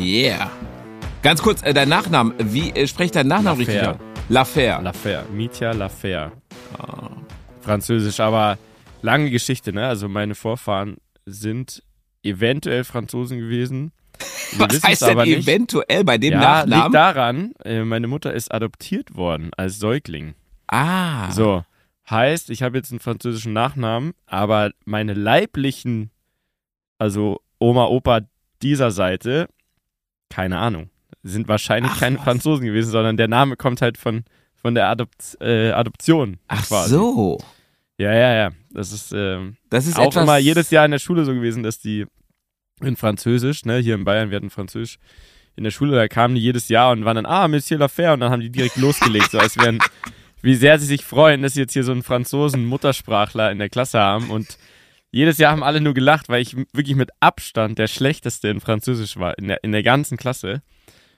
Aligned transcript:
Yeah. 0.00 0.50
Ganz 1.22 1.42
kurz, 1.42 1.62
äh, 1.62 1.74
dein 1.74 1.90
Nachname, 1.90 2.34
wie 2.38 2.70
äh, 2.70 2.86
spreche 2.86 3.06
ich 3.06 3.10
deinen 3.12 3.28
Nachnamen 3.28 3.58
richtig 3.58 3.86
aus? 3.86 3.96
Lafer. 4.30 4.80
Lafer. 4.80 5.24
Mitya 5.30 5.72
Lafer. 5.72 6.32
Französisch, 7.60 8.20
aber 8.20 8.56
lange 9.02 9.30
Geschichte, 9.30 9.72
ne? 9.72 9.86
Also 9.86 10.08
meine 10.08 10.34
Vorfahren 10.34 10.96
sind 11.26 11.82
eventuell 12.22 12.84
Franzosen 12.84 13.38
gewesen. 13.38 13.92
Wir 14.52 14.68
Was 14.70 14.82
heißt 14.82 15.02
denn 15.02 15.18
nicht. 15.18 15.46
eventuell 15.46 16.04
bei 16.04 16.16
dem 16.18 16.32
ja, 16.32 16.60
liegt 16.60 16.70
Nachnamen? 16.70 16.92
daran, 16.92 17.52
äh, 17.64 17.84
meine 17.84 18.06
Mutter 18.08 18.32
ist 18.32 18.52
adoptiert 18.52 19.14
worden 19.14 19.50
als 19.56 19.78
Säugling. 19.78 20.34
ah. 20.68 21.30
So, 21.30 21.64
heißt, 22.08 22.50
ich 22.50 22.62
habe 22.62 22.78
jetzt 22.78 22.90
einen 22.90 22.98
französischen 23.00 23.52
Nachnamen, 23.52 24.14
aber 24.26 24.72
meine 24.84 25.14
leiblichen, 25.14 26.10
also 26.98 27.40
Oma, 27.58 27.84
Opa 27.86 28.22
dieser 28.62 28.90
Seite, 28.90 29.48
keine 30.30 30.58
Ahnung, 30.58 30.88
sind 31.22 31.48
wahrscheinlich 31.48 31.92
Ach, 31.94 32.00
keine 32.00 32.16
was. 32.16 32.24
Franzosen 32.24 32.64
gewesen, 32.64 32.90
sondern 32.90 33.18
der 33.18 33.28
Name 33.28 33.56
kommt 33.56 33.82
halt 33.82 33.98
von, 33.98 34.24
von 34.54 34.74
der 34.74 34.88
Adopt, 34.88 35.36
äh, 35.40 35.72
Adoption. 35.72 36.38
Ach 36.48 36.66
quasi. 36.66 36.90
so. 36.94 37.38
Ja, 37.98 38.14
ja, 38.14 38.34
ja. 38.34 38.50
Das 38.70 38.92
ist, 38.92 39.12
ähm, 39.12 39.56
Das 39.68 39.86
ist 39.86 39.98
auch 39.98 40.16
immer 40.16 40.38
jedes 40.38 40.70
Jahr 40.70 40.86
in 40.86 40.92
der 40.92 40.98
Schule 40.98 41.26
so 41.26 41.34
gewesen, 41.34 41.62
dass 41.62 41.80
die 41.80 42.06
in 42.80 42.96
Französisch, 42.96 43.66
ne, 43.66 43.76
hier 43.76 43.94
in 43.94 44.04
Bayern, 44.04 44.30
wir 44.30 44.36
hatten 44.36 44.48
Französisch 44.48 44.98
in 45.56 45.64
der 45.64 45.70
Schule, 45.70 45.94
da 45.94 46.08
kamen 46.08 46.34
die 46.34 46.40
jedes 46.40 46.70
Jahr 46.70 46.92
und 46.92 47.04
waren 47.04 47.16
dann, 47.16 47.26
ah, 47.26 47.46
Monsieur 47.48 47.78
Lafer, 47.78 48.14
und 48.14 48.20
dann 48.20 48.32
haben 48.32 48.40
die 48.40 48.48
direkt 48.50 48.76
losgelegt, 48.76 49.30
so 49.32 49.38
als 49.38 49.58
wären, 49.58 49.80
wie 50.40 50.54
sehr 50.54 50.78
sie 50.78 50.86
sich 50.86 51.04
freuen, 51.04 51.42
dass 51.42 51.52
sie 51.54 51.60
jetzt 51.60 51.74
hier 51.74 51.84
so 51.84 51.92
einen 51.92 52.02
Franzosen 52.02 52.64
Muttersprachler 52.64 53.50
in 53.50 53.58
der 53.58 53.68
Klasse 53.68 53.98
haben 53.98 54.30
und 54.30 54.56
jedes 55.10 55.38
Jahr 55.38 55.52
haben 55.52 55.62
alle 55.62 55.80
nur 55.80 55.94
gelacht, 55.94 56.28
weil 56.28 56.42
ich 56.42 56.56
wirklich 56.72 56.96
mit 56.96 57.10
Abstand 57.20 57.78
der 57.78 57.86
schlechteste 57.88 58.48
in 58.48 58.60
Französisch 58.60 59.16
war, 59.16 59.36
in 59.38 59.48
der, 59.48 59.62
in 59.64 59.72
der 59.72 59.82
ganzen 59.82 60.16
Klasse. 60.16 60.62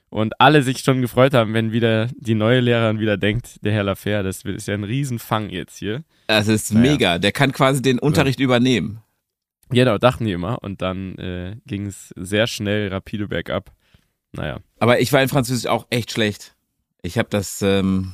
Und 0.08 0.38
alle 0.40 0.62
sich 0.62 0.80
schon 0.80 1.00
gefreut 1.00 1.32
haben, 1.32 1.54
wenn 1.54 1.72
wieder 1.72 2.08
die 2.16 2.34
neue 2.34 2.60
Lehrerin 2.60 3.00
wieder 3.00 3.16
denkt, 3.16 3.64
der 3.64 3.72
Herr 3.72 3.84
Lafer, 3.84 4.22
das 4.22 4.42
ist 4.42 4.68
ja 4.68 4.74
ein 4.74 4.84
Riesenfang 4.84 5.48
jetzt 5.48 5.78
hier. 5.78 6.04
Das 6.26 6.48
ist 6.48 6.72
Naja. 6.74 6.92
mega. 6.92 7.18
Der 7.18 7.32
kann 7.32 7.52
quasi 7.52 7.80
den 7.80 7.98
Unterricht 7.98 8.38
übernehmen. 8.38 9.00
Genau, 9.70 9.96
dachten 9.96 10.26
die 10.26 10.32
immer. 10.32 10.62
Und 10.62 10.82
dann 10.82 11.16
äh, 11.16 11.56
ging 11.66 11.86
es 11.86 12.12
sehr 12.16 12.46
schnell 12.46 12.88
rapide 12.88 13.26
bergab. 13.26 13.72
Naja. 14.32 14.58
Aber 14.80 15.00
ich 15.00 15.10
war 15.14 15.22
in 15.22 15.28
Französisch 15.30 15.66
auch 15.66 15.86
echt 15.88 16.12
schlecht. 16.12 16.54
Ich 17.00 17.16
habe 17.16 17.28
das, 17.30 17.62
ähm, 17.62 18.12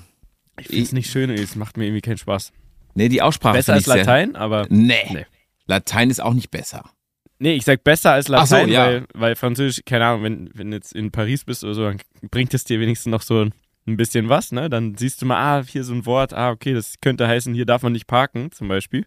Ich 0.61 0.69
finde 0.69 0.83
es 0.85 0.93
nicht 0.93 1.11
schön, 1.11 1.31
es 1.31 1.57
macht 1.57 1.77
mir 1.77 1.87
irgendwie 1.87 2.01
keinen 2.01 2.19
Spaß. 2.19 2.53
nee, 2.95 3.09
die 3.09 3.23
Aussprache 3.23 3.55
Besser 3.57 3.73
als 3.73 3.83
ich 3.83 3.87
sehr- 3.93 3.97
Latein, 3.97 4.37
aber. 4.37 4.67
Nee. 4.71 4.95
Nee. 5.13 5.27
Latein 5.69 6.11
ist 6.11 6.21
auch 6.21 6.35
nicht 6.35 6.51
besser. 6.51 6.91
Nee, 7.39 7.55
ich 7.55 7.65
sag 7.65 7.85
besser 7.85 8.13
als 8.13 8.31
Ach 8.33 8.47
so, 8.47 8.57
Latein, 8.57 8.69
ja. 8.71 8.87
weil, 8.87 9.07
weil 9.15 9.37
Französisch, 9.37 9.85
keine 9.87 10.07
Ahnung, 10.07 10.25
wenn, 10.25 10.51
wenn 10.55 10.71
du 10.73 10.77
jetzt 10.77 10.93
in 10.93 11.13
Paris 11.13 11.45
bist 11.45 11.63
oder 11.63 11.75
so, 11.75 11.85
dann 11.85 12.01
bringt 12.31 12.53
es 12.53 12.65
dir 12.65 12.81
wenigstens 12.81 13.13
noch 13.13 13.23
so 13.23 13.47
ein 13.87 13.97
bisschen 13.97 14.29
was, 14.29 14.51
ne? 14.51 14.69
Dann 14.69 14.97
siehst 14.97 15.23
du 15.23 15.27
mal, 15.27 15.37
ah, 15.37 15.65
hier 15.65 15.85
so 15.85 15.95
ein 15.95 16.05
Wort, 16.05 16.35
ah, 16.35 16.51
okay, 16.51 16.75
das 16.75 16.95
könnte 17.01 17.29
heißen, 17.29 17.55
hier 17.55 17.65
darf 17.65 17.83
man 17.83 17.93
nicht 17.93 18.09
parken, 18.09 18.51
zum 18.51 18.67
Beispiel. 18.67 19.07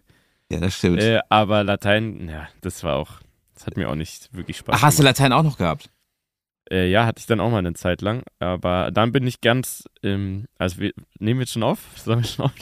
Ja, 0.50 0.60
das 0.60 0.76
stimmt. 0.76 1.02
Äh, 1.02 1.20
aber 1.28 1.62
Latein, 1.62 2.28
ja, 2.28 2.48
das 2.62 2.82
war 2.84 2.96
auch, 2.96 3.20
das 3.54 3.66
hat 3.66 3.76
mir 3.76 3.90
auch 3.90 3.94
nicht 3.94 4.34
wirklich 4.34 4.56
Spaß 4.56 4.76
Ach, 4.78 4.82
hast 4.82 4.98
du 4.98 5.02
Latein 5.02 5.32
auch 5.32 5.42
noch 5.42 5.58
gehabt? 5.58 5.90
Äh, 6.72 6.88
ja, 6.90 7.04
hatte 7.04 7.20
ich 7.20 7.26
dann 7.26 7.38
auch 7.38 7.50
mal 7.50 7.58
eine 7.58 7.74
Zeit 7.74 8.00
lang. 8.00 8.22
Aber 8.38 8.90
dann 8.90 9.12
bin 9.12 9.26
ich 9.26 9.42
ganz, 9.42 9.84
ähm, 10.02 10.46
also 10.56 10.78
wir, 10.80 10.92
nehmen 11.18 11.38
wir 11.38 11.42
jetzt 11.44 11.52
schon 11.52 11.62
auf? 11.62 11.80
Sollen 12.02 12.20
wir 12.20 12.24
schon 12.26 12.46
auf? 12.46 12.52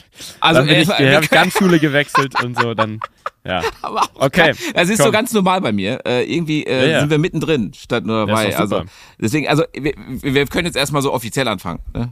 Also, 0.41 0.59
dann 0.61 0.67
bin 0.67 0.77
äh, 0.77 0.83
ich, 0.83 0.89
wir 0.89 0.99
äh, 1.01 1.15
hab 1.15 1.23
ich 1.23 1.31
können- 1.31 1.43
ganz 1.45 1.53
Schule 1.57 1.79
gewechselt 1.79 2.43
und 2.43 2.59
so, 2.59 2.75
dann, 2.75 2.99
ja. 3.47 3.63
Aber 3.83 4.03
Okay, 4.15 4.53
Das 4.75 4.89
ist 4.89 4.99
so 4.99 5.05
komm. 5.05 5.13
ganz 5.13 5.33
normal 5.33 5.61
bei 5.61 5.71
mir. 5.71 6.01
Äh, 6.05 6.25
irgendwie 6.25 6.65
äh, 6.67 6.87
Ja, 6.87 6.87
ja. 6.89 7.01
sind 7.01 7.11
wir 7.11 7.19
mittendrin 7.19 7.73
statt 7.73 8.05
nur 8.05 8.27
dabei. 8.27 8.57
Also 8.57 8.83
deswegen, 9.21 9.47
also 9.47 9.63
wir, 9.73 9.95
wir 10.23 10.47
können 10.47 10.67
jetzt 10.67 10.77
erstmal 10.77 11.03
so 11.03 11.13
offiziell 11.13 11.47
anfangen. 11.47 11.81
Ne? 11.95 12.11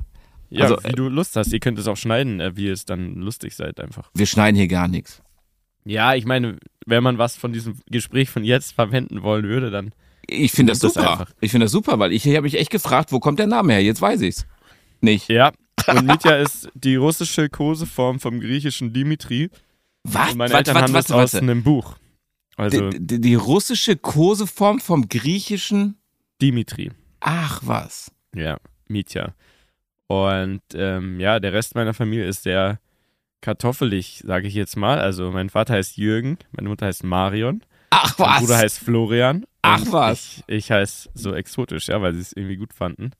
Ja, 0.51 0.63
Also, 0.67 0.79
wie 0.85 0.93
du 0.93 1.09
Lust 1.09 1.35
hast. 1.35 1.53
Ihr 1.53 1.59
könnt 1.61 1.79
es 1.81 1.89
auch 1.89 1.97
schneiden, 1.97 2.39
äh, 2.41 2.57
wie 2.57 2.67
ihr 2.67 2.73
es 2.75 2.85
dann 2.85 3.17
lustig 3.17 3.57
seid 3.57 3.81
einfach. 3.81 4.09
Wir 4.15 4.27
schneiden 4.27 4.57
hier 4.57 4.69
gar 4.69 4.87
nichts. 4.87 5.21
Ja, 5.85 6.15
ich 6.15 6.27
meine, 6.27 6.59
wenn 6.87 7.03
man 7.03 7.19
was 7.19 7.35
von 7.37 7.53
diesem 7.53 7.75
Gespräch 7.91 8.31
von 8.31 8.45
jetzt 8.45 8.73
verwenden 8.73 9.23
wollen 9.23 9.45
würde, 9.47 9.71
dann. 9.73 9.91
Ich 10.31 10.53
finde 10.53 10.73
das 10.73 10.81
das 10.81 10.95
super. 10.95 11.11
einfach. 11.13 11.33
Ich 11.41 11.51
finde 11.51 11.65
das 11.65 11.73
super, 11.73 11.99
weil 11.99 12.13
ich 12.13 12.27
habe 12.27 12.43
mich 12.43 12.59
echt 12.59 12.71
gefragt, 12.71 13.13
wo 13.13 13.19
kommt 13.21 13.39
der 13.39 13.47
Name 13.47 13.73
her? 13.73 13.83
Jetzt 13.83 14.01
weiß 14.01 14.21
ich's. 14.21 14.47
Nicht. 15.01 15.29
Ja. 15.29 15.53
Und 15.87 16.07
Mitya 16.07 16.37
ist 16.37 16.69
die 16.75 16.97
russische 16.97 17.49
Koseform 17.49 18.21
vom 18.21 18.41
griechischen 18.41 18.93
Dimitri. 18.93 19.51
Was? 20.05 20.33
Und 20.33 20.39
meine 20.39 20.53
Warte, 20.53 20.71
Eltern 20.71 20.75
warte, 20.75 20.85
haben 20.87 20.93
das 20.95 21.11
warte, 21.11 21.23
aus 21.23 21.35
warte. 21.35 21.45
einem 21.45 21.63
Buch. 21.63 21.97
Also 22.57 22.91
Die, 22.91 22.99
die, 23.01 23.21
die 23.21 23.35
russische 23.35 23.97
Koseform 23.97 24.81
vom 24.81 25.09
griechischen. 25.09 25.97
Dimitri. 26.43 26.91
Ach 27.21 27.61
was. 27.65 28.13
Ja, 28.35 28.59
Mietja. 28.87 29.35
Und 30.07 30.63
ähm, 30.75 31.21
ja, 31.21 31.41
der 31.41 31.53
Rest 31.53 31.75
meiner 31.75 31.95
Familie 31.95 32.27
ist 32.27 32.43
sehr 32.45 32.79
kartoffelig, 33.41 34.23
sage 34.25 34.49
ich 34.49 34.55
jetzt 34.55 34.77
mal. 34.77 35.01
Also 35.01 35.31
mein 35.31 35.51
Vater 35.51 35.75
heißt 35.75 35.97
Jürgen, 35.97 36.39
meine 36.53 36.69
Mutter 36.69 36.87
heißt 36.87 37.05
Marion, 37.05 37.63
Ach 37.91 38.19
mein 38.19 38.29
was. 38.29 38.41
Bruder 38.41 38.59
heißt 38.59 38.79
Florian. 38.79 39.45
Ach 39.63 39.85
was. 39.91 40.43
Ich, 40.47 40.57
ich 40.57 40.71
heiße 40.71 41.11
so 41.15 41.35
exotisch, 41.35 41.89
ja, 41.89 42.01
weil 42.01 42.15
sie 42.15 42.21
es 42.21 42.33
irgendwie 42.33 42.57
gut 42.57 42.73
fanden. 42.73 43.13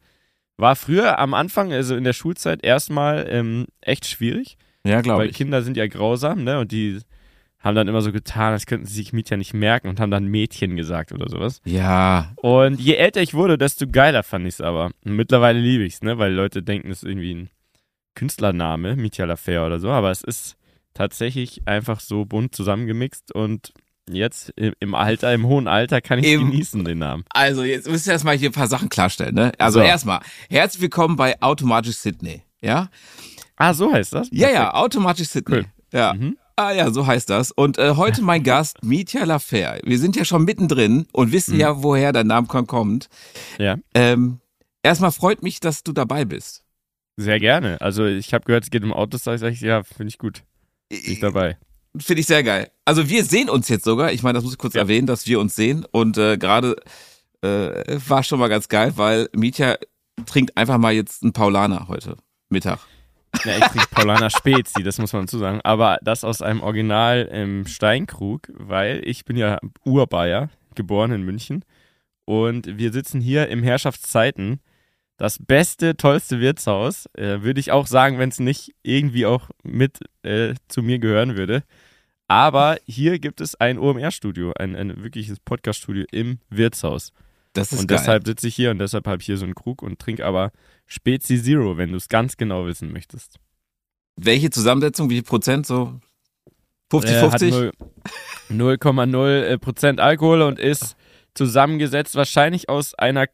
War 0.57 0.77
früher 0.77 1.19
am 1.19 1.35
Anfang, 1.35 1.73
also 1.73 1.95
in 1.95 2.05
der 2.05 2.13
Schulzeit, 2.13 2.65
erstmal 2.65 3.27
ähm, 3.29 3.67
echt 3.81 4.07
schwierig, 4.07 4.57
ja, 4.85 5.01
glaube 5.01 5.21
weil 5.21 5.31
ich. 5.31 5.37
Kinder 5.37 5.63
sind 5.63 5.77
ja 5.77 5.87
grausam, 5.87 6.43
ne? 6.43 6.59
Und 6.59 6.73
die 6.73 6.99
haben 7.61 7.75
dann 7.75 7.89
immer 7.89 8.03
so 8.03 8.13
getan, 8.13 8.53
als 8.53 8.67
könnten 8.67 8.87
sie 8.87 8.95
sich 8.95 9.13
Mietja 9.13 9.37
nicht 9.37 9.55
merken 9.55 9.89
und 9.89 10.01
haben 10.01 10.11
dann 10.11 10.27
Mädchen 10.27 10.77
gesagt 10.77 11.13
oder 11.13 11.29
sowas. 11.29 11.61
Ja. 11.65 12.33
Und 12.37 12.81
je 12.81 12.95
älter 12.95 13.21
ich 13.21 13.35
wurde, 13.35 13.59
desto 13.59 13.87
geiler 13.87 14.23
fand 14.23 14.47
ich 14.47 14.55
es 14.55 14.61
aber. 14.61 14.91
Und 15.05 15.17
mittlerweile 15.17 15.59
liebe 15.59 15.85
ich 15.85 15.95
es, 15.95 16.03
ne? 16.03 16.19
Weil 16.19 16.33
Leute 16.33 16.63
denken, 16.63 16.91
es 16.91 17.03
ist 17.03 17.09
irgendwie 17.09 17.35
ein 17.35 17.51
Künstlername, 18.15 18.97
Mitya 18.97 19.27
Lafer 19.27 19.67
oder 19.67 19.79
so, 19.79 19.91
aber 19.91 20.11
es 20.11 20.23
ist 20.23 20.57
tatsächlich 20.95 21.63
einfach 21.67 22.01
so 22.01 22.25
bunt 22.25 22.55
zusammengemixt 22.55 23.33
und 23.33 23.73
jetzt 24.15 24.53
im- 24.57 24.95
Alter, 24.95 25.33
im 25.35 25.47
hohen 25.47 25.69
Alter 25.69 26.01
kann 26.01 26.19
ich 26.19 26.27
Im- 26.27 26.51
genießen, 26.51 26.85
den 26.85 26.99
Namen. 26.99 27.25
Also 27.31 27.63
jetzt 27.65 27.89
müsst 27.89 28.07
ihr 28.07 28.13
erstmal 28.13 28.37
hier 28.37 28.51
ein 28.51 28.53
paar 28.55 28.67
Sachen 28.69 28.89
klarstellen. 28.89 29.35
Ne? 29.35 29.53
Also 29.59 29.81
So. 29.81 29.85
erstmal, 29.85 30.21
herzlich 30.51 30.83
willkommen 30.83 31.17
bei 31.17 31.41
Automatisch 31.43 31.97
Sydney. 31.97 32.43
Ja? 32.61 32.89
Ah, 33.57 33.75
so 33.75 33.93
heißt 33.93 34.13
das? 34.15 34.29
Ja, 34.33 34.51
ja, 34.51 34.75
Automatisch 34.75 35.29
Sydney. 35.29 35.57
Cool. 35.59 35.65
Ja. 35.93 36.15
Mhm. 36.15 36.37
Ah 36.57 36.73
ja, 36.73 36.91
so 36.91 37.07
heißt 37.07 37.31
das. 37.31 37.53
Und 37.53 37.79
äh, 37.79 37.95
heute 37.95 38.21
mein 38.23 38.43
Gast, 38.43 38.79
Mitya 38.83 39.23
Lafer. 39.25 39.79
Wir 39.85 39.99
sind 39.99 40.17
ja 40.17 40.25
schon 40.25 40.45
mittendrin 40.45 41.07
und 41.13 41.31
wissen 41.33 41.55
Mhm. 41.55 41.61
ja, 41.61 41.83
woher 41.83 42.13
der 42.13 42.25
Name 42.25 42.47
kommt. 42.49 43.09
Ja, 43.59 43.77
Ähm, 43.95 44.41
erstmal 44.83 45.13
freut 45.13 45.43
mich, 45.43 45.61
dass 45.61 45.85
du 45.85 45.93
dabei 45.93 46.25
bist. 46.25 46.65
sehr 47.17 47.39
gerne. 47.41 47.81
Also 47.81 48.07
ich 48.07 48.35
habe 48.35 48.45
gehört, 48.45 48.65
es 48.65 48.71
geht 48.71 48.83
um 48.85 48.93
Autos, 48.93 49.23
sag 49.25 49.35
ich, 49.35 49.41
sag 49.41 49.53
ich 49.53 49.61
ja, 49.61 49.83
finde 49.85 50.09
ich 50.09 50.19
gut. 50.19 50.43
Bin 50.89 50.99
ich 51.05 51.21
dabei. 51.21 51.59
Finde 51.97 52.21
ich 52.21 52.27
sehr 52.27 52.43
geil. 52.43 52.71
Also 52.85 53.09
wir 53.09 53.25
sehen 53.25 53.49
uns 53.49 53.69
jetzt 53.69 53.85
sogar. 53.85 54.13
Ich 54.13 54.23
meine, 54.23 54.35
das 54.35 54.45
muss 54.45 54.53
ich 54.53 54.59
kurz 54.59 54.75
Ja. 54.75 54.83
erwähnen, 54.83 55.07
dass 55.07 55.27
wir 55.27 55.41
uns 55.41 55.55
sehen. 55.57 55.85
Und 55.91 56.19
äh, 56.19 56.37
gerade 56.37 56.77
äh, 57.43 57.99
war 58.09 58.23
schon 58.23 58.39
mal 58.39 58.49
ganz 58.49 58.69
geil, 58.69 58.93
weil 58.97 59.29
Mitya 59.35 59.79
trinkt 60.27 60.57
einfach 60.57 60.79
mal 60.79 60.93
jetzt 60.93 61.23
einen 61.23 61.33
Paulaner 61.33 61.89
heute 61.89 62.17
Mittag. 62.51 62.81
Ja, 63.45 63.57
ich 63.59 63.65
trinke 63.67 63.87
Paulaner 63.91 64.31
Spezi, 64.31 64.83
das 64.83 64.99
muss 64.99 65.13
man 65.13 65.23
dazu 65.27 65.39
sagen. 65.39 65.61
Aber 65.63 65.99
das 66.03 66.25
aus 66.25 66.43
einem 66.43 66.61
Original 66.61 67.23
im 67.33 67.67
Steinkrug, 67.67 68.49
weil 68.55 69.03
ich 69.05 69.25
bin 69.25 69.37
ja 69.37 69.59
Urbayer, 69.85 70.51
geboren 70.75 71.13
in 71.13 71.23
München. 71.23 71.65
Und 72.25 72.79
wir 72.79 72.93
sitzen 72.93 73.21
hier 73.21 73.49
im 73.49 73.63
Herrschaftszeiten. 73.63 74.61
Das 75.19 75.39
beste, 75.39 75.97
tollste 75.97 76.41
Wirtshaus, 76.41 77.07
äh, 77.15 77.43
würde 77.43 77.61
ich 77.61 77.71
auch 77.73 77.87
sagen, 77.87 78.19
wenn 78.19 78.31
es 78.31 78.39
nicht 78.39 78.75
irgendwie 78.83 79.27
auch 79.27 79.51
mit 79.63 79.99
äh, 80.23 80.55
zu 80.69 80.83
mir 80.83 80.99
gehören 80.99 81.37
würde. 81.37 81.65
Aber 82.29 82.79
hier 82.87 83.19
gibt 83.19 83.41
es 83.41 83.55
ein 83.57 83.79
OMR-Studio, 83.79 84.53
ein, 84.59 84.77
ein 84.77 85.03
wirkliches 85.03 85.41
Podcast-Studio 85.41 86.05
im 86.13 86.39
Wirtshaus. 86.51 87.13
Das 87.53 87.73
ist 87.73 87.81
und 87.81 87.87
geil. 87.89 87.99
deshalb 87.99 88.27
sitze 88.27 88.47
ich 88.49 88.55
hier 88.55 88.71
und 88.71 88.79
deshalb 88.79 89.07
habe 89.07 89.21
ich 89.21 89.27
hier 89.27 89.39
so 89.39 89.45
einen 89.45 89.55
Krug 89.55 89.83
und 89.83 89.99
trinke 89.99 90.25
aber 90.25 90.53
Spezi 90.87 91.43
Zero, 91.43 91.77
wenn 91.77 91.91
du 91.91 91.97
es 91.97 92.09
ganz 92.09 92.37
genau 92.37 92.67
wissen 92.67 92.93
möchtest. 92.93 93.37
Welche 94.17 94.51
Zusammensetzung, 94.51 95.11
wie 95.11 95.15
viel 95.15 95.23
Prozent? 95.25 95.67
So 95.67 95.99
50, 96.91 97.15
Äh, 97.17 97.21
hat 97.23 97.41
50? 97.41 97.51
null- 97.51 97.73
0,0 98.51 99.43
äh, 99.43 99.59
Prozent 99.59 99.99
Alkohol 100.01 100.43
und 100.43 100.59
ist 100.59 100.97
zusammengesetzt 101.35 102.15
wahrscheinlich 102.15 102.69
aus 102.69 102.95
einer 102.95 103.27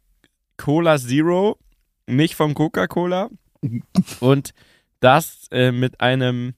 Cola 0.57 0.99
Zero, 0.99 1.59
nicht 2.07 2.35
von 2.35 2.55
Coca-Cola. 2.55 3.31
und 4.21 4.55
das 5.01 5.47
äh, 5.51 5.73
mit 5.73 6.01
einem 6.01 6.55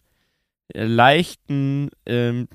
äh, 0.72 0.84
leichten, 0.84 1.90
ähm, 2.04 2.48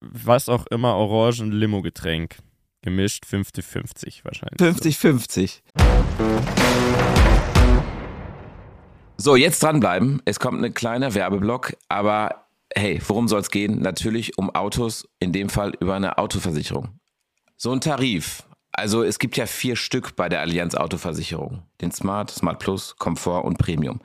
was 0.00 0.48
auch 0.48 0.66
immer, 0.66 0.96
orangen 0.96 1.52
Limo-Getränk. 1.52 2.36
Gemischt 2.82 3.24
50-50 3.26 4.24
wahrscheinlich. 4.24 4.58
50, 4.58 4.96
50. 4.96 5.62
So, 9.18 9.36
jetzt 9.36 9.62
dranbleiben. 9.62 10.22
Es 10.24 10.40
kommt 10.40 10.64
ein 10.64 10.72
kleiner 10.72 11.14
Werbeblock, 11.14 11.76
aber 11.88 12.46
hey, 12.74 13.02
worum 13.06 13.28
soll 13.28 13.40
es 13.40 13.50
gehen? 13.50 13.80
Natürlich 13.80 14.38
um 14.38 14.48
Autos, 14.54 15.06
in 15.18 15.32
dem 15.32 15.50
Fall 15.50 15.74
über 15.78 15.94
eine 15.94 16.16
Autoversicherung. 16.16 16.98
So 17.58 17.72
ein 17.72 17.82
Tarif 17.82 18.44
Also 18.72 19.02
es 19.02 19.18
gibt 19.18 19.36
ja 19.36 19.46
vier 19.46 19.76
Stück 19.76 20.16
bei 20.16 20.28
der 20.28 20.40
Allianz 20.40 20.74
Autoversicherung. 20.74 21.62
Den 21.80 21.90
Smart, 21.90 22.30
Smart 22.30 22.58
Plus, 22.58 22.96
Komfort 22.96 23.44
und 23.44 23.58
Premium. 23.58 24.00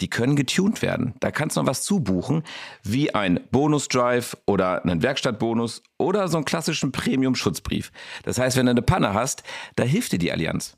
Die 0.00 0.10
können 0.10 0.34
getuned 0.34 0.82
werden. 0.82 1.14
Da 1.20 1.30
kannst 1.30 1.56
du 1.56 1.60
noch 1.60 1.68
was 1.68 1.84
zubuchen, 1.84 2.42
wie 2.82 3.14
ein 3.14 3.40
Bonus-Drive 3.50 4.36
oder 4.46 4.82
einen 4.82 5.02
Werkstattbonus 5.02 5.82
oder 5.98 6.26
so 6.28 6.36
einen 6.36 6.44
klassischen 6.44 6.90
Premium-Schutzbrief. 6.90 7.92
Das 8.24 8.38
heißt, 8.38 8.56
wenn 8.56 8.66
du 8.66 8.70
eine 8.70 8.82
Panne 8.82 9.14
hast, 9.14 9.44
da 9.76 9.84
hilft 9.84 10.12
dir 10.12 10.18
die 10.18 10.32
Allianz. 10.32 10.76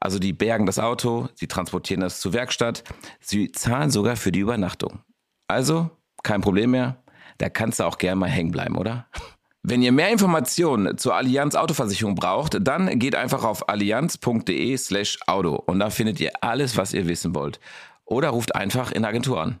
Also 0.00 0.18
die 0.18 0.32
bergen 0.32 0.66
das 0.66 0.78
Auto, 0.78 1.28
sie 1.34 1.46
transportieren 1.46 2.00
das 2.00 2.20
zur 2.20 2.32
Werkstatt, 2.32 2.84
sie 3.20 3.50
zahlen 3.52 3.90
sogar 3.90 4.16
für 4.16 4.32
die 4.32 4.40
Übernachtung. 4.40 5.00
Also 5.48 5.90
kein 6.22 6.40
Problem 6.40 6.72
mehr, 6.72 7.02
da 7.38 7.48
kannst 7.48 7.80
du 7.80 7.84
auch 7.84 7.98
gerne 7.98 8.16
mal 8.16 8.30
hängen 8.30 8.52
bleiben, 8.52 8.76
oder? 8.76 9.06
Wenn 9.64 9.80
ihr 9.80 9.92
mehr 9.92 10.10
Informationen 10.10 10.98
zur 10.98 11.14
Allianz 11.14 11.54
Autoversicherung 11.54 12.16
braucht, 12.16 12.58
dann 12.60 12.98
geht 12.98 13.14
einfach 13.14 13.44
auf 13.44 13.68
allianz.de 13.68 14.76
slash 14.76 15.18
Auto 15.28 15.54
und 15.54 15.78
da 15.78 15.88
findet 15.90 16.18
ihr 16.18 16.32
alles, 16.40 16.76
was 16.76 16.92
ihr 16.92 17.06
wissen 17.06 17.32
wollt. 17.34 17.60
Oder 18.04 18.30
ruft 18.30 18.56
einfach 18.56 18.90
in 18.90 19.02
der 19.02 19.10
Agentur 19.10 19.40
an. 19.40 19.60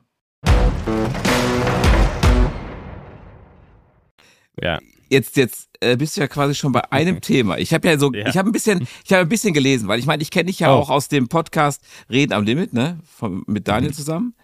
Ja. 4.60 4.80
Jetzt, 5.08 5.36
jetzt 5.36 5.68
äh, 5.80 5.96
bist 5.96 6.16
du 6.16 6.22
ja 6.22 6.26
quasi 6.26 6.54
schon 6.56 6.72
bei 6.72 6.82
einem 6.90 7.20
Thema. 7.20 7.58
Ich 7.58 7.72
habe 7.72 7.86
ja 7.86 7.96
so, 7.96 8.12
Ja. 8.12 8.26
ich 8.28 8.36
habe 8.36 8.48
ein 8.50 8.52
bisschen, 8.52 8.86
ich 9.04 9.12
habe 9.12 9.22
ein 9.22 9.28
bisschen 9.28 9.54
gelesen, 9.54 9.86
weil 9.86 10.00
ich 10.00 10.06
meine, 10.06 10.22
ich 10.22 10.30
kenne 10.32 10.46
dich 10.46 10.58
ja 10.58 10.74
Oh. 10.74 10.78
auch 10.80 10.90
aus 10.90 11.06
dem 11.08 11.28
Podcast 11.28 11.80
Reden 12.10 12.32
am 12.32 12.44
Limit, 12.44 12.72
ne, 12.72 12.98
Von, 13.04 13.44
mit 13.46 13.68
Daniel 13.68 13.90
Mhm. 13.92 13.94
zusammen. 13.94 14.34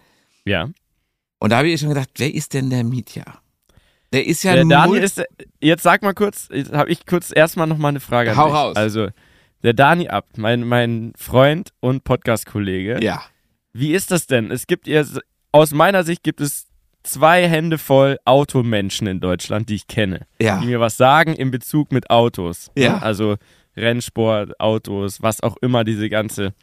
Ja. 0.45 0.69
Und 1.39 1.49
da 1.51 1.57
habe 1.57 1.67
ich 1.69 1.79
schon 1.81 1.89
gedacht, 1.89 2.09
wer 2.15 2.33
ist 2.33 2.53
denn 2.53 2.69
der 2.69 2.83
Mietja? 2.85 3.25
Der 4.13 4.25
ist 4.25 4.43
ja 4.43 4.55
Der 4.55 4.65
Mul- 4.65 4.97
ist, 4.97 5.21
jetzt 5.61 5.83
sag 5.83 6.01
mal 6.01 6.13
kurz, 6.13 6.49
jetzt 6.51 6.73
habe 6.73 6.89
ich 6.89 7.05
kurz 7.05 7.31
erstmal 7.35 7.67
noch 7.67 7.77
mal 7.77 7.89
eine 7.89 7.99
Frage 7.99 8.31
an 8.31 8.37
Hau 8.37 8.45
dich. 8.47 8.55
raus. 8.55 8.75
Also, 8.75 9.07
der 9.63 9.73
Dani 9.73 10.07
Abt, 10.07 10.37
mein, 10.37 10.67
mein 10.67 11.13
Freund 11.17 11.71
und 11.79 12.03
Podcast-Kollege. 12.03 12.99
ja. 13.03 13.21
Wie 13.71 13.93
ist 13.93 14.09
das 14.09 14.25
denn? 14.25 14.49
Es 14.49 14.65
gibt 14.65 14.87
ihr, 14.87 15.05
aus 15.51 15.71
meiner 15.73 16.03
Sicht 16.03 16.23
gibt 16.23 16.41
es 16.41 16.65
zwei 17.03 17.47
Hände 17.47 17.77
voll 17.77 18.17
Automenschen 18.25 19.05
in 19.05 19.19
Deutschland, 19.19 19.69
die 19.69 19.75
ich 19.75 19.87
kenne, 19.87 20.25
Ja. 20.41 20.59
die 20.59 20.65
mir 20.65 20.79
was 20.79 20.97
sagen 20.97 21.35
in 21.35 21.51
Bezug 21.51 21.91
mit 21.91 22.09
Autos. 22.09 22.71
Ja. 22.75 22.93
Ne? 22.93 23.03
Also 23.03 23.35
Rennsport, 23.77 24.59
Autos, 24.59 25.21
was 25.21 25.41
auch 25.43 25.55
immer, 25.61 25.83
diese 25.83 26.09
ganze. 26.09 26.53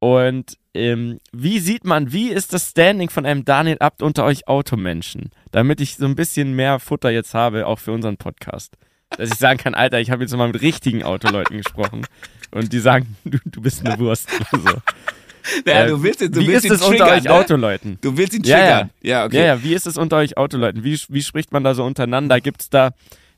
Und 0.00 0.56
ähm, 0.74 1.18
wie 1.32 1.58
sieht 1.58 1.84
man, 1.84 2.12
wie 2.12 2.28
ist 2.28 2.52
das 2.52 2.70
Standing 2.70 3.10
von 3.10 3.26
einem 3.26 3.44
Daniel 3.44 3.78
Abt 3.80 4.02
unter 4.02 4.24
euch 4.24 4.46
Automenschen? 4.46 5.30
Damit 5.50 5.80
ich 5.80 5.96
so 5.96 6.04
ein 6.04 6.14
bisschen 6.14 6.54
mehr 6.54 6.78
Futter 6.78 7.10
jetzt 7.10 7.34
habe, 7.34 7.66
auch 7.66 7.78
für 7.78 7.92
unseren 7.92 8.16
Podcast. 8.16 8.76
Dass 9.16 9.30
ich 9.30 9.38
sagen 9.38 9.58
kann, 9.58 9.74
Alter, 9.74 10.00
ich 10.00 10.10
habe 10.10 10.22
jetzt 10.22 10.36
mal 10.36 10.46
mit 10.48 10.62
richtigen 10.62 11.02
Autoleuten 11.02 11.56
gesprochen. 11.56 12.06
Und 12.50 12.72
die 12.72 12.78
sagen, 12.78 13.16
du, 13.24 13.38
du 13.44 13.60
bist 13.60 13.84
eine 13.84 13.98
Wurst. 13.98 14.28
So. 14.52 14.76
ja 15.66 15.84
Äh, 15.84 15.88
du 15.88 16.02
willst, 16.02 16.20
du 16.20 16.34
wie 16.36 16.48
willst 16.48 16.66
ist 16.66 16.72
es 16.72 16.82
unter 16.82 16.98
triggern, 16.98 17.18
euch 17.18 17.24
ne? 17.24 17.32
Autoleuten? 17.32 17.98
Du 18.00 18.16
willst 18.16 18.34
ihn 18.34 18.44
Ja, 18.44 18.56
triggern. 18.58 18.90
Ja, 19.02 19.24
okay. 19.24 19.38
Ja, 19.38 19.44
ja, 19.44 19.62
wie 19.62 19.74
ist 19.74 19.86
es 19.86 19.96
unter 19.96 20.18
euch 20.18 20.36
Autoleuten? 20.36 20.84
Wie, 20.84 20.98
wie 21.08 21.22
spricht 21.22 21.52
man 21.52 21.64
da 21.64 21.74
so 21.74 21.84
untereinander? 21.84 22.40
Gibt's 22.40 22.70
da, 22.70 22.90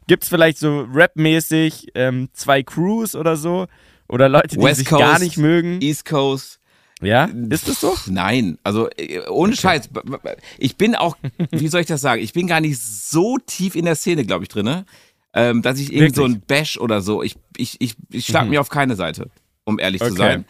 gibt's 0.07 0.29
vielleicht 0.29 0.59
so 0.59 0.87
Rap-mäßig 0.93 1.89
ähm, 1.95 2.29
zwei 2.33 2.63
Crews 2.63 3.15
oder 3.15 3.37
so? 3.37 3.67
Oder 4.11 4.29
Leute, 4.29 4.49
die 4.57 4.63
West 4.63 4.81
sich 4.81 4.89
Coast, 4.89 5.01
gar 5.01 5.19
nicht 5.19 5.37
mögen? 5.39 5.81
East 5.81 6.05
Coast. 6.05 6.59
Ja, 7.03 7.31
ist 7.49 7.67
das 7.67 7.81
so? 7.81 7.95
Nein, 8.09 8.59
also 8.63 8.91
äh, 8.91 9.21
ohne 9.29 9.57
Scheiß. 9.57 9.89
b- 9.89 10.01
b- 10.05 10.19
Ich 10.59 10.77
bin 10.77 10.95
auch, 10.95 11.17
wie 11.51 11.69
soll 11.69 11.81
ich 11.81 11.87
das 11.87 12.03
sagen? 12.03 12.21
Ich 12.23 12.35
bin 12.35 12.47
gar 12.47 12.61
nicht 12.61 12.79
so 12.81 13.39
tief 13.39 13.75
in 13.75 13.87
der 13.87 13.95
Szene, 13.95 14.25
glaube 14.27 14.45
ich, 14.45 14.49
drinne, 14.51 14.85
ähm, 15.33 15.63
dass 15.63 15.79
ich 15.79 15.93
irgendwie 15.93 16.15
so 16.15 16.25
ein 16.25 16.41
Bash 16.43 16.77
oder 16.77 17.01
so. 17.01 17.23
Ich, 17.23 17.37
ich, 17.57 17.81
ich, 17.81 17.95
ich 18.11 18.27
schlag 18.27 18.45
Mhm. 18.45 18.51
mir 18.51 18.61
auf 18.61 18.69
keine 18.69 18.97
Seite, 18.97 19.31
um 19.65 19.79
ehrlich 19.79 20.01
zu 20.03 20.09
Okay. 20.09 20.17
sein. 20.17 20.45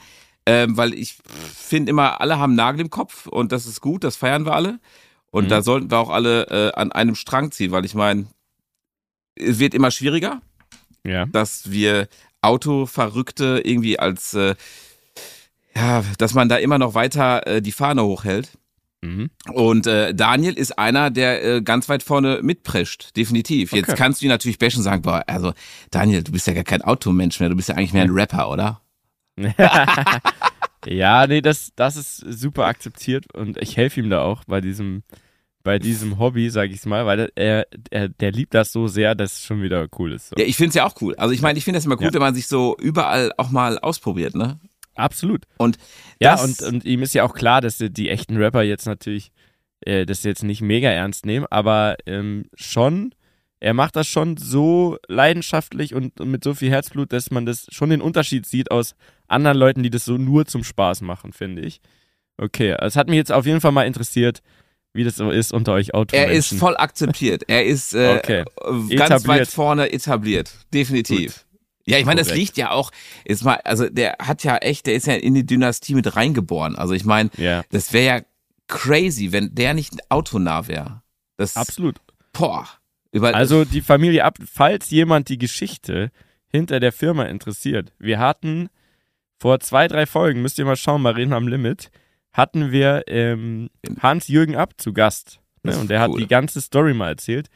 Ähm, 0.46 0.76
weil 0.76 0.94
ich 0.94 1.18
finde 1.54 1.90
immer, 1.90 2.20
alle 2.20 2.38
haben 2.38 2.54
Nagel 2.56 2.80
im 2.80 2.90
Kopf 2.90 3.26
und 3.28 3.52
das 3.52 3.66
ist 3.66 3.80
gut, 3.80 4.02
das 4.02 4.16
feiern 4.16 4.44
wir 4.44 4.54
alle. 4.54 4.80
Und 5.30 5.44
Mhm. 5.44 5.48
da 5.50 5.62
sollten 5.62 5.90
wir 5.92 5.98
auch 5.98 6.10
alle 6.10 6.46
äh, 6.48 6.72
an 6.72 6.90
einem 6.90 7.14
Strang 7.14 7.52
ziehen, 7.52 7.70
weil 7.70 7.84
ich 7.84 7.94
meine, 7.94 8.26
es 9.36 9.58
wird 9.60 9.74
immer 9.74 9.90
schwieriger, 9.90 10.40
Ja. 11.04 11.26
dass 11.26 11.70
wir 11.70 12.08
Autoverrückte 12.42 13.60
irgendwie 13.64 13.98
als, 13.98 14.34
äh, 14.34 14.54
ja, 15.76 16.04
dass 16.19 16.34
man 16.34 16.48
da 16.48 16.56
immer 16.56 16.78
noch 16.78 16.94
weiter 16.94 17.46
äh, 17.46 17.62
die 17.62 17.72
Fahne 17.72 18.04
hochhält. 18.04 18.50
Mhm. 19.02 19.31
Und 19.52 19.87
äh, 19.87 20.14
Daniel 20.14 20.52
ist 20.52 20.78
einer, 20.78 21.10
der 21.10 21.42
äh, 21.42 21.62
ganz 21.62 21.88
weit 21.88 22.02
vorne 22.02 22.40
mitprescht, 22.42 23.16
definitiv. 23.16 23.72
Jetzt 23.72 23.88
Okay. 23.88 23.96
kannst 23.96 24.20
du 24.20 24.26
ihn 24.26 24.31
natürlich 24.31 24.58
bashen 24.58 24.78
und 24.81 24.84
sagen, 24.84 25.02
boah, 25.02 25.25
also 25.26 25.54
Daniel, 25.90 26.22
du 26.22 26.32
bist 26.32 26.46
ja 26.46 26.52
gar 26.52 26.64
kein 26.64 26.82
Automensch 26.82 27.40
mehr, 27.40 27.48
du 27.48 27.56
bist 27.56 27.69
ja 27.70 27.76
eigentlich 27.76 27.94
mehr 27.94 28.02
ein 28.04 28.10
Rapper, 28.10 28.50
oder? 28.50 28.82
ja, 30.87 31.26
nee, 31.26 31.40
das, 31.40 31.72
das 31.76 31.96
ist 31.96 32.16
super 32.19 32.66
akzeptiert 32.66 33.32
und 33.34 33.56
ich 33.58 33.76
helfe 33.76 34.00
ihm 34.00 34.10
da 34.10 34.20
auch 34.22 34.44
bei 34.44 34.60
diesem, 34.60 35.02
bei 35.62 35.78
diesem 35.78 36.18
Hobby, 36.18 36.48
sag 36.50 36.70
ich's 36.70 36.86
mal, 36.86 37.04
weil 37.06 37.30
er, 37.34 37.66
er, 37.90 38.08
der 38.08 38.32
liebt 38.32 38.54
das 38.54 38.72
so 38.72 38.86
sehr, 38.88 39.14
dass 39.14 39.34
es 39.34 39.44
schon 39.44 39.62
wieder 39.62 39.88
cool 39.98 40.12
ist. 40.12 40.28
So. 40.30 40.36
Ja, 40.38 40.44
ich 40.44 40.56
find's 40.56 40.74
ja 40.74 40.86
auch 40.86 40.94
cool. 41.00 41.14
Also 41.16 41.34
ich 41.34 41.42
meine, 41.42 41.58
ich 41.58 41.64
finde 41.64 41.78
das 41.78 41.84
immer 41.84 41.96
gut, 41.96 42.06
Ja. 42.06 42.12
wenn 42.14 42.20
man 42.20 42.34
sich 42.34 42.46
so 42.46 42.76
überall 42.80 43.32
auch 43.36 43.50
mal 43.50 43.78
ausprobiert, 43.78 44.34
ne? 44.34 44.58
Absolut. 44.94 45.44
Und 45.58 45.76
Ja, 46.20 46.40
und, 46.42 46.62
und 46.62 46.84
ihm 46.84 47.02
ist 47.02 47.14
ja 47.14 47.24
auch 47.24 47.34
klar, 47.34 47.60
dass 47.60 47.78
die, 47.78 47.90
die 47.92 48.08
echten 48.10 48.36
Rapper 48.36 48.62
jetzt 48.62 48.86
natürlich 48.86 49.32
äh, 49.82 50.04
das 50.06 50.22
jetzt 50.24 50.42
nicht 50.42 50.62
mega 50.62 50.88
ernst 50.90 51.24
nehmen, 51.26 51.46
aber 51.50 51.96
ähm, 52.06 52.46
schon, 52.54 53.14
er 53.60 53.72
macht 53.74 53.96
das 53.96 54.08
schon 54.08 54.36
so 54.38 54.98
leidenschaftlich 55.08 55.94
und, 55.94 56.20
und 56.20 56.30
mit 56.30 56.42
so 56.44 56.54
viel 56.54 56.70
Herzblut, 56.70 57.12
dass 57.12 57.30
man 57.30 57.46
das 57.46 57.66
schon 57.70 57.90
den 57.90 58.00
Unterschied 58.00 58.46
sieht 58.46 58.70
aus 58.70 58.94
anderen 59.28 59.56
Leuten, 59.58 59.82
die 59.82 59.90
das 59.90 60.04
so 60.04 60.16
nur 60.18 60.46
zum 60.46 60.64
Spaß 60.64 61.02
machen, 61.02 61.32
finde 61.32 61.62
ich. 61.62 61.80
Okay, 62.38 62.74
es 62.80 62.96
hat 62.96 63.08
mich 63.08 63.16
jetzt 63.16 63.32
auf 63.32 63.44
jeden 63.46 63.60
Fall 63.60 63.72
mal 63.72 63.86
interessiert, 63.86 64.40
wie 64.92 65.04
das 65.04 65.16
so 65.16 65.31
ist 65.31 65.52
unter 65.52 65.72
euch 65.72 65.88
er 65.88 65.94
Automenschen. 65.94 66.37
ist 66.37 66.54
voll 66.54 66.76
akzeptiert. 66.76 67.44
Er 67.48 67.64
ist 67.64 67.94
äh, 67.94 68.19
Okay. 68.19 68.44
ganz 68.64 68.90
Etabliert. 68.92 69.26
weit 69.26 69.48
vorne 69.48 69.92
etabliert. 69.92 70.52
Definitiv. 70.75 71.46
Ja, 71.87 71.98
ich 71.98 72.04
meine, 72.04 72.20
das 72.20 72.32
liegt 72.34 72.56
ja 72.56 72.70
auch, 72.70 72.90
ist 73.25 73.42
mal, 73.44 73.60
also 73.64 73.88
der 73.88 74.16
hat 74.20 74.44
ja 74.44 74.56
echt, 74.58 74.87
der 74.87 74.94
ist 74.94 75.06
ja 75.06 75.14
in 75.14 75.34
die 75.34 75.46
Dynastie 75.46 75.94
mit 75.94 76.14
reingeboren. 76.14 76.76
Also 76.76 76.94
ich 76.94 77.04
meine, 77.04 77.31
Ja, 77.37 77.62
das 77.70 77.92
wäre 77.92 78.19
ja 78.19 78.22
crazy, 78.69 79.32
wenn 79.32 79.54
der 79.54 79.75
nicht 79.75 79.94
autonah 80.10 80.69
wäre. 80.69 81.02
Das, 81.37 81.56
absolut. 81.56 81.96
boah. 82.32 82.69
Über, 83.12 83.34
Also 83.34 83.64
die 83.64 83.81
Familie 83.81 84.25
ab, 84.25 84.38
falls 84.52 84.90
jemand 84.90 85.28
die 85.31 85.38
Geschichte 85.38 86.12
hinter 86.46 86.78
der 86.78 86.92
Firma 86.92 87.25
interessiert. 87.25 87.92
Wir 87.99 88.18
hatten 88.20 88.68
vor 89.38 89.59
zwei, 89.61 89.88
drei 89.88 90.06
Folgen, 90.06 90.42
müsst 90.42 90.59
ihr 90.59 90.64
mal 90.64 90.76
schauen, 90.76 91.02
wir 91.02 91.16
am 91.32 91.49
Limit, 91.49 91.90
hatten 92.32 92.70
wir 92.72 93.04
ähm, 93.06 93.70
Hans-Jürgen 94.00 94.56
Ab 94.56 94.75
zu 94.80 94.92
Gast. 94.92 95.40
Ne? 95.62 95.76
Und 95.76 95.90
der 95.90 96.00
hat 96.00 96.10
cool. 96.10 96.18
die 96.20 96.28
ganze 96.28 96.60
Story 96.60 96.94
mal 96.94 97.08
erzählt. 97.10 97.49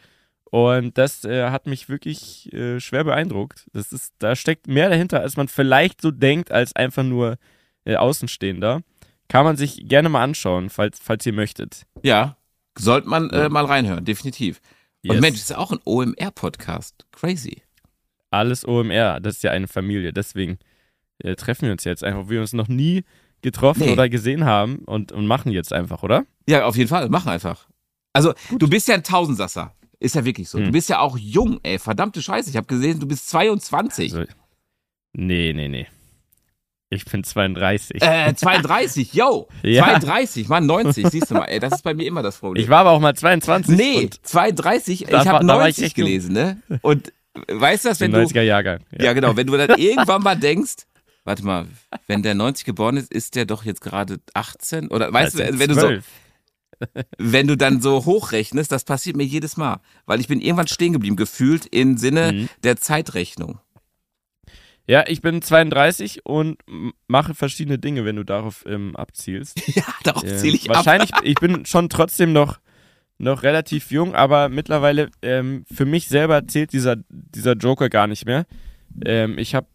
Und 0.51 0.99
das 0.99 1.25
äh, 1.25 1.51
hat 1.51 1.67
mich 1.67 1.89
wirklich 1.89 2.53
äh, 2.53 2.79
schwer 2.81 3.05
beeindruckt. 3.05 3.67
Das 3.73 3.93
ist, 3.93 4.13
da 4.19 4.37
steckt 4.37 4.69
mehr 4.69 4.89
dahinter, 4.89 5.21
als 5.21 5.37
man 5.37 5.49
vielleicht 5.49 6.01
so 6.01 6.11
denkt, 6.11 6.53
als 6.53 6.77
einfach 6.77 7.03
nur 7.03 7.39
äh, 7.85 7.97
Außenstehender. 7.97 8.83
Kann 9.29 9.45
man 9.45 9.57
sich 9.57 9.89
gerne 9.89 10.09
mal 10.11 10.23
anschauen, 10.23 10.69
falls, 10.71 11.01
falls 11.01 11.25
ihr 11.27 11.33
möchtet. 11.33 11.87
ja, 12.03 12.37
sollte 12.77 13.09
man 13.09 13.31
Ja. 13.33 13.47
äh, 13.47 13.49
mal 13.49 13.65
reinhören, 13.65 14.05
definitiv. 14.05 14.61
Und 15.05 15.13
Yes. 15.13 15.21
Mensch, 15.21 15.35
das 15.37 15.43
ist 15.45 15.51
ja 15.51 15.59
auch 15.59 15.71
ein 15.73 15.79
OMR-Podcast. 15.85 17.07
Crazy. 17.13 17.63
Alles 18.31 18.67
OMR, 18.67 19.21
das 19.21 19.37
ist 19.37 19.43
ja 19.45 19.51
eine 19.53 19.69
Familie. 19.69 20.13
Deswegen 20.13 20.59
äh, 21.19 21.37
treffen 21.37 21.67
wir 21.67 21.73
uns 21.73 21.85
jetzt 21.85 22.03
einfach, 22.03 22.27
wie 22.27 22.31
wir 22.31 22.41
uns 22.41 22.53
noch 22.53 22.69
nie 22.69 23.05
getroffen 23.45 23.85
Nee. 23.87 23.93
oder 23.93 24.09
gesehen 24.09 24.45
haben 24.45 24.79
und, 24.87 25.13
und 25.13 25.27
machen 25.29 25.53
jetzt 25.53 25.73
einfach, 25.73 26.03
oder? 26.03 26.25
Ja, 26.49 26.65
auf 26.67 26.77
jeden 26.77 26.89
Fall, 26.89 27.09
mach 27.09 27.27
einfach. 27.27 27.69
Also, 28.13 28.35
du 28.59 28.69
bist 28.69 28.89
ja 28.89 28.95
ein 28.97 29.05
Tausendsasser. 29.05 29.73
Ist 30.01 30.15
ja 30.17 30.25
wirklich 30.25 30.49
so. 30.49 30.59
Hm. 30.59 30.67
Du 30.67 30.73
bist 30.73 30.89
ja 30.89 30.99
auch 30.99 31.17
jung, 31.17 31.61
ey. 31.63 31.79
Verdammte 31.79 32.21
Scheiße. 32.21 32.51
Ich 32.51 32.57
habe 32.57 32.67
gesehen, 32.67 32.99
du 33.01 33.07
bist 33.07 33.29
22. 33.29 34.15
Also, 34.15 34.27
nee, 35.13 35.53
nee, 35.53 35.69
nee. 35.69 35.87
Ich 36.91 37.05
bin 37.07 37.25
32. 37.25 38.03
Äh, 38.03 38.35
32, 38.35 39.15
yo. 39.15 39.49
Ja. 39.63 39.85
32, 39.85 40.49
Mann, 40.49 40.67
90. 40.67 41.07
Siehst 41.09 41.31
du 41.31 41.35
mal, 41.35 41.47
ey, 41.47 41.59
das 41.59 41.75
ist 41.75 41.83
bei 41.83 41.95
mir 41.95 42.07
immer 42.07 42.23
das 42.23 42.39
Problem. 42.39 42.63
Ich 42.63 42.69
war 42.69 42.81
aber 42.81 42.91
auch 42.91 43.01
mal 43.01 43.15
22. 43.15 43.77
nee, 43.77 44.05
und 44.05 44.27
32, 44.27 45.07
Da 45.09 45.23
ich 45.23 45.29
habe 45.29 45.45
da 45.47 45.55
war 45.57 45.69
ich 45.69 45.79
90 45.79 45.85
echt 45.85 45.99
jung. 45.99 46.07
gelesen, 46.07 46.33
ne? 46.35 46.63
Und 46.83 47.13
weißt 47.49 47.85
du 47.85 47.89
das, 47.89 48.01
wenn 48.01 48.13
du 48.13 48.19
90er 48.19 48.43
Jahrgang. 48.43 48.81
Ja, 48.99 49.13
genau. 49.13 49.37
Wenn 49.37 49.47
du 49.47 49.57
dann 49.57 49.71
irgendwann 49.79 50.23
mal 50.23 50.37
denkst, 50.37 50.85
warte 51.25 51.45
mal, 51.45 51.67
wenn 52.07 52.23
der 52.23 52.35
90 52.35 52.65
geboren 52.65 52.97
ist, 52.97 53.13
ist 53.13 53.35
der 53.35 53.47
doch 53.47 53.65
jetzt 53.65 53.81
gerade 53.81 54.21
18? 54.35 54.89
Oder 54.89 55.13
weißt 55.13 55.39
Also 55.41 55.53
du, 55.53 55.59
wenn 55.59 55.69
du 55.69 55.75
so, 55.75 55.81
12. 55.81 56.05
wenn 57.19 57.47
du 57.47 57.57
dann 57.57 57.81
so 57.81 58.05
hochrechnest, 58.05 58.71
das 58.73 58.85
passiert 58.85 59.17
mir 59.17 59.25
jedes 59.25 59.57
Mal. 59.57 59.81
Weil 60.07 60.21
ich 60.21 60.29
bin 60.29 60.41
irgendwann 60.41 60.69
stehen 60.69 60.93
geblieben, 60.93 61.17
gefühlt 61.17 61.67
im 61.67 61.97
Sinne 61.97 62.33
Mhm. 62.33 62.49
der 62.63 62.77
Zeitrechnung. 62.77 63.59
Ja, 64.87 65.05
ich 65.07 65.23
bin 65.23 65.41
32 65.41 66.27
und 66.27 66.59
mache 67.07 67.35
verschiedene 67.35 67.79
Dinge, 67.79 68.05
wenn 68.05 68.17
du 68.17 68.23
darauf 68.25 68.65
ähm, 68.67 68.95
abzielst. 68.97 69.59
Ja, 69.75 69.85
darauf 70.03 70.25
Ähm, 70.25 70.37
zähle 70.37 70.57
ich 70.57 70.69
ab. 70.69 70.77
wahrscheinlich, 70.77 71.11
ich 71.23 71.37
bin 71.37 71.65
schon 71.65 71.89
trotzdem 71.89 72.33
noch, 72.35 72.59
noch 73.17 73.43
relativ 73.45 73.91
jung, 73.91 74.15
aber 74.15 74.51
mittlerweile 74.51 75.11
ähm, 75.23 75.65
für 75.73 75.87
mich 75.87 76.09
selber 76.09 76.47
zählt 76.47 76.73
dieser, 76.75 76.97
dieser 77.09 77.55
Joker 77.55 77.89
gar 77.89 78.07
nicht 78.07 78.27
mehr. 78.27 78.45
Ähm, 79.07 79.39
ich 79.39 79.55
habe 79.55 79.67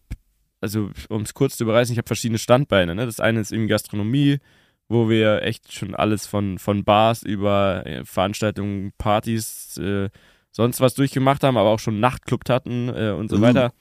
also 0.61 0.91
um 1.09 1.21
es 1.21 1.33
kurz 1.33 1.57
zu 1.57 1.63
überreißen, 1.63 1.93
ich 1.93 1.97
habe 1.97 2.07
verschiedene 2.07 2.37
Standbeine. 2.37 2.95
Ne? 2.95 3.05
Das 3.05 3.19
eine 3.19 3.39
ist 3.39 3.51
irgendwie 3.51 3.69
Gastronomie, 3.69 4.39
wo 4.87 5.09
wir 5.09 5.43
echt 5.43 5.71
schon 5.71 5.95
alles 5.95 6.27
von, 6.27 6.57
von 6.57 6.83
Bars 6.83 7.23
über 7.23 7.85
äh, 7.85 8.03
Veranstaltungen, 8.05 8.91
Partys, 8.97 9.77
äh, 9.77 10.09
sonst 10.51 10.81
was 10.81 10.95
durchgemacht 10.95 11.43
haben, 11.43 11.57
aber 11.57 11.69
auch 11.69 11.79
schon 11.79 11.99
Nachtclub 11.99 12.47
hatten 12.49 12.89
äh, 12.89 13.11
und 13.11 13.29
so 13.29 13.37
mhm. 13.37 13.41
weiter. 13.41 13.73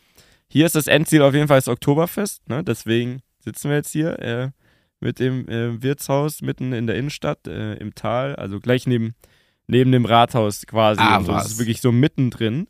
Hier 0.48 0.66
ist 0.66 0.74
das 0.74 0.86
Endziel 0.86 1.22
auf 1.22 1.34
jeden 1.34 1.48
Fall 1.48 1.58
das 1.58 1.68
Oktoberfest, 1.68 2.48
ne? 2.48 2.62
deswegen 2.62 3.22
sitzen 3.40 3.70
wir 3.70 3.76
jetzt 3.76 3.92
hier 3.92 4.18
äh, 4.18 4.50
mit 5.00 5.18
dem 5.18 5.48
äh, 5.48 5.82
Wirtshaus 5.82 6.42
mitten 6.42 6.72
in 6.72 6.86
der 6.86 6.96
Innenstadt, 6.96 7.46
äh, 7.46 7.74
im 7.74 7.94
Tal, 7.94 8.36
also 8.36 8.60
gleich 8.60 8.86
neben, 8.86 9.14
neben 9.66 9.92
dem 9.92 10.04
Rathaus 10.04 10.66
quasi. 10.66 11.00
Ah, 11.02 11.20
so. 11.20 11.32
Das 11.32 11.52
ist 11.52 11.58
wirklich 11.58 11.80
so 11.80 11.92
mittendrin. 11.92 12.68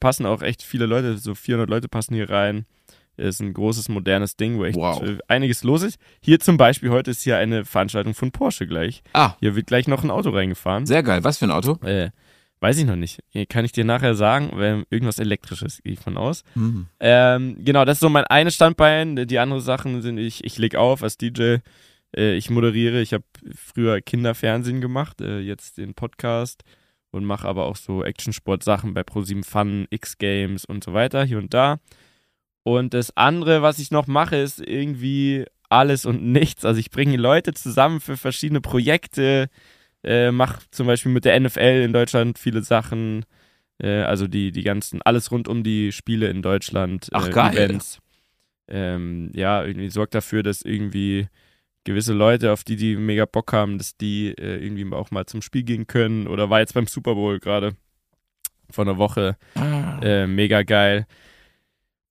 passen 0.00 0.26
auch 0.26 0.42
echt 0.42 0.62
viele 0.62 0.86
Leute, 0.86 1.18
so 1.18 1.34
400 1.34 1.68
Leute 1.68 1.88
passen 1.88 2.14
hier 2.14 2.30
rein. 2.30 2.66
Ist 3.22 3.40
ein 3.40 3.54
großes, 3.54 3.88
modernes 3.88 4.36
Ding, 4.36 4.58
wo 4.58 4.64
echt 4.64 4.76
wow. 4.76 5.02
einiges 5.28 5.62
los 5.62 5.82
ist. 5.82 5.98
Hier 6.20 6.40
zum 6.40 6.56
Beispiel, 6.56 6.90
heute 6.90 7.10
ist 7.10 7.22
hier 7.22 7.38
eine 7.38 7.64
Veranstaltung 7.64 8.14
von 8.14 8.32
Porsche 8.32 8.66
gleich. 8.66 9.02
Ah. 9.12 9.34
Hier 9.40 9.54
wird 9.54 9.66
gleich 9.66 9.86
noch 9.86 10.02
ein 10.02 10.10
Auto 10.10 10.30
reingefahren. 10.30 10.86
Sehr 10.86 11.02
geil. 11.02 11.24
Was 11.24 11.38
für 11.38 11.46
ein 11.46 11.50
Auto? 11.50 11.78
Äh, 11.84 12.10
weiß 12.60 12.78
ich 12.78 12.84
noch 12.84 12.96
nicht. 12.96 13.20
Kann 13.48 13.64
ich 13.64 13.72
dir 13.72 13.84
nachher 13.84 14.14
sagen. 14.14 14.50
Irgendwas 14.90 15.18
Elektrisches, 15.18 15.82
gehe 15.82 15.92
ich 15.92 16.00
von 16.00 16.16
aus. 16.16 16.42
Mhm. 16.54 16.86
Ähm, 17.00 17.56
genau, 17.60 17.84
das 17.84 17.96
ist 17.96 18.00
so 18.00 18.08
mein 18.08 18.24
eines 18.24 18.54
Standbein. 18.54 19.16
Die 19.26 19.38
anderen 19.38 19.62
Sachen 19.62 20.02
sind, 20.02 20.18
ich, 20.18 20.44
ich 20.44 20.58
leg 20.58 20.74
auf 20.74 21.02
als 21.02 21.16
DJ. 21.16 21.58
Äh, 22.16 22.34
ich 22.34 22.50
moderiere. 22.50 23.00
Ich 23.00 23.12
habe 23.12 23.24
früher 23.54 24.00
Kinderfernsehen 24.00 24.80
gemacht, 24.80 25.20
äh, 25.20 25.40
jetzt 25.40 25.78
den 25.78 25.94
Podcast 25.94 26.64
und 27.10 27.24
mache 27.24 27.46
aber 27.46 27.66
auch 27.66 27.76
so 27.76 28.02
Actionsport-Sachen 28.02 28.94
bei 28.94 29.02
ProSieben 29.02 29.44
Fun, 29.44 29.86
X-Games 29.90 30.64
und 30.64 30.82
so 30.82 30.92
weiter, 30.92 31.24
hier 31.24 31.38
und 31.38 31.54
da. 31.54 31.78
Und 32.64 32.94
das 32.94 33.16
andere, 33.16 33.62
was 33.62 33.78
ich 33.78 33.90
noch 33.90 34.06
mache, 34.06 34.36
ist 34.36 34.60
irgendwie 34.60 35.44
alles 35.68 36.04
und 36.04 36.22
nichts. 36.22 36.64
Also 36.64 36.78
ich 36.78 36.90
bringe 36.90 37.16
Leute 37.16 37.54
zusammen 37.54 38.00
für 38.00 38.16
verschiedene 38.16 38.60
Projekte, 38.60 39.48
äh, 40.04 40.30
mache 40.30 40.60
zum 40.70 40.86
Beispiel 40.86 41.12
mit 41.12 41.24
der 41.24 41.38
NFL 41.38 41.82
in 41.84 41.92
Deutschland 41.92 42.38
viele 42.38 42.62
Sachen. 42.62 43.24
Äh, 43.78 44.02
also 44.02 44.28
die, 44.28 44.52
die 44.52 44.62
ganzen, 44.62 45.02
alles 45.02 45.30
rund 45.30 45.48
um 45.48 45.62
die 45.64 45.92
Spiele 45.92 46.28
in 46.28 46.42
Deutschland, 46.42 47.08
Ach, 47.12 47.28
äh, 47.28 47.30
geil. 47.30 47.56
Events. 47.56 47.98
Ähm, 48.68 49.30
ja, 49.34 49.64
irgendwie 49.64 49.90
sorgt 49.90 50.14
dafür, 50.14 50.42
dass 50.42 50.62
irgendwie 50.62 51.26
gewisse 51.84 52.12
Leute, 52.12 52.52
auf 52.52 52.64
die 52.64 52.76
die 52.76 52.96
mega 52.96 53.24
Bock 53.24 53.52
haben, 53.52 53.78
dass 53.78 53.96
die 53.96 54.28
äh, 54.28 54.64
irgendwie 54.64 54.94
auch 54.94 55.10
mal 55.10 55.26
zum 55.26 55.42
Spiel 55.42 55.64
gehen 55.64 55.86
können. 55.86 56.26
Oder 56.26 56.48
war 56.48 56.60
jetzt 56.60 56.74
beim 56.74 56.86
Super 56.86 57.14
Bowl 57.14 57.40
gerade 57.40 57.74
vor 58.70 58.84
einer 58.84 58.98
Woche. 58.98 59.36
Ah. 59.54 60.00
Äh, 60.00 60.26
mega 60.26 60.62
geil. 60.62 61.06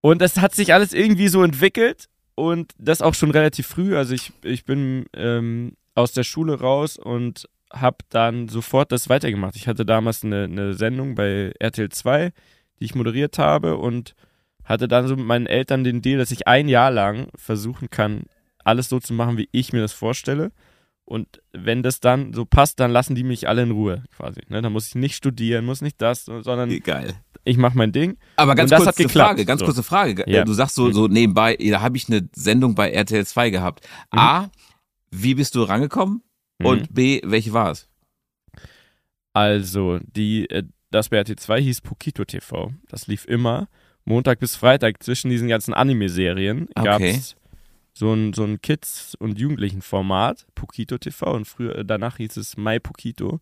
Und 0.02 0.22
das 0.22 0.38
hat 0.38 0.56
sich 0.56 0.74
alles 0.74 0.94
irgendwie 0.94 1.28
so 1.28 1.44
entwickelt 1.44 2.10
und 2.36 2.74
das 2.78 3.02
auch 3.02 3.14
schon 3.14 3.32
relativ 3.32 3.68
früh. 3.68 3.96
Also 3.96 4.14
ich, 4.14 4.34
ich 4.44 4.66
bin 4.66 5.06
ähm, 5.14 5.74
aus 5.96 6.12
der 6.12 6.24
Schule 6.24 6.60
raus 6.60 6.98
und 6.98 7.48
habe 7.72 7.98
dann 8.10 8.50
sofort 8.50 8.92
das 8.92 9.10
weitergemacht. 9.10 9.56
Ich 9.56 9.68
hatte 9.68 9.86
damals 9.86 10.24
eine, 10.24 10.44
eine 10.44 10.74
Sendung 10.74 11.16
bei 11.16 11.54
RTL 11.60 11.90
2, 11.90 12.34
die 12.80 12.86
ich 12.86 12.96
moderiert 12.96 13.38
habe 13.38 13.78
und 13.78 14.16
hatte 14.64 14.88
dann 14.88 15.08
so 15.08 15.16
mit 15.16 15.26
meinen 15.26 15.48
Eltern 15.48 15.84
den 15.84 16.02
Deal, 16.02 16.18
dass 16.18 16.32
ich 16.32 16.48
ein 16.48 16.68
Jahr 16.68 16.92
lang 16.92 17.30
versuchen 17.36 17.90
kann, 17.90 18.24
alles 18.64 18.90
so 18.90 19.00
zu 19.00 19.14
machen, 19.14 19.38
wie 19.38 19.50
ich 19.52 19.74
mir 19.74 19.82
das 19.82 19.94
vorstelle. 19.94 20.52
Und 21.12 21.42
wenn 21.52 21.84
das 21.84 22.00
dann 22.00 22.34
so 22.34 22.46
passt, 22.46 22.80
dann 22.80 22.92
lassen 22.92 23.16
die 23.16 23.24
mich 23.24 23.50
alle 23.50 23.64
in 23.64 23.72
Ruhe 23.72 24.04
quasi. 24.16 24.42
Ne? 24.48 24.62
Dann 24.62 24.72
muss 24.72 24.88
ich 24.88 24.96
nicht 24.96 25.16
studieren, 25.16 25.66
muss 25.66 25.82
nicht 25.82 26.02
das, 26.02 26.26
sondern 26.26 26.70
Geil 26.80 27.16
ich 27.44 27.58
mache 27.58 27.78
mein 27.78 27.92
Ding. 27.92 28.18
Aber 28.36 28.56
ganz 28.56 28.72
kurze 28.72 29.10
Frage, 29.10 29.46
ganz 29.46 29.60
so. 29.60 29.66
kurze 29.66 29.84
Frage. 29.84 30.24
Ja. 30.28 30.44
Du 30.44 30.54
sagst 30.54 30.76
so, 30.76 30.92
so 30.92 31.08
nebenbei, 31.08 31.56
da 31.56 31.82
habe 31.82 31.98
ich 31.98 32.08
eine 32.08 32.30
Sendung 32.34 32.76
bei 32.76 32.92
RTL 32.92 33.26
2 33.26 33.50
gehabt. 33.50 33.88
Mhm. 34.12 34.20
A, 34.20 34.52
wie 35.10 35.36
bist 35.36 35.56
du 35.56 35.64
rangekommen? 35.64 36.24
Mhm. 36.60 36.66
Und 36.66 36.94
B, 36.94 37.22
welche 37.24 37.54
war 37.54 37.72
es? 37.72 37.90
Also, 39.34 40.00
die, 40.04 40.50
äh, 40.50 40.64
das 40.92 41.10
bei 41.10 41.18
RTL 41.18 41.38
2 41.38 41.62
hieß 41.62 41.82
Pokito 41.82 42.26
TV. 42.26 42.74
Das 42.90 43.08
lief 43.08 43.26
immer 43.26 43.70
Montag 44.06 44.40
bis 44.40 44.56
Freitag 44.56 45.02
zwischen 45.02 45.30
diesen 45.30 45.48
ganzen 45.48 45.74
Anime-Serien. 45.74 46.68
Okay. 46.76 46.86
Gab 46.86 47.02
es 47.02 47.36
so 47.94 48.14
ein, 48.14 48.34
so 48.34 48.44
ein 48.44 48.62
Kids- 48.62 49.16
und 49.16 49.40
Jugendlichen-Format, 49.40 50.48
Pokito 50.56 50.98
TV. 50.98 51.34
Und 51.34 51.46
früher, 51.46 51.76
äh, 51.78 51.86
danach 51.86 52.18
hieß 52.18 52.38
es 52.38 52.58
My 52.58 52.80
Pokito. 52.80 53.40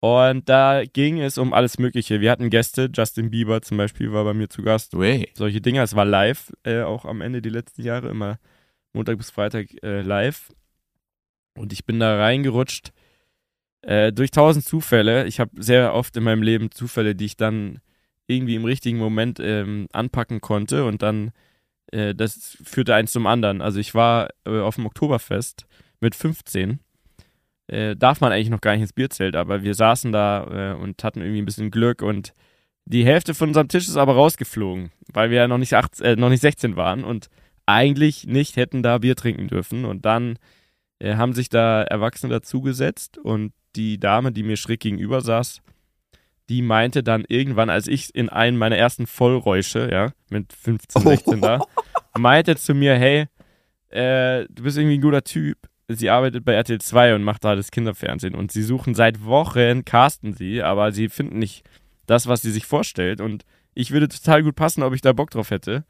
Und 0.00 0.48
da 0.48 0.84
ging 0.84 1.20
es 1.20 1.36
um 1.36 1.52
alles 1.52 1.78
Mögliche. 1.78 2.20
Wir 2.20 2.30
hatten 2.30 2.48
Gäste, 2.48 2.90
Justin 2.92 3.30
Bieber 3.30 3.60
zum 3.60 3.76
Beispiel 3.76 4.12
war 4.12 4.24
bei 4.24 4.32
mir 4.32 4.48
zu 4.48 4.62
Gast. 4.62 4.96
Way. 4.96 5.28
Solche 5.34 5.60
Dinge. 5.60 5.82
Es 5.82 5.94
war 5.94 6.06
live, 6.06 6.52
äh, 6.64 6.80
auch 6.82 7.04
am 7.04 7.20
Ende 7.20 7.42
die 7.42 7.50
letzten 7.50 7.82
Jahre, 7.82 8.08
immer 8.08 8.38
Montag 8.94 9.18
bis 9.18 9.30
Freitag 9.30 9.66
äh, 9.82 10.00
live. 10.00 10.52
Und 11.54 11.72
ich 11.72 11.84
bin 11.84 12.00
da 12.00 12.16
reingerutscht 12.16 12.92
äh, 13.82 14.12
durch 14.12 14.30
tausend 14.30 14.64
Zufälle. 14.64 15.26
Ich 15.26 15.38
habe 15.40 15.50
sehr 15.62 15.94
oft 15.94 16.16
in 16.16 16.22
meinem 16.22 16.42
Leben 16.42 16.70
Zufälle, 16.70 17.14
die 17.14 17.26
ich 17.26 17.36
dann 17.36 17.80
irgendwie 18.26 18.54
im 18.54 18.64
richtigen 18.64 18.98
Moment 18.98 19.38
ähm, 19.40 19.86
anpacken 19.92 20.40
konnte. 20.40 20.84
Und 20.84 21.02
dann, 21.02 21.32
äh, 21.92 22.14
das 22.14 22.58
führte 22.62 22.94
eins 22.94 23.12
zum 23.12 23.26
anderen. 23.26 23.62
Also 23.62 23.80
ich 23.80 23.94
war 23.94 24.28
äh, 24.46 24.60
auf 24.60 24.76
dem 24.76 24.86
Oktoberfest 24.86 25.66
mit 26.00 26.14
15 26.14 26.80
äh, 27.70 27.94
darf 27.94 28.20
man 28.20 28.32
eigentlich 28.32 28.50
noch 28.50 28.60
gar 28.60 28.72
nicht 28.72 28.82
ins 28.82 28.92
Bierzelt, 28.92 29.36
aber 29.36 29.62
wir 29.62 29.74
saßen 29.74 30.10
da 30.10 30.72
äh, 30.72 30.74
und 30.74 31.04
hatten 31.04 31.20
irgendwie 31.20 31.40
ein 31.40 31.46
bisschen 31.46 31.70
Glück 31.70 32.02
und 32.02 32.32
die 32.84 33.04
Hälfte 33.04 33.32
von 33.32 33.50
unserem 33.50 33.68
Tisch 33.68 33.86
ist 33.86 33.96
aber 33.96 34.14
rausgeflogen, 34.14 34.90
weil 35.12 35.30
wir 35.30 35.36
ja 35.38 35.48
noch 35.48 35.58
nicht, 35.58 35.74
18, 35.74 36.04
äh, 36.04 36.16
noch 36.16 36.30
nicht 36.30 36.40
16 36.40 36.74
waren 36.74 37.04
und 37.04 37.28
eigentlich 37.66 38.26
nicht 38.26 38.56
hätten 38.56 38.82
da 38.82 38.98
Bier 38.98 39.14
trinken 39.14 39.46
dürfen. 39.46 39.84
Und 39.84 40.04
dann 40.04 40.38
haben 41.02 41.32
sich 41.32 41.48
da 41.48 41.82
Erwachsene 41.82 42.30
dazugesetzt 42.30 43.16
und 43.16 43.52
die 43.76 43.98
Dame, 43.98 44.32
die 44.32 44.42
mir 44.42 44.56
schräg 44.56 44.80
gegenüber 44.80 45.20
saß, 45.20 45.62
die 46.50 46.62
meinte 46.62 47.02
dann 47.02 47.24
irgendwann, 47.26 47.70
als 47.70 47.86
ich 47.86 48.14
in 48.14 48.28
einem 48.28 48.58
meiner 48.58 48.76
ersten 48.76 49.06
Vollräusche, 49.06 49.88
ja, 49.90 50.12
mit 50.28 50.52
15, 50.52 51.02
16 51.02 51.40
da, 51.40 51.60
meinte 52.18 52.56
zu 52.56 52.74
mir, 52.74 52.96
hey, 52.96 53.26
äh, 53.88 54.46
du 54.50 54.64
bist 54.64 54.76
irgendwie 54.76 54.98
ein 54.98 55.02
guter 55.02 55.24
Typ 55.24 55.56
sie 55.96 56.10
arbeitet 56.10 56.44
bei 56.44 56.52
RTL 56.52 56.80
2 56.80 57.14
und 57.14 57.24
macht 57.24 57.44
da 57.44 57.56
das 57.56 57.70
Kinderfernsehen 57.70 58.34
und 58.34 58.52
sie 58.52 58.62
suchen 58.62 58.94
seit 58.94 59.24
Wochen, 59.24 59.84
casten 59.84 60.32
sie, 60.34 60.62
aber 60.62 60.92
sie 60.92 61.08
finden 61.08 61.38
nicht 61.38 61.64
das, 62.06 62.26
was 62.26 62.42
sie 62.42 62.50
sich 62.50 62.66
vorstellt 62.66 63.20
und 63.20 63.44
ich 63.74 63.90
würde 63.90 64.08
total 64.08 64.42
gut 64.42 64.56
passen, 64.56 64.82
ob 64.82 64.94
ich 64.94 65.00
da 65.00 65.12
Bock 65.12 65.30
drauf 65.30 65.50
hätte. 65.50 65.84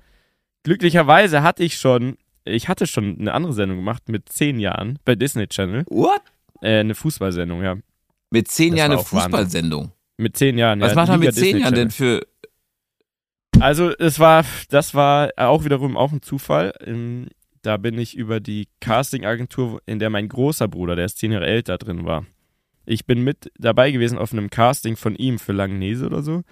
Glücklicherweise 0.63 1.43
hatte 1.43 1.65
ich 1.65 1.77
schon, 1.77 2.17
ich 2.45 2.69
hatte 2.69 2.87
schon 2.87 3.19
eine 3.19 3.33
andere 3.33 3.53
Sendung 3.53 3.79
gemacht 3.79 4.09
mit 4.09 4.29
zehn 4.29 4.59
Jahren 4.59 4.99
bei 5.05 5.15
Disney 5.15 5.47
Channel. 5.49 5.85
What? 5.89 6.21
Äh, 6.61 6.81
eine 6.81 6.95
Fußballsendung, 6.95 7.63
ja. 7.63 7.77
Mit 8.31 8.49
zehn 8.49 8.73
das 8.73 8.79
Jahren 8.79 8.93
eine 8.93 9.03
Fußballsendung? 9.03 9.93
Mit 10.21 10.37
zehn 10.37 10.59
Jahren, 10.59 10.81
Was 10.81 10.91
ja. 10.91 10.97
Macht 10.97 11.09
man 11.09 11.21
mit 11.21 11.35
zehn 11.35 11.59
Jahren 11.59 11.75
denn 11.75 11.91
für... 11.91 12.27
Also 13.59 13.91
es 13.99 14.19
war, 14.19 14.45
das 14.71 14.95
war 14.95 15.31
auch 15.37 15.65
wiederum 15.65 15.97
auch 15.97 16.13
ein 16.13 16.23
Zufall. 16.23 16.73
Da 17.63 17.77
bin 17.77 17.99
ich 17.99 18.17
über 18.17 18.41
die 18.41 18.69
Casting-Agentur, 18.81 19.83
in 19.87 19.99
der 19.99 20.09
mein 20.09 20.29
großer 20.29 20.69
Bruder, 20.69 20.97
der 20.97 21.07
ist 21.07 21.19
zehn 21.19 21.33
Jahre 21.33 21.47
älter, 21.47 21.77
drin 21.79 22.05
war. 22.05 22.25
Ich 22.87 23.07
bin 23.07 23.23
mit 23.23 23.51
dabei 23.59 23.91
gewesen 23.91 24.19
auf 24.19 24.33
einem 24.33 24.51
Casting 24.51 24.97
von 24.97 25.15
ihm 25.15 25.39
für 25.39 25.53
Langnese 25.53 26.07
oder 26.07 26.23
so. 26.23 26.43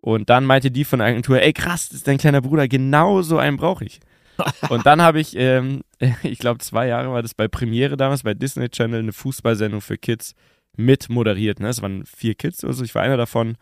Und 0.00 0.30
dann 0.30 0.44
meinte 0.44 0.70
die 0.70 0.84
von 0.84 1.00
der 1.00 1.08
Agentur, 1.08 1.40
ey 1.40 1.52
krass, 1.52 1.88
das 1.88 1.98
ist 1.98 2.08
dein 2.08 2.18
kleiner 2.18 2.40
Bruder, 2.40 2.68
genau 2.68 3.22
so 3.22 3.38
einen 3.38 3.56
brauche 3.56 3.84
ich. 3.84 4.00
Und 4.70 4.86
dann 4.86 5.02
habe 5.02 5.20
ich, 5.20 5.36
ähm, 5.36 5.82
ich 6.22 6.38
glaube 6.38 6.58
zwei 6.58 6.86
Jahre 6.86 7.12
war 7.12 7.22
das 7.22 7.34
bei 7.34 7.48
Premiere 7.48 7.96
damals, 7.96 8.22
bei 8.22 8.34
Disney 8.34 8.68
Channel, 8.68 9.00
eine 9.00 9.12
Fußballsendung 9.12 9.80
für 9.80 9.98
Kids 9.98 10.34
mit 10.76 11.08
moderiert. 11.08 11.60
Ne? 11.60 11.68
Es 11.68 11.82
waren 11.82 12.04
vier 12.04 12.34
Kids 12.34 12.64
oder 12.64 12.72
so, 12.72 12.84
ich 12.84 12.94
war 12.94 13.02
einer 13.02 13.16
davon 13.16 13.56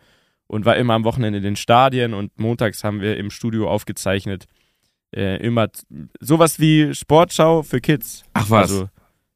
und 0.47 0.65
war 0.65 0.77
immer 0.77 0.93
am 0.93 1.03
Wochenende 1.03 1.37
in 1.37 1.43
den 1.43 1.55
Stadien 1.55 2.13
und 2.13 2.39
montags 2.39 2.83
haben 2.83 3.01
wir 3.01 3.17
im 3.17 3.29
Studio 3.29 3.69
aufgezeichnet 3.69 4.47
äh, 5.15 5.37
immer 5.37 5.67
sowas 6.19 6.59
wie 6.59 6.93
Sportschau 6.93 7.63
für 7.63 7.81
Kids. 7.81 8.23
Ach 8.33 8.49
was. 8.49 8.71
Also, 8.71 8.89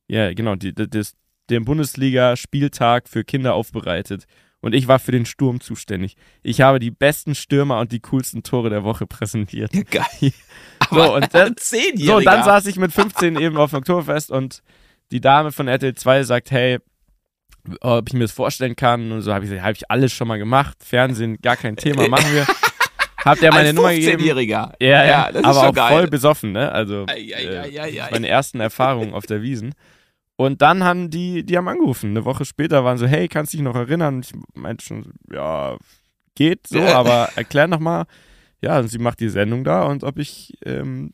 ja, 0.08 0.34
genau, 0.34 0.56
die, 0.56 0.74
das, 0.74 1.16
den 1.50 1.66
Bundesliga-Spieltag 1.66 3.10
für 3.10 3.24
Kinder 3.24 3.54
aufbereitet. 3.54 4.26
Und 4.62 4.74
ich 4.74 4.88
war 4.88 5.00
für 5.00 5.12
den 5.12 5.26
Sturm 5.26 5.60
zuständig. 5.60 6.16
Ich 6.42 6.62
habe 6.62 6.80
die 6.80 6.92
besten 6.92 7.36
Stürmer 7.36 7.80
und 7.80 7.92
die 7.92 8.00
coolsten 8.00 8.44
Tore 8.44 8.70
der 8.70 8.84
Woche 8.84 9.06
präsentiert. 9.06 9.74
Ja, 9.74 9.84
geil. 9.84 10.32
so, 10.90 11.16
und 11.16 11.34
dann, 11.34 11.56
so, 11.96 12.20
dann 12.22 12.44
saß 12.46 12.66
ich 12.68 12.78
mit 12.78 12.94
15 12.94 13.36
eben 13.36 13.58
auf 13.58 13.72
dem 13.72 13.80
Oktoberfest 13.80 14.32
und 14.32 14.64
die 15.12 15.20
Dame 15.20 15.52
von 15.52 15.68
RTL 15.68 15.96
2 15.96 16.24
sagt, 16.24 16.52
hey, 16.52 16.80
ob 17.82 18.08
ich 18.08 18.14
mir 18.14 18.22
das 18.22 18.32
vorstellen 18.32 18.76
kann. 18.76 19.12
Und 19.12 19.22
so 19.22 19.34
habe 19.34 19.46
ich 19.46 19.52
gesagt, 19.52 19.66
habe 19.66 19.76
ich 19.76 19.90
alles 19.90 20.12
schon 20.14 20.28
mal 20.28 20.38
gemacht. 20.38 20.78
Fernsehen, 20.84 21.38
gar 21.42 21.56
kein 21.56 21.76
Thema, 21.76 22.08
machen 22.08 22.34
wir. 22.34 22.46
Habt 23.26 23.42
ihr 23.42 23.52
meine 23.52 23.74
Nummer 23.74 23.94
gegeben? 23.94 24.22
Ja, 24.50 24.74
ja, 24.80 25.06
ja 25.06 25.44
aber 25.44 25.70
auch 25.70 25.74
geil. 25.74 25.94
voll 25.94 26.08
besoffen, 26.08 26.52
ne? 26.52 26.72
Also 26.72 27.06
ei, 27.08 27.32
äh, 27.32 28.12
meine 28.12 28.28
ersten 28.28 28.60
Erfahrungen 28.60 29.14
auf 29.14 29.26
der 29.26 29.42
Wiesen. 29.42 29.74
Und 30.36 30.62
dann 30.62 30.84
haben 30.84 31.10
die, 31.10 31.46
die 31.46 31.58
haben 31.58 31.68
angerufen. 31.68 32.10
Eine 32.10 32.26
Woche 32.26 32.44
später 32.44 32.84
waren 32.84 32.98
so, 32.98 33.08
hey, 33.08 33.28
kannst 33.28 33.54
du 33.54 33.58
dich 33.58 33.64
noch 33.64 33.76
erinnern? 33.76 34.22
Ich 34.22 34.34
meinte 34.56 34.84
schon, 34.84 35.14
ja, 35.32 35.78
geht 36.36 36.68
so, 36.68 36.82
aber 36.82 37.30
erklär 37.36 37.68
noch 37.68 37.80
mal. 37.80 38.06
ja, 38.62 38.84
sie 38.84 38.98
macht 38.98 39.20
die 39.20 39.30
Sendung 39.30 39.64
da 39.64 39.84
und 39.84 40.04
ob 40.04 40.18
ich 40.18 40.58
ähm, 40.66 41.14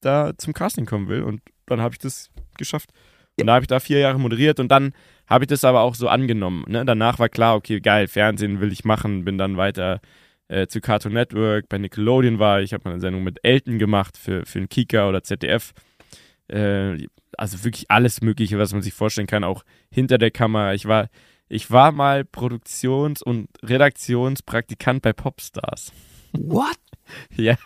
da 0.00 0.32
zum 0.38 0.54
Casting 0.54 0.86
kommen 0.86 1.08
will. 1.08 1.22
Und 1.22 1.42
dann 1.66 1.80
habe 1.80 1.94
ich 1.94 1.98
das 1.98 2.30
geschafft. 2.56 2.90
Und 3.38 3.46
da 3.46 3.54
habe 3.54 3.64
ich 3.64 3.68
da 3.68 3.80
vier 3.80 3.98
Jahre 3.98 4.18
moderiert 4.18 4.60
und 4.60 4.68
dann 4.68 4.92
habe 5.30 5.44
ich 5.44 5.48
das 5.48 5.64
aber 5.64 5.80
auch 5.80 5.94
so 5.94 6.08
angenommen. 6.08 6.64
Ne? 6.66 6.84
Danach 6.84 7.18
war 7.18 7.28
klar, 7.28 7.54
okay, 7.54 7.80
geil, 7.80 8.08
Fernsehen 8.08 8.60
will 8.60 8.72
ich 8.72 8.84
machen, 8.84 9.24
bin 9.24 9.38
dann 9.38 9.56
weiter 9.56 10.00
äh, 10.48 10.66
zu 10.66 10.80
Cartoon 10.80 11.12
Network, 11.12 11.68
bei 11.68 11.78
Nickelodeon 11.78 12.40
war 12.40 12.60
ich, 12.60 12.72
habe 12.72 12.82
mal 12.84 12.92
eine 12.92 13.00
Sendung 13.00 13.22
mit 13.22 13.38
Elton 13.44 13.78
gemacht 13.78 14.18
für, 14.18 14.44
für 14.44 14.58
einen 14.58 14.68
Kika 14.68 15.08
oder 15.08 15.22
ZDF. 15.22 15.72
Äh, 16.48 17.06
also 17.38 17.62
wirklich 17.64 17.90
alles 17.90 18.20
Mögliche, 18.20 18.58
was 18.58 18.72
man 18.72 18.82
sich 18.82 18.92
vorstellen 18.92 19.28
kann, 19.28 19.44
auch 19.44 19.64
hinter 19.90 20.18
der 20.18 20.32
Kamera. 20.32 20.74
Ich 20.74 20.86
war, 20.86 21.08
ich 21.48 21.70
war 21.70 21.92
mal 21.92 22.24
Produktions- 22.24 23.22
und 23.22 23.48
Redaktionspraktikant 23.62 25.02
bei 25.02 25.12
Popstars. 25.12 25.92
What? 26.32 26.76
Ja, 27.34 27.56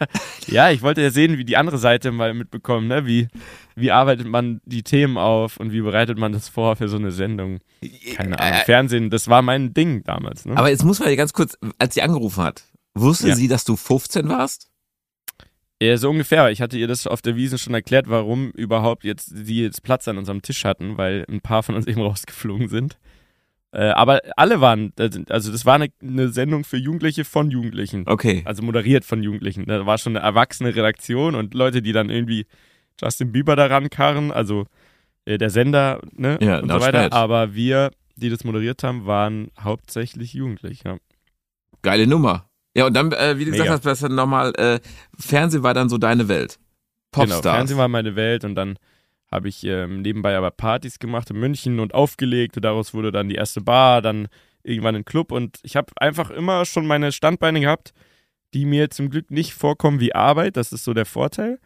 ja, 0.47 0.71
ich 0.71 0.81
wollte 0.81 1.03
ja 1.03 1.11
sehen, 1.11 1.37
wie 1.37 1.45
die 1.45 1.59
andere 1.59 1.77
Seite 1.77 2.13
mal 2.13 2.33
mitbekommen, 2.33 2.89
ne? 2.89 3.05
Wie, 3.05 3.29
wie 3.77 3.91
arbeitet 3.91 4.27
man 4.27 4.63
die 4.65 4.83
Themen 4.83 5.19
auf 5.19 5.59
und 5.59 5.71
wie 5.71 5.83
bereitet 5.83 6.17
man 6.17 6.33
das 6.33 6.49
vor 6.49 6.77
für 6.77 6.89
so 6.89 6.97
eine 6.97 7.11
Sendung? 7.11 7.59
Keine 8.15 8.39
Ahnung. 8.39 8.61
Äh, 8.61 8.65
Fernsehen, 8.65 9.11
das 9.11 9.29
war 9.29 9.43
mein 9.43 9.75
Ding 9.75 10.03
damals, 10.03 10.47
ne? 10.47 10.57
Aber 10.57 10.71
jetzt 10.71 10.83
muss 10.83 10.99
man 10.99 11.11
ja 11.11 11.15
ganz 11.17 11.35
kurz, 11.35 11.59
als 11.77 11.93
sie 11.93 12.01
angerufen 12.01 12.43
hat, 12.43 12.65
wusste 12.95 13.29
Ja. 13.29 13.35
sie, 13.37 13.47
dass 13.47 13.65
du 13.65 13.77
15 13.77 14.31
warst? 14.31 14.71
Ja, 15.83 15.99
so 15.99 16.09
ungefähr. 16.09 16.51
Ich 16.51 16.63
hatte 16.63 16.79
ihr 16.79 16.89
das 16.89 17.07
auf 17.07 17.21
der 17.21 17.37
Wiese 17.37 17.59
schon 17.59 17.75
erklärt, 17.75 18.09
warum 18.09 18.51
überhaupt 18.53 19.05
jetzt 19.05 19.27
sie 19.27 19.61
jetzt 19.63 19.83
Platz 19.83 20.09
an 20.09 20.17
unserem 20.17 20.41
Tisch 20.41 20.65
hatten, 20.65 20.97
weil 20.97 21.27
ein 21.29 21.43
paar 21.43 21.63
von 21.63 21.75
uns 21.75 21.87
eben 21.87 22.01
rausgeflogen 22.01 22.69
sind. 22.69 22.97
Äh, 23.75 23.91
aber 23.91 24.21
alle 24.37 24.61
waren, 24.61 24.93
also 25.29 25.51
das 25.51 25.67
war 25.67 25.75
eine, 25.75 25.89
eine 26.01 26.29
Sendung 26.29 26.63
für 26.63 26.77
Jugendliche 26.77 27.25
von 27.25 27.51
Jugendlichen. 27.51 28.05
Okay. 28.07 28.43
Also 28.45 28.63
moderiert 28.63 29.05
von 29.05 29.21
Jugendlichen. 29.21 29.67
Da 29.67 29.85
war 29.85 29.99
schon 29.99 30.17
eine 30.17 30.25
erwachsene 30.25 30.77
Redaktion 30.77 31.35
und 31.35 31.55
Leute, 31.55 31.83
die 31.83 31.91
dann 31.91 32.09
irgendwie 32.09 32.47
Justin 33.03 33.33
Bieber 33.33 33.57
daran 33.57 33.91
karren, 33.91 34.31
also 34.31 34.67
äh, 35.25 35.39
der 35.39 35.51
Sender, 35.51 36.01
ne? 36.13 36.39
Ja, 36.41 36.61
und 36.61 36.71
so 36.71 36.77
weiter. 36.77 37.01
Schmerz. 37.01 37.13
Aber 37.15 37.57
wir, 37.57 37.91
die 38.15 38.31
das 38.31 38.45
moderiert 38.45 38.85
haben, 38.85 39.07
waren 39.07 39.51
hauptsächlich 39.59 40.35
jugendlich, 40.35 40.85
ja. 40.85 40.99
Geile 41.83 42.07
Nummer. 42.07 42.49
Ja, 42.77 42.87
und 42.87 42.95
dann, 42.95 43.11
äh, 43.11 43.41
wie 43.41 43.45
du 43.45 43.51
gesagt 43.51 43.85
hast, 43.87 44.09
nochmal, 44.09 44.53
äh, 44.57 44.79
Fernsehen 45.19 45.65
war 45.65 45.75
dann 45.75 45.89
so 45.89 45.99
deine 45.99 46.29
Welt. 46.29 46.61
Genau, 47.11 47.25
Popstars. 47.27 47.57
Fernsehen 47.57 47.79
war 47.79 47.89
meine 47.89 48.15
Welt 48.15 48.45
und 48.45 48.55
dann 48.55 48.79
habe 49.35 49.49
ich 49.49 49.65
ähm, 49.65 50.03
nebenbei 50.03 50.37
aber 50.37 50.51
Partys 50.53 50.99
gemacht 50.99 51.29
in 51.31 51.41
München 51.41 51.81
und 51.81 51.93
aufgelegt 51.93 52.57
und 52.57 52.65
daraus 52.65 52.95
wurde 52.95 53.11
dann 53.11 53.29
die 53.29 53.35
erste 53.35 53.61
Bar, 53.61 54.01
dann 54.01 54.29
irgendwann 54.63 54.95
ein 54.95 55.05
Club 55.05 55.33
und 55.33 55.59
ich 55.63 55.77
habe 55.77 55.93
einfach 55.97 56.31
immer 56.31 56.65
schon 56.65 56.87
meine 56.87 57.11
Standbeine 57.13 57.61
gehabt, 57.61 57.93
die 58.55 58.65
mir 58.65 58.91
zum 58.91 59.11
Glück 59.11 59.31
nicht 59.31 59.53
vorkommen 59.53 59.99
wie 59.99 60.15
Arbeit, 60.15 60.57
das 60.57 60.73
ist 60.73 60.85
so 60.85 60.95
der 60.95 61.05
Vorteil. 61.05 61.59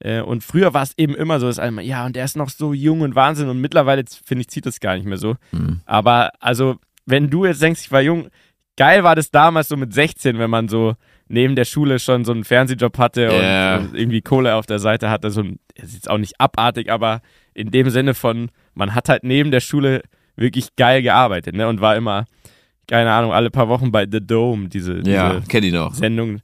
Äh, 0.00 0.20
und 0.20 0.44
früher 0.44 0.74
war 0.74 0.82
es 0.82 0.92
eben 0.98 1.14
immer 1.14 1.40
so, 1.40 1.46
dass 1.46 1.58
einmal, 1.58 1.84
ja, 1.84 2.04
und 2.04 2.14
der 2.14 2.26
ist 2.26 2.36
noch 2.36 2.50
so 2.50 2.72
jung 2.74 3.00
und 3.00 3.14
Wahnsinn 3.14 3.48
und 3.48 3.60
mittlerweile, 3.60 4.04
finde 4.24 4.42
ich, 4.42 4.48
zieht 4.48 4.66
das 4.66 4.78
gar 4.78 4.94
nicht 4.94 5.06
mehr 5.06 5.18
so. 5.18 5.36
Mhm. 5.50 5.80
Aber 5.86 6.30
also, 6.38 6.76
wenn 7.06 7.30
du 7.30 7.46
jetzt 7.46 7.62
denkst, 7.62 7.80
ich 7.80 7.90
war 7.90 8.02
jung, 8.02 8.28
geil 8.76 9.02
war 9.02 9.16
das 9.16 9.30
damals 9.30 9.68
so 9.68 9.76
mit 9.76 9.92
16, 9.92 10.38
wenn 10.38 10.50
man 10.50 10.68
so 10.68 10.94
neben 11.28 11.56
der 11.56 11.64
Schule 11.64 11.98
schon 11.98 12.24
so 12.24 12.32
einen 12.32 12.44
Fernsehjob 12.44 12.98
hatte 12.98 13.22
Ja. 13.22 13.78
und, 13.78 13.94
irgendwie 13.94 14.22
Kohle 14.22 14.54
auf 14.54 14.66
der 14.66 14.78
Seite 14.78 15.10
hatte. 15.10 15.30
So 15.30 15.42
ein, 15.42 15.58
ist 15.74 15.94
jetzt 15.94 16.10
auch 16.10 16.18
nicht 16.18 16.40
abartig, 16.40 16.90
aber 16.90 17.20
in 17.54 17.70
dem 17.70 17.90
Sinne 17.90 18.14
von, 18.14 18.50
man 18.74 18.94
hat 18.94 19.08
halt 19.08 19.24
neben 19.24 19.50
der 19.50 19.60
Schule 19.60 20.02
wirklich 20.36 20.76
geil 20.76 21.02
gearbeitet, 21.02 21.54
ne? 21.54 21.68
Und 21.68 21.80
war 21.80 21.96
immer, 21.96 22.24
keine 22.86 23.10
Ahnung, 23.12 23.32
alle 23.32 23.50
paar 23.50 23.68
Wochen 23.68 23.90
bei 23.92 24.06
The 24.10 24.20
Dome, 24.24 24.68
diese, 24.68 25.00
Ja, 25.04 25.40
diese 25.40 25.60
die 25.60 25.72
noch. 25.72 25.94
Sendung. 25.94 26.40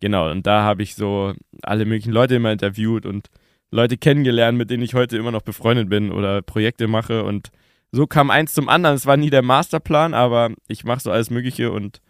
Genau, 0.00 0.30
und 0.30 0.46
da 0.46 0.62
habe 0.62 0.82
ich 0.82 0.94
so 0.94 1.32
alle 1.62 1.84
möglichen 1.84 2.12
Leute 2.12 2.36
immer 2.36 2.52
interviewt 2.52 3.04
und 3.04 3.28
Leute 3.70 3.96
kennengelernt, 3.96 4.56
mit 4.56 4.70
denen 4.70 4.82
ich 4.82 4.94
heute 4.94 5.16
immer 5.16 5.32
noch 5.32 5.42
befreundet 5.42 5.88
bin 5.88 6.12
oder 6.12 6.40
Projekte 6.40 6.86
mache. 6.86 7.24
Und 7.24 7.50
so 7.90 8.06
kam 8.06 8.30
eins 8.30 8.52
zum 8.54 8.68
anderen. 8.68 8.94
Es 8.96 9.06
war 9.06 9.16
nie 9.16 9.30
der 9.30 9.42
Masterplan, 9.42 10.14
aber 10.14 10.50
ich 10.68 10.84
mache 10.84 11.00
so 11.00 11.10
alles 11.10 11.30
Mögliche. 11.30 11.72
Und, 11.72 12.00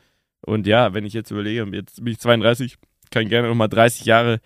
und 0.43 0.67
ja, 0.67 0.95
wenn 0.95 1.05
ich 1.05 1.13
jetzt 1.13 1.31
überlege, 1.31 1.67
jetzt 1.73 1.97
bin 2.03 2.13
ich 2.13 2.19
32, 2.19 2.77
kann 3.11 3.29
gerne 3.29 3.49
nochmal 3.49 3.69
30 3.69 4.05
Jahre 4.05 4.41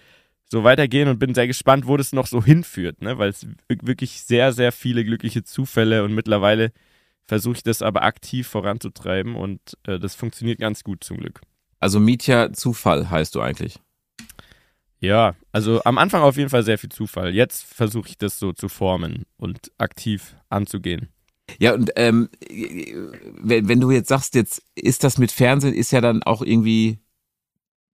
so 0.50 0.64
weitergehen 0.64 1.09
und 1.09 1.18
bin 1.18 1.35
sehr 1.35 1.46
gespannt, 1.46 1.87
wo 1.87 1.96
das 1.96 2.12
noch 2.12 2.26
so 2.26 2.44
hinführt, 2.44 3.00
ne? 3.02 3.18
weil 3.18 3.31
es 3.31 3.46
wir- 3.68 3.78
wirklich 3.83 4.22
sehr, 4.22 4.52
sehr 4.52 4.70
viele 4.72 5.05
glückliche 5.05 5.42
Zufälle 5.44 6.05
und 6.05 6.14
mittlerweile 6.14 6.72
versuche 7.26 7.57
ich 7.57 7.62
das 7.62 7.83
aber 7.83 8.02
aktiv 8.02 8.48
voranzutreiben 8.48 9.35
und 9.37 9.61
äh, 9.87 9.98
das 9.98 10.14
funktioniert 10.14 10.59
ganz 10.59 10.85
gut 10.85 11.05
zum 11.05 11.18
Glück. 11.18 11.40
Also 11.81 11.98
Mietja 12.00 12.52
Zufall 12.52 13.11
heißt 13.11 13.35
du 13.35 13.40
eigentlich. 13.40 13.78
Ja, 15.00 15.35
also 15.50 15.83
am 15.85 15.98
Anfang 15.98 16.22
auf 16.22 16.37
jeden 16.37 16.50
Fall 16.50 16.62
sehr 16.62 16.78
viel 16.78 16.90
Zufall. 16.90 17.35
Jetzt 17.35 17.64
versuche 17.64 18.09
ich 18.09 18.18
das 18.18 18.38
so 18.38 18.52
zu 18.52 18.68
formen 18.68 19.24
und 19.37 19.72
aktiv 19.78 20.37
anzugehen. 20.48 21.09
Ja, 21.59 21.74
und 21.74 21.90
ähm, 21.96 22.28
wenn, 23.40 23.68
wenn 23.68 23.81
du 23.81 23.90
jetzt 23.90 24.09
sagst, 24.09 24.35
jetzt 24.35 24.62
ist 24.74 25.05
das 25.05 25.18
mit 25.18 25.33
Fernsehen, 25.33 25.74
ist 25.74 25.90
ja 25.90 26.00
dann 26.00 26.22
auch 26.22 26.42
irgendwie, 26.42 26.98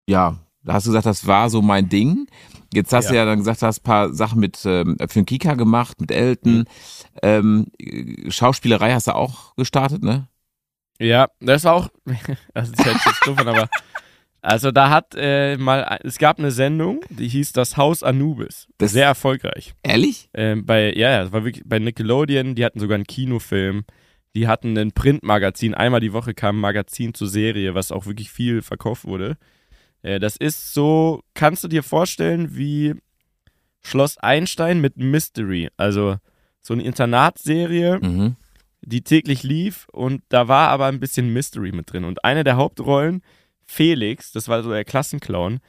ja, 0.09 0.37
da 0.63 0.75
hast 0.75 0.87
du 0.87 0.91
gesagt, 0.91 1.07
das 1.07 1.27
war 1.27 1.49
so 1.51 1.63
mein 1.63 1.89
Ding. 1.89 2.27
Jetzt 2.75 2.93
hast 2.93 3.07
Ja. 3.07 3.11
du 3.11 3.17
ja 3.17 3.25
dann 3.25 3.39
gesagt, 3.39 3.63
du 3.63 3.67
hast 3.67 3.81
ein 3.81 3.85
paar 3.85 4.13
Sachen 4.13 4.41
mit 4.41 4.61
ähm, 4.67 4.97
für 5.01 5.07
den 5.21 5.27
Kika 5.27 5.55
gemacht, 5.55 6.01
mit 6.01 6.11
Elton. 6.11 6.67
Ähm, 7.23 7.67
Schauspielerei 8.29 8.93
hast 8.93 9.07
du 9.07 9.15
auch 9.15 9.55
gestartet, 9.57 10.03
ne? 10.03 10.29
Ja, 11.01 11.29
das 11.41 11.65
war 11.65 11.75
auch, 11.75 11.89
das 12.55 12.71
ist 12.71 12.85
jetzt 12.85 13.27
doof, 13.27 13.39
aber 13.39 13.69
also 14.43 14.71
da 14.71 14.91
hat 14.91 15.15
äh, 15.17 15.57
mal, 15.57 15.99
es 16.05 16.19
gab 16.19 16.39
eine 16.39 16.51
Sendung, 16.51 17.01
die 17.11 17.29
hieß 17.29 17.53
Das 17.53 17.77
Haus 17.77 18.03
Anubis. 18.03 18.69
Das- 18.79 18.93
sehr 18.93 19.07
erfolgreich. 19.07 19.75
Ehrlich? 19.83 20.29
Ähm, 20.35 20.65
bei, 20.67 20.93
ja, 20.95 21.11
ja, 21.11 21.23
das 21.25 21.33
war 21.33 21.45
wirklich 21.45 21.65
bei 21.67 21.79
Nickelodeon, 21.79 22.55
die 22.55 22.65
hatten 22.65 22.81
sogar 22.81 22.95
einen 22.97 23.07
Kinofilm. 23.07 23.85
Die 24.35 24.47
hatten 24.47 24.77
ein 24.79 24.93
Printmagazin, 24.93 25.75
einmal 25.75 26.01
die 26.01 26.13
Woche 26.13 26.35
kam 26.35 26.59
ein 26.59 26.61
Magazin 26.61 27.15
zur 27.15 27.29
Serie, 27.29 27.75
was 27.75 27.91
auch 27.91 28.07
wirklich 28.07 28.31
viel 28.31 28.63
verkauft 28.63 29.05
wurde. 29.05 29.37
Äh, 30.03 30.21
das 30.21 30.37
ist 30.37 30.75
so, 30.75 31.23
kannst 31.35 31.65
du 31.65 31.69
dir 31.69 31.83
vorstellen, 31.83 32.57
wie 32.57 32.95
Schloss 33.83 34.19
Einstein 34.19 34.81
mit 34.81 34.97
Mystery. 34.97 35.69
Also 35.77 36.17
so 36.61 36.75
eine 36.75 36.83
Internatsserie, 36.85 37.99
Mhm. 38.01 38.37
die 38.83 39.03
täglich 39.03 39.43
lief 39.43 39.89
und 39.93 40.23
da 40.29 40.47
war 40.47 40.69
aber 40.69 40.87
ein 40.87 41.01
bisschen 41.01 41.33
Mystery 41.33 41.73
mit 41.73 41.93
drin. 41.93 42.05
Und 42.05 42.25
eine 42.25 42.45
der 42.45 42.57
Hauptrollen, 42.57 43.23
Felix, 43.69 44.33
das 44.33 44.49
war 44.49 44.63
so 44.63 44.71
der 44.71 44.85
Klassenclown, 44.85 45.61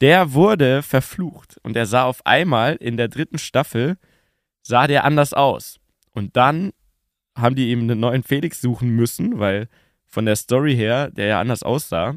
der 0.00 0.32
wurde 0.32 0.82
verflucht 0.82 1.56
und 1.62 1.76
er 1.76 1.86
sah 1.86 2.04
auf 2.04 2.26
einmal 2.26 2.74
in 2.74 2.96
der 2.96 3.08
dritten 3.08 3.38
Staffel, 3.38 3.96
sah 4.62 4.86
der 4.86 5.04
anders 5.04 5.32
aus. 5.32 5.78
Und 6.10 6.36
dann 6.36 6.72
haben 7.36 7.54
die 7.54 7.68
eben 7.68 7.82
einen 7.82 8.00
neuen 8.00 8.22
Felix 8.24 8.60
suchen 8.60 8.90
müssen, 8.90 9.38
weil 9.38 9.68
von 10.04 10.26
der 10.26 10.36
Story 10.36 10.74
her 10.74 11.10
der 11.10 11.26
ja 11.26 11.40
anders 11.40 11.62
aussah. 11.62 12.16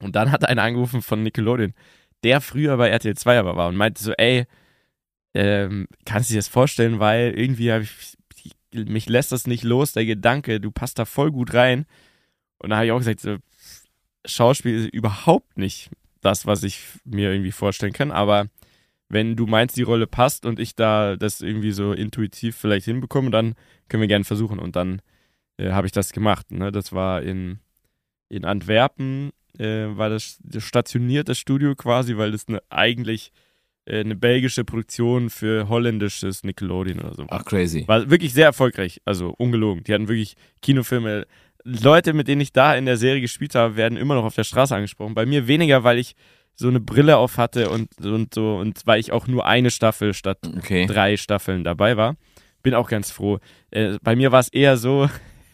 Und 0.00 0.16
dann 0.16 0.30
hat 0.30 0.48
einer 0.48 0.62
angerufen 0.62 1.02
von 1.02 1.22
Nickelodeon, 1.22 1.74
der 2.22 2.40
früher 2.40 2.76
bei 2.76 2.88
RTL 2.88 3.16
2 3.16 3.38
aber 3.38 3.56
war 3.56 3.68
und 3.68 3.76
meinte 3.76 4.02
so, 4.02 4.12
ey, 4.12 4.46
ähm, 5.34 5.88
kannst 6.04 6.30
du 6.30 6.34
dir 6.34 6.38
das 6.38 6.48
vorstellen, 6.48 7.00
weil 7.00 7.32
irgendwie 7.36 7.72
habe 7.72 7.84
ich, 7.84 8.16
mich 8.72 9.08
lässt 9.08 9.32
das 9.32 9.46
nicht 9.46 9.64
los, 9.64 9.92
der 9.92 10.06
Gedanke, 10.06 10.60
du 10.60 10.70
passt 10.70 10.98
da 10.98 11.04
voll 11.04 11.32
gut 11.32 11.54
rein. 11.54 11.86
Und 12.58 12.70
da 12.70 12.76
habe 12.76 12.86
ich 12.86 12.92
auch 12.92 12.98
gesagt, 12.98 13.20
so, 13.20 13.36
Schauspiel 14.24 14.74
ist 14.76 14.94
überhaupt 14.94 15.58
nicht 15.58 15.90
das, 16.20 16.46
was 16.46 16.62
ich 16.62 16.80
mir 17.04 17.32
irgendwie 17.32 17.52
vorstellen 17.52 17.92
kann, 17.92 18.10
aber 18.10 18.48
wenn 19.08 19.36
du 19.36 19.46
meinst, 19.46 19.76
die 19.76 19.82
Rolle 19.82 20.06
passt 20.06 20.46
und 20.46 20.58
ich 20.58 20.74
da 20.74 21.16
das 21.16 21.40
irgendwie 21.40 21.72
so 21.72 21.92
intuitiv 21.92 22.56
vielleicht 22.56 22.86
hinbekomme, 22.86 23.30
dann 23.30 23.54
können 23.88 24.00
wir 24.00 24.08
gerne 24.08 24.24
versuchen. 24.24 24.58
Und 24.58 24.76
dann 24.76 25.02
äh, 25.56 25.70
habe 25.70 25.86
ich 25.86 25.92
das 25.92 26.12
gemacht. 26.12 26.50
Ne? 26.50 26.72
Das 26.72 26.92
war 26.92 27.22
in, 27.22 27.58
in 28.28 28.44
Antwerpen, 28.44 29.30
äh, 29.58 29.86
war 29.96 30.08
das, 30.08 30.38
das 30.42 30.64
stationiert, 30.64 31.28
das 31.28 31.38
Studio 31.38 31.74
quasi, 31.74 32.16
weil 32.16 32.32
das 32.32 32.48
eine, 32.48 32.62
eigentlich 32.70 33.30
äh, 33.84 34.00
eine 34.00 34.16
belgische 34.16 34.64
Produktion 34.64 35.30
für 35.30 35.68
holländisches 35.68 36.42
Nickelodeon 36.42 37.00
oder 37.00 37.14
so. 37.14 37.22
war. 37.22 37.40
Ach, 37.40 37.44
crazy. 37.44 37.86
War 37.86 38.10
wirklich 38.10 38.32
sehr 38.32 38.46
erfolgreich, 38.46 39.00
also 39.04 39.34
ungelogen. 39.36 39.84
Die 39.84 39.92
hatten 39.92 40.08
wirklich 40.08 40.36
Kinofilme. 40.62 41.26
Leute, 41.64 42.12
mit 42.12 42.28
denen 42.28 42.42
ich 42.42 42.52
da 42.52 42.74
in 42.74 42.84
der 42.84 42.98
Serie 42.98 43.20
gespielt 43.20 43.54
habe, 43.54 43.76
werden 43.76 43.96
immer 43.96 44.14
noch 44.14 44.24
auf 44.24 44.34
der 44.34 44.44
Straße 44.44 44.74
angesprochen. 44.74 45.14
Bei 45.14 45.26
mir 45.26 45.46
weniger, 45.48 45.82
weil 45.82 45.98
ich 45.98 46.14
so 46.54 46.68
eine 46.68 46.80
Brille 46.80 47.16
auf 47.16 47.38
hatte 47.38 47.70
und, 47.70 47.88
und 48.04 48.34
so 48.34 48.56
und 48.56 48.82
weil 48.84 49.00
ich 49.00 49.12
auch 49.12 49.26
nur 49.26 49.44
eine 49.46 49.70
Staffel 49.70 50.14
statt 50.14 50.38
Okay. 50.56 50.86
drei 50.86 51.16
Staffeln 51.16 51.64
dabei 51.64 51.96
war. 51.96 52.16
Bin 52.62 52.74
auch 52.74 52.88
ganz 52.88 53.10
froh. 53.10 53.40
Äh, 53.70 53.98
bei 54.02 54.14
mir 54.14 54.30
war 54.30 54.40
es 54.40 54.48
eher 54.48 54.76
so, 54.76 55.08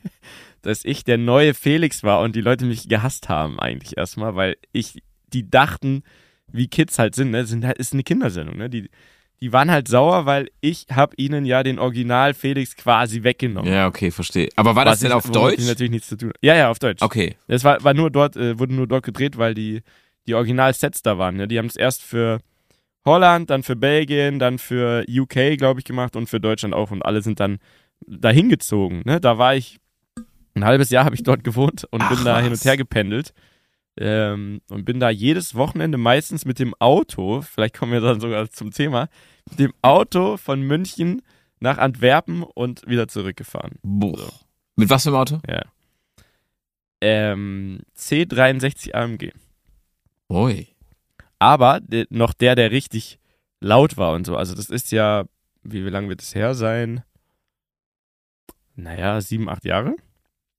dass 0.63 0.85
ich 0.85 1.05
der 1.05 1.17
neue 1.17 1.55
Felix 1.55 2.03
war 2.03 2.21
und 2.21 2.37
die 2.37 2.43
Leute 2.43 2.67
mich 2.67 2.89
gehasst 2.89 3.29
haben 3.29 3.59
eigentlich 3.59 3.97
erstmal, 3.97 4.35
weil 4.35 4.57
ich, 4.73 5.03
die 5.33 5.49
dachten, 5.49 6.03
wie 6.53 6.69
Kids 6.69 6.99
halt 6.99 7.15
sind, 7.15 7.31
ne, 7.31 7.47
sind 7.47 7.65
halt, 7.65 7.79
ist 7.79 7.95
eine 7.95 8.03
Kindersendung, 8.03 8.59
ne, 8.59 8.69
die, 8.69 8.91
die 9.43 9.53
waren 9.53 9.71
halt 9.71 9.89
sauer, 9.89 10.27
weil 10.27 10.51
ich 10.61 10.87
habe 10.93 11.15
ihnen 11.17 11.45
ja 11.47 11.63
den 11.63 11.79
Original 11.79 12.35
Felix 12.35 12.77
quasi 12.77 13.23
weggenommen. 13.23 13.73
Ja, 13.73 13.87
okay, 13.87 14.11
verstehe. 14.11 14.49
Aber 14.57 14.77
war 14.77 14.85
das 14.85 14.95
Was 14.95 15.01
denn 15.01 15.09
ich- 15.11 15.15
auf 15.15 15.31
Deutsch? 15.31 15.67
natürlich 15.67 15.91
nichts 15.91 16.09
zu 16.09 16.17
tun. 16.17 16.33
Ja, 16.43 16.55
ja, 16.57 16.71
auf 16.71 16.79
Deutsch. 16.79 17.01
Okay. 17.03 17.37
Das 17.49 17.65
war, 17.65 17.83
war 17.83 17.95
nur 17.95 18.11
dort, 18.11 18.37
äh, 18.37 18.59
wurde 18.59 18.75
nur 18.75 18.87
dort 18.87 19.05
gedreht, 19.05 19.39
weil 19.39 19.55
die, 19.55 19.81
die 20.27 20.35
Original-Sets 20.35 21.03
da 21.03 21.17
waren. 21.19 21.37
Ne? 21.37 21.49
Die 21.49 21.59
haben 21.59 21.67
es 21.67 21.77
erst 21.77 22.03
für 22.03 22.39
Holland, 23.07 23.49
dann 23.49 23.63
für 23.63 23.77
Belgien, 23.77 24.39
dann 24.39 24.59
für 24.59 25.05
UK, 25.09 25.57
glaube 25.57 25.81
ich, 25.81 25.85
gemacht 25.85 26.17
und 26.17 26.29
für 26.29 26.39
Deutschland 26.41 26.75
auch. 26.75 26.91
Und 26.91 27.03
alle 27.03 27.23
sind 27.23 27.41
dann 27.41 27.59
dahin 28.07 28.51
gezogen. 28.51 29.03
Ne? 29.07 29.21
Da 29.21 29.39
war 29.39 29.55
ich, 29.55 29.79
ein 30.55 30.65
halbes 30.67 30.91
Jahr 30.91 31.07
habe 31.07 31.15
ich 31.15 31.23
dort 31.23 31.45
gewohnt 31.45 31.87
und 31.91 32.03
Ach, 32.03 32.11
bin 32.15 32.25
da 32.25 32.35
was. 32.37 32.43
hin 32.43 32.53
und 32.53 32.65
her 32.65 32.77
gependelt. 32.77 33.33
Ähm, 33.97 34.61
und 34.69 34.85
bin 34.85 35.01
da 35.01 35.11
jedes 35.11 35.55
Wochenende 35.55 35.99
meistens 35.99 36.45
mit 36.45 36.59
dem 36.59 36.75
Auto, 36.79 37.43
vielleicht 37.43 37.77
kommen 37.77 37.93
wir 37.93 38.01
dann 38.01 38.21
sogar 38.21 38.49
zum 38.51 38.71
Thema, 38.71 39.09
mit 39.49 39.59
dem 39.59 39.75
Auto 39.83 40.37
von 40.37 40.63
München 40.63 41.23
nach 41.59 41.79
Antwerpen 41.79 42.43
und 42.43 42.87
wieder 42.87 43.09
zurückgefahren. 43.09 43.79
Boah. 43.83 44.17
So. 44.17 44.33
Mit 44.77 44.91
was 44.91 45.03
für 45.03 45.11
einem 45.11 45.19
Auto? 45.19 45.41
Ja. 45.47 45.63
Ähm, 47.03 47.81
C63 47.97 48.95
AMG. 48.95 49.33
Ui. 50.31 50.69
Aber 51.39 51.81
de, 51.81 52.07
noch 52.11 52.33
der, 52.33 52.55
der 52.55 52.71
richtig 52.71 53.19
laut 53.61 53.97
war 53.97 54.13
und 54.15 54.27
so. 54.27 54.37
Also 54.37 54.55
das 54.55 54.71
ist 54.71 54.93
ja, 54.93 55.25
wie, 55.63 55.85
wie 55.85 55.91
lange 55.91 56.09
wird 56.09 56.23
es 56.23 56.35
her 56.35 56.55
sein? 56.55 57.03
Naja, 58.77 59.21
sieben, 59.21 59.49
acht 59.49 59.65
Jahre. 59.65 59.97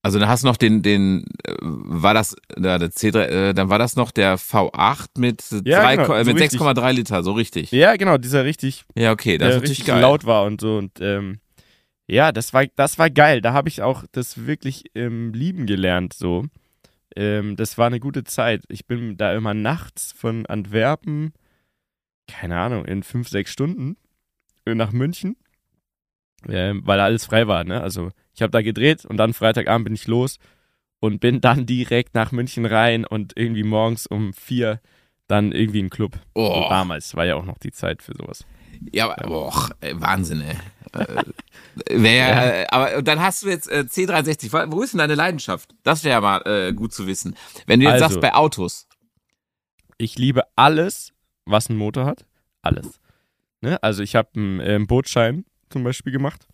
Also 0.04 0.18
dann 0.18 0.30
hast 0.30 0.44
du 0.44 0.48
noch 0.48 0.58
den, 0.58 0.82
den, 0.82 1.26
äh, 1.44 1.54
war 1.62 2.16
das, 2.16 2.36
der 2.58 2.80
C3, 2.80 3.20
äh, 3.20 3.54
dann 3.54 3.70
war 3.70 3.78
das 3.78 3.96
noch 3.96 4.10
der 4.10 4.40
V8 4.40 5.20
mit, 5.20 5.44
ja, 5.64 5.96
genau, 5.96 6.24
so 6.24 6.34
mit 6.34 6.38
6,3 6.38 6.92
Liter, 6.92 7.24
so 7.24 7.34
richtig. 7.34 7.72
Ja, 7.72 7.96
genau, 7.96 8.18
dieser 8.18 8.44
richtig, 8.44 8.86
ja, 8.96 9.12
okay, 9.12 9.38
das 9.38 9.50
ist 9.50 9.62
natürlich 9.62 9.86
geil. 9.86 10.02
laut 10.02 10.26
war 10.26 10.46
und 10.46 10.60
so. 10.60 10.78
Und 10.78 11.00
ähm, 11.02 11.40
ja, 12.08 12.32
das 12.32 12.52
war, 12.54 12.66
das 12.76 12.98
war 12.98 13.12
geil. 13.12 13.42
Da 13.42 13.54
habe 13.54 13.70
ich 13.70 13.84
auch 13.84 14.04
das 14.12 14.48
wirklich 14.48 14.86
ähm, 14.96 15.34
lieben 15.34 15.68
gelernt, 15.68 16.14
so. 16.14 16.46
Ähm, 17.16 17.56
das 17.56 17.78
war 17.78 17.88
eine 17.88 18.00
gute 18.00 18.24
Zeit. 18.24 18.64
Ich 18.70 18.88
bin 18.88 19.18
da 19.18 19.34
immer 19.34 19.54
nachts 19.54 20.14
von 20.18 20.48
Antwerpen, 20.48 21.34
keine 22.28 22.58
Ahnung, 22.58 22.86
in 22.86 23.04
fünf, 23.04 23.30
sechs 23.30 23.52
Stunden 23.52 23.98
äh, 24.66 24.74
nach 24.74 24.94
München, 24.94 25.38
ähm, 26.50 26.82
weil 26.86 26.98
da 26.98 27.06
alles 27.06 27.26
frei 27.26 27.48
war, 27.48 27.64
ne? 27.64 27.82
Also 27.82 28.10
ich 28.42 28.44
habe 28.44 28.52
da 28.52 28.64
gedreht 28.64 29.06
und 29.06 29.18
dann 29.18 29.36
Freitagabend 29.36 29.86
bin 29.86 29.94
ich 29.94 30.08
los 30.08 30.40
und 31.00 31.20
bin 31.20 31.42
dann 31.42 31.68
direkt 31.68 32.16
nach 32.16 32.32
München 32.32 32.66
rein 32.66 33.06
und 33.06 33.34
irgendwie 33.36 33.64
morgens 33.64 34.08
um 34.08 34.34
vier 34.34 34.82
dann 35.28 35.52
irgendwie 35.52 35.80
in 35.80 35.92
Club. 35.92 36.18
Oh. 36.34 36.66
damals 36.68 37.16
war 37.16 37.24
ja 37.26 37.36
auch 37.36 37.46
noch 37.46 37.60
die 37.60 37.72
Zeit 37.72 38.02
für 38.02 38.14
sowas. 38.18 38.44
Ja, 38.92 39.06
aber 39.06 39.28
boah, 39.28 39.70
Wahnsinn, 39.94 40.42
ey. 40.42 40.56
äh, 41.00 41.24
wär, 42.02 42.14
ja. 42.14 42.46
äh, 42.46 42.68
aber 42.72 43.02
dann 43.04 43.22
hast 43.22 43.44
du 43.44 43.50
jetzt 43.50 43.72
äh, 43.72 43.86
C63. 43.88 44.72
Wo 44.72 44.82
ist 44.82 44.94
denn 44.94 44.98
deine 44.98 45.14
Leidenschaft? 45.14 45.76
Das 45.84 46.04
wäre 46.04 46.16
ja 46.16 46.22
mal 46.22 46.42
äh, 46.48 46.74
gut 46.74 46.94
zu 46.94 47.06
wissen. 47.06 47.36
Wenn 47.68 47.80
du 47.80 47.86
jetzt 47.86 48.02
also, 48.02 48.06
sagst, 48.06 48.22
bei 48.22 48.34
Autos. 48.34 48.88
Ich 50.00 50.18
liebe 50.18 50.42
alles, 50.56 51.14
was 51.46 51.70
einen 51.70 51.78
Motor 51.78 52.08
hat. 52.08 52.26
Alles. 52.64 53.00
Ne? 53.62 53.82
Also 53.84 54.02
ich 54.02 54.16
habe 54.16 54.30
einen, 54.36 54.60
äh, 54.60 54.74
einen 54.74 54.88
Bootschein 54.88 55.46
zum 55.70 55.84
Beispiel 55.84 56.12
gemacht 56.12 56.48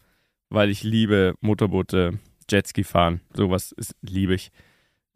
weil 0.49 0.69
ich 0.69 0.83
liebe 0.83 1.35
Motorboote, 1.41 2.19
Jetski 2.49 2.83
fahren. 2.83 3.21
Sowas 3.33 3.71
ist, 3.71 3.95
liebe 4.01 4.33
ich. 4.35 4.51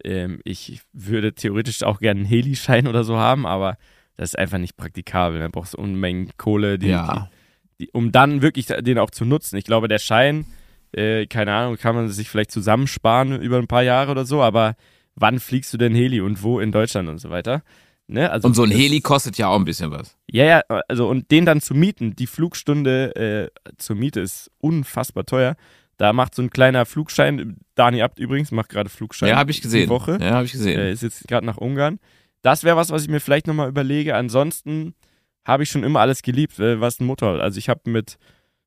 Ähm, 0.04 0.40
ich 0.44 0.80
würde 0.92 1.34
theoretisch 1.34 1.82
auch 1.82 2.00
gerne 2.00 2.20
einen 2.20 2.28
Helischein 2.28 2.86
oder 2.86 3.04
so 3.04 3.16
haben, 3.16 3.46
aber 3.46 3.78
das 4.16 4.30
ist 4.30 4.38
einfach 4.38 4.58
nicht 4.58 4.76
praktikabel. 4.76 5.40
Da 5.40 5.48
brauchst 5.48 5.74
du 5.74 5.78
Unmengen 5.78 6.30
Kohle, 6.36 6.78
die, 6.78 6.88
ja. 6.88 7.30
die, 7.78 7.86
die, 7.86 7.90
um 7.92 8.12
dann 8.12 8.42
wirklich 8.42 8.66
den 8.66 8.98
auch 8.98 9.10
zu 9.10 9.24
nutzen. 9.24 9.56
Ich 9.56 9.64
glaube, 9.64 9.88
der 9.88 9.98
Schein, 9.98 10.46
äh, 10.92 11.26
keine 11.26 11.52
Ahnung, 11.54 11.76
kann 11.76 11.94
man 11.94 12.08
sich 12.08 12.28
vielleicht 12.28 12.50
zusammensparen 12.50 13.40
über 13.40 13.58
ein 13.58 13.68
paar 13.68 13.82
Jahre 13.82 14.10
oder 14.10 14.24
so, 14.24 14.42
aber 14.42 14.76
wann 15.14 15.40
fliegst 15.40 15.72
du 15.72 15.78
denn 15.78 15.94
Heli 15.94 16.20
und 16.20 16.42
wo 16.42 16.60
in 16.60 16.72
Deutschland 16.72 17.08
und 17.08 17.18
so 17.18 17.30
weiter? 17.30 17.62
Ne? 18.08 18.30
Also 18.30 18.48
und 18.48 18.54
so 18.54 18.64
ein 18.64 18.70
Heli 18.70 19.00
kostet 19.00 19.38
ja 19.38 19.48
auch 19.48 19.56
ein 19.56 19.64
bisschen 19.64 19.90
was. 19.90 20.16
Ja, 20.30 20.44
ja, 20.44 20.60
also 20.88 21.08
und 21.08 21.30
den 21.30 21.46
dann 21.46 21.60
zu 21.60 21.74
mieten, 21.74 22.14
die 22.14 22.26
Flugstunde 22.26 23.16
äh, 23.16 23.74
zur 23.78 23.96
Miete 23.96 24.20
ist 24.20 24.50
unfassbar 24.58 25.24
teuer. 25.24 25.56
Da 25.96 26.12
macht 26.12 26.34
so 26.34 26.42
ein 26.42 26.50
kleiner 26.50 26.84
Flugschein, 26.84 27.58
Dani 27.74 28.02
Abt 28.02 28.18
übrigens, 28.18 28.50
macht 28.50 28.70
gerade 28.70 28.90
Flugschein. 28.90 29.28
Ja, 29.28 29.36
habe 29.36 29.50
ich 29.50 29.62
gesehen. 29.62 29.84
Die 29.84 29.88
Woche. 29.88 30.18
Ja, 30.20 30.32
habe 30.32 30.44
ich 30.44 30.52
gesehen. 30.52 30.78
Äh, 30.78 30.92
ist 30.92 31.02
jetzt 31.02 31.28
gerade 31.28 31.46
nach 31.46 31.58
Ungarn. 31.58 32.00
Das 32.42 32.64
wäre 32.64 32.76
was, 32.76 32.90
was 32.90 33.02
ich 33.02 33.08
mir 33.08 33.20
vielleicht 33.20 33.46
nochmal 33.46 33.68
überlege. 33.68 34.16
Ansonsten 34.16 34.94
habe 35.46 35.62
ich 35.62 35.70
schon 35.70 35.84
immer 35.84 36.00
alles 36.00 36.22
geliebt, 36.22 36.58
äh, 36.58 36.80
was 36.80 37.00
ein 37.00 37.06
Motor. 37.06 37.40
Also 37.40 37.58
ich 37.58 37.68
habe 37.68 37.88
mit 37.88 38.18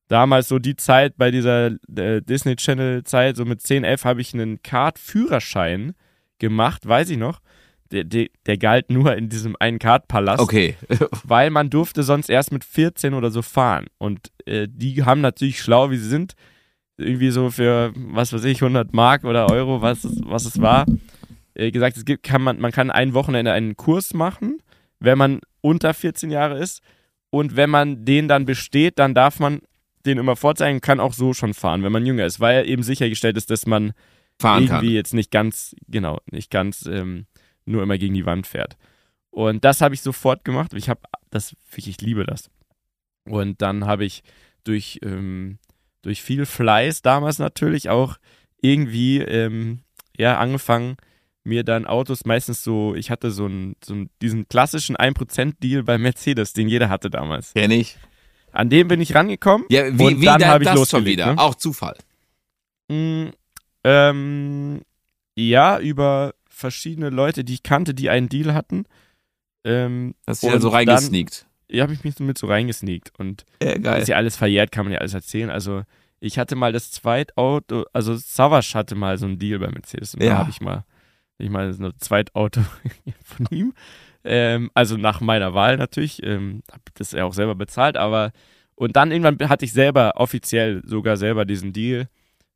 damals 0.07 0.47
so 0.47 0.59
die 0.59 0.75
Zeit 0.75 1.17
bei 1.17 1.29
dieser 1.29 1.71
äh, 1.95 2.21
Disney 2.21 2.55
Channel 2.55 3.03
Zeit, 3.03 3.35
so 3.35 3.43
mit 3.43 3.61
10, 3.61 3.83
11 3.83 4.05
habe 4.05 4.21
ich 4.21 4.33
einen 4.33 4.61
Kart-Führerschein 4.61 5.93
gemacht, 6.39 6.87
weiß 6.87 7.09
ich 7.09 7.17
noch 7.17 7.41
der, 7.91 8.03
der, 8.03 8.27
der 8.45 8.57
galt 8.57 8.89
nur 8.89 9.15
in 9.15 9.29
diesem 9.29 9.55
einen 9.59 9.79
Kartpalast. 9.79 10.41
Okay. 10.41 10.75
weil 11.23 11.49
man 11.49 11.69
durfte 11.69 12.03
sonst 12.03 12.29
erst 12.29 12.51
mit 12.51 12.63
14 12.63 13.13
oder 13.13 13.31
so 13.31 13.41
fahren. 13.41 13.85
Und 13.97 14.31
äh, 14.45 14.67
die 14.69 15.03
haben 15.03 15.21
natürlich 15.21 15.61
schlau, 15.61 15.91
wie 15.91 15.97
sie 15.97 16.09
sind, 16.09 16.33
irgendwie 16.97 17.29
so 17.29 17.49
für, 17.49 17.93
was 17.95 18.33
weiß 18.33 18.43
ich, 18.45 18.61
100 18.61 18.93
Mark 18.93 19.23
oder 19.23 19.49
Euro, 19.51 19.81
was, 19.81 20.07
was 20.23 20.45
es 20.45 20.61
war, 20.61 20.85
äh, 21.53 21.71
gesagt, 21.71 21.97
es 21.97 22.05
gibt, 22.05 22.23
kann 22.23 22.41
man, 22.41 22.59
man 22.59 22.71
kann 22.71 22.91
ein 22.91 23.13
Wochenende 23.13 23.51
einen 23.51 23.75
Kurs 23.75 24.13
machen, 24.13 24.59
wenn 24.99 25.17
man 25.17 25.41
unter 25.61 25.93
14 25.93 26.31
Jahre 26.31 26.59
ist. 26.59 26.81
Und 27.29 27.55
wenn 27.55 27.69
man 27.69 28.05
den 28.05 28.27
dann 28.27 28.45
besteht, 28.45 28.97
dann 28.99 29.13
darf 29.13 29.39
man 29.39 29.59
den 30.05 30.17
immer 30.17 30.35
vorzeigen, 30.35 30.81
kann 30.81 30.99
auch 30.99 31.13
so 31.13 31.33
schon 31.33 31.53
fahren, 31.53 31.83
wenn 31.83 31.91
man 31.91 32.05
jünger 32.05 32.25
ist, 32.25 32.39
weil 32.39 32.67
eben 32.69 32.83
sichergestellt 32.83 33.37
ist, 33.37 33.49
dass 33.49 33.65
man 33.65 33.93
fahren 34.39 34.63
irgendwie 34.63 34.87
kann. 34.87 34.95
jetzt 34.95 35.13
nicht 35.13 35.31
ganz, 35.31 35.75
genau, 35.87 36.19
nicht 36.31 36.51
ganz 36.51 36.85
ähm, 36.85 37.25
nur 37.65 37.83
immer 37.83 37.97
gegen 37.97 38.13
die 38.13 38.25
Wand 38.25 38.47
fährt. 38.47 38.77
Und 39.29 39.65
das 39.65 39.81
habe 39.81 39.93
ich 39.95 40.01
sofort 40.01 40.45
gemacht. 40.45 40.73
Ich 40.73 40.89
habe 40.89 41.01
das, 41.29 41.55
ich 41.75 42.01
liebe 42.01 42.25
das. 42.25 42.49
Und 43.25 43.61
dann 43.61 43.85
habe 43.85 44.05
ich 44.05 44.23
durch, 44.63 44.99
ähm, 45.03 45.59
durch 46.01 46.21
viel 46.21 46.45
Fleiß 46.45 47.01
damals 47.01 47.39
natürlich 47.39 47.89
auch 47.89 48.17
irgendwie 48.61 49.19
ähm, 49.19 49.81
ja, 50.17 50.37
angefangen, 50.37 50.97
mir 51.43 51.63
dann 51.63 51.85
Autos 51.85 52.25
meistens 52.25 52.63
so, 52.63 52.95
ich 52.95 53.11
hatte 53.11 53.31
so, 53.31 53.45
einen, 53.45 53.75
so 53.83 53.93
einen, 53.93 54.09
diesen 54.21 54.47
klassischen 54.47 54.95
1%-Deal 54.95 55.83
bei 55.83 55.97
Mercedes, 55.97 56.53
den 56.53 56.67
jeder 56.67 56.89
hatte 56.89 57.09
damals. 57.09 57.53
Kenn 57.53 57.71
ich. 57.71 57.97
An 58.51 58.69
dem 58.69 58.87
bin 58.87 59.01
ich 59.01 59.13
rangekommen. 59.13 59.67
Ja, 59.69 59.85
wie, 59.97 60.03
und 60.03 60.21
wie 60.21 60.25
dann 60.25 60.45
habe 60.45 60.63
ich 60.63 60.69
das 60.69 60.89
schon 60.89 61.05
wieder? 61.05 61.33
Ne? 61.33 61.37
Auch 61.37 61.55
Zufall. 61.55 61.97
Mm, 62.87 63.27
ähm, 63.83 64.81
ja, 65.35 65.79
über 65.79 66.33
verschiedene 66.55 67.09
Leute, 67.09 67.43
die 67.43 67.55
ich 67.55 67.63
kannte, 67.63 67.93
die 67.93 68.09
einen 68.09 68.29
Deal 68.29 68.53
hatten. 68.53 68.85
Ähm, 69.65 70.15
Hast 70.25 70.43
du 70.43 70.47
ja 70.47 70.59
so 70.59 70.69
reingesneakt? 70.69 71.47
Ja, 71.69 71.83
habe 71.83 71.93
ich 71.93 72.03
mich 72.03 72.17
mit 72.19 72.37
so 72.37 72.47
reingesneakt. 72.47 73.11
Und 73.19 73.45
ja, 73.61 73.77
geil. 73.77 74.01
ist 74.01 74.07
ja 74.07 74.15
alles 74.15 74.37
verjährt, 74.37 74.71
kann 74.71 74.85
man 74.85 74.93
ja 74.93 74.99
alles 74.99 75.13
erzählen. 75.13 75.49
Also, 75.49 75.83
ich 76.19 76.39
hatte 76.39 76.55
mal 76.55 76.71
das 76.71 76.91
Zweitauto, 76.91 77.85
also 77.91 78.15
Savas 78.15 78.73
hatte 78.73 78.95
mal 78.95 79.17
so 79.17 79.25
einen 79.25 79.37
Deal 79.37 79.59
bei 79.59 79.67
Mercedes. 79.67 80.15
Und 80.15 80.23
ja. 80.23 80.29
da 80.29 80.37
habe 80.37 80.49
ich 80.49 80.61
mal, 80.61 80.85
ich 81.37 81.49
mal 81.49 81.71
so 81.73 81.83
ein 81.83 81.93
Zweitauto 81.99 82.61
von 83.23 83.47
ihm. 83.49 83.73
Ähm, 84.23 84.71
also 84.73 84.95
nach 84.97 85.19
meiner 85.19 85.53
Wahl 85.53 85.77
natürlich. 85.77 86.23
Ähm, 86.23 86.63
habe 86.71 86.83
das 86.93 87.11
ja 87.11 87.25
auch 87.25 87.33
selber 87.33 87.55
bezahlt, 87.55 87.97
aber 87.97 88.31
und 88.75 88.95
dann 88.95 89.11
irgendwann 89.11 89.49
hatte 89.49 89.65
ich 89.65 89.73
selber 89.73 90.13
offiziell 90.15 90.81
sogar 90.85 91.17
selber 91.17 91.45
diesen 91.45 91.73
Deal 91.73 92.07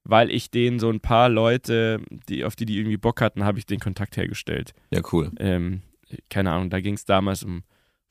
weil 0.10 0.32
ich 0.32 0.50
denen 0.50 0.80
so 0.80 0.90
ein 0.90 1.00
paar 1.00 1.30
Leute, 1.30 2.02
die, 2.28 2.44
auf 2.44 2.56
die 2.56 2.66
die 2.66 2.78
irgendwie 2.78 2.98
Bock 2.98 3.22
hatten, 3.22 3.44
habe 3.44 3.60
ich 3.60 3.66
den 3.66 3.80
Kontakt 3.80 4.18
hergestellt. 4.18 4.74
Ja, 4.92 5.02
cool. 5.12 5.32
Ähm, 5.40 5.82
keine 6.30 6.52
Ahnung, 6.52 6.70
da 6.70 6.80
ging 6.80 6.96
es 6.96 7.06
damals 7.06 7.44
um 7.44 7.64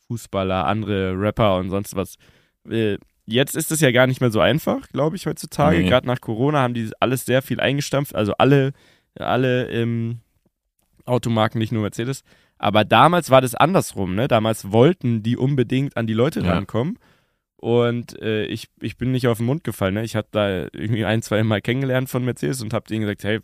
Fußballer, 0.06 0.66
andere 0.66 1.14
Rapper 1.18 1.58
und 1.58 1.70
sonst 1.70 1.96
was. 1.96 2.16
Äh, 2.68 2.98
jetzt 3.26 3.56
ist 3.56 3.72
es 3.72 3.80
ja 3.80 3.90
gar 3.90 4.06
nicht 4.06 4.20
mehr 4.20 4.30
so 4.30 4.40
einfach, 4.40 4.88
glaube 4.88 5.16
ich, 5.16 5.26
heutzutage. 5.26 5.78
Nee. 5.78 5.88
Gerade 5.88 6.06
nach 6.06 6.20
Corona 6.20 6.61
haben 6.61 6.74
die 6.74 6.90
alles 7.00 7.26
sehr 7.26 7.42
viel 7.42 7.61
eingestampft, 7.61 8.14
also 8.14 8.32
alle, 8.38 8.72
alle 9.16 9.68
ähm, 9.70 10.20
Automarken, 11.04 11.58
nicht 11.58 11.72
nur 11.72 11.82
Mercedes. 11.82 12.22
Aber 12.58 12.84
damals 12.84 13.30
war 13.30 13.40
das 13.40 13.54
andersrum, 13.54 14.14
ne? 14.14 14.28
Damals 14.28 14.72
wollten 14.72 15.22
die 15.22 15.37
unbedingt 15.37 15.96
an 15.96 16.06
die 16.06 16.14
Leute 16.14 16.40
ja. 16.40 16.52
rankommen. 16.52 16.98
Und 17.60 18.20
äh, 18.22 18.44
ich, 18.46 18.68
ich 18.80 18.96
bin 18.96 19.10
nicht 19.10 19.26
auf 19.26 19.38
den 19.38 19.46
Mund 19.46 19.64
gefallen. 19.64 19.94
Ne? 19.94 20.04
Ich 20.04 20.14
hatte 20.14 20.28
da 20.30 20.60
irgendwie 20.72 21.04
ein, 21.04 21.22
zwei 21.22 21.42
Mal 21.42 21.60
kennengelernt 21.60 22.08
von 22.08 22.24
Mercedes 22.24 22.62
und 22.62 22.72
habe 22.72 22.86
denen 22.86 23.00
gesagt, 23.00 23.24
hey, 23.24 23.40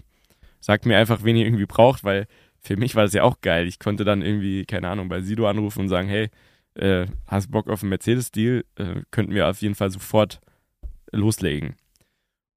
sagt 0.61 0.87
mir 0.87 0.97
einfach, 0.97 1.25
wen 1.25 1.37
ihr 1.37 1.45
irgendwie 1.45 1.67
braucht, 1.67 2.05
weil 2.05 2.27
für 2.61 2.77
mich 2.77 2.95
war 2.95 3.03
das 3.03 3.13
ja 3.13 3.25
auch 3.25 3.41
geil. 3.41 3.67
Ich 3.67 3.81
konnte 3.81 4.05
dann 4.05 4.23
irgendwie, 4.23 4.65
keine 4.67 4.89
Ahnung, 4.89 5.09
bei 5.09 5.21
Sido 5.21 5.49
anrufen 5.49 5.81
und 5.81 5.89
sagen, 5.89 6.09
hey, 6.09 6.31
äh, 6.75 7.07
hast 7.27 7.51
Bock 7.51 7.69
auf 7.69 7.83
einen 7.83 7.91
Mercedes-Deal? 7.91 8.65
Äh, 8.77 9.03
könnten 9.11 9.35
wir 9.35 9.49
auf 9.49 9.61
jeden 9.61 9.75
Fall 9.75 9.91
sofort 9.91 10.41
loslegen. 11.11 11.75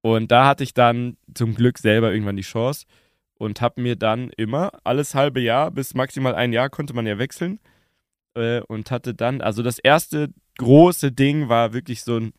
Und 0.00 0.30
da 0.30 0.46
hatte 0.46 0.62
ich 0.62 0.74
dann 0.74 1.16
zum 1.34 1.56
Glück 1.56 1.78
selber 1.78 2.12
irgendwann 2.12 2.36
die 2.36 2.42
Chance 2.42 2.86
und 3.34 3.60
habe 3.60 3.80
mir 3.80 3.96
dann 3.96 4.30
immer 4.36 4.70
alles 4.84 5.14
halbe 5.14 5.40
Jahr 5.40 5.72
bis 5.72 5.94
maximal 5.94 6.36
ein 6.36 6.52
Jahr 6.52 6.70
konnte 6.70 6.94
man 6.94 7.06
ja 7.06 7.18
wechseln 7.18 7.58
äh, 8.34 8.60
und 8.60 8.90
hatte 8.90 9.14
dann, 9.14 9.40
also 9.40 9.62
das 9.62 9.78
erste 9.78 10.30
große 10.58 11.12
Ding 11.12 11.48
war 11.48 11.72
wirklich 11.72 12.02
so 12.02 12.18
ein 12.18 12.32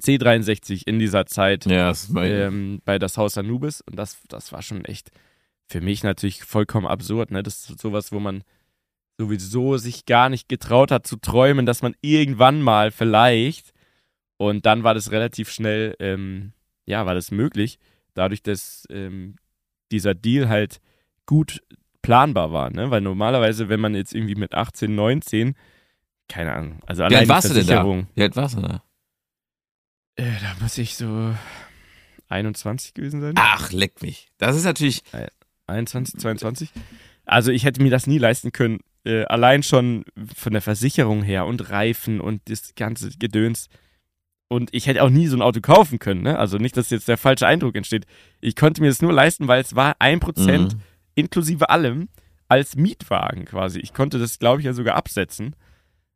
C63 0.00 0.86
in 0.86 0.98
dieser 0.98 1.26
Zeit 1.26 1.66
ja, 1.66 1.92
ähm, 2.16 2.80
bei 2.84 2.98
das 2.98 3.16
Haus 3.16 3.38
Anubis 3.38 3.80
und 3.82 3.96
das, 3.96 4.18
das 4.28 4.52
war 4.52 4.62
schon 4.62 4.84
echt 4.84 5.10
für 5.66 5.80
mich 5.80 6.02
natürlich 6.02 6.42
vollkommen 6.44 6.86
absurd. 6.86 7.30
Ne? 7.30 7.42
Das 7.42 7.70
ist 7.70 7.80
sowas, 7.80 8.10
wo 8.10 8.18
man 8.18 8.42
sowieso 9.18 9.76
sich 9.76 10.04
gar 10.04 10.28
nicht 10.28 10.48
getraut 10.48 10.90
hat 10.90 11.06
zu 11.06 11.16
träumen, 11.16 11.64
dass 11.64 11.82
man 11.82 11.94
irgendwann 12.00 12.60
mal 12.60 12.90
vielleicht 12.90 13.72
und 14.36 14.66
dann 14.66 14.82
war 14.82 14.94
das 14.94 15.12
relativ 15.12 15.50
schnell, 15.50 15.94
ähm, 16.00 16.52
ja, 16.86 17.06
war 17.06 17.14
das 17.14 17.30
möglich, 17.30 17.78
dadurch, 18.14 18.42
dass 18.42 18.86
ähm, 18.90 19.36
dieser 19.92 20.14
Deal 20.14 20.48
halt 20.48 20.80
gut 21.26 21.62
planbar 22.02 22.52
war, 22.52 22.70
ne? 22.70 22.90
Weil 22.90 23.00
normalerweise, 23.00 23.68
wenn 23.68 23.80
man 23.80 23.94
jetzt 23.94 24.14
irgendwie 24.14 24.34
mit 24.34 24.54
18, 24.54 24.94
19, 24.94 25.54
keine 26.28 26.54
Ahnung, 26.54 26.80
also 26.86 27.02
allein 27.02 27.12
Wie 27.12 27.16
alt 27.18 27.28
warst 27.28 27.50
du 27.50 27.54
denn 27.54 27.66
da? 27.66 28.06
Wie 28.14 28.22
alt 28.22 28.36
warst 28.36 28.56
du 28.56 28.60
da? 28.60 28.82
Äh, 30.16 30.30
da 30.40 30.54
muss 30.60 30.78
ich 30.78 30.96
so 30.96 31.34
21 32.28 32.94
gewesen 32.94 33.20
sein. 33.20 33.34
Ach, 33.36 33.72
leck 33.72 34.02
mich. 34.02 34.28
Das 34.38 34.56
ist 34.56 34.64
natürlich. 34.64 35.02
21, 35.66 36.20
22. 36.20 36.70
Also 37.24 37.50
ich 37.50 37.64
hätte 37.64 37.82
mir 37.82 37.90
das 37.90 38.06
nie 38.06 38.18
leisten 38.18 38.52
können. 38.52 38.80
Äh, 39.04 39.24
allein 39.24 39.62
schon 39.62 40.04
von 40.34 40.52
der 40.52 40.62
Versicherung 40.62 41.22
her 41.22 41.46
und 41.46 41.70
Reifen 41.70 42.20
und 42.20 42.42
das 42.48 42.74
ganze 42.74 43.10
Gedöns. 43.18 43.68
Und 44.48 44.72
ich 44.72 44.86
hätte 44.86 45.02
auch 45.02 45.10
nie 45.10 45.26
so 45.26 45.36
ein 45.36 45.42
Auto 45.42 45.60
kaufen 45.60 45.98
können. 45.98 46.22
Ne? 46.22 46.38
Also 46.38 46.58
nicht, 46.58 46.76
dass 46.76 46.90
jetzt 46.90 47.08
der 47.08 47.16
falsche 47.16 47.46
Eindruck 47.46 47.76
entsteht. 47.76 48.06
Ich 48.40 48.56
konnte 48.56 48.82
mir 48.82 48.88
das 48.88 49.02
nur 49.02 49.12
leisten, 49.12 49.48
weil 49.48 49.60
es 49.60 49.74
war 49.74 49.96
1% 50.00 50.58
mhm. 50.58 50.80
inklusive 51.14 51.70
allem 51.70 52.08
als 52.48 52.76
Mietwagen 52.76 53.46
quasi. 53.46 53.80
Ich 53.80 53.94
konnte 53.94 54.18
das, 54.18 54.38
glaube 54.38 54.60
ich, 54.60 54.66
ja 54.66 54.74
sogar 54.74 54.96
absetzen. 54.96 55.56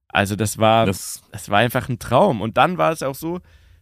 Also 0.09 0.37
das 0.37 0.59
war, 0.59 0.87
das, 0.87 1.23
das 1.33 1.49
war 1.49 1.59
einfach 1.59 1.89
ein 1.89 1.99
Traum. 1.99 2.41
Und 2.41 2.57
dann 2.57 2.79
war 2.79 2.93
es 2.93 3.03
auch 3.03 3.15
so, 3.15 3.41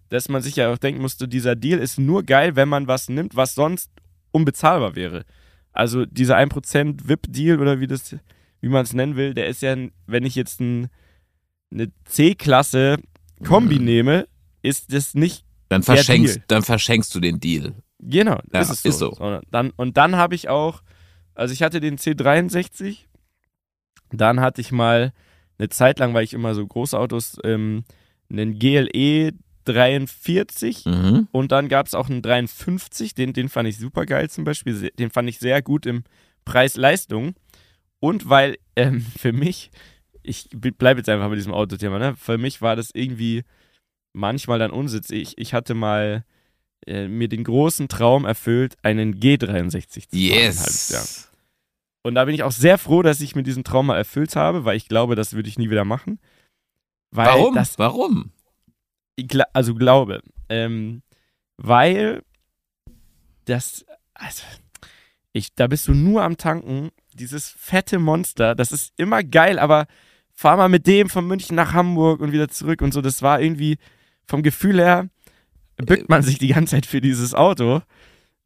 dass 0.08 0.28
man 0.28 0.42
sich 0.42 0.56
ja 0.56 0.72
auch 0.72 0.78
denken 0.78 1.00
musste, 1.00 1.28
dieser 1.28 1.56
Deal 1.56 1.78
ist 1.78 1.98
nur 1.98 2.22
geil, 2.22 2.56
wenn 2.56 2.68
man 2.68 2.86
was 2.86 3.08
nimmt, 3.08 3.36
was 3.36 3.54
sonst 3.54 3.90
unbezahlbar 4.32 4.94
wäre. 4.94 5.24
Also 5.72 6.06
dieser 6.06 6.36
1% 6.36 7.08
VIP-Deal 7.08 7.60
oder 7.60 7.80
wie 7.80 7.86
das, 7.86 8.16
wie 8.60 8.68
man 8.68 8.84
es 8.84 8.92
nennen 8.92 9.16
will, 9.16 9.34
der 9.34 9.48
ist 9.48 9.62
ja, 9.62 9.76
wenn 10.06 10.24
ich 10.24 10.34
jetzt 10.34 10.60
ein, 10.60 10.88
eine 11.70 11.90
C-Klasse 12.04 12.98
Kombi 13.44 13.78
mhm. 13.78 13.84
nehme, 13.84 14.28
ist 14.62 14.92
das 14.92 15.14
nicht. 15.14 15.44
Dann 15.68 15.82
verschenkst, 15.82 16.40
dann 16.46 16.62
verschenkst 16.62 17.14
du 17.14 17.20
den 17.20 17.40
Deal. 17.40 17.74
Genau, 17.98 18.38
ja, 18.52 18.60
ist 18.60 18.82
so. 18.82 18.88
Ist 18.88 18.98
so. 18.98 19.10
Und 19.12 19.42
dann, 19.50 19.70
und 19.70 19.96
dann 19.96 20.16
habe 20.16 20.34
ich 20.34 20.48
auch, 20.48 20.82
also 21.34 21.52
ich 21.52 21.62
hatte 21.62 21.80
den 21.80 21.98
C63, 21.98 22.98
dann 24.12 24.40
hatte 24.40 24.60
ich 24.60 24.70
mal 24.72 25.12
eine 25.58 25.68
Zeit 25.68 25.98
lang, 25.98 26.14
weil 26.14 26.24
ich 26.24 26.34
immer 26.34 26.54
so 26.54 26.66
Großautos, 26.66 27.38
ähm, 27.44 27.84
einen 28.30 28.58
GLE 28.58 29.32
43 29.64 30.84
mhm. 30.84 31.28
und 31.32 31.52
dann 31.52 31.68
gab 31.68 31.86
es 31.86 31.94
auch 31.94 32.08
einen 32.08 32.22
53, 32.22 33.14
den, 33.14 33.32
den 33.32 33.48
fand 33.48 33.68
ich 33.68 33.78
super 33.78 34.06
geil 34.06 34.30
zum 34.30 34.44
Beispiel, 34.44 34.90
den 34.90 35.10
fand 35.10 35.28
ich 35.28 35.38
sehr 35.38 35.62
gut 35.62 35.86
im 35.86 36.04
Preis-Leistung 36.44 37.34
und 37.98 38.28
weil 38.28 38.58
ähm, 38.76 39.00
für 39.18 39.32
mich, 39.32 39.70
ich 40.22 40.48
bleibe 40.50 41.00
jetzt 41.00 41.08
einfach 41.08 41.28
mit 41.28 41.38
diesem 41.38 41.54
Autothema, 41.54 41.98
ne? 41.98 42.14
für 42.16 42.38
mich 42.38 42.62
war 42.62 42.76
das 42.76 42.90
irgendwie 42.92 43.42
manchmal 44.12 44.58
dann 44.58 44.70
Unsitz. 44.70 45.10
Ich, 45.10 45.38
ich 45.38 45.54
hatte 45.54 45.74
mal 45.74 46.24
äh, 46.86 47.06
mir 47.06 47.28
den 47.28 47.44
großen 47.44 47.88
Traum 47.88 48.24
erfüllt, 48.24 48.76
einen 48.82 49.20
G63 49.20 50.08
zu 50.08 50.16
yes. 50.16 50.90
fahren. 50.90 51.35
Und 52.06 52.14
da 52.14 52.24
bin 52.24 52.36
ich 52.36 52.44
auch 52.44 52.52
sehr 52.52 52.78
froh, 52.78 53.02
dass 53.02 53.20
ich 53.20 53.34
mir 53.34 53.42
diesen 53.42 53.64
Traum 53.64 53.86
mal 53.86 53.96
erfüllt 53.96 54.36
habe, 54.36 54.64
weil 54.64 54.76
ich 54.76 54.86
glaube, 54.86 55.16
das 55.16 55.32
würde 55.32 55.48
ich 55.48 55.58
nie 55.58 55.70
wieder 55.70 55.84
machen. 55.84 56.20
Warum? 57.10 57.52
Das, 57.52 57.80
Warum? 57.80 58.30
also 59.52 59.74
glaube. 59.74 60.22
Ähm, 60.48 61.02
weil 61.56 62.22
das, 63.46 63.84
also, 64.14 64.44
ich, 65.32 65.52
da 65.56 65.66
bist 65.66 65.88
du 65.88 65.94
nur 65.94 66.22
am 66.22 66.36
Tanken. 66.36 66.90
Dieses 67.12 67.48
fette 67.48 67.98
Monster, 67.98 68.54
das 68.54 68.70
ist 68.70 68.92
immer 68.96 69.24
geil, 69.24 69.58
aber 69.58 69.88
fahr 70.32 70.56
mal 70.56 70.68
mit 70.68 70.86
dem 70.86 71.08
von 71.08 71.26
München 71.26 71.56
nach 71.56 71.72
Hamburg 71.72 72.20
und 72.20 72.30
wieder 72.30 72.46
zurück 72.46 72.82
und 72.82 72.94
so. 72.94 73.00
Das 73.00 73.20
war 73.22 73.40
irgendwie 73.40 73.78
vom 74.26 74.44
Gefühl 74.44 74.78
her, 74.78 75.08
bückt 75.76 76.08
man 76.08 76.22
sich 76.22 76.38
die 76.38 76.48
ganze 76.54 76.76
Zeit 76.76 76.86
für 76.86 77.00
dieses 77.00 77.34
Auto. 77.34 77.82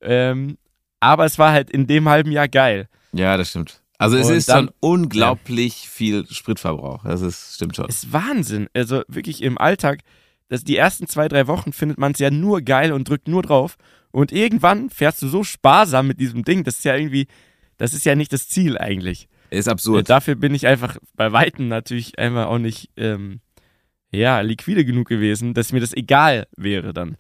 Ähm, 0.01 0.57
aber 0.99 1.27
es 1.27 1.39
war 1.39 1.53
halt 1.53 1.71
in 1.71 1.87
dem 1.87 2.09
halben 2.09 2.33
Jahr 2.33 2.49
geil. 2.49 2.89
Ja, 3.13 3.37
das 3.37 3.51
stimmt. 3.51 3.81
Also 3.99 4.17
es 4.17 4.29
und 4.29 4.35
ist 4.35 4.49
dann, 4.49 4.67
schon 4.67 4.75
unglaublich 4.81 5.85
ja. 5.85 5.91
viel 5.91 6.27
Spritverbrauch. 6.31 7.05
Das 7.05 7.21
ist, 7.21 7.57
stimmt 7.57 7.77
schon. 7.77 7.87
Ist 7.87 8.13
Wahnsinn. 8.13 8.69
Also 8.73 9.03
wirklich 9.09 9.43
im 9.43 9.59
Alltag, 9.59 10.01
das, 10.49 10.65
die 10.65 10.77
ersten 10.77 11.07
zwei, 11.07 11.29
drei 11.29 11.47
Wochen 11.47 11.73
findet 11.73 11.99
man 11.99 12.13
es 12.13 12.19
ja 12.19 12.31
nur 12.31 12.63
geil 12.63 12.93
und 12.93 13.09
drückt 13.09 13.29
nur 13.29 13.43
drauf. 13.43 13.77
Und 14.11 14.33
irgendwann 14.33 14.89
fährst 14.89 15.21
du 15.21 15.29
so 15.29 15.45
sparsam 15.45 16.07
mit 16.07 16.19
diesem 16.19 16.45
Ding. 16.45 16.65
Das 16.65 16.79
ist 16.79 16.85
ja 16.85 16.97
irgendwie, 16.97 17.27
das 17.77 17.93
ist 17.93 18.07
ja 18.07 18.15
nicht 18.15 18.33
das 18.33 18.49
Ziel 18.49 18.79
eigentlich. 18.79 19.29
Ist 19.51 19.69
absurd. 19.69 20.09
Dafür 20.09 20.35
bin 20.35 20.55
ich 20.55 20.67
einfach 20.67 20.97
bei 21.15 21.33
Weitem 21.33 21.69
natürlich 21.69 22.19
einfach 22.19 22.47
auch 22.47 22.59
nicht, 22.59 22.91
ähm, 22.97 23.41
ja, 24.13 24.41
liquide 24.41 24.85
genug 24.85 25.09
gewesen, 25.09 25.55
dass 25.55 25.73
mir 25.73 25.81
das 25.81 25.93
egal 25.93 26.47
wäre 26.57 26.93
dann. 26.93 27.17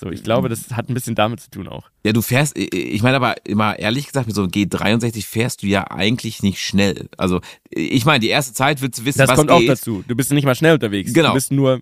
So, 0.00 0.10
ich 0.12 0.22
glaube, 0.22 0.48
das 0.48 0.70
hat 0.70 0.88
ein 0.88 0.94
bisschen 0.94 1.16
damit 1.16 1.40
zu 1.40 1.50
tun 1.50 1.66
auch. 1.66 1.90
Ja, 2.04 2.12
du 2.12 2.22
fährst, 2.22 2.56
ich 2.56 3.02
meine 3.02 3.16
aber 3.16 3.34
immer 3.44 3.80
ehrlich 3.80 4.06
gesagt, 4.06 4.28
mit 4.28 4.36
so 4.36 4.42
einem 4.42 4.52
G63 4.52 5.26
fährst 5.26 5.64
du 5.64 5.66
ja 5.66 5.90
eigentlich 5.90 6.40
nicht 6.44 6.60
schnell. 6.60 7.08
Also, 7.16 7.40
ich 7.68 8.04
meine, 8.04 8.20
die 8.20 8.28
erste 8.28 8.54
Zeit 8.54 8.80
willst 8.80 9.00
du 9.00 9.04
wissen, 9.04 9.18
das 9.18 9.30
was 9.30 9.36
kommt 9.36 9.50
geht. 9.50 9.56
auch 9.56 9.74
dazu. 9.74 10.04
Du 10.06 10.14
bist 10.14 10.30
nicht 10.30 10.44
mal 10.44 10.54
schnell 10.54 10.74
unterwegs. 10.74 11.12
Genau. 11.12 11.30
Du 11.30 11.34
bist 11.34 11.50
nur, 11.50 11.80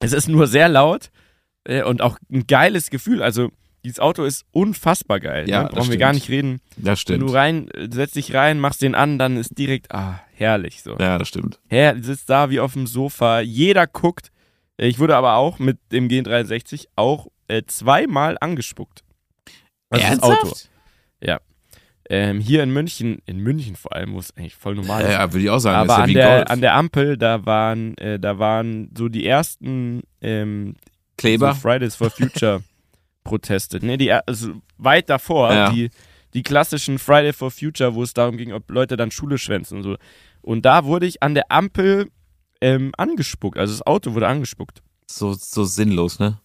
es 0.00 0.12
ist 0.12 0.28
nur 0.28 0.48
sehr 0.48 0.68
laut 0.68 1.10
äh, 1.64 1.82
und 1.82 2.02
auch 2.02 2.18
ein 2.30 2.46
geiles 2.46 2.90
Gefühl. 2.90 3.22
Also, 3.22 3.50
dieses 3.84 4.00
Auto 4.00 4.24
ist 4.24 4.44
unfassbar 4.50 5.18
geil. 5.18 5.48
Ja, 5.48 5.62
ne? 5.62 5.68
Brauchen 5.70 5.76
wir 5.76 5.84
stimmt. 5.84 6.00
gar 6.00 6.12
nicht 6.12 6.28
reden. 6.28 6.60
Das 6.76 7.00
stimmt. 7.00 7.20
Wenn 7.20 7.26
du 7.26 7.32
rein, 7.32 7.70
setzt 7.90 8.16
dich 8.16 8.34
rein, 8.34 8.60
machst 8.60 8.82
den 8.82 8.94
an, 8.94 9.18
dann 9.18 9.38
ist 9.38 9.56
direkt, 9.56 9.90
ah, 9.94 10.20
herrlich 10.34 10.82
so. 10.82 10.94
Ja, 10.98 11.16
das 11.16 11.28
stimmt. 11.28 11.58
Her, 11.68 11.96
sitzt 12.02 12.28
da 12.28 12.50
wie 12.50 12.60
auf 12.60 12.74
dem 12.74 12.86
Sofa. 12.86 13.40
Jeder 13.40 13.86
guckt. 13.86 14.30
Ich 14.86 14.98
wurde 14.98 15.14
aber 15.14 15.34
auch 15.36 15.58
mit 15.58 15.78
dem 15.92 16.08
G63 16.08 16.86
auch 16.96 17.26
äh, 17.48 17.62
zweimal 17.66 18.38
angespuckt. 18.40 19.04
Also 19.90 20.06
Ernsthaft? 20.06 20.42
Das 20.42 20.50
Auto. 20.50 20.56
Ja. 21.22 21.40
Ähm, 22.08 22.40
hier 22.40 22.62
in 22.62 22.70
München, 22.70 23.18
in 23.26 23.40
München 23.40 23.76
vor 23.76 23.94
allem, 23.94 24.14
wo 24.14 24.18
es 24.18 24.34
eigentlich 24.36 24.56
voll 24.56 24.74
normal 24.74 25.02
ist. 25.02 25.10
Ja, 25.10 25.32
würde 25.32 25.44
ich 25.44 25.50
auch 25.50 25.58
sagen. 25.58 25.76
Aber 25.76 25.98
ja 25.98 26.04
an, 26.04 26.14
der, 26.14 26.50
an 26.50 26.60
der 26.60 26.74
Ampel, 26.74 27.16
da 27.18 27.44
waren, 27.44 27.96
äh, 27.98 28.18
da 28.18 28.38
waren 28.38 28.90
so 28.96 29.08
die 29.08 29.26
ersten 29.26 30.02
ähm, 30.22 30.76
Kleber. 31.18 31.52
So 31.52 31.60
Fridays 31.60 31.94
for 31.94 32.10
Future 32.10 32.62
Proteste. 33.24 33.84
Ne, 33.84 33.98
die, 33.98 34.10
also 34.10 34.54
weit 34.78 35.10
davor, 35.10 35.52
ja. 35.52 35.70
die, 35.70 35.90
die 36.32 36.42
klassischen 36.42 36.98
Friday 36.98 37.34
for 37.34 37.50
Future, 37.50 37.94
wo 37.94 38.02
es 38.02 38.14
darum 38.14 38.38
ging, 38.38 38.52
ob 38.54 38.70
Leute 38.70 38.96
dann 38.96 39.10
Schule 39.10 39.36
schwänzen 39.36 39.76
und 39.78 39.82
so. 39.82 39.96
Und 40.40 40.64
da 40.64 40.86
wurde 40.86 41.04
ich 41.06 41.22
an 41.22 41.34
der 41.34 41.52
Ampel 41.52 42.08
ähm, 42.60 42.92
angespuckt. 42.96 43.58
Also 43.58 43.74
das 43.74 43.86
Auto 43.86 44.14
wurde 44.14 44.28
angespuckt. 44.28 44.82
So, 45.06 45.32
so 45.32 45.64
sinnlos, 45.64 46.18
ne? 46.18 46.40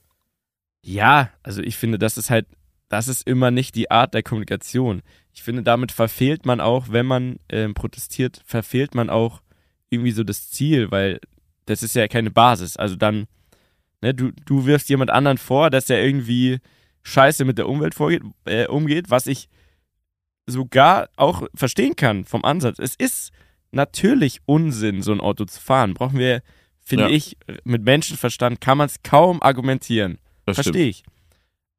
Ja, 0.82 1.30
also 1.44 1.62
ich 1.62 1.78
finde, 1.78 1.98
das 1.98 2.18
ist 2.18 2.30
halt, 2.30 2.48
das 2.90 3.08
ist 3.08 3.28
immer 3.28 3.52
nicht 3.52 3.76
die 3.76 3.92
Art 3.92 4.14
der 4.14 4.24
Kommunikation. 4.24 5.02
Ich 5.34 5.44
finde, 5.44 5.64
damit 5.64 5.92
verfehlt 5.92 6.46
man 6.46 6.62
auch, 6.62 6.88
wenn 6.90 7.06
man 7.06 7.40
ähm, 7.50 7.74
protestiert, 7.74 8.42
verfehlt 8.46 8.96
man 8.96 9.10
auch 9.10 9.42
irgendwie 9.90 10.12
so 10.12 10.24
das 10.24 10.50
Ziel, 10.50 10.92
weil 10.92 11.20
das 11.66 11.84
ist 11.84 11.96
ja 11.96 12.08
keine 12.08 12.32
Basis. 12.32 12.78
Also 12.78 12.96
dann 12.96 13.28
Ne, 14.06 14.14
du, 14.14 14.32
du 14.46 14.68
wirfst 14.68 14.90
jemand 14.90 15.10
anderen 15.10 15.40
vor, 15.40 15.72
dass 15.72 15.90
er 15.90 16.04
irgendwie 16.04 16.60
scheiße 17.02 17.44
mit 17.44 17.58
der 17.58 17.68
Umwelt 17.68 17.96
vorgeht, 17.96 18.22
äh, 18.46 18.68
umgeht, 18.68 19.10
was 19.10 19.26
ich 19.26 19.50
sogar 20.46 21.10
auch 21.16 21.48
verstehen 21.56 21.96
kann 21.96 22.24
vom 22.24 22.46
Ansatz. 22.46 22.78
Es 22.78 22.94
ist 22.94 23.32
natürlich 23.76 24.40
Unsinn, 24.46 25.02
so 25.02 25.12
ein 25.12 25.22
Auto 25.22 25.46
zu 25.46 25.60
fahren. 25.60 25.94
Brauchen 25.94 26.18
wir, 26.18 26.42
finde 26.82 27.06
ja. 27.06 27.10
ich, 27.12 27.38
mit 27.64 27.84
Menschenverstand 27.84 28.62
kann 28.62 28.78
man 28.78 28.88
es 28.88 29.04
kaum 29.04 29.42
argumentieren. 29.42 30.18
Verstehe 30.46 30.88
ich. 30.88 31.04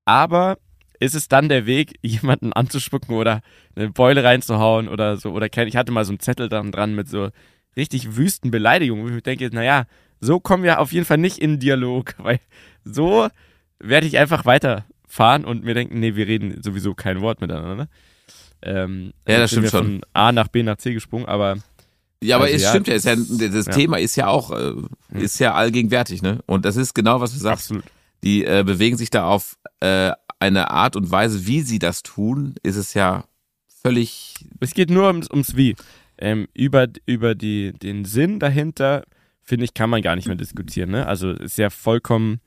Aber 0.05 0.59
ist 1.01 1.15
es 1.15 1.29
dann 1.29 1.49
der 1.49 1.67
Weg, 1.67 1.95
jemanden 2.03 2.53
anzuspucken 2.53 3.15
oder 3.17 3.41
eine 3.75 3.91
Beule 3.91 4.25
reinzuhauen 4.25 4.89
oder 4.89 5.17
so? 5.17 5.31
Oder 5.31 5.49
ich 5.53 5.77
hatte 5.77 5.93
mal 5.93 6.05
so 6.05 6.13
einen 6.13 6.21
Zettel 6.21 6.49
dann 6.49 6.73
dran 6.73 6.95
mit 6.95 7.09
so 7.09 7.31
richtig 7.77 8.17
wüsten 8.17 8.51
Beleidigungen, 8.51 9.13
wo 9.13 9.17
ich 9.17 9.23
denke, 9.23 9.49
naja, 9.53 9.85
so 10.21 10.41
kommen 10.41 10.63
wir 10.63 10.81
auf 10.81 10.93
jeden 10.93 11.05
Fall 11.05 11.19
nicht 11.19 11.39
in 11.39 11.59
Dialog, 11.59 12.15
weil 12.19 12.41
so 12.85 13.29
werde 13.79 14.07
ich 14.07 14.19
einfach 14.19 14.45
weiterfahren 14.45 15.45
und 15.45 15.65
mir 15.65 15.75
denken, 15.75 16.01
nee, 16.01 16.15
wir 16.15 16.27
reden 16.27 16.63
sowieso 16.63 16.95
kein 16.95 17.21
Wort 17.21 17.41
miteinander. 17.41 17.89
Ähm, 18.63 19.13
ja, 19.29 19.39
das 19.39 19.51
stimmt 19.51 19.71
schon. 19.71 19.85
Von 19.85 20.01
A 20.15 20.33
nach 20.33 20.49
B 20.49 20.63
nach 20.63 20.79
C 20.79 20.95
gesprungen, 20.95 21.27
aber 21.27 21.59
ja, 22.23 22.37
aber 22.37 22.47
also, 22.47 22.57
es 22.57 22.63
ja, 22.63 22.71
stimmt 22.71 22.89
ja, 22.89 22.95
ja 22.95 23.49
das 23.49 23.67
ja. 23.67 23.73
Thema 23.73 23.99
ist 23.99 24.17
ja 24.17 24.29
auch, 24.29 24.51
äh, 24.51 24.73
hm. 24.73 24.89
ist 25.13 25.39
ja 25.39 25.55
allgegenwärtig, 25.55 26.23
ne? 26.23 26.41
Und 26.47 26.65
das 26.65 26.77
ist 26.77 26.95
genau, 26.95 27.21
was 27.21 27.33
du 27.33 27.39
sagst. 27.39 27.67
Absolut. 27.67 27.85
Die 28.25 28.45
äh, 28.45 28.65
bewegen 28.65 28.97
sich 28.97 29.11
da 29.11 29.27
auf 29.27 29.57
äh, 29.81 30.13
eine 30.39 30.71
Art 30.71 30.97
und 30.97 31.11
Weise, 31.11 31.47
wie 31.47 31.61
sie 31.61 31.79
das 31.79 32.03
tun, 32.03 32.55
ist 32.63 32.77
es 32.77 32.95
ja 32.95 33.25
völlig. 33.83 34.35
Es 34.61 34.75
geht 34.75 34.91
nur 34.91 35.07
ums, 35.07 35.31
ums 35.31 35.57
Wie. 35.57 35.77
Ähm, 36.19 36.49
über 36.55 36.89
über 37.05 37.35
die, 37.35 37.73
den 37.73 38.07
Sinn 38.07 38.41
dahinter 38.41 39.05
finde 39.43 39.65
ich, 39.65 39.75
kann 39.75 39.91
man 39.91 40.03
gar 40.03 40.17
nicht 40.17 40.27
mehr 40.27 40.37
diskutieren. 40.37 40.91
Ne? 40.91 41.07
Also 41.07 41.31
ist 41.31 41.59
ja 41.59 41.71
vollkommen 41.71 42.41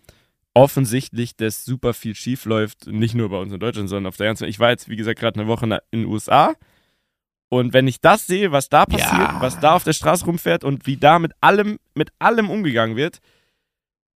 offensichtlich, 0.53 1.35
dass 1.35 1.63
super 1.63 1.93
viel 1.93 2.15
schief 2.15 2.45
läuft, 2.45 2.87
nicht 2.87 3.15
nur 3.15 3.29
bei 3.29 3.37
uns 3.37 3.53
in 3.53 3.59
Deutschland, 3.59 3.89
sondern 3.89 4.07
auf 4.09 4.17
der 4.17 4.27
ganzen 4.27 4.41
Welt. 4.41 4.49
Ich 4.49 4.59
war 4.59 4.71
jetzt, 4.71 4.89
wie 4.89 4.95
gesagt, 4.95 5.19
gerade 5.19 5.39
eine 5.39 5.47
Woche 5.47 5.65
in 5.91 6.01
den 6.01 6.05
USA 6.09 6.55
Und 7.49 7.73
wenn 7.73 7.87
ich 7.87 7.99
das 7.99 8.27
sehe, 8.27 8.51
was 8.51 8.69
da 8.69 8.85
passiert, 8.85 9.11
Ja. 9.11 9.37
was 9.41 9.59
da 9.59 9.73
auf 9.73 9.83
der 9.83 9.93
Straße 9.93 10.25
rumfährt 10.25 10.63
und 10.63 10.85
wie 10.85 10.97
da 10.97 11.17
mit 11.19 11.31
allem, 11.41 11.79
mit 11.95 12.09
allem 12.19 12.49
umgegangen 12.49 12.95
wird, 12.95 13.19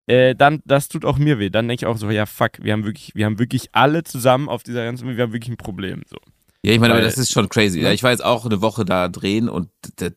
äh, 0.05 0.35
dann, 0.35 0.61
das 0.65 0.87
tut 0.89 1.05
auch 1.05 1.17
mir 1.17 1.39
weh. 1.39 1.49
Dann 1.49 1.67
denke 1.67 1.83
ich 1.83 1.87
auch 1.87 1.97
so, 1.97 2.09
ja, 2.11 2.25
fuck, 2.25 2.51
wir 2.61 2.73
haben 2.73 2.83
wirklich, 2.85 3.15
wir 3.15 3.25
haben 3.25 3.39
wirklich 3.39 3.69
alle 3.71 4.03
zusammen 4.03 4.49
auf 4.49 4.61
dieser 4.63 4.83
ganzen, 4.85 5.07
wir 5.15 5.23
haben 5.23 5.33
wirklich 5.33 5.51
ein 5.51 5.57
Problem. 5.57 6.03
So. 6.07 6.17
Ja, 6.63 6.73
ich 6.73 6.79
meine, 6.79 6.93
aber 6.93 7.01
Weil- 7.01 7.09
das 7.09 7.17
ist 7.17 7.31
schon 7.31 7.49
crazy. 7.49 7.79
Ne? 7.79 7.85
Ja, 7.85 7.91
ich 7.91 8.03
war 8.03 8.11
jetzt 8.11 8.23
auch 8.23 8.45
eine 8.45 8.61
Woche 8.61 8.85
da 8.85 9.07
drehen 9.09 9.49
und 9.49 9.69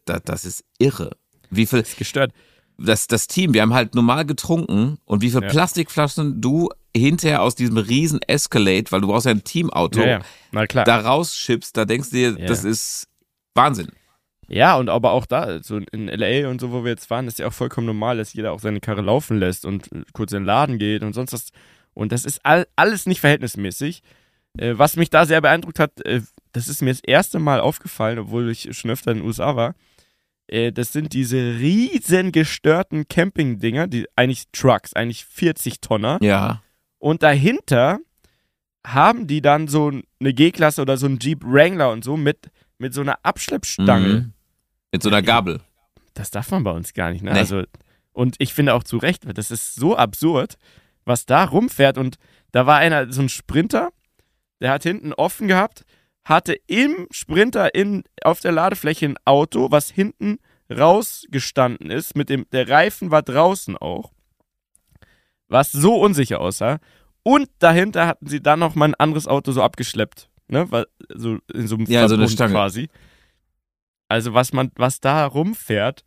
das 0.05 0.45
ist 0.45 0.65
irre. 0.79 1.17
Wie 1.51 1.67
viel, 1.67 1.79
Ist 1.81 1.97
gestört. 1.97 2.33
Das, 2.79 3.07
das 3.07 3.27
Team, 3.27 3.55
wir 3.55 3.63
haben 3.63 3.75
halt 3.75 3.95
normal 3.95 4.25
getrunken 4.27 4.99
und 5.05 5.23
wie 5.23 5.31
viel 5.31 5.43
Ja. 5.43 5.49
Plastikflaschen 5.49 6.41
du 6.41 6.69
hinterher 6.97 7.43
aus 7.43 7.55
diesem 7.55 7.77
riesen 7.77 8.21
Escalade, 8.23 8.85
weil 8.91 9.01
du 9.01 9.09
brauchst 9.09 9.27
ja 9.27 9.33
ein 9.33 9.45
Teamauto, 9.45 10.01
Ja, 10.01 10.07
ja. 10.07 10.21
Na 10.53 10.67
klar. 10.67 10.85
da 10.85 10.99
rausschippst, 11.01 11.77
da 11.77 11.85
denkst 11.85 12.11
du 12.11 12.17
dir, 12.17 12.37
Ja. 12.39 12.47
das 12.47 12.65
ist 12.65 13.09
Wahnsinn. 13.55 13.89
Ja, 14.49 14.77
und 14.77 14.89
aber 14.89 15.11
auch 15.13 15.27
da, 15.27 15.63
so 15.63 15.79
in 15.91 16.07
LA 16.09 16.49
und 16.49 16.61
so, 16.61 16.71
wo 16.71 16.85
wir 16.85 16.91
jetzt 16.91 17.11
waren, 17.11 17.27
ist 17.27 17.39
ja 17.41 17.49
auch 17.49 17.53
vollkommen 17.53 17.87
normal, 17.87 18.17
dass 18.19 18.33
jeder 18.33 18.53
auch 18.53 18.61
seine 18.61 18.81
Karre 18.81 19.01
laufen 19.03 19.39
lässt 19.39 19.67
und 19.67 19.91
äh, 19.93 20.03
kurz 20.13 20.33
in 20.33 20.41
den 20.41 20.45
Laden 20.47 20.79
geht 20.79 21.03
und 21.03 21.15
sonst 21.15 21.33
was. 21.33 21.49
Und 21.95 22.13
das 22.13 22.25
ist 22.25 22.41
all, 22.45 22.67
alles 22.77 23.07
nicht 23.07 23.21
verhältnismäßig. 23.21 24.03
Äh, 24.59 24.75
was 24.79 24.97
mich 24.97 25.11
da 25.11 25.27
sehr 25.27 25.41
beeindruckt 25.41 25.81
hat, 25.81 26.01
äh, 26.05 26.21
das 26.53 26.69
ist 26.69 26.81
mir 26.81 26.91
das 26.93 27.01
erste 27.01 27.39
Mal 27.41 27.61
aufgefallen, 27.61 28.19
obwohl 28.21 28.49
ich 28.51 28.69
schon 28.79 28.91
öfter 28.91 29.11
in 29.11 29.19
den 29.19 29.27
USA 29.27 29.57
war. 29.57 29.75
Äh, 30.49 30.73
das 30.73 30.93
sind 30.93 31.13
diese 31.13 31.37
riesen 31.37 32.33
gestörten 32.33 33.09
Camping-Dinger, 33.09 33.87
die 33.87 34.07
eigentlich 34.17 34.45
Trucks, 34.53 34.95
eigentlich 34.95 35.25
40 35.25 35.81
Tonner. 35.81 36.19
Ja. 36.21 36.63
Und 36.99 37.23
dahinter 37.23 37.99
haben 38.87 39.27
die 39.27 39.43
dann 39.43 39.69
so 39.69 39.91
eine 40.21 40.33
G-Klasse 40.33 40.83
oder 40.83 40.97
so 40.97 41.07
ein 41.07 41.19
Jeep 41.19 41.43
Wrangler 41.45 41.91
und 41.91 42.05
so 42.05 42.17
mit, 42.17 42.51
mit 42.79 42.95
so 42.95 43.01
einer 43.01 43.19
Abschleppstange. 43.25 44.09
Mhm. 44.09 44.33
Mit 44.93 45.03
so 45.03 45.09
einer 45.09 45.23
Gabel. 45.23 45.61
Das 46.15 46.31
darf 46.31 46.51
man 46.51 46.65
bei 46.65 46.71
uns 46.71 46.95
gar 46.95 47.11
nicht, 47.11 47.23
ne? 47.23 47.33
Nee. 47.33 47.39
Also, 47.39 47.65
und 48.13 48.37
ich 48.39 48.55
finde 48.55 48.75
auch 48.75 48.85
zu 48.85 48.97
Recht, 48.97 49.25
das 49.37 49.51
ist 49.51 49.75
so 49.75 49.97
absurd, 49.97 50.57
was 51.05 51.27
da 51.27 51.45
rumfährt. 51.45 51.99
Und 51.99 52.17
da 52.53 52.67
war 52.67 52.79
einer, 52.79 53.13
so 53.13 53.21
ein 53.21 53.29
Sprinter, 53.29 53.91
der 54.61 54.71
hat 54.71 54.85
hinten 54.85 55.13
offen 55.13 55.49
gehabt, 55.49 55.85
hatte 56.27 56.59
im 56.67 57.07
Sprinter 57.13 57.75
in, 57.75 58.03
auf 58.23 58.41
der 58.41 58.51
Ladefläche 58.51 59.07
ein 59.07 59.17
Auto, 59.25 59.71
was 59.71 59.91
hinten 59.91 60.39
rausgestanden 60.69 61.91
ist. 61.91 62.17
Mit 62.17 62.29
dem, 62.29 62.47
der 62.51 62.69
Reifen 62.69 63.13
war 63.13 63.23
draußen 63.23 63.77
auch. 63.77 64.13
Was 65.47 65.71
so 65.71 65.95
unsicher 65.95 66.41
aussah. 66.41 66.79
Und 67.23 67.49
dahinter 67.61 68.09
hatten 68.09 68.27
sie 68.27 68.43
dann 68.43 68.59
noch 68.59 68.75
mal 68.75 68.87
ein 68.87 68.95
anderes 68.97 69.29
Auto 69.29 69.53
so 69.53 69.63
abgeschleppt. 69.63 70.29
Ne? 70.49 70.69
So 71.15 71.39
in 71.55 71.69
so 71.69 71.77
einem 71.77 71.87
Ja, 71.87 72.09
so 72.09 72.15
eine 72.15 72.23
Verbund 72.25 72.31
Stange. 72.33 72.53
quasi. 72.53 72.89
Also 74.09 74.35
was 74.35 74.53
man, 74.53 74.73
was 74.75 75.01
da 75.01 75.27
rumfährt, 75.27 76.05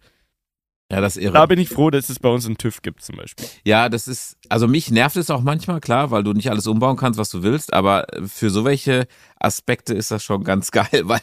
Ja, 0.91 1.01
das 1.01 1.17
ist 1.17 1.23
irre. 1.23 1.33
da 1.33 1.45
bin 1.45 1.59
ich 1.59 1.69
froh, 1.69 1.89
dass 1.91 2.09
es 2.09 2.17
bei 2.19 2.29
uns 2.29 2.45
einen 2.47 2.57
TÜV 2.57 2.81
gibt 2.81 3.03
zum 3.03 3.17
Beispiel. 3.17 3.45
Ja, 3.63 3.89
das 3.89 4.07
ist, 4.07 4.37
also 4.49 4.67
mich 4.67 4.89
nervt 4.89 5.15
es 5.17 5.29
auch 5.29 5.41
manchmal, 5.41 5.79
klar, 5.81 6.09
weil 6.09 6.23
du 6.23 6.33
nicht 6.33 6.49
alles 6.49 6.65
umbauen 6.65 6.97
kannst, 6.97 7.19
was 7.19 7.29
du 7.29 7.43
willst, 7.43 7.73
aber 7.73 8.07
für 8.25 8.49
so 8.49 8.65
welche 8.65 9.07
Aspekte 9.39 9.93
ist 9.93 10.09
das 10.11 10.23
schon 10.23 10.43
ganz 10.43 10.71
geil, 10.71 11.01
weil 11.03 11.21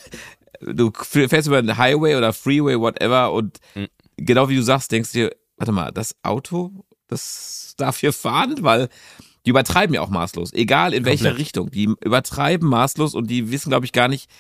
du 0.61 0.93
fährst 0.95 1.49
über 1.49 1.59
einen 1.59 1.77
Highway 1.77 2.15
oder 2.17 2.33
Freeway, 2.33 2.79
whatever, 2.79 3.33
und 3.33 3.59
Mhm. 3.75 3.89
genau 4.17 4.49
wie 4.49 4.57
du 4.57 4.63
sagst, 4.63 4.93
denkst 4.93 5.13
du 5.13 5.19
dir, 5.19 5.37
warte 5.57 5.73
mal, 5.73 5.91
das 5.91 6.15
Auto, 6.23 6.85
das 7.09 7.75
darf 7.77 7.99
hier 7.99 8.13
fahren, 8.13 8.57
weil 8.61 8.89
die 9.45 9.51
übertreiben 9.51 9.95
ja 9.95 10.01
auch 10.01 10.09
maßlos, 10.11 10.53
egal 10.53 10.95
in 10.95 11.05
welcher 11.05 11.27
Komplett. 11.27 11.39
Richtung, 11.41 11.71
die 11.71 11.85
übertreiben 12.05 12.69
maßlos 12.69 13.15
und 13.15 13.29
die 13.31 13.51
wissen, 13.51 13.71
glaube 13.71 13.85
ich, 13.87 13.93
gar 13.93 14.09
nicht, 14.09 14.31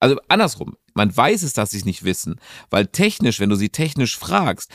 also 0.00 0.16
andersrum, 0.28 0.76
man 0.94 1.14
weiß 1.16 1.42
es, 1.42 1.52
dass 1.52 1.70
sie 1.70 1.78
es 1.78 1.84
nicht 1.84 2.04
wissen, 2.04 2.40
weil 2.70 2.86
technisch, 2.86 3.40
wenn 3.40 3.48
du 3.50 3.56
sie 3.56 3.70
technisch 3.70 4.18
fragst, 4.18 4.70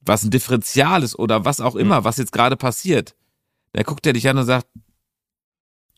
was 0.00 0.22
ein 0.24 0.30
Differential 0.30 1.02
ist 1.02 1.18
oder 1.18 1.44
was 1.44 1.60
auch 1.60 1.76
immer, 1.76 2.04
was 2.04 2.16
jetzt 2.16 2.32
gerade 2.32 2.56
passiert, 2.56 3.14
dann 3.72 3.84
guckt 3.84 4.06
er 4.06 4.12
dich 4.12 4.28
an 4.28 4.36
und 4.38 4.46
sagt, 4.46 4.66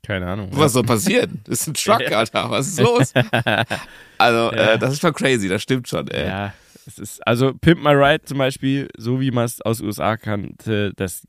Keine 0.07 0.27
Ahnung. 0.27 0.49
was 0.53 0.73
soll 0.75 0.83
passieren? 0.85 1.41
Das 1.45 1.61
ist 1.63 1.67
ein 1.69 1.75
Truck, 1.75 2.13
Alter, 2.13 2.51
was 2.51 2.69
ist 2.69 2.81
los? 2.81 3.13
Also, 4.19 4.53
Ja. 4.55 4.73
äh, 4.75 4.79
das 4.79 4.93
ist 4.93 5.01
schon 5.01 5.13
crazy, 5.15 5.49
das 5.49 5.63
stimmt 5.63 5.89
schon, 5.89 6.07
ey. 6.09 6.27
ja, 6.27 6.55
es 6.87 6.99
ist, 6.99 7.27
also 7.27 7.55
Pimp 7.55 7.83
My 7.83 7.91
Ride 7.93 8.25
zum 8.25 8.39
Beispiel, 8.39 8.89
so 8.97 9.21
wie 9.21 9.31
man 9.31 9.45
es 9.47 9.61
aus 9.63 9.81
USA 9.81 10.17
kannte, 10.17 10.93
das 10.97 11.23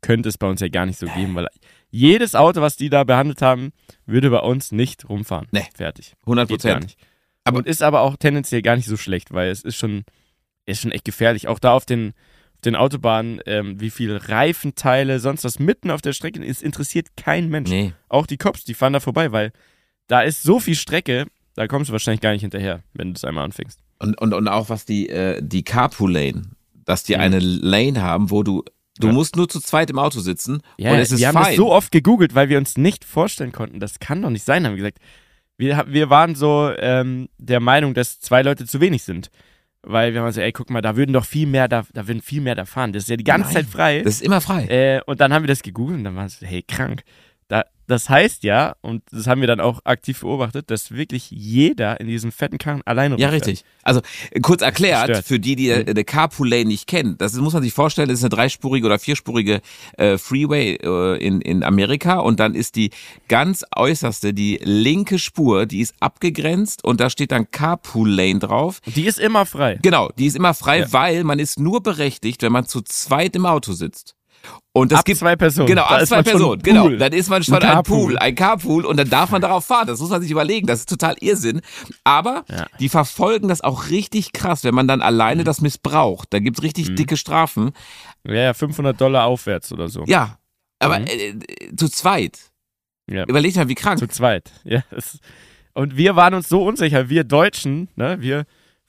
könnte 0.00 0.28
es 0.28 0.38
bei 0.38 0.46
uns 0.48 0.60
ja 0.60 0.68
gar 0.68 0.86
nicht 0.86 0.98
so 0.98 1.06
geben, 1.06 1.34
weil 1.34 1.48
jedes 1.90 2.34
Auto, 2.34 2.60
was 2.60 2.76
die 2.76 2.88
da 2.88 3.04
behandelt 3.04 3.42
haben, 3.42 3.72
würde 4.06 4.30
bei 4.30 4.38
uns 4.38 4.72
nicht 4.72 5.08
rumfahren. 5.08 5.46
Nee. 5.50 5.66
Fertig. 5.74 6.14
100 6.22 6.48
Geht 6.48 6.62
gar 6.62 6.72
Prozent. 6.78 6.96
Aber- 7.44 7.58
und 7.58 7.66
ist 7.66 7.82
aber 7.82 8.00
auch 8.02 8.16
tendenziell 8.16 8.62
gar 8.62 8.76
nicht 8.76 8.86
so 8.88 8.96
schlecht, 8.96 9.32
weil 9.32 9.50
es 9.50 9.62
ist 9.62 9.76
schon, 9.76 10.04
ist 10.66 10.80
schon 10.82 10.92
echt 10.92 11.04
gefährlich. 11.04 11.48
Auch 11.48 11.58
da 11.58 11.72
auf 11.72 11.84
den, 11.86 12.08
auf 12.54 12.60
den 12.64 12.76
Autobahnen, 12.76 13.40
ähm, 13.46 13.80
wie 13.80 13.90
viele 13.90 14.28
Reifenteile, 14.28 15.18
sonst 15.18 15.44
was 15.44 15.58
mitten 15.58 15.90
auf 15.90 16.02
der 16.02 16.12
Strecke 16.12 16.44
ist, 16.44 16.62
interessiert 16.62 17.08
kein 17.16 17.48
Mensch. 17.48 17.70
Nee. 17.70 17.92
Auch 18.08 18.26
die 18.26 18.36
Cops, 18.38 18.64
die 18.64 18.74
fahren 18.74 18.92
da 18.92 19.00
vorbei, 19.00 19.32
weil 19.32 19.52
da 20.06 20.20
ist 20.22 20.42
so 20.42 20.60
viel 20.60 20.74
Strecke, 20.76 21.26
da 21.54 21.66
kommst 21.66 21.88
du 21.88 21.92
wahrscheinlich 21.92 22.20
gar 22.20 22.32
nicht 22.32 22.42
hinterher, 22.42 22.82
wenn 22.94 23.08
du 23.08 23.12
das 23.14 23.24
einmal 23.24 23.44
anfängst. 23.44 23.80
Und, 23.98 24.20
und, 24.20 24.32
und 24.34 24.48
auch 24.48 24.68
was 24.68 24.84
die, 24.84 25.08
äh, 25.08 25.40
die 25.42 25.62
Carpool-Lane, 25.64 26.42
dass 26.84 27.02
die 27.04 27.14
Mhm. 27.14 27.20
eine 27.20 27.38
Lane 27.40 28.02
haben, 28.02 28.30
wo 28.30 28.42
du, 28.42 28.64
du 28.98 29.08
Ja. 29.08 29.12
musst 29.12 29.36
nur 29.36 29.48
zu 29.48 29.60
zweit 29.60 29.90
im 29.90 29.98
Auto 29.98 30.20
sitzen 30.20 30.60
Ja, 30.78 30.92
und 30.92 30.98
es 30.98 31.12
ist 31.12 31.20
wir 31.20 31.28
haben 31.28 31.34
fein. 31.34 31.44
das 31.46 31.56
so 31.56 31.72
oft 31.72 31.92
gegoogelt, 31.92 32.34
weil 32.34 32.48
wir 32.48 32.58
uns 32.58 32.76
nicht 32.76 33.04
vorstellen 33.04 33.52
konnten, 33.52 33.80
das 33.80 33.98
kann 34.00 34.22
doch 34.22 34.30
nicht 34.30 34.44
sein, 34.44 34.64
haben 34.64 34.72
wir 34.72 34.78
gesagt. 34.84 34.98
Wir, 35.58 35.84
wir 35.88 36.10
waren 36.10 36.34
so 36.34 36.72
ähm, 36.78 37.28
der 37.38 37.60
Meinung, 37.60 37.94
dass 37.94 38.20
zwei 38.20 38.42
Leute 38.42 38.66
zu 38.66 38.80
wenig 38.80 39.02
sind. 39.02 39.30
Weil 39.84 40.14
wir 40.14 40.22
haben 40.22 40.30
so, 40.30 40.40
ey, 40.40 40.52
guck 40.52 40.70
mal, 40.70 40.80
da 40.80 40.96
würden 40.96 41.12
doch 41.12 41.24
viel 41.24 41.46
mehr 41.48 41.66
da, 41.66 41.82
da 41.92 42.06
würden 42.06 42.22
viel 42.22 42.40
mehr 42.40 42.54
da 42.54 42.64
fahren. 42.64 42.92
Das 42.92 43.04
ist 43.04 43.08
ja 43.08 43.16
die 43.16 43.24
ganze 43.24 43.52
Nein, 43.52 43.64
Zeit 43.64 43.66
frei. 43.66 44.02
das 44.02 44.14
ist 44.14 44.22
immer 44.22 44.40
frei. 44.40 44.66
Äh, 44.66 45.00
und 45.06 45.20
dann 45.20 45.32
haben 45.32 45.42
wir 45.42 45.48
das 45.48 45.62
gegoogelt 45.62 45.98
und 45.98 46.04
dann 46.04 46.14
waren 46.14 46.28
so, 46.28 46.46
hey, 46.46 46.62
krank. 46.62 47.02
Da, 47.52 47.64
das 47.86 48.08
heißt 48.08 48.44
ja, 48.44 48.76
und 48.80 49.02
das 49.12 49.26
haben 49.26 49.42
wir 49.42 49.46
dann 49.46 49.60
auch 49.60 49.80
aktiv 49.84 50.20
beobachtet, 50.20 50.70
dass 50.70 50.92
wirklich 50.92 51.30
jeder 51.30 52.00
in 52.00 52.06
diesem 52.06 52.32
fetten 52.32 52.56
Karren 52.56 52.80
alleine 52.86 53.18
Ja, 53.18 53.26
rumfährt. 53.28 53.46
richtig. 53.46 53.64
Also 53.82 54.00
äh, 54.30 54.40
kurz 54.40 54.62
erklärt, 54.62 55.22
für 55.26 55.38
die, 55.38 55.54
die 55.54 55.68
äh, 55.68 55.84
eine 55.86 56.02
Carpool-Lane 56.02 56.64
nicht 56.64 56.86
kennen, 56.86 57.18
das 57.18 57.34
muss 57.34 57.52
man 57.52 57.62
sich 57.62 57.74
vorstellen, 57.74 58.08
das 58.08 58.20
ist 58.20 58.24
eine 58.24 58.30
dreispurige 58.30 58.86
oder 58.86 58.98
vierspurige 58.98 59.60
äh, 59.98 60.16
Freeway 60.16 60.76
äh, 60.82 61.18
in, 61.18 61.42
in 61.42 61.62
Amerika 61.62 62.20
und 62.20 62.40
dann 62.40 62.54
ist 62.54 62.76
die 62.76 62.88
ganz 63.28 63.66
äußerste, 63.76 64.32
die 64.32 64.58
linke 64.62 65.18
Spur, 65.18 65.66
die 65.66 65.80
ist 65.80 65.94
abgegrenzt 66.00 66.82
und 66.84 67.00
da 67.00 67.10
steht 67.10 67.32
dann 67.32 67.50
Carpool-Lane 67.50 68.38
drauf. 68.38 68.80
Und 68.86 68.96
die 68.96 69.04
ist 69.04 69.18
immer 69.18 69.44
frei. 69.44 69.78
Genau, 69.82 70.08
die 70.16 70.24
ist 70.24 70.36
immer 70.36 70.54
frei, 70.54 70.78
Ja. 70.80 70.92
weil 70.94 71.24
man 71.24 71.38
ist 71.38 71.60
nur 71.60 71.82
berechtigt, 71.82 72.40
wenn 72.40 72.52
man 72.52 72.64
zu 72.66 72.80
zweit 72.80 73.36
im 73.36 73.44
Auto 73.44 73.72
sitzt. 73.74 74.14
Und 74.72 74.90
das 74.92 75.00
ab 75.00 75.04
gibt 75.04 75.18
zwei 75.18 75.36
Personen. 75.36 75.66
Genau, 75.66 75.82
Da 75.88 75.96
ab 75.96 76.06
zwei 76.06 76.22
Personen, 76.22 76.62
genau. 76.62 76.88
Dann 76.88 77.12
ist 77.12 77.28
man 77.28 77.42
schon 77.42 77.54
Ein 77.56 77.62
ein. 77.78 77.82
Pool, 77.82 78.16
ein 78.18 78.34
Carpool 78.34 78.86
und 78.86 78.96
dann 78.96 79.10
darf 79.10 79.30
man 79.30 79.42
darauf 79.42 79.64
fahren. 79.66 79.86
Das 79.86 80.00
muss 80.00 80.08
man 80.10 80.22
sich 80.22 80.30
überlegen. 80.30 80.66
Das 80.66 80.80
ist 80.80 80.88
total 80.88 81.14
Irrsinn. 81.20 81.60
Aber 82.04 82.44
Ja. 82.48 82.66
die 82.80 82.88
verfolgen 82.88 83.48
das 83.48 83.60
auch 83.60 83.90
richtig 83.90 84.32
krass, 84.32 84.64
wenn 84.64 84.74
man 84.74 84.88
dann 84.88 85.00
Mhm. 85.00 85.04
alleine 85.04 85.44
das 85.44 85.60
missbraucht. 85.60 86.28
Da 86.30 86.38
gibt's 86.38 86.62
richtig 86.62 86.94
dicke 86.94 87.16
Strafen. 87.16 87.72
Ja, 88.26 88.34
ja, 88.34 88.54
500 88.54 88.98
Dollar 89.00 89.24
aufwärts 89.26 89.72
oder 89.72 89.88
so. 89.88 90.04
Ja, 90.06 90.38
aber 90.78 91.00
Mhm. 91.00 91.06
äh, 91.06 91.28
äh, 91.28 91.76
zu 91.76 91.88
zweit. 91.88 92.38
Ja. 93.10 93.24
Überleg 93.26 93.54
mal, 93.56 93.68
wie 93.68 93.74
krank. 93.74 93.98
Zu 93.98 94.08
zweit. 94.08 94.50
Ja, 94.64 94.82
es, 94.90 95.18
und 95.74 95.96
wir 95.96 96.16
waren 96.16 96.34
uns 96.34 96.48
so 96.48 96.62
unsicher, 96.64 97.08
wir 97.08 97.24
Deutschen, 97.24 97.88
ne, 97.96 98.16
wir 98.20 98.44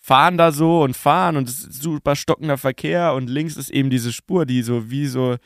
fahren 0.05 0.37
da 0.37 0.51
so 0.51 0.83
und 0.83 0.97
fahren 0.97 1.37
und 1.37 1.47
es 1.47 1.63
ist 1.63 1.81
super 1.81 2.17
stockender 2.17 2.57
Verkehr 2.57 3.13
und 3.13 3.29
links 3.29 3.55
ist 3.55 3.69
eben 3.69 3.89
diese 3.89 4.11
Spur, 4.11 4.45
die 4.45 4.61
so 4.61 4.89
wie 4.91 5.07
so 5.07 5.37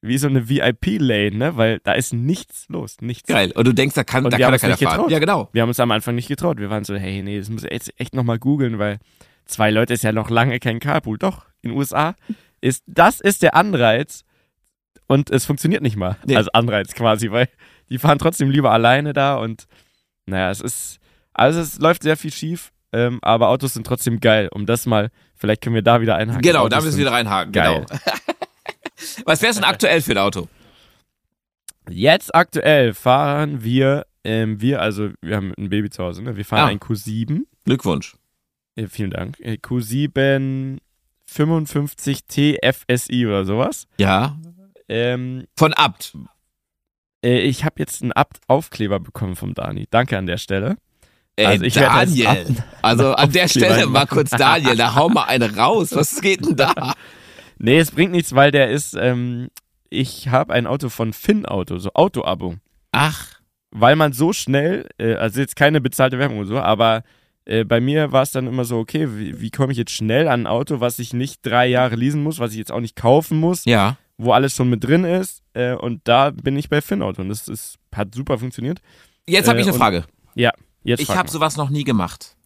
wie 0.00 0.16
so 0.18 0.28
eine 0.28 0.48
VIP-Lane, 0.48 1.32
ne, 1.36 1.56
weil 1.56 1.80
da 1.82 1.92
ist 1.94 2.12
nichts 2.12 2.66
los, 2.68 2.98
nichts. 3.00 3.26
Geil. 3.26 3.50
Und 3.56 3.66
du 3.66 3.72
denkst, 3.74 3.96
da 3.96 4.04
kann, 4.04 4.24
Und 4.24 4.32
da 4.32 4.38
kann 4.38 4.52
uns 4.52 4.62
keiner 4.62 4.74
nicht 4.74 4.84
fahren. 4.84 4.96
getraut. 4.98 5.10
Ja, 5.10 5.18
genau. 5.18 5.48
Wir 5.52 5.62
haben 5.62 5.68
uns 5.70 5.80
am 5.80 5.90
Anfang 5.90 6.14
nicht 6.14 6.28
getraut. 6.28 6.58
Wir 6.58 6.70
waren 6.70 6.84
so, 6.84 6.94
hey, 6.94 7.22
nee, 7.22 7.38
das 7.40 7.48
muss 7.50 7.64
ich 7.64 7.72
jetzt 7.72 7.98
echt 7.98 8.14
nochmal 8.14 8.38
googeln, 8.38 8.78
weil 8.78 8.98
zwei 9.46 9.72
Leute 9.72 9.94
ist 9.94 10.04
ja 10.04 10.12
noch 10.12 10.30
lange 10.30 10.60
kein 10.60 10.78
Carpool. 10.78 11.18
Doch, 11.18 11.46
in 11.62 11.70
den 11.70 11.78
USA 11.78 12.14
ist, 12.60 12.84
das 12.86 13.20
ist 13.20 13.42
der 13.42 13.56
Anreiz 13.56 14.22
und 15.08 15.30
es 15.30 15.44
funktioniert 15.46 15.82
nicht 15.82 15.96
mal 15.96 16.16
Nee. 16.24 16.36
als 16.36 16.48
Anreiz 16.48 16.94
quasi, 16.94 17.32
weil 17.32 17.48
die 17.90 17.98
fahren 17.98 18.18
trotzdem 18.20 18.50
lieber 18.50 18.70
alleine 18.70 19.12
da 19.12 19.34
und 19.36 19.66
naja, 20.26 20.50
es 20.50 20.60
ist, 20.60 20.98
also 21.32 21.58
es 21.58 21.80
läuft 21.80 22.04
sehr 22.04 22.16
viel 22.16 22.32
schief, 22.32 22.70
ähm, 22.92 23.18
aber 23.22 23.48
Autos 23.48 23.74
sind 23.74 23.86
trotzdem 23.86 24.20
geil. 24.20 24.48
Um 24.52 24.66
das 24.66 24.86
mal, 24.86 25.10
vielleicht 25.34 25.62
können 25.62 25.74
wir 25.74 25.82
da 25.82 26.00
wieder 26.00 26.16
einhaken. 26.16 26.42
Genau, 26.42 26.60
Autos 26.64 26.70
da 26.78 26.84
müssen 26.84 26.98
wir 26.98 27.04
wieder 27.06 27.12
reinhaken. 27.12 27.52
geil. 27.52 27.86
Genau. 27.88 28.00
Was 29.26 29.42
wär's 29.42 29.56
denn 29.56 29.64
aktuell 29.64 30.00
für 30.00 30.12
ein 30.12 30.18
Auto? 30.18 30.48
Jetzt 31.88 32.34
aktuell 32.34 32.94
fahren 32.94 33.62
wir, 33.62 34.06
ähm, 34.24 34.60
wir, 34.60 34.80
also 34.80 35.10
wir 35.22 35.36
haben 35.36 35.52
ein 35.56 35.68
Baby 35.68 35.90
zu 35.90 36.02
Hause, 36.02 36.22
ne? 36.22 36.36
wir 36.36 36.44
fahren 36.44 36.60
Ah. 36.60 36.66
ein 36.66 36.80
Q7. 36.80 37.42
Glückwunsch. 37.64 38.16
Ja, 38.76 38.88
vielen 38.88 39.10
Dank. 39.10 39.38
Äh, 39.40 39.54
Q7 39.62 40.78
55 41.26 42.24
TFSI 42.26 43.26
oder 43.26 43.44
sowas. 43.44 43.86
Ja. 43.98 44.36
Ähm, 44.88 45.46
Von 45.56 45.72
Abt. 45.74 46.16
äh, 47.24 47.38
ich 47.40 47.64
habe 47.64 47.76
jetzt 47.78 48.02
einen 48.02 48.12
Abt-Aufkleber 48.12 49.00
bekommen 49.00 49.34
vom 49.36 49.54
Dani. 49.54 49.86
Danke 49.90 50.16
an 50.18 50.26
der 50.26 50.36
Stelle. 50.38 50.76
Ey, 51.36 51.46
also 51.46 51.68
Daniel. 51.68 52.46
Also 52.82 53.14
an 53.14 53.32
der 53.32 53.48
Stelle 53.48 53.86
mal 53.86 54.06
kurz 54.06 54.30
Daniel, 54.30 54.76
da 54.76 54.94
hau 54.94 55.08
mal 55.08 55.24
eine 55.24 55.56
raus. 55.56 55.90
Was 55.92 56.20
geht 56.20 56.44
denn 56.44 56.56
da? 56.56 56.94
Nee, 57.58 57.78
es 57.78 57.90
bringt 57.90 58.12
nichts, 58.12 58.34
weil 58.34 58.50
der 58.50 58.70
ist, 58.70 58.94
ähm, 59.00 59.48
ich 59.88 60.28
habe 60.28 60.52
ein 60.52 60.66
Auto 60.66 60.90
von 60.90 61.14
Finn 61.14 61.46
Auto, 61.46 61.78
so 61.78 61.90
Auto-Abo. 61.94 62.56
Ach. 62.92 63.40
Weil 63.70 63.96
man 63.96 64.12
so 64.12 64.34
schnell, 64.34 64.86
äh, 64.98 65.14
also 65.14 65.40
jetzt 65.40 65.56
keine 65.56 65.80
bezahlte 65.80 66.18
Werbung 66.18 66.40
oder 66.40 66.48
so, 66.48 66.58
aber 66.58 67.02
äh, 67.46 67.64
bei 67.64 67.80
mir 67.80 68.12
war 68.12 68.24
es 68.24 68.30
dann 68.30 68.46
immer 68.46 68.66
so, 68.66 68.76
okay, 68.76 69.08
wie, 69.16 69.40
wie 69.40 69.50
komme 69.50 69.72
ich 69.72 69.78
jetzt 69.78 69.92
schnell 69.92 70.28
an 70.28 70.42
ein 70.42 70.46
Auto, 70.46 70.80
was 70.80 70.98
ich 70.98 71.14
nicht 71.14 71.46
drei 71.46 71.66
Jahre 71.66 71.96
leasen 71.96 72.22
muss, 72.22 72.40
was 72.40 72.52
ich 72.52 72.58
jetzt 72.58 72.72
auch 72.72 72.80
nicht 72.80 72.94
kaufen 72.94 73.40
muss, 73.40 73.64
ja. 73.64 73.96
wo 74.18 74.32
alles 74.32 74.54
schon 74.54 74.68
mit 74.68 74.84
drin 74.84 75.04
ist. 75.04 75.42
Äh, 75.54 75.76
und 75.76 76.02
da 76.04 76.32
bin 76.32 76.58
ich 76.58 76.68
bei 76.68 76.82
Finn 76.82 77.00
Auto 77.00 77.22
und 77.22 77.30
das 77.30 77.48
ist, 77.48 77.76
hat 77.94 78.14
super 78.14 78.38
funktioniert. 78.38 78.80
Jetzt 79.26 79.48
habe 79.48 79.60
ich 79.60 79.66
eine 79.66 79.74
äh, 79.74 79.78
Frage. 79.78 80.04
Ja, 80.34 80.52
jetzt. 80.86 81.00
Ich 81.00 81.10
habe 81.10 81.28
sowas 81.28 81.56
noch 81.56 81.70
nie 81.70 81.84
gemacht. 81.84 82.36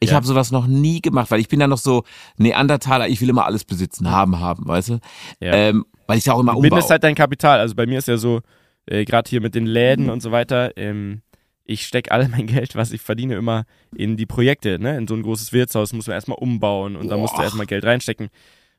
Ich 0.00 0.10
ja. 0.10 0.16
habe 0.16 0.26
sowas 0.26 0.50
noch 0.50 0.66
nie 0.66 1.00
gemacht, 1.00 1.30
weil 1.30 1.40
ich 1.40 1.48
bin 1.48 1.60
ja 1.60 1.66
noch 1.66 1.78
so 1.78 2.04
Neandertaler, 2.36 3.08
ich 3.08 3.20
will 3.20 3.28
immer 3.30 3.46
alles 3.46 3.64
besitzen, 3.64 4.10
haben, 4.10 4.38
haben, 4.38 4.66
weißt 4.66 4.90
du? 4.90 4.98
Ja. 5.40 5.52
Ähm, 5.54 5.86
weil 6.06 6.18
ich 6.18 6.24
da 6.24 6.32
auch 6.32 6.40
immer 6.40 6.52
umbau. 6.56 6.68
Bindest 6.68 6.90
halt 6.90 7.04
dein 7.04 7.14
Kapital. 7.14 7.58
Also 7.60 7.74
bei 7.74 7.86
mir 7.86 7.98
ist 7.98 8.08
ja 8.08 8.16
so, 8.16 8.40
äh, 8.86 9.04
gerade 9.04 9.28
hier 9.30 9.40
mit 9.40 9.54
den 9.54 9.66
Läden 9.66 10.06
mhm. 10.06 10.10
und 10.10 10.20
so 10.20 10.30
weiter, 10.32 10.76
ähm, 10.76 11.22
ich 11.64 11.86
stecke 11.86 12.12
all 12.12 12.28
mein 12.28 12.46
Geld, 12.48 12.76
was 12.76 12.92
ich 12.92 13.00
verdiene, 13.00 13.36
immer 13.36 13.64
in 13.96 14.16
die 14.16 14.26
Projekte. 14.26 14.78
Ne? 14.78 14.96
In 14.96 15.08
so 15.08 15.14
ein 15.14 15.22
großes 15.22 15.52
Wirtshaus 15.52 15.92
muss 15.92 16.06
man 16.06 16.14
erstmal 16.14 16.38
umbauen 16.38 16.96
und 16.96 17.08
da 17.08 17.16
musst 17.16 17.36
du 17.36 17.42
erstmal 17.42 17.66
Geld 17.66 17.84
reinstecken. 17.84 18.28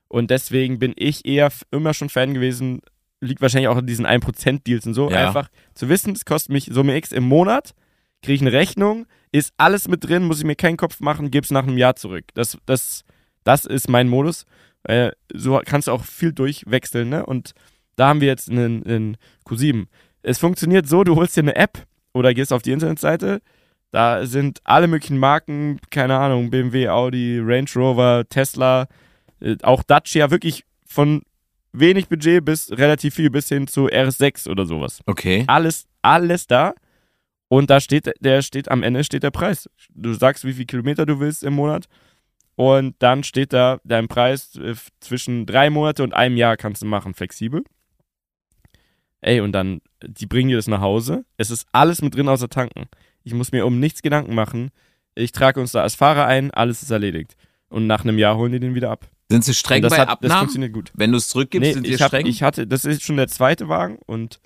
Und 0.08 0.30
deswegen 0.30 0.78
bin 0.78 0.94
ich 0.96 1.26
eher 1.26 1.52
immer 1.72 1.94
schon 1.94 2.10
Fan 2.10 2.34
gewesen, 2.34 2.82
liegt 3.22 3.42
wahrscheinlich 3.42 3.70
auch 3.70 3.78
in 3.78 3.88
diesen 3.88 4.06
1%-Deals 4.06 4.86
und 4.86 4.94
so, 4.94 5.10
ja. 5.10 5.28
einfach 5.28 5.50
zu 5.74 5.90
wissen, 5.90 6.14
es 6.14 6.26
kostet 6.26 6.52
mich 6.52 6.66
Summe 6.72 6.96
X 6.96 7.12
im 7.12 7.24
Monat, 7.24 7.74
kriege 8.26 8.36
ich 8.36 8.42
eine 8.42 8.52
Rechnung, 8.52 9.06
ist 9.32 9.54
alles 9.58 9.88
mit 9.88 10.08
drin, 10.08 10.24
muss 10.24 10.40
ich 10.40 10.46
mir 10.46 10.56
keinen 10.56 10.78
Kopf 10.78 11.00
machen, 11.00 11.32
gebe 11.32 11.44
es 11.44 11.52
nach 11.52 11.64
einem 11.64 11.78
Jahr 11.78 11.96
zurück. 11.96 12.26
Das, 12.34 12.58
das, 12.66 13.04
das 13.44 13.66
ist 13.66 13.90
mein 13.90 14.08
Modus. 14.08 14.46
Äh, 14.84 15.12
so 15.34 15.62
kannst 15.66 15.88
du 15.88 15.92
auch 15.92 16.04
viel 16.04 16.34
durchwechseln, 16.34 17.10
ne? 17.10 17.26
Und 17.26 17.54
da 17.96 18.10
haben 18.10 18.22
wir 18.22 18.28
jetzt 18.28 18.50
einen, 18.50 18.86
einen 18.86 19.18
Q7. 19.46 19.86
Es 20.22 20.40
funktioniert 20.40 20.88
so, 20.88 21.04
du 21.04 21.16
holst 21.16 21.38
dir 21.38 21.42
eine 21.42 21.56
App 21.56 21.86
oder 22.14 22.34
gehst 22.34 22.52
auf 22.52 22.62
die 22.62 22.72
Internetseite, 22.72 23.42
da 23.92 24.26
sind 24.26 24.60
alle 24.66 24.88
möglichen 24.88 25.18
Marken, 25.18 25.80
keine 25.90 26.18
Ahnung, 26.18 26.50
BMW, 26.50 26.90
Audi, 26.90 27.40
Range 27.40 27.70
Rover, 27.76 28.26
Tesla, 28.28 28.88
äh, 29.40 29.56
auch 29.64 29.84
Dacia, 29.84 30.32
wirklich 30.32 30.66
von 30.86 31.22
wenig 31.72 32.10
Budget 32.10 32.44
bis 32.44 32.72
relativ 32.72 33.16
viel, 33.16 33.30
bis 33.30 33.48
hin 33.48 33.68
zu 33.68 33.88
RS6 33.88 34.50
oder 34.50 34.66
sowas. 34.66 35.00
Okay. 35.06 35.46
Alles, 35.48 35.86
alles 36.02 36.48
da. 36.48 36.74
Und 37.48 37.70
da 37.70 37.80
steht, 37.80 38.12
der 38.20 38.42
steht 38.42 38.72
am 38.72 38.84
Ende 38.84 39.04
steht 39.04 39.24
der 39.24 39.32
Preis. 39.32 39.70
Du 39.90 40.14
sagst, 40.14 40.46
wie 40.46 40.54
viele 40.54 40.66
Kilometer 40.66 41.06
du 41.06 41.20
willst 41.20 41.44
im 41.44 41.54
Monat. 41.54 41.86
Und 42.56 42.96
dann 43.00 43.24
steht 43.24 43.54
da 43.54 43.80
dein 43.84 44.08
Preis 44.08 44.56
äh, 44.56 44.76
zwischen 45.00 45.46
drei 45.46 45.70
Monate 45.70 46.04
und 46.04 46.14
einem 46.14 46.38
Jahr 46.38 46.58
kannst 46.58 46.82
du 46.82 46.86
machen, 46.86 47.14
flexibel. 47.14 47.64
Ey, 49.22 49.42
und 49.42 49.52
dann, 49.52 49.82
die 50.06 50.26
bringen 50.26 50.50
dir 50.50 50.56
das 50.56 50.68
nach 50.68 50.82
Hause. 50.82 51.26
Es 51.38 51.52
ist 51.52 51.68
alles 51.72 52.02
mit 52.02 52.16
drin 52.16 52.30
außer 52.30 52.48
tanken. 52.48 52.88
Ich 53.24 53.34
muss 53.34 53.52
mir 53.52 53.66
um 53.66 53.80
nichts 53.80 54.02
Gedanken 54.02 54.36
machen. 54.36 54.72
Ich 55.16 55.32
trage 55.32 55.60
uns 55.60 55.72
da 55.72 55.82
als 55.82 55.96
Fahrer 55.96 56.28
ein, 56.28 56.52
alles 56.52 56.84
ist 56.84 56.92
erledigt. 56.92 57.36
Und 57.70 57.88
nach 57.88 58.04
einem 58.04 58.20
Jahr 58.20 58.38
holen 58.38 58.52
die 58.52 58.60
den 58.60 58.76
wieder 58.76 58.92
ab. 58.92 59.10
Sind 59.30 59.44
sie 59.44 59.54
streng 59.54 59.82
bei 59.82 59.98
hat, 59.98 60.08
Abnahmen? 60.08 60.30
Das 60.30 60.40
funktioniert 60.40 60.74
gut. 60.74 60.92
Wenn 60.94 61.12
du 61.12 61.18
es 61.18 61.28
zurückgibst, 61.28 61.68
nee, 61.68 61.74
sind 61.74 61.88
sie 61.88 61.98
streng? 61.98 62.28
ich 62.28 62.44
hatte, 62.44 62.68
das 62.68 62.86
ist 62.86 63.02
schon 63.02 63.18
der 63.18 63.28
zweite 63.28 63.68
Wagen 63.68 63.98
und 64.06 64.40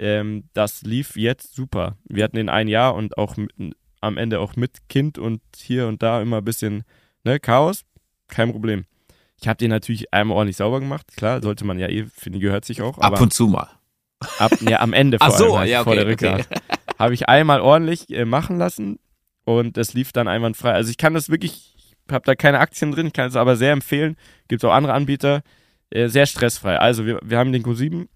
ähm, 0.00 0.44
das 0.54 0.82
lief 0.82 1.14
jetzt 1.14 1.54
super. 1.54 1.98
Wir 2.04 2.24
hatten 2.24 2.36
den 2.36 2.48
ein 2.48 2.68
Jahr 2.68 2.94
und 2.94 3.18
auch 3.18 3.36
mit, 3.36 3.52
am 4.00 4.16
Ende 4.16 4.40
auch 4.40 4.56
mit 4.56 4.88
Kind 4.88 5.18
und 5.18 5.42
hier 5.54 5.88
und 5.88 6.02
da 6.02 6.22
immer 6.22 6.38
ein 6.38 6.44
bisschen 6.44 6.84
ne, 7.22 7.38
Chaos. 7.38 7.84
Kein 8.26 8.50
Problem. 8.50 8.86
Ich 9.40 9.46
habe 9.46 9.58
den 9.58 9.70
natürlich 9.70 10.12
einmal 10.12 10.38
ordentlich 10.38 10.56
sauber 10.56 10.80
gemacht. 10.80 11.06
Klar, 11.16 11.42
sollte 11.42 11.66
man 11.66 11.78
ja 11.78 11.88
eh, 11.88 12.06
finde 12.06 12.38
gehört 12.38 12.64
sich 12.64 12.80
auch. 12.80 12.98
Ab 12.98 13.20
und 13.20 13.32
zu 13.34 13.46
mal. 13.46 13.68
Ab, 14.38 14.52
ja, 14.62 14.80
am 14.80 14.94
Ende 14.94 15.18
vor 15.20 15.28
Ach 15.28 15.32
so, 15.32 15.56
allem, 15.56 15.70
ja, 15.70 15.80
okay, 15.80 15.84
vor 15.84 15.94
der 15.96 16.06
Rückkehr. 16.06 16.46
Okay. 16.50 16.60
Habe 16.98 17.14
ich 17.14 17.30
einmal 17.30 17.62
ordentlich 17.62 18.10
äh, 18.10 18.26
machen 18.26 18.58
lassen 18.58 18.98
und 19.44 19.78
das 19.78 19.94
lief 19.94 20.12
dann 20.12 20.28
einwandfrei. 20.28 20.72
Also 20.72 20.90
ich 20.90 20.98
kann 20.98 21.14
das 21.14 21.30
wirklich, 21.30 21.74
ich 21.78 22.12
habe 22.12 22.26
da 22.26 22.34
keine 22.34 22.58
Aktien 22.58 22.92
drin, 22.92 23.06
ich 23.06 23.14
kann 23.14 23.28
es 23.28 23.36
aber 23.36 23.56
sehr 23.56 23.72
empfehlen. 23.72 24.16
Gibt 24.48 24.62
auch 24.66 24.72
andere 24.72 24.92
Anbieter. 24.92 25.42
Äh, 25.88 26.08
sehr 26.08 26.26
stressfrei. 26.26 26.78
Also 26.78 27.06
wir, 27.06 27.18
wir 27.22 27.38
haben 27.38 27.52
den 27.52 27.62
Q7. 27.62 28.06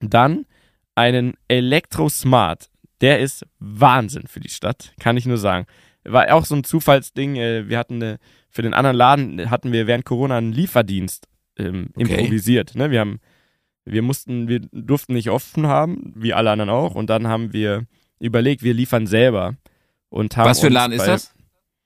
Dann 0.00 0.44
einen 0.94 1.34
Elektro-Smart. 1.48 2.70
Der 3.00 3.20
ist 3.20 3.46
Wahnsinn 3.58 4.26
für 4.26 4.40
die 4.40 4.50
Stadt, 4.50 4.92
kann 5.00 5.16
ich 5.16 5.26
nur 5.26 5.38
sagen. 5.38 5.66
War 6.04 6.32
auch 6.34 6.44
so 6.44 6.54
ein 6.54 6.64
Zufallsding. 6.64 7.36
Äh, 7.36 7.68
wir 7.68 7.78
hatten 7.78 8.02
eine, 8.02 8.18
für 8.50 8.62
den 8.62 8.74
anderen 8.74 8.96
Laden 8.96 9.50
hatten 9.50 9.72
wir 9.72 9.86
während 9.86 10.04
Corona 10.04 10.38
einen 10.38 10.52
Lieferdienst 10.52 11.26
ähm, 11.56 11.90
okay. 11.96 12.14
improvisiert. 12.14 12.74
Ne? 12.74 12.90
Wir 12.90 13.00
haben, 13.00 13.20
wir 13.84 14.02
mussten, 14.02 14.48
wir 14.48 14.60
durften 14.72 15.14
nicht 15.14 15.30
offen 15.30 15.66
haben, 15.66 16.12
wie 16.14 16.34
alle 16.34 16.50
anderen 16.50 16.70
auch. 16.70 16.94
Und 16.94 17.10
dann 17.10 17.26
haben 17.26 17.52
wir 17.52 17.86
überlegt, 18.18 18.62
wir 18.62 18.74
liefern 18.74 19.06
selber. 19.06 19.56
Und 20.08 20.36
haben 20.36 20.48
Was 20.48 20.60
für 20.60 20.66
ein 20.66 20.72
Laden 20.72 20.92
ist 20.92 21.06
das? 21.06 21.34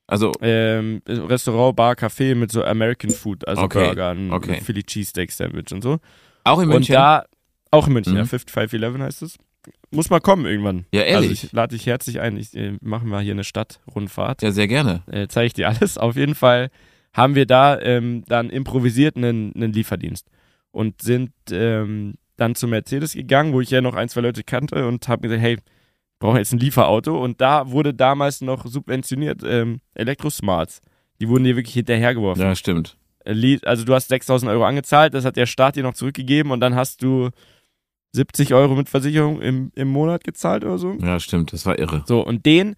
Also 0.07 0.33
ähm, 0.41 1.01
Restaurant, 1.07 1.77
Bar, 1.77 1.95
Café 1.95 2.35
mit 2.35 2.53
so 2.53 2.63
American 2.63 3.11
Food, 3.11 3.47
also 3.49 3.63
okay. 3.63 3.87
Burger, 3.87 4.15
okay. 4.31 4.61
Philly 4.61 4.83
Cheesesteak 4.83 5.33
Sandwich 5.33 5.73
und 5.73 5.83
so. 5.83 5.99
Auch 6.45 6.61
in 6.61 6.69
München? 6.69 6.95
Und 6.95 7.01
da, 7.01 7.25
auch 7.75 7.87
in 7.87 7.93
München, 7.93 8.13
mhm. 8.15 8.21
ja, 8.21 8.25
5511 8.25 9.01
heißt 9.01 9.23
es. 9.23 9.39
Muss 9.91 10.11
mal 10.11 10.21
kommen 10.21 10.47
irgendwann. 10.47 10.87
Ja, 10.93 11.03
ehrlich. 11.03 11.31
Also 11.31 11.47
ich 11.47 11.53
lade 11.53 11.77
dich 11.77 11.87
herzlich 11.87 12.21
ein. 12.21 12.37
Ich 12.37 12.55
äh, 12.55 12.77
machen 12.81 13.09
wir 13.09 13.21
hier 13.21 13.33
eine 13.33 13.45
Stadtrundfahrt. 13.45 14.43
Ja, 14.43 14.51
sehr 14.51 14.69
gerne. 14.69 15.03
Äh, 15.07 15.29
Zeige 15.29 15.47
ich 15.47 15.53
dir 15.55 15.69
alles. 15.69 15.97
Auf 15.99 16.17
jeden 16.17 16.35
Fall 16.35 16.71
haben 17.13 17.35
wir 17.35 17.47
da 17.47 17.81
ähm, 17.81 18.25
dann 18.27 18.51
improvisiert 18.51 19.17
einen, 19.17 19.55
einen, 19.55 19.73
Lieferdienst 19.73 20.27
und 20.73 21.01
sind 21.01 21.31
ähm, 21.51 22.15
dann 22.37 22.57
zu 22.57 22.67
Mercedes 22.67 23.15
gegangen, 23.15 23.53
wo 23.53 23.61
ich 23.61 23.71
ja 23.71 23.81
noch 23.81 23.95
ein, 23.95 24.09
zwei 24.09 24.21
Leute 24.21 24.43
kannte 24.43 24.87
und 24.87 25.07
habe 25.07 25.23
gesagt, 25.23 25.41
hey, 25.41 25.59
brauchen 26.19 26.39
jetzt 26.39 26.53
ein 26.53 26.59
Lieferauto. 26.59 27.23
Und 27.23 27.41
da 27.41 27.71
wurde 27.71 27.95
damals 27.95 28.41
noch 28.41 28.67
subventioniert 28.67 29.43
ähm, 29.45 29.81
Elektrosmarts. 29.95 30.81
Die 31.21 31.29
wurden 31.29 31.45
dir 31.45 31.55
wirklich 31.55 31.75
hinterhergeworfen. 31.75 32.43
Ja, 32.43 32.57
stimmt. 32.57 32.97
Äh, 33.25 33.59
also 33.65 33.85
du 33.85 33.95
hast 33.95 34.09
6000 34.09 34.51
Euro 34.51 34.65
angezahlt, 34.65 35.15
das 35.15 35.25
hat 35.25 35.37
der 35.37 35.47
Staat 35.47 35.77
dir 35.77 35.85
noch 35.85 35.95
zurückgegeben 35.95 36.51
und 36.51 36.61
dann 36.61 36.75
hast 36.75 37.03
du 37.03 37.31
70 38.15 38.55
Euro 38.55 38.77
mit 38.77 38.89
Versicherung 38.89 39.41
im, 39.41 39.73
im 39.75 39.89
Monat 39.89 40.23
gezahlt 40.23 40.65
oder 40.65 40.79
so. 40.79 40.97
Ja, 41.01 41.19
stimmt, 41.19 41.53
das 41.53 41.67
war 41.67 41.79
irre. 41.79 42.05
So, 42.07 42.25
und 42.25 42.47
den, 42.47 42.77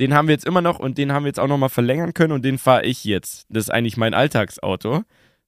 den 0.00 0.14
haben 0.14 0.28
wir 0.28 0.32
jetzt 0.32 0.46
immer 0.46 0.62
noch 0.62 0.78
und 0.78 0.96
den 0.96 1.12
haben 1.12 1.24
wir 1.24 1.28
jetzt 1.28 1.38
auch 1.38 1.46
nochmal 1.46 1.68
verlängern 1.68 2.14
können 2.14 2.32
und 2.32 2.44
den 2.44 2.58
fahre 2.58 2.84
ich 2.84 3.04
jetzt. 3.04 3.46
Das 3.50 3.64
ist 3.64 3.70
eigentlich 3.70 3.98
mein 3.98 4.14
Alltagsauto, 4.14 5.02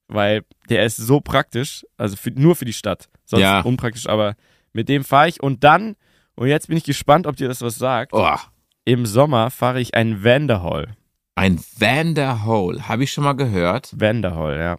weil 0.09 0.45
der 0.69 0.85
ist 0.85 0.97
so 0.97 1.21
praktisch, 1.21 1.87
also 1.97 2.17
für, 2.17 2.31
nur 2.33 2.55
für 2.55 2.67
die 2.67 2.75
Stadt. 2.75 3.09
Sonst 3.25 3.43
ja. 3.43 3.61
unpraktisch, 3.61 4.09
aber 4.09 4.35
mit 4.75 4.89
dem 4.91 5.05
fahre 5.05 5.29
ich 5.29 5.43
und 5.43 5.65
dann, 5.65 5.97
und 6.35 6.49
jetzt 6.49 6.69
bin 6.69 6.77
ich 6.77 6.85
gespannt, 6.85 7.27
ob 7.27 7.37
dir 7.37 7.49
das 7.49 7.63
was 7.63 7.77
sagt. 7.77 8.13
Oh. 8.13 8.37
Im 8.85 9.07
Sommer 9.07 9.51
fahre 9.51 9.81
ich 9.81 9.95
ein 9.95 10.23
Vanderhall. 10.23 10.97
Ein 11.35 11.59
Vanderhall, 11.79 12.89
habe 12.89 13.05
ich 13.05 13.13
schon 13.13 13.25
mal 13.25 13.33
gehört. 13.33 13.99
Vanderhall, 13.99 14.59
ja. 14.59 14.77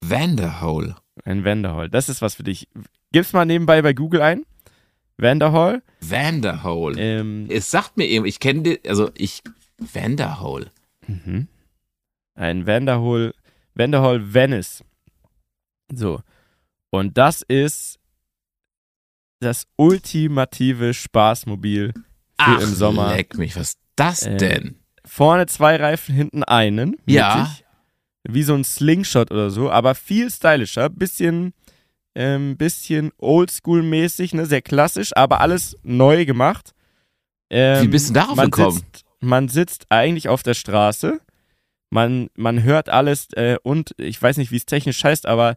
Vanderhall. 0.00 0.96
Ein 1.24 1.44
Vanderhall. 1.44 1.90
Das 1.90 2.08
ist 2.08 2.22
was 2.22 2.36
für 2.36 2.44
dich. 2.44 2.68
Gib's 3.12 3.32
mal 3.32 3.44
nebenbei 3.44 3.82
bei 3.82 3.92
Google 3.92 4.22
ein. 4.22 4.44
Vanderhall. 5.16 5.82
Vanderhall. 6.00 6.98
Ähm, 6.98 7.46
es 7.50 7.70
sagt 7.70 7.96
mir 7.96 8.06
eben, 8.06 8.24
ich 8.24 8.38
kenne 8.38 8.62
den, 8.62 8.78
also 8.86 9.10
ich, 9.14 9.42
Vanderhall. 9.78 10.70
Mhm. 11.06 11.48
Ein 12.34 12.66
Vanderhall, 12.66 13.34
Vanderhall 13.74 14.32
Venice. 14.32 14.84
So. 15.92 16.20
Und 16.90 17.18
das 17.18 17.42
ist 17.42 17.98
das 19.40 19.66
ultimative 19.76 20.94
Spaßmobil 20.94 21.92
für 21.92 22.02
Ach, 22.36 22.60
im 22.60 22.74
Sommer. 22.74 23.14
Leck 23.16 23.36
mich, 23.38 23.56
was 23.56 23.70
ist 23.70 23.78
das 23.96 24.22
äh, 24.22 24.36
denn? 24.36 24.76
Vorne 25.04 25.46
zwei 25.46 25.76
Reifen, 25.76 26.14
hinten 26.14 26.44
einen. 26.44 26.96
Ja. 27.06 27.36
Mittig, 27.36 27.64
wie 28.24 28.42
so 28.42 28.54
ein 28.54 28.64
Slingshot 28.64 29.30
oder 29.30 29.50
so, 29.50 29.70
aber 29.70 29.94
viel 29.94 30.30
stylischer, 30.30 30.88
bisschen, 30.88 31.54
ähm, 32.18 32.56
bisschen 32.56 33.12
oldschool-mäßig, 33.18 34.34
ne, 34.34 34.44
sehr 34.44 34.60
klassisch, 34.60 35.16
aber 35.16 35.40
alles 35.40 35.76
neu 35.84 36.26
gemacht. 36.26 36.72
Ähm, 37.48 37.84
wie 37.84 37.88
bist 37.88 38.10
du 38.10 38.14
darauf 38.14 38.34
man 38.34 38.50
gekommen? 38.50 38.76
Sitzt, 38.76 39.04
man 39.20 39.48
sitzt 39.48 39.86
eigentlich 39.90 40.28
auf 40.28 40.42
der 40.42 40.54
Straße, 40.54 41.20
man, 41.90 42.28
man 42.34 42.64
hört 42.64 42.88
alles 42.88 43.28
äh, 43.34 43.56
und 43.62 43.94
ich 43.98 44.20
weiß 44.20 44.36
nicht, 44.36 44.50
wie 44.50 44.56
es 44.56 44.66
technisch 44.66 45.02
heißt, 45.04 45.26
aber 45.26 45.54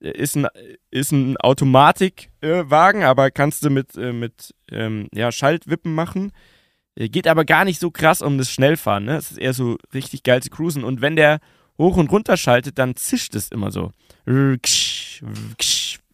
äh, 0.00 0.10
ist 0.12 0.34
ein, 0.34 0.46
ist 0.90 1.12
ein 1.12 1.36
Automatikwagen, 1.36 3.02
äh, 3.02 3.04
aber 3.04 3.30
kannst 3.30 3.62
du 3.66 3.68
mit, 3.68 3.94
äh, 3.98 4.14
mit 4.14 4.54
ähm, 4.72 5.08
ja, 5.12 5.30
Schaltwippen 5.30 5.94
machen. 5.94 6.32
Äh, 6.94 7.10
geht 7.10 7.28
aber 7.28 7.44
gar 7.44 7.66
nicht 7.66 7.80
so 7.80 7.90
krass 7.90 8.22
um 8.22 8.38
das 8.38 8.50
Schnellfahren. 8.50 9.04
Ne? 9.04 9.16
Es 9.16 9.30
ist 9.30 9.38
eher 9.38 9.52
so 9.52 9.76
richtig 9.92 10.22
geil 10.22 10.42
zu 10.42 10.48
cruisen. 10.48 10.84
Und 10.84 11.02
wenn 11.02 11.16
der 11.16 11.38
hoch 11.76 11.98
und 11.98 12.10
runter 12.10 12.38
schaltet, 12.38 12.78
dann 12.78 12.96
zischt 12.96 13.34
es 13.34 13.50
immer 13.50 13.70
so. 13.70 13.92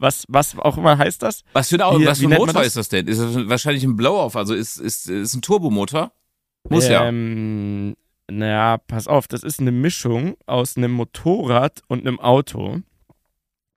Was, 0.05 0.27
was 0.29 0.55
auch 0.59 0.77
immer 0.77 0.99
heißt 0.99 1.23
das? 1.23 1.45
Was 1.55 1.71
für, 1.71 1.83
ein, 1.83 1.99
wie, 1.99 2.05
was 2.05 2.19
für 2.19 2.27
ein 2.27 2.39
Motor 2.39 2.63
ist 2.63 2.77
das 2.77 2.91
denn? 2.91 3.09
Ist 3.09 3.23
das 3.23 3.49
wahrscheinlich 3.49 3.85
ein 3.85 3.97
Blow-Off? 3.97 4.37
Also 4.37 4.55
ist, 4.55 4.77
ist, 4.77 5.09
ist 5.09 5.35
ein 5.35 5.41
Turbomotor? 5.41 6.13
Muss 6.69 6.85
ähm, 6.91 7.97
ja. 8.29 8.35
Naja, 8.37 8.79
pass 8.87 9.09
auf, 9.09 9.29
das 9.29 9.43
ist 9.43 9.61
eine 9.61 9.73
Mischung 9.73 10.37
aus 10.45 10.77
einem 10.77 10.93
Motorrad 10.93 11.81
und 11.89 12.01
einem 12.07 12.21
Auto. 12.21 12.83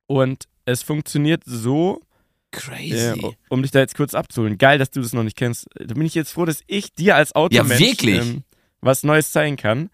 Und 0.08 0.50
es 0.66 0.84
funktioniert 0.84 1.44
so. 1.46 2.02
Crazy. 2.52 3.20
Äh, 3.20 3.32
um 3.48 3.62
dich 3.62 3.72
da 3.72 3.80
jetzt 3.80 3.96
kurz 3.96 4.14
abzuholen. 4.14 4.58
Geil, 4.58 4.80
dass 4.80 4.92
du 4.92 5.00
das 5.00 5.14
noch 5.14 5.24
nicht 5.24 5.38
kennst. 5.38 5.68
Da 5.76 5.94
bin 5.94 6.06
ich 6.06 6.14
jetzt 6.14 6.34
froh, 6.34 6.44
dass 6.44 6.60
ich 6.68 6.94
dir 6.94 7.16
als 7.16 7.36
Automensch 7.36 7.80
ja, 7.80 7.88
wirklich? 7.88 8.20
Ähm, 8.20 8.44
was 8.82 9.04
Neues 9.04 9.32
zeigen 9.32 9.56
kann. 9.56 9.90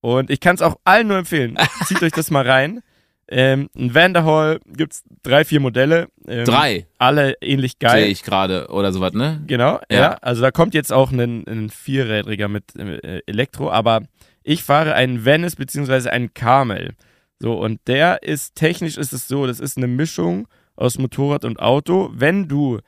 Und 0.00 0.30
ich 0.30 0.40
kann 0.40 0.54
es 0.54 0.62
auch 0.62 0.76
allen 0.84 1.08
nur 1.08 1.18
empfehlen. 1.18 1.58
Zieht 1.84 2.02
euch 2.02 2.12
das 2.12 2.30
mal 2.30 2.48
rein. 2.48 2.80
Ähm, 3.28 3.68
ein 3.76 3.94
Vanderhall 3.94 4.60
gibt 4.66 4.92
es 4.92 5.02
drei, 5.22 5.44
vier 5.44 5.60
Modelle. 5.60 6.08
Ähm, 6.28 6.44
drei? 6.44 6.86
Alle 6.98 7.34
ähnlich 7.40 7.78
geil. 7.78 8.02
Sehe 8.02 8.06
ich 8.06 8.22
gerade 8.22 8.68
oder 8.68 8.92
sowas, 8.92 9.14
ne? 9.14 9.42
Genau, 9.46 9.80
ja. 9.90 9.98
ja. 9.98 10.12
Also 10.20 10.42
da 10.42 10.52
kommt 10.52 10.74
jetzt 10.74 10.92
auch 10.92 11.10
ein, 11.10 11.46
ein 11.48 11.70
Vierrädriger 11.70 12.48
mit 12.48 12.76
äh, 12.76 13.22
Elektro, 13.26 13.70
aber 13.70 14.02
ich 14.44 14.62
fahre 14.62 14.94
einen 14.94 15.24
Venice 15.24 15.56
beziehungsweise 15.56 16.12
einen 16.12 16.34
Carmel. 16.34 16.94
So, 17.40 17.54
und 17.54 17.80
der 17.88 18.22
ist, 18.22 18.54
technisch 18.54 18.96
ist 18.96 19.12
es 19.12 19.26
so, 19.26 19.46
das 19.46 19.58
ist 19.60 19.76
eine 19.76 19.88
Mischung 19.88 20.46
aus 20.76 20.98
Motorrad 20.98 21.44
und 21.44 21.58
Auto. 21.58 22.10
Wenn 22.14 22.46
du 22.46 22.78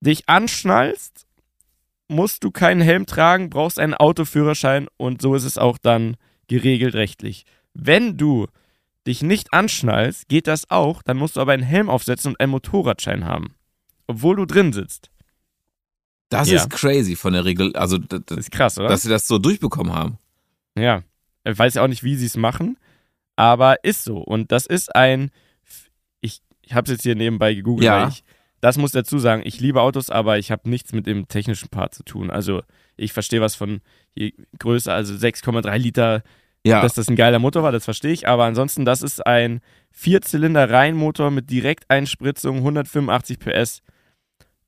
dich 0.00 0.28
anschnallst, 0.28 1.26
musst 2.08 2.44
du 2.44 2.50
keinen 2.50 2.80
Helm 2.80 3.06
tragen, 3.06 3.50
brauchst 3.50 3.80
einen 3.80 3.94
Autoführerschein 3.94 4.86
und 4.96 5.20
so 5.20 5.34
ist 5.34 5.44
es 5.44 5.58
auch 5.58 5.78
dann 5.78 6.16
geregelt 6.46 6.94
rechtlich. 6.94 7.44
Wenn 7.74 8.16
du 8.16 8.46
dich 9.06 9.22
nicht 9.22 9.52
anschnallst, 9.52 10.28
geht 10.28 10.46
das 10.46 10.70
auch, 10.70 11.02
dann 11.02 11.16
musst 11.16 11.36
du 11.36 11.40
aber 11.40 11.52
einen 11.52 11.62
Helm 11.62 11.88
aufsetzen 11.88 12.32
und 12.32 12.40
einen 12.40 12.52
Motorradschein 12.52 13.24
haben. 13.24 13.54
Obwohl 14.06 14.36
du 14.36 14.46
drin 14.46 14.72
sitzt. 14.72 15.10
Das 16.28 16.48
ja. 16.48 16.56
ist 16.56 16.70
crazy 16.70 17.14
von 17.14 17.34
der 17.34 17.44
Regel. 17.44 17.74
Also, 17.76 17.98
das 17.98 18.38
ist 18.38 18.50
krass, 18.50 18.78
oder? 18.78 18.88
Dass 18.88 19.02
sie 19.02 19.10
das 19.10 19.26
so 19.26 19.38
durchbekommen 19.38 19.92
haben. 19.92 20.18
Ja. 20.76 21.02
Ich 21.44 21.58
weiß 21.58 21.74
ja 21.74 21.82
auch 21.82 21.88
nicht, 21.88 22.04
wie 22.04 22.16
sie 22.16 22.26
es 22.26 22.36
machen, 22.36 22.78
aber 23.36 23.84
ist 23.84 24.04
so. 24.04 24.18
Und 24.18 24.52
das 24.52 24.66
ist 24.66 24.94
ein. 24.94 25.30
Ich, 26.20 26.40
ich 26.62 26.74
habe 26.74 26.84
es 26.84 26.92
jetzt 26.92 27.02
hier 27.02 27.16
nebenbei 27.16 27.54
gegoogelt, 27.54 27.84
ja. 27.84 28.08
ich. 28.08 28.24
Das 28.60 28.78
muss 28.78 28.92
dazu 28.92 29.18
sagen, 29.18 29.42
ich 29.44 29.58
liebe 29.58 29.82
Autos, 29.82 30.08
aber 30.08 30.38
ich 30.38 30.52
habe 30.52 30.70
nichts 30.70 30.92
mit 30.92 31.06
dem 31.06 31.26
technischen 31.26 31.68
Part 31.68 31.94
zu 31.94 32.04
tun. 32.04 32.30
Also 32.30 32.62
ich 32.96 33.12
verstehe 33.12 33.40
was 33.40 33.56
von 33.56 33.80
Größe, 34.58 34.92
also 34.92 35.14
6,3 35.14 35.76
Liter 35.78 36.22
ja. 36.64 36.80
Dass 36.80 36.94
das 36.94 37.08
ein 37.08 37.16
geiler 37.16 37.38
Motor 37.38 37.62
war, 37.62 37.72
das 37.72 37.84
verstehe 37.84 38.12
ich. 38.12 38.28
Aber 38.28 38.44
ansonsten, 38.44 38.84
das 38.84 39.02
ist 39.02 39.26
ein 39.26 39.60
Vierzylinder-Reihenmotor 39.90 41.30
mit 41.30 41.50
Direkteinspritzung, 41.50 42.58
185 42.58 43.38
PS, 43.40 43.82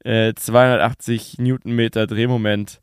äh, 0.04 0.34
280 0.34 1.38
Newtonmeter 1.38 2.06
Drehmoment, 2.06 2.80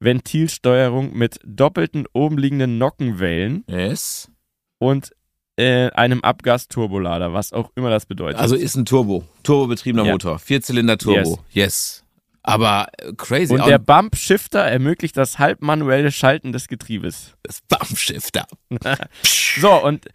Ventilsteuerung 0.00 1.16
mit 1.16 1.38
doppelten 1.44 2.06
obenliegenden 2.12 2.78
Nockenwellen. 2.78 3.64
Yes. 3.68 4.30
Und 4.78 5.12
äh, 5.56 5.90
einem 5.90 6.20
Abgasturbolader, 6.22 7.32
was 7.32 7.52
auch 7.52 7.70
immer 7.76 7.90
das 7.90 8.06
bedeutet. 8.06 8.40
Also 8.40 8.56
ist 8.56 8.76
ein 8.76 8.86
Turbo, 8.86 9.24
turbobetriebener 9.42 10.04
ja. 10.04 10.12
Motor, 10.12 10.38
Vierzylinder-Turbo. 10.38 11.38
Yes. 11.50 12.00
yes. 12.00 12.03
Aber 12.44 12.88
äh, 12.98 13.14
crazy. 13.16 13.54
Und 13.54 13.66
der 13.66 13.78
Bump 13.78 14.16
Shifter 14.16 14.60
ermöglicht 14.60 15.16
das 15.16 15.38
halbmanuelle 15.38 16.12
Schalten 16.12 16.52
des 16.52 16.68
Getriebes. 16.68 17.34
Das 17.42 17.62
Bump 17.62 17.98
Shifter. 17.98 18.46
so, 19.24 19.82
und 19.82 20.06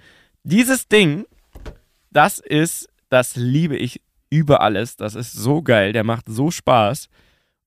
dieses 0.44 0.88
Ding, 0.88 1.26
das 2.12 2.38
ist, 2.38 2.88
das 3.10 3.36
liebe 3.36 3.76
ich 3.76 4.02
über 4.30 4.62
alles. 4.62 4.96
Das 4.96 5.16
ist 5.16 5.34
so 5.34 5.64
geil, 5.64 5.92
der 5.92 6.04
macht 6.04 6.26
so 6.30 6.52
Spaß. 6.52 7.10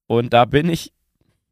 Und 0.07 0.33
da 0.33 0.45
bin 0.45 0.71
ich 0.71 0.93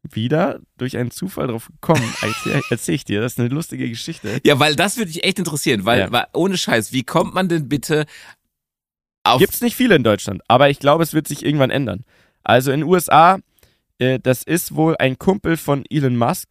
wieder 0.03 0.61
durch 0.77 0.95
einen 0.95 1.11
Zufall 1.11 1.47
drauf 1.47 1.67
gekommen. 1.67 2.13
Erzähl 2.69 2.95
ich 2.95 3.03
dir, 3.03 3.19
das 3.19 3.33
ist 3.33 3.39
eine 3.39 3.49
lustige 3.49 3.89
Geschichte. 3.89 4.39
Ja, 4.45 4.57
weil 4.57 4.77
das 4.77 4.95
würde 4.95 5.11
dich 5.11 5.25
echt 5.25 5.37
interessieren, 5.37 5.83
weil, 5.83 5.99
ja. 5.99 6.11
weil 6.11 6.27
ohne 6.33 6.57
Scheiß, 6.57 6.93
wie 6.93 7.03
kommt 7.03 7.33
man 7.33 7.49
denn 7.49 7.67
bitte 7.67 8.05
auf. 9.23 9.39
Gibt's 9.39 9.61
nicht 9.61 9.75
viele 9.75 9.95
in 9.95 10.03
Deutschland, 10.03 10.41
aber 10.47 10.69
ich 10.69 10.79
glaube, 10.79 11.03
es 11.03 11.13
wird 11.13 11.27
sich 11.27 11.45
irgendwann 11.45 11.71
ändern. 11.71 12.05
Also 12.43 12.71
in 12.71 12.81
den 12.81 12.89
USA, 12.89 13.39
äh, 13.99 14.19
das 14.19 14.43
ist 14.43 14.75
wohl 14.75 14.95
ein 14.97 15.17
Kumpel 15.17 15.57
von 15.57 15.83
Elon 15.89 16.17
Musk, 16.17 16.47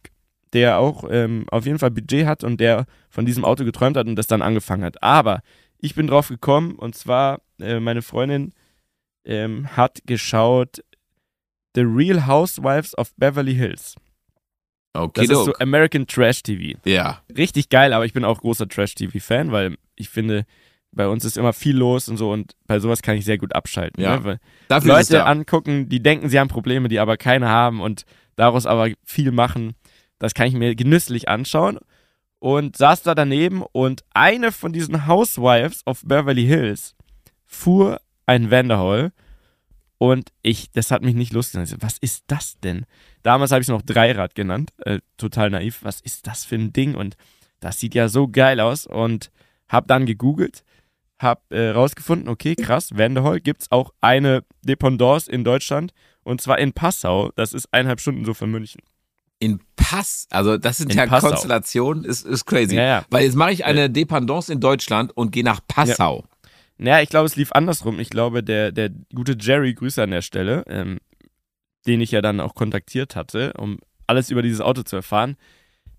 der 0.53 0.79
auch 0.79 1.05
ähm, 1.09 1.45
auf 1.49 1.65
jeden 1.65 1.79
Fall 1.79 1.91
Budget 1.91 2.25
hat 2.25 2.43
und 2.43 2.59
der 2.59 2.85
von 3.09 3.25
diesem 3.25 3.45
Auto 3.45 3.63
geträumt 3.63 3.97
hat 3.97 4.07
und 4.07 4.15
das 4.15 4.27
dann 4.27 4.41
angefangen 4.41 4.83
hat. 4.83 5.01
Aber 5.01 5.41
ich 5.77 5.95
bin 5.95 6.07
drauf 6.07 6.29
gekommen 6.29 6.75
und 6.75 6.95
zwar, 6.95 7.41
äh, 7.59 7.79
meine 7.79 8.01
Freundin 8.01 8.53
ähm, 9.25 9.75
hat 9.75 9.99
geschaut 10.05 10.83
The 11.75 11.81
Real 11.81 12.27
Housewives 12.27 12.97
of 12.97 13.13
Beverly 13.15 13.55
Hills. 13.55 13.95
Okay, 14.93 15.25
das 15.25 15.37
ist 15.37 15.45
so 15.45 15.53
American 15.55 16.05
Trash 16.05 16.43
TV. 16.43 16.77
Ja. 16.83 17.21
Richtig 17.35 17.69
geil, 17.69 17.93
aber 17.93 18.05
ich 18.05 18.11
bin 18.11 18.25
auch 18.25 18.41
großer 18.41 18.67
Trash 18.67 18.95
TV-Fan, 18.95 19.51
weil 19.51 19.77
ich 19.95 20.09
finde, 20.09 20.45
bei 20.91 21.07
uns 21.07 21.25
ist 21.25 21.37
immer 21.37 21.53
viel 21.53 21.77
los 21.77 22.09
und 22.09 22.17
so 22.17 22.31
und 22.31 22.53
bei 22.67 22.79
sowas 22.79 23.01
kann 23.01 23.15
ich 23.15 23.25
sehr 23.25 23.37
gut 23.37 23.55
abschalten. 23.55 24.03
Ja. 24.03 24.19
Ne? 24.19 24.39
Leute 24.83 25.13
da. 25.13 25.25
angucken, 25.25 25.89
die 25.89 26.03
denken, 26.03 26.29
sie 26.29 26.39
haben 26.39 26.49
Probleme, 26.49 26.89
die 26.89 26.99
aber 26.99 27.17
keine 27.17 27.47
haben 27.49 27.81
und 27.81 28.05
daraus 28.35 28.65
aber 28.65 28.89
viel 29.03 29.31
machen, 29.31 29.75
das 30.19 30.33
kann 30.33 30.47
ich 30.47 30.53
mir 30.53 30.75
genüsslich 30.75 31.29
anschauen. 31.29 31.79
Und 32.39 32.75
saß 32.75 33.03
da 33.03 33.13
daneben 33.13 33.61
und 33.61 34.03
eine 34.15 34.51
von 34.51 34.73
diesen 34.73 35.05
Housewives 35.05 35.85
of 35.85 36.01
Beverly 36.03 36.45
Hills 36.45 36.95
fuhr 37.45 38.01
ein 38.25 38.49
Vanderhall 38.49 39.11
und 39.99 40.31
ich, 40.41 40.71
das 40.71 40.89
hat 40.89 41.03
mich 41.03 41.13
nicht 41.13 41.33
lustig. 41.33 41.75
Was 41.79 41.99
ist 41.99 42.23
das 42.25 42.59
denn? 42.59 42.87
Damals 43.21 43.51
habe 43.51 43.61
ich 43.61 43.65
es 43.65 43.71
noch 43.71 43.83
Dreirad 43.83 44.33
genannt, 44.33 44.71
äh, 44.79 44.99
total 45.17 45.51
naiv. 45.51 45.83
Was 45.83 46.01
ist 46.01 46.25
das 46.25 46.43
für 46.43 46.55
ein 46.55 46.73
Ding? 46.73 46.95
Und 46.95 47.15
das 47.59 47.79
sieht 47.79 47.93
ja 47.93 48.09
so 48.09 48.27
geil 48.27 48.59
aus 48.59 48.87
und 48.87 49.29
habe 49.69 49.85
dann 49.85 50.07
gegoogelt 50.07 50.63
habe 51.21 51.41
äh, 51.49 51.69
rausgefunden, 51.69 52.29
okay, 52.29 52.55
krass, 52.55 52.95
Wendehol 52.95 53.39
gibt 53.39 53.63
es 53.63 53.71
auch 53.71 53.91
eine 54.01 54.43
Dependance 54.63 55.31
in 55.31 55.43
Deutschland 55.43 55.93
und 56.23 56.41
zwar 56.41 56.59
in 56.59 56.73
Passau. 56.73 57.31
Das 57.35 57.53
ist 57.53 57.67
eineinhalb 57.71 57.99
Stunden 57.99 58.25
so 58.25 58.33
von 58.33 58.51
München. 58.51 58.81
In 59.39 59.59
Pass, 59.75 60.27
also 60.29 60.57
das 60.57 60.77
sind 60.77 60.91
in 60.91 60.97
ja 60.97 61.07
Passau. 61.07 61.29
Konstellationen, 61.29 62.05
ist, 62.05 62.25
ist 62.25 62.45
crazy. 62.45 62.75
Ja, 62.75 62.83
ja. 62.83 63.05
Weil 63.09 63.25
jetzt 63.25 63.35
mache 63.35 63.51
ich 63.51 63.65
eine 63.65 63.89
Dependance 63.89 64.51
in 64.51 64.59
Deutschland 64.59 65.15
und 65.15 65.31
gehe 65.31 65.43
nach 65.43 65.61
Passau. 65.67 66.19
Ja. 66.19 66.49
Naja, 66.77 67.01
ich 67.01 67.09
glaube, 67.09 67.27
es 67.27 67.35
lief 67.35 67.51
andersrum. 67.51 67.99
Ich 67.99 68.09
glaube, 68.09 68.43
der, 68.43 68.71
der 68.71 68.89
gute 69.13 69.35
Jerry, 69.39 69.73
Grüße 69.73 70.01
an 70.01 70.11
der 70.11 70.21
Stelle, 70.21 70.63
ähm, 70.67 70.99
den 71.85 72.01
ich 72.01 72.11
ja 72.11 72.21
dann 72.21 72.39
auch 72.39 72.55
kontaktiert 72.55 73.15
hatte, 73.15 73.53
um 73.57 73.79
alles 74.07 74.29
über 74.29 74.41
dieses 74.41 74.61
Auto 74.61 74.83
zu 74.83 74.95
erfahren, 74.95 75.37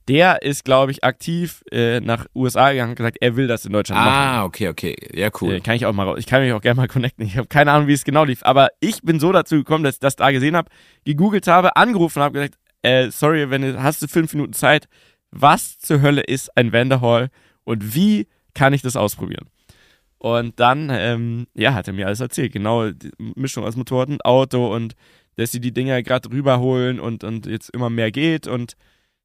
der 0.08 0.42
ist, 0.42 0.64
glaube 0.64 0.92
ich, 0.92 1.04
aktiv 1.04 1.62
äh, 1.70 2.00
nach 2.00 2.26
USA 2.34 2.72
gegangen 2.72 2.90
und 2.90 2.96
gesagt, 2.96 3.18
er 3.20 3.36
will 3.36 3.46
das 3.46 3.64
in 3.64 3.72
Deutschland 3.72 4.00
ah, 4.00 4.04
machen. 4.04 4.16
Ah, 4.16 4.44
okay, 4.44 4.68
okay. 4.68 4.96
Ja, 5.14 5.30
cool. 5.40 5.54
Äh, 5.54 5.60
kann 5.60 5.76
ich 5.76 5.86
auch 5.86 5.92
mal 5.92 6.18
Ich 6.18 6.26
kann 6.26 6.42
mich 6.42 6.52
auch 6.52 6.60
gerne 6.60 6.76
mal 6.76 6.88
connecten. 6.88 7.24
Ich 7.24 7.36
habe 7.36 7.46
keine 7.48 7.72
Ahnung, 7.72 7.88
wie 7.88 7.92
es 7.92 8.04
genau 8.04 8.24
lief. 8.24 8.42
Aber 8.42 8.68
ich 8.80 9.02
bin 9.02 9.20
so 9.20 9.32
dazu 9.32 9.56
gekommen, 9.56 9.84
dass 9.84 9.94
ich 9.94 10.00
das 10.00 10.16
da 10.16 10.30
gesehen 10.30 10.56
habe, 10.56 10.70
gegoogelt 11.04 11.46
habe, 11.46 11.76
angerufen 11.76 12.22
habe, 12.22 12.32
gesagt, 12.32 12.54
äh, 12.82 13.10
sorry, 13.10 13.50
wenn 13.50 13.62
du, 13.62 13.82
hast 13.82 14.02
du 14.02 14.08
fünf 14.08 14.34
Minuten 14.34 14.52
Zeit, 14.52 14.88
was 15.30 15.78
zur 15.78 16.02
Hölle 16.02 16.22
ist 16.22 16.56
ein 16.56 16.72
Vanderhall 16.72 17.30
und 17.64 17.94
wie 17.94 18.26
kann 18.54 18.72
ich 18.72 18.82
das 18.82 18.96
ausprobieren? 18.96 19.48
Und 20.18 20.60
dann, 20.60 20.88
ähm, 20.92 21.46
ja, 21.54 21.74
hat 21.74 21.88
er 21.88 21.94
mir 21.94 22.06
alles 22.06 22.20
erzählt. 22.20 22.52
Genau, 22.52 22.90
die 22.90 23.10
Mischung 23.34 23.64
aus 23.64 23.76
Motorrad 23.76 24.08
und 24.08 24.24
Auto 24.24 24.72
und 24.72 24.94
dass 25.36 25.50
sie 25.50 25.60
die 25.60 25.72
Dinger 25.72 26.02
gerade 26.02 26.30
rüberholen 26.30 27.00
und, 27.00 27.24
und 27.24 27.46
jetzt 27.46 27.70
immer 27.70 27.90
mehr 27.90 28.10
geht 28.10 28.46
und 28.46 28.74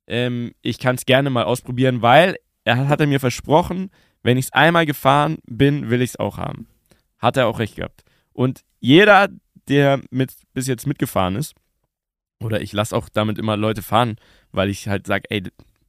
ähm, 0.08 0.54
ich 0.62 0.80
kann 0.80 0.96
es 0.96 1.06
gerne 1.06 1.30
mal 1.30 1.44
ausprobieren, 1.44 2.02
weil 2.02 2.38
er 2.64 2.88
hat 2.88 3.00
er 3.00 3.08
mir 3.08 3.20
versprochen, 3.20 3.92
wenn 4.24 4.38
ich 4.38 4.46
es 4.46 4.54
einmal 4.54 4.86
gefahren 4.86 5.38
bin, 5.46 5.90
will 5.90 6.02
ich 6.02 6.12
es 6.12 6.16
auch 6.18 6.38
haben. 6.38 6.68
Hat 7.20 7.38
er 7.38 7.48
auch 7.48 7.60
recht 7.60 7.76
gehabt. 7.76 8.04
Und 8.34 8.62
jeder, 8.80 9.30
der 9.68 10.02
mit, 10.12 10.34
bis 10.54 10.68
jetzt 10.68 10.88
mitgefahren 10.88 11.36
ist, 11.36 11.56
oder 12.40 12.62
ich 12.62 12.74
lasse 12.74 12.96
auch 12.96 13.10
damit 13.10 13.38
immer 13.38 13.58
Leute 13.58 13.82
fahren, 13.82 14.18
weil 14.52 14.70
ich 14.70 14.88
halt 14.88 15.08
sage, 15.08 15.24
ey, 15.30 15.44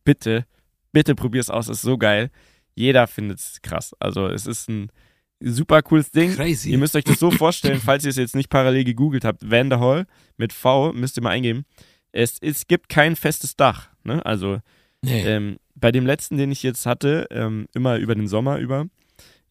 bitte, 0.04 0.46
bitte 0.92 1.14
probier's 1.14 1.50
aus, 1.50 1.68
ist 1.68 1.82
so 1.82 1.98
geil. 1.98 2.30
Jeder 2.74 3.06
findet 3.06 3.38
es 3.38 3.60
krass. 3.60 3.94
Also 3.98 4.26
es 4.28 4.46
ist 4.46 4.68
ein 4.68 4.90
super 5.40 5.82
cooles 5.82 6.10
Ding. 6.10 6.34
Crazy. 6.34 6.70
Ihr 6.70 6.78
müsst 6.78 6.96
euch 6.96 7.04
das 7.04 7.18
so 7.18 7.30
vorstellen, 7.30 7.80
falls 7.84 8.04
ihr 8.04 8.10
es 8.10 8.16
jetzt 8.16 8.36
nicht 8.36 8.48
parallel 8.50 8.84
gegoogelt 8.84 9.24
habt, 9.24 9.50
Vanderhall 9.50 10.06
mit 10.36 10.52
V, 10.52 10.92
müsst 10.92 11.18
ihr 11.18 11.22
mal 11.22 11.30
eingeben. 11.30 11.64
Es, 12.18 12.38
es 12.40 12.66
gibt 12.66 12.88
kein 12.88 13.14
festes 13.14 13.54
Dach. 13.54 13.90
Ne? 14.02 14.24
Also 14.26 14.58
nee. 15.02 15.22
ähm, 15.22 15.58
bei 15.76 15.92
dem 15.92 16.04
letzten, 16.04 16.36
den 16.36 16.50
ich 16.50 16.64
jetzt 16.64 16.84
hatte, 16.84 17.28
ähm, 17.30 17.68
immer 17.74 17.96
über 17.98 18.16
den 18.16 18.26
Sommer 18.26 18.58
über, 18.58 18.86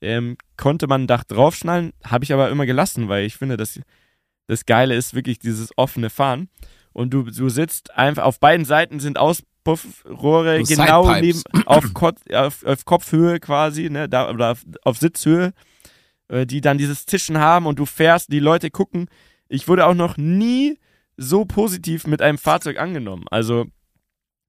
ähm, 0.02 0.38
konnte 0.58 0.88
man 0.88 1.04
ein 1.04 1.08
Dach 1.08 1.24
draufschnallen, 1.24 1.94
habe 2.04 2.26
ich 2.26 2.34
aber 2.34 2.50
immer 2.50 2.66
gelassen, 2.66 3.08
weil 3.08 3.26
ich 3.26 3.38
finde, 3.38 3.56
dass 3.56 3.80
das 4.48 4.66
Geile 4.66 4.96
ist 4.96 5.14
wirklich 5.14 5.40
dieses 5.40 5.70
offene 5.78 6.10
Fahren. 6.10 6.50
Und 6.92 7.14
du, 7.14 7.24
du 7.24 7.48
sitzt 7.48 7.96
einfach, 7.96 8.24
auf 8.24 8.42
beiden 8.42 8.66
Seiten 8.66 9.00
sind 9.00 9.18
Auspuffrohre 9.18 10.66
so 10.66 10.76
genau 10.76 11.16
neben, 11.22 11.42
auf, 11.66 11.86
auf, 12.34 12.66
auf, 12.66 12.86
Kopfhöhe 12.86 13.40
quasi, 13.40 13.90
ne, 13.90 14.10
da, 14.10 14.30
oder 14.30 14.52
auf, 14.52 14.66
auf 14.84 14.98
Sitzhöhe, 14.98 15.54
äh, 16.28 16.46
die 16.46 16.60
dann 16.60 16.78
dieses 16.78 17.06
Zischen 17.06 17.38
haben 17.38 17.66
und 17.66 17.80
du 17.80 17.86
fährst, 17.86 18.30
die 18.30 18.40
Leute 18.40 18.72
gucken. 18.72 19.08
Ich 19.48 19.70
wurde 19.70 19.86
auch 19.86 19.94
noch 19.94 20.18
nie 20.18 20.78
so 21.18 21.46
positiv 21.46 22.08
mit 22.08 22.22
einem 22.22 22.38
Fahrzeug 22.38 22.80
angenommen. 22.80 23.26
Also 23.30 23.66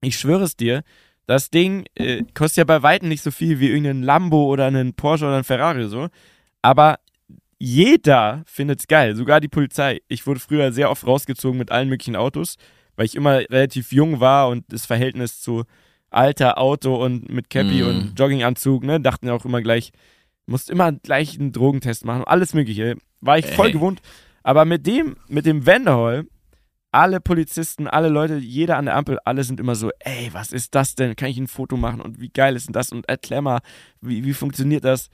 Ich 0.00 0.18
schwöre 0.18 0.44
es 0.44 0.56
dir, 0.56 0.84
das 1.26 1.50
Ding 1.50 1.84
äh, 1.94 2.22
kostet 2.34 2.58
ja 2.58 2.64
bei 2.64 2.82
Weitem 2.82 3.08
nicht 3.08 3.22
so 3.22 3.30
viel 3.30 3.60
wie 3.60 3.68
irgendein 3.68 4.02
Lambo 4.02 4.46
oder 4.46 4.66
ein 4.66 4.94
Porsche 4.94 5.26
oder 5.26 5.36
ein 5.36 5.44
Ferrari 5.44 5.88
so. 5.88 6.08
Aber 6.62 6.98
jeder 7.58 8.42
findet 8.46 8.80
es 8.80 8.86
geil, 8.86 9.16
sogar 9.16 9.40
die 9.40 9.48
Polizei. 9.48 10.00
Ich 10.08 10.26
wurde 10.26 10.40
früher 10.40 10.72
sehr 10.72 10.90
oft 10.90 11.06
rausgezogen 11.06 11.58
mit 11.58 11.70
allen 11.72 11.88
möglichen 11.88 12.16
Autos, 12.16 12.56
weil 12.96 13.06
ich 13.06 13.14
immer 13.14 13.40
relativ 13.50 13.92
jung 13.92 14.20
war 14.20 14.48
und 14.48 14.64
das 14.68 14.86
Verhältnis 14.86 15.40
zu 15.40 15.64
alter 16.10 16.58
Auto 16.58 16.96
und 16.96 17.28
mit 17.28 17.50
Cappy 17.50 17.82
mm. 17.82 17.86
und 17.86 18.18
Jogginganzug, 18.18 18.84
ne, 18.84 19.00
dachten 19.00 19.28
auch 19.28 19.44
immer 19.44 19.60
gleich, 19.60 19.92
musst 20.46 20.70
immer 20.70 20.92
gleich 20.92 21.38
einen 21.38 21.52
Drogentest 21.52 22.04
machen, 22.04 22.24
alles 22.24 22.54
mögliche. 22.54 22.96
War 23.20 23.38
ich 23.38 23.46
voll 23.46 23.66
Ey. 23.66 23.72
gewohnt. 23.72 24.00
Aber 24.42 24.64
mit 24.64 24.86
dem, 24.86 25.16
mit 25.28 25.44
dem 25.44 25.66
Vanderhall, 25.66 26.24
alle 26.90 27.20
Polizisten, 27.20 27.86
alle 27.86 28.08
Leute, 28.08 28.36
jeder 28.36 28.76
an 28.76 28.86
der 28.86 28.96
Ampel, 28.96 29.18
alle 29.24 29.44
sind 29.44 29.60
immer 29.60 29.74
so, 29.74 29.90
ey, 30.00 30.30
was 30.32 30.52
ist 30.52 30.74
das 30.74 30.94
denn? 30.94 31.16
Kann 31.16 31.28
ich 31.28 31.38
ein 31.38 31.48
Foto 31.48 31.76
machen? 31.76 32.00
Und 32.00 32.20
wie 32.20 32.30
geil 32.30 32.56
ist 32.56 32.66
denn 32.66 32.72
das? 32.72 32.92
Und 32.92 33.08
erklär 33.08 33.42
mal, 33.42 33.60
wie, 34.00 34.24
wie 34.24 34.32
funktioniert 34.32 34.84
das? 34.84 35.10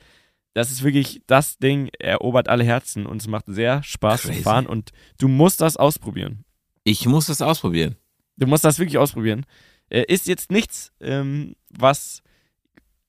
Das 0.55 0.71
ist 0.71 0.85
wirklich, 0.85 1.23
das 1.27 1.59
Ding 1.59 1.89
erobert 1.99 2.49
alle 2.49 2.63
Herzen 2.63 3.07
und 3.07 3.21
es 3.21 3.27
macht 3.27 3.47
sehr 3.49 3.83
Spaß 3.83 4.23
Crazy. 4.23 4.37
zu 4.37 4.43
fahren 4.43 4.67
und 4.67 4.91
du 5.19 5.27
musst 5.27 5.61
das 5.61 5.77
ausprobieren. 5.77 6.45
Ich 6.85 7.07
muss 7.07 7.27
das 7.27 7.43
ausprobieren. 7.43 7.97
Du 8.37 8.47
musst 8.47 8.65
das 8.65 8.79
wirklich 8.79 8.99
ausprobieren. 8.99 9.47
Äh, 9.91 10.05
ist 10.07 10.29
jetzt 10.29 10.53
nichts, 10.53 10.93
ähm, 11.01 11.57
was 11.71 12.23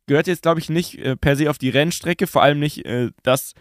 gehört 0.08 0.28
jetzt, 0.28 0.42
glaube 0.42 0.60
ich, 0.60 0.70
nicht 0.70 0.98
äh, 0.98 1.16
per 1.16 1.36
se 1.36 1.50
auf 1.50 1.60
die 1.60 1.70
Rennstrecke, 1.70 2.26
vor 2.26 2.42
allem 2.42 2.60
nicht 2.60 2.84
äh, 2.86 3.12
das, 3.22 3.54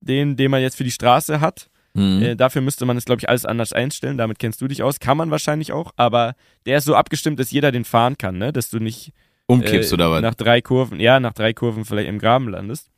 den, 0.00 0.36
den 0.36 0.50
man 0.50 0.62
jetzt 0.62 0.76
für 0.76 0.84
die 0.84 0.90
Straße 0.90 1.40
hat. 1.40 1.70
Mhm. 1.98 2.22
Äh, 2.22 2.36
dafür 2.36 2.62
müsste 2.62 2.86
man 2.86 2.96
es, 2.96 3.04
glaube 3.04 3.20
ich, 3.20 3.28
alles 3.28 3.44
anders 3.44 3.72
einstellen. 3.72 4.18
Damit 4.18 4.38
kennst 4.38 4.60
du 4.60 4.68
dich 4.68 4.82
aus. 4.82 5.00
Kann 5.00 5.16
man 5.16 5.30
wahrscheinlich 5.30 5.72
auch, 5.72 5.92
aber 5.96 6.34
der 6.66 6.78
ist 6.78 6.84
so 6.84 6.94
abgestimmt, 6.94 7.38
dass 7.40 7.50
jeder 7.50 7.72
den 7.72 7.84
fahren 7.84 8.16
kann, 8.16 8.38
ne? 8.38 8.52
Dass 8.52 8.70
du 8.70 8.78
nicht 8.78 9.12
umkippst 9.46 9.92
äh, 9.92 9.94
oder 9.94 10.10
was? 10.10 10.22
Nach 10.22 10.34
drei 10.34 10.60
Kurven, 10.60 11.00
ja, 11.00 11.20
nach 11.20 11.32
drei 11.32 11.52
Kurven 11.52 11.84
vielleicht 11.84 12.08
im 12.08 12.18
Graben 12.18 12.48
landest. 12.48 12.90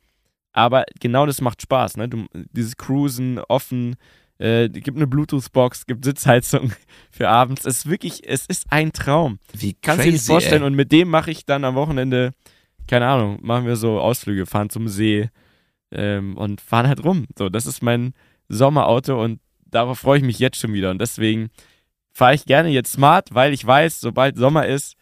Aber 0.53 0.83
genau 0.99 1.25
das 1.25 1.41
macht 1.41 1.61
Spaß, 1.61 1.97
ne? 1.97 2.09
Du, 2.09 2.25
dieses 2.51 2.77
Cruisen, 2.77 3.39
offen, 3.39 3.95
äh, 4.37 4.69
gibt 4.69 4.97
eine 4.97 5.07
Bluetooth-Box, 5.07 5.85
gibt 5.85 6.03
Sitzheizung 6.03 6.73
für 7.11 7.29
abends. 7.29 7.65
Es 7.65 7.79
ist 7.79 7.89
wirklich, 7.89 8.27
es 8.27 8.45
ist 8.47 8.65
ein 8.69 8.91
Traum. 8.91 9.39
Wie 9.53 9.73
Kannst 9.73 10.01
du 10.01 10.05
dir 10.05 10.13
nicht 10.13 10.25
vorstellen. 10.25 10.63
Ey. 10.63 10.67
Und 10.67 10.75
mit 10.75 10.91
dem 10.91 11.09
mache 11.09 11.31
ich 11.31 11.45
dann 11.45 11.63
am 11.63 11.75
Wochenende, 11.75 12.33
keine 12.87 13.07
Ahnung, 13.07 13.39
machen 13.41 13.65
wir 13.65 13.75
so 13.75 13.99
Ausflüge, 13.99 14.45
fahren 14.45 14.69
zum 14.69 14.87
See 14.87 15.29
ähm, 15.91 16.37
und 16.37 16.59
fahren 16.59 16.87
halt 16.87 17.03
rum. 17.03 17.27
So, 17.37 17.49
das 17.49 17.65
ist 17.65 17.81
mein 17.81 18.13
Sommerauto 18.51 19.21
und 19.21 19.39
darauf 19.65 19.99
freue 19.99 20.17
ich 20.17 20.23
mich 20.23 20.39
jetzt 20.39 20.57
schon 20.57 20.73
wieder. 20.73 20.91
Und 20.91 20.99
deswegen 20.99 21.49
fahre 22.11 22.35
ich 22.35 22.45
gerne 22.45 22.69
jetzt 22.69 22.91
smart, 22.91 23.33
weil 23.33 23.53
ich 23.53 23.65
weiß, 23.65 24.01
sobald 24.01 24.37
Sommer 24.37 24.67
ist, 24.67 24.95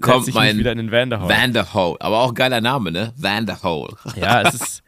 kommt 0.00 0.28
ich 0.28 0.34
mein 0.34 0.58
wieder 0.58 0.72
in 0.72 0.78
den 0.78 0.92
Vanderhole. 0.92 1.32
Vanderhole, 1.34 2.00
aber 2.00 2.20
auch 2.20 2.34
geiler 2.34 2.60
Name, 2.60 2.92
ne? 2.92 3.12
Vanderhole. 3.16 3.96
Ja, 4.16 4.42
es 4.42 4.54
ist, 4.54 4.82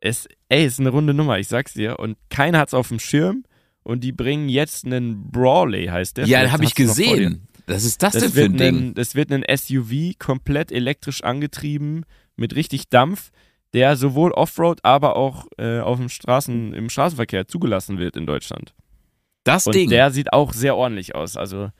es, 0.00 0.28
ey, 0.48 0.64
es 0.64 0.74
ist 0.74 0.80
eine 0.80 0.90
runde 0.90 1.14
Nummer, 1.14 1.38
ich 1.38 1.48
sag's 1.48 1.74
dir. 1.74 1.98
Und 1.98 2.16
keiner 2.30 2.58
hat's 2.58 2.74
auf 2.74 2.88
dem 2.88 2.98
Schirm. 2.98 3.44
Und 3.82 4.02
die 4.02 4.12
bringen 4.12 4.48
jetzt 4.48 4.86
einen 4.86 5.30
Brawley, 5.30 5.86
heißt 5.86 6.16
der. 6.16 6.26
Ja, 6.26 6.50
habe 6.50 6.64
ich 6.64 6.74
gesehen. 6.74 7.48
Was 7.66 7.84
ist 7.84 8.02
das, 8.02 8.14
das 8.14 8.22
denn 8.22 8.32
für 8.32 8.44
ein 8.44 8.56
Ding? 8.56 8.76
Ein, 8.76 8.94
das 8.94 9.14
wird 9.14 9.30
ein 9.30 9.44
SUV, 9.54 10.18
komplett 10.18 10.72
elektrisch 10.72 11.22
angetrieben, 11.22 12.04
mit 12.36 12.54
richtig 12.54 12.88
Dampf, 12.88 13.30
der 13.74 13.96
sowohl 13.96 14.32
Offroad, 14.32 14.78
aber 14.84 15.16
auch 15.16 15.46
äh, 15.58 15.80
auf 15.80 15.98
dem 15.98 16.08
Straßen, 16.08 16.72
im 16.72 16.88
Straßenverkehr 16.88 17.48
zugelassen 17.48 17.98
wird 17.98 18.16
in 18.16 18.24
Deutschland. 18.24 18.72
Das 19.42 19.66
Und 19.66 19.74
Ding. 19.74 19.90
Der 19.90 20.10
sieht 20.10 20.32
auch 20.32 20.52
sehr 20.52 20.76
ordentlich 20.76 21.14
aus. 21.14 21.36
Also 21.36 21.70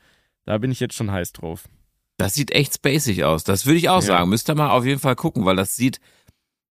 da 0.45 0.57
bin 0.57 0.71
ich 0.71 0.79
jetzt 0.79 0.93
schon 0.93 1.11
heiß 1.11 1.31
drauf. 1.31 1.63
Das 2.17 2.33
sieht 2.33 2.51
echt 2.51 2.75
spacig 2.75 3.23
aus. 3.23 3.43
Das 3.43 3.65
würde 3.65 3.77
ich 3.77 3.89
auch 3.89 3.95
ja. 3.95 4.01
sagen. 4.01 4.29
Müsst 4.29 4.49
ihr 4.49 4.55
mal 4.55 4.69
auf 4.69 4.85
jeden 4.85 4.99
Fall 4.99 5.15
gucken, 5.15 5.45
weil 5.45 5.55
das 5.55 5.75
sieht, 5.75 5.99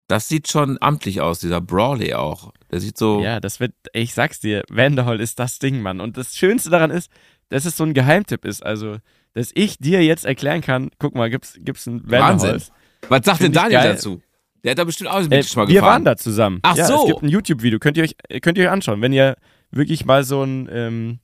das 0.07 0.27
sieht 0.27 0.49
schon 0.49 0.77
amtlich 0.81 1.21
aus, 1.21 1.39
dieser 1.39 1.61
Brawley 1.61 2.13
auch. 2.13 2.51
Der 2.71 2.79
sieht 2.79 2.97
so. 2.97 3.21
Ja, 3.21 3.39
das 3.39 3.59
wird, 3.59 3.73
ich 3.93 4.13
sag's 4.13 4.39
dir, 4.39 4.63
Vanderhall 4.69 5.21
ist 5.21 5.39
das 5.39 5.59
Ding, 5.59 5.81
Mann. 5.81 6.01
Und 6.01 6.17
das 6.17 6.35
Schönste 6.35 6.69
daran 6.69 6.91
ist, 6.91 7.11
dass 7.49 7.65
es 7.65 7.77
so 7.77 7.83
ein 7.83 7.93
Geheimtipp 7.93 8.43
ist. 8.43 8.65
Also, 8.65 8.97
dass 9.33 9.51
ich 9.53 9.77
dir 9.77 10.03
jetzt 10.03 10.25
erklären 10.25 10.61
kann, 10.61 10.89
guck 10.99 11.15
mal, 11.15 11.29
gibt's, 11.29 11.57
gibt's 11.59 11.85
ein 11.85 12.01
Vanderhall. 12.03 12.53
Wahnsinn. 12.53 12.73
Was 13.07 13.25
sagt 13.25 13.41
denn 13.41 13.53
Daniel 13.53 13.83
dazu? 13.83 14.21
Der 14.63 14.71
hat 14.71 14.77
da 14.77 14.83
bestimmt 14.83 15.09
auch 15.09 15.21
mit 15.21 15.31
äh, 15.31 15.43
schon 15.43 15.63
mal 15.63 15.69
Wir 15.69 15.81
waren 15.81 16.05
da 16.05 16.15
zusammen. 16.15 16.59
Ach 16.61 16.75
ja, 16.75 16.85
so. 16.85 17.01
Es 17.01 17.05
gibt 17.07 17.23
ein 17.23 17.29
YouTube-Video, 17.29 17.79
könnt 17.79 17.97
ihr 17.97 18.03
euch, 18.03 18.15
könnt 18.41 18.57
ihr 18.57 18.65
euch 18.65 18.71
anschauen, 18.71 19.01
wenn 19.01 19.13
ihr 19.13 19.35
wirklich 19.71 20.05
mal 20.05 20.23
so 20.23 20.43
ein 20.43 20.69
ähm, 20.71 21.19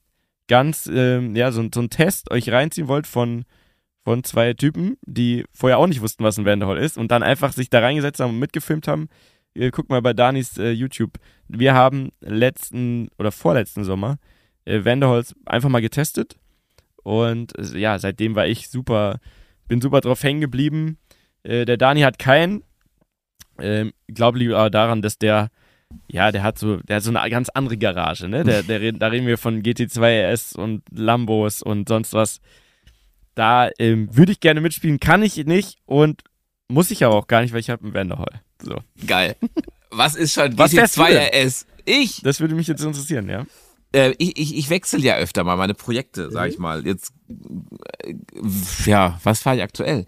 ganz, 0.48 0.90
ähm, 0.92 1.36
ja, 1.36 1.52
so, 1.52 1.68
so 1.74 1.82
ein 1.82 1.90
Test 1.90 2.32
euch 2.32 2.52
reinziehen 2.52 2.88
wollt 2.88 3.08
von 3.08 3.46
von 4.04 4.24
zwei 4.24 4.54
Typen, 4.54 4.96
die 5.06 5.44
vorher 5.52 5.78
auch 5.80 5.88
nicht 5.88 6.02
wussten, 6.02 6.24
was 6.24 6.38
ein 6.38 6.46
Vanderhall 6.46 6.78
ist 6.78 6.98
und 6.98 7.12
dann 7.12 7.24
einfach 7.24 7.52
sich 7.52 7.70
da 7.70 7.82
reingesetzt 7.82 8.22
haben 8.22 8.30
und 8.30 8.40
mitgefilmt 8.40 8.88
haben. 8.88 9.10
Ihr 9.54 9.70
guckt 9.70 9.90
mal 9.90 10.02
bei 10.02 10.14
Danis 10.14 10.58
äh, 10.58 10.72
YouTube. 10.72 11.18
Wir 11.50 11.74
haben 11.74 12.12
letzten 12.22 13.10
oder 13.20 13.34
vorletzten 13.34 13.84
Sommer 13.84 14.18
äh, 14.64 14.86
Vanderhalls 14.86 15.36
einfach 15.46 15.68
mal 15.68 15.82
getestet 15.82 16.38
und 17.04 17.58
äh, 17.58 17.78
ja, 17.78 18.00
seitdem 18.00 18.36
war 18.36 18.48
ich 18.48 18.70
super, 18.70 19.20
bin 19.68 19.82
super 19.82 20.00
drauf 20.00 20.24
hängen 20.24 20.40
geblieben. 20.40 20.98
Äh, 21.44 21.66
der 21.66 21.76
Dani 21.76 22.00
hat 22.00 22.18
keinen. 22.18 22.64
Ähm, 23.60 23.94
glaube 24.08 24.40
lieber 24.40 24.70
daran, 24.70 25.02
dass 25.02 25.18
der 25.18 25.50
ja, 26.10 26.32
der 26.32 26.44
hat 26.44 26.60
so, 26.60 26.78
der 26.78 26.98
hat 26.98 27.04
so 27.04 27.16
eine 27.16 27.30
ganz 27.30 27.50
andere 27.50 27.78
Garage, 27.78 28.28
ne? 28.28 28.44
Der, 28.44 28.64
der, 28.64 28.92
da 28.92 29.08
reden 29.08 29.28
wir 29.28 29.38
von 29.38 29.64
GT2 29.64 30.34
RS 30.34 30.54
und 30.54 30.84
Lambos 30.92 31.62
und 31.62 31.88
sonst 31.88 32.14
was. 32.14 32.42
Da 33.36 33.70
ähm, 33.78 34.10
würde 34.12 34.32
ich 34.32 34.40
gerne 34.40 34.62
mitspielen, 34.62 35.00
kann 35.00 35.24
ich 35.24 35.38
nicht 35.46 35.78
und 35.86 36.24
muss 36.68 36.92
ich 36.92 37.06
aber 37.06 37.16
auch 37.16 37.28
gar 37.28 37.42
nicht, 37.42 37.54
weil 37.54 37.60
ich 37.60 37.70
habe 37.70 37.84
einen 37.84 37.94
Vanderhall. 37.94 38.42
So. 38.62 38.76
Geil. 39.06 39.36
Was 39.92 40.16
ist 40.16 40.34
schon 40.34 40.56
GT2 40.56 41.46
RS? 41.46 41.66
Ich? 41.86 42.22
Das 42.22 42.40
würde 42.42 42.56
mich 42.56 42.68
jetzt 42.68 42.84
interessieren, 42.84 43.30
ja. 43.30 43.46
Äh, 43.94 44.14
ich, 44.18 44.38
ich, 44.38 44.58
ich 44.58 44.70
wechsle 44.70 45.00
ja 45.00 45.16
öfter 45.16 45.44
mal 45.44 45.56
meine 45.56 45.74
Projekte, 45.74 46.30
sag 46.32 46.50
ich 46.50 46.60
mal. 46.60 46.86
Jetzt, 46.86 47.14
äh, 48.04 48.14
ja, 48.86 49.20
was 49.24 49.42
fahre 49.42 49.58
ich 49.58 49.64
aktuell? 49.64 50.06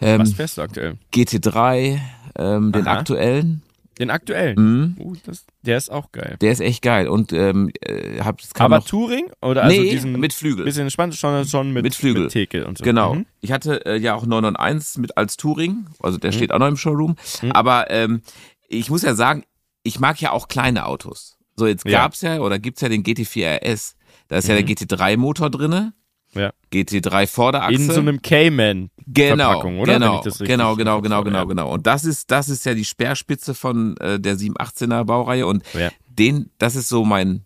Ähm, 0.00 0.20
was 0.20 0.34
fährst 0.34 0.58
du 0.58 0.62
aktuell? 0.62 0.98
GT3, 1.12 1.98
ähm, 2.38 2.72
den 2.72 2.86
aktuellen. 2.86 3.62
Den 3.98 4.10
aktuellen? 4.10 4.56
Mhm. 4.56 4.96
Uh, 4.98 5.14
das, 5.24 5.44
der 5.62 5.76
ist 5.76 5.90
auch 5.90 6.10
geil. 6.10 6.36
Der 6.40 6.50
ist 6.50 6.60
echt 6.60 6.82
geil. 6.82 7.06
Und 7.06 7.32
ähm, 7.32 7.70
äh, 7.80 8.20
hab, 8.20 8.40
Aber 8.58 8.78
noch, 8.78 8.86
Touring? 8.86 9.26
Oder 9.40 9.62
also 9.64 9.80
nee, 9.80 9.90
diesen 9.90 10.18
mit 10.18 10.32
Flügel. 10.32 10.64
Bisschen 10.64 10.90
spannend 10.90 11.14
schon, 11.14 11.46
schon 11.46 11.72
mit, 11.72 11.84
mit 11.84 11.94
Flügel. 11.94 12.24
Mit 12.24 12.32
Tekel 12.32 12.64
und 12.64 12.78
so. 12.78 12.84
Genau. 12.84 13.14
Mhm. 13.14 13.26
Ich 13.40 13.52
hatte 13.52 13.86
äh, 13.86 13.96
ja 13.96 14.14
auch 14.14 14.26
991 14.26 15.00
mit 15.00 15.16
als 15.16 15.36
Touring. 15.36 15.86
Also 16.00 16.18
der 16.18 16.32
mhm. 16.32 16.36
steht 16.36 16.52
auch 16.52 16.58
noch 16.58 16.66
im 16.66 16.76
Showroom. 16.76 17.14
Mhm. 17.42 17.52
Aber 17.52 17.90
ähm, 17.90 18.22
ich 18.68 18.90
muss 18.90 19.02
ja 19.02 19.14
sagen, 19.14 19.44
ich 19.84 20.00
mag 20.00 20.20
ja 20.20 20.32
auch 20.32 20.48
kleine 20.48 20.86
Autos. 20.86 21.38
So, 21.56 21.68
jetzt 21.68 21.84
gab's 21.84 22.20
ja, 22.22 22.34
ja 22.34 22.40
oder 22.40 22.58
gibt's 22.58 22.80
ja 22.80 22.88
den 22.88 23.04
GT4 23.04 23.60
RS. 23.62 23.96
Da 24.26 24.38
ist 24.38 24.48
ja 24.48 24.54
der 24.54 24.64
mhm. 24.64 24.70
GT3-Motor 24.70 25.50
drinne. 25.50 25.92
Ja. 26.34 26.52
GT3 26.72 27.26
Vorderachse. 27.26 27.74
In 27.74 27.90
so 27.90 28.00
einem 28.00 28.22
Cayman. 28.22 28.90
Genau, 29.06 29.62
oder? 29.62 29.94
Genau, 29.94 30.22
genau, 30.22 30.76
genau, 30.76 31.02
genau, 31.02 31.22
genau, 31.22 31.46
genau. 31.46 31.72
Und 31.72 31.86
das 31.86 32.04
ist, 32.04 32.30
das 32.30 32.48
ist 32.48 32.64
ja 32.64 32.74
die 32.74 32.84
Speerspitze 32.84 33.54
von 33.54 33.96
äh, 33.98 34.18
der 34.18 34.36
718er 34.36 35.04
Baureihe 35.04 35.46
und 35.46 35.62
ja. 35.74 35.90
den, 36.08 36.50
das 36.58 36.76
ist 36.76 36.88
so 36.88 37.04
mein 37.04 37.44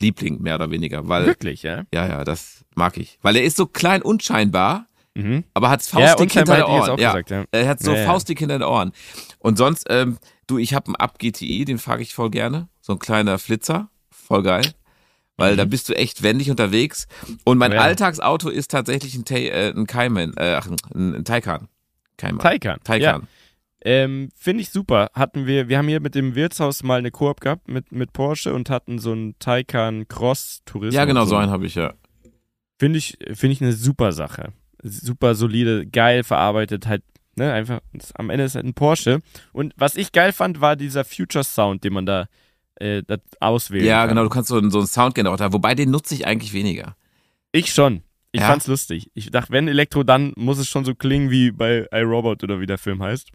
Liebling, 0.00 0.42
mehr 0.42 0.56
oder 0.56 0.70
weniger, 0.70 1.08
weil. 1.08 1.26
Wirklich, 1.26 1.62
ja? 1.62 1.84
Ja, 1.92 2.06
ja, 2.06 2.24
das 2.24 2.64
mag 2.74 2.96
ich. 2.96 3.18
Weil 3.22 3.36
er 3.36 3.44
ist 3.44 3.56
so 3.56 3.66
klein 3.66 4.02
unscheinbar, 4.02 4.86
mhm. 5.14 5.44
aber 5.54 5.70
hat 5.70 5.82
faustdick 5.82 6.34
ja, 6.34 6.40
hinter 6.40 6.56
den 6.56 6.64
Ohren. 6.64 6.98
Ja. 6.98 7.12
Gesagt, 7.12 7.30
ja. 7.30 7.44
Er 7.50 7.68
hat 7.68 7.80
so 7.80 7.94
ja, 7.94 8.04
faustdick 8.04 8.38
hinter 8.38 8.58
den 8.58 8.64
Ohren. 8.64 8.92
Und 9.38 9.56
sonst, 9.56 9.86
ähm, 9.88 10.18
du, 10.46 10.58
ich 10.58 10.74
habe 10.74 10.86
einen 10.86 10.96
Up 10.96 11.18
GTI, 11.18 11.64
den 11.64 11.78
fahre 11.78 12.02
ich 12.02 12.14
voll 12.14 12.30
gerne. 12.30 12.68
So 12.80 12.92
ein 12.92 12.98
kleiner 12.98 13.38
Flitzer, 13.38 13.88
voll 14.10 14.42
geil 14.42 14.62
weil 15.36 15.52
mhm. 15.52 15.56
da 15.58 15.64
bist 15.64 15.88
du 15.88 15.96
echt 15.96 16.22
wendig 16.22 16.50
unterwegs. 16.50 17.06
Und 17.44 17.58
mein 17.58 17.72
ja. 17.72 17.80
Alltagsauto 17.80 18.48
ist 18.48 18.70
tatsächlich 18.70 19.14
ein, 19.14 19.24
äh, 19.28 19.70
ein 19.70 19.86
Cayman, 19.86 20.34
äh, 20.36 20.54
ach, 20.54 20.68
ein, 20.94 21.14
ein 21.14 21.24
Taycan. 21.24 21.68
Cayman. 22.16 22.40
Taycan. 22.40 22.78
Taycan. 22.84 23.22
Ja. 23.22 23.28
Ähm, 23.82 24.30
Finde 24.34 24.62
ich 24.62 24.70
super. 24.70 25.10
Hatten 25.14 25.46
wir, 25.46 25.68
wir 25.68 25.78
haben 25.78 25.88
hier 25.88 26.00
mit 26.00 26.14
dem 26.14 26.34
Wirtshaus 26.34 26.82
mal 26.82 26.98
eine 26.98 27.10
Koop 27.10 27.40
gehabt 27.40 27.68
mit, 27.68 27.92
mit 27.92 28.12
Porsche 28.12 28.52
und 28.52 28.70
hatten 28.70 28.98
so 28.98 29.12
einen 29.12 29.38
Taycan 29.38 30.08
Cross 30.08 30.62
Tourismus. 30.64 30.94
Ja, 30.94 31.04
genau, 31.04 31.24
so 31.24 31.36
einen 31.36 31.50
habe 31.50 31.66
ich 31.66 31.74
ja. 31.76 31.94
Finde 32.78 32.98
ich, 32.98 33.16
finde 33.32 33.52
ich 33.52 33.62
eine 33.62 33.72
super 33.72 34.12
Sache. 34.12 34.52
Super 34.82 35.34
solide, 35.34 35.86
geil 35.86 36.24
verarbeitet, 36.24 36.86
halt, 36.86 37.02
ne, 37.36 37.52
einfach, 37.52 37.80
am 38.14 38.30
Ende 38.30 38.44
ist 38.44 38.54
halt 38.54 38.66
ein 38.66 38.74
Porsche. 38.74 39.20
Und 39.52 39.72
was 39.76 39.96
ich 39.96 40.12
geil 40.12 40.32
fand, 40.32 40.60
war 40.60 40.76
dieser 40.76 41.04
Future 41.04 41.44
Sound, 41.44 41.84
den 41.84 41.92
man 41.92 42.06
da 42.06 42.26
äh, 42.80 43.02
das 43.06 43.20
auswählen 43.40 43.84
Ja, 43.86 44.00
kann. 44.00 44.10
genau, 44.10 44.22
du 44.24 44.28
kannst 44.30 44.48
so, 44.48 44.56
so 44.70 44.78
einen 44.78 44.86
Soundgenerator, 44.86 45.52
wobei 45.52 45.74
den 45.74 45.90
nutze 45.90 46.14
ich 46.14 46.26
eigentlich 46.26 46.52
weniger. 46.52 46.96
Ich 47.52 47.72
schon. 47.72 48.02
Ich 48.32 48.40
Ja? 48.40 48.48
fand's 48.48 48.66
lustig. 48.66 49.10
Ich 49.14 49.30
dachte, 49.30 49.52
wenn 49.52 49.68
Elektro, 49.68 50.02
dann 50.02 50.32
muss 50.36 50.58
es 50.58 50.68
schon 50.68 50.84
so 50.84 50.94
klingen 50.94 51.30
wie 51.30 51.50
bei 51.52 51.86
iRobot 51.92 52.42
oder 52.44 52.60
wie 52.60 52.66
der 52.66 52.78
Film 52.78 53.02
heißt. 53.02 53.28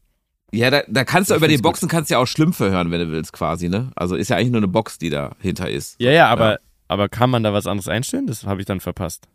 Ja, 0.54 0.70
da, 0.70 0.82
da 0.88 1.06
kannst 1.06 1.30
du 1.30 1.34
Ich 1.34 1.38
über 1.38 1.48
den 1.48 1.54
find's 1.54 1.64
gut. 1.64 1.72
Boxen 1.72 1.88
kannst 1.90 2.10
du 2.10 2.16
ja 2.16 2.20
auch 2.20 2.26
Schlümpfe 2.28 2.70
hören, 2.72 2.92
wenn 2.92 3.00
du 3.00 3.12
willst, 3.12 3.32
quasi, 3.34 3.70
ne? 3.70 3.92
Also 3.96 4.16
ist 4.16 4.30
ja 4.30 4.36
eigentlich 4.36 4.52
nur 4.52 4.60
eine 4.60 4.68
Box, 4.68 4.98
die 4.98 5.10
dahinter 5.10 5.70
ist. 5.70 5.96
Ja, 6.02 6.12
ja, 6.12 6.28
aber, 6.28 6.60
aber 6.90 7.08
kann 7.08 7.30
man 7.30 7.42
da 7.42 7.54
was 7.54 7.68
anderes 7.68 7.88
einstellen? 7.88 8.28
Das 8.28 8.44
habe 8.46 8.60
ich 8.60 8.66
dann 8.66 8.82
verpasst. 8.82 9.28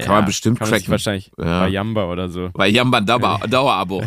Kann 0.00 0.08
man 0.14 0.24
bestimmt 0.26 0.58
kann 0.58 0.68
cracken. 0.68 0.88
wahrscheinlich 0.88 1.32
ja. 1.38 1.60
bei 1.60 1.68
Jamba 1.68 2.04
oder 2.12 2.28
so. 2.28 2.50
Bei 2.52 2.68
Jamba 2.68 2.98
ein 2.98 3.06
Dauer, 3.06 3.40
Dauerabo. 3.48 4.04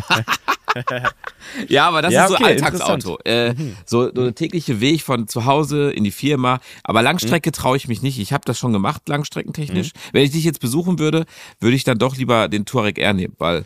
Ja, 1.68 1.88
aber 1.88 2.02
das 2.02 2.12
ja, 2.12 2.24
ist 2.24 2.28
so 2.30 2.34
okay, 2.34 2.44
Alltagsauto. 2.44 3.18
Äh, 3.24 3.54
mhm. 3.54 3.76
so, 3.84 4.06
so 4.06 4.10
der 4.12 4.34
tägliche 4.34 4.80
Weg 4.80 5.02
von 5.02 5.28
zu 5.28 5.44
Hause 5.44 5.90
in 5.90 6.04
die 6.04 6.10
Firma. 6.10 6.60
Aber 6.82 7.02
Langstrecke 7.02 7.50
mhm. 7.50 7.52
traue 7.52 7.76
ich 7.76 7.88
mich 7.88 8.02
nicht. 8.02 8.18
Ich 8.18 8.32
habe 8.32 8.44
das 8.44 8.58
schon 8.58 8.72
gemacht, 8.72 9.08
langstreckentechnisch. 9.08 9.92
Mhm. 9.94 9.98
Wenn 10.12 10.24
ich 10.24 10.32
dich 10.32 10.44
jetzt 10.44 10.60
besuchen 10.60 10.98
würde, 10.98 11.26
würde 11.60 11.76
ich 11.76 11.84
dann 11.84 11.98
doch 11.98 12.16
lieber 12.16 12.48
den 12.48 12.64
Touareg 12.64 12.98
R 12.98 13.12
nehmen, 13.12 13.34
weil 13.38 13.64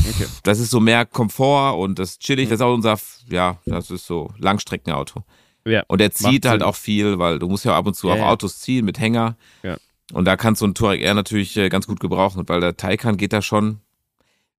okay. 0.00 0.26
das 0.42 0.58
ist 0.58 0.70
so 0.70 0.80
mehr 0.80 1.06
Komfort 1.06 1.78
und 1.78 1.98
das 1.98 2.18
chillig. 2.18 2.46
Mhm. 2.46 2.50
Das 2.50 2.60
ist 2.60 2.64
auch 2.64 2.74
unser, 2.74 2.98
ja, 3.30 3.58
das 3.66 3.90
ist 3.90 4.06
so 4.06 4.32
Langstreckenauto. 4.38 5.24
Ja, 5.66 5.82
und 5.88 6.00
er 6.00 6.10
zieht 6.10 6.46
halt 6.46 6.60
Sinn. 6.60 6.68
auch 6.68 6.76
viel, 6.76 7.18
weil 7.18 7.38
du 7.38 7.48
musst 7.48 7.64
ja 7.64 7.76
ab 7.76 7.86
und 7.86 7.94
zu 7.94 8.08
ja, 8.08 8.14
auch 8.14 8.18
ja. 8.18 8.28
Autos 8.30 8.60
ziehen 8.60 8.84
mit 8.84 8.98
Hänger. 8.98 9.36
Ja. 9.62 9.76
Und 10.12 10.24
da 10.24 10.36
kannst 10.36 10.60
du 10.62 10.66
einen 10.66 10.74
Touareg 10.74 11.02
R 11.02 11.14
natürlich 11.14 11.56
äh, 11.56 11.68
ganz 11.68 11.86
gut 11.86 12.00
gebrauchen, 12.00 12.42
weil 12.48 12.60
der 12.60 12.76
Taycan 12.76 13.16
geht 13.16 13.32
da 13.32 13.42
schon. 13.42 13.80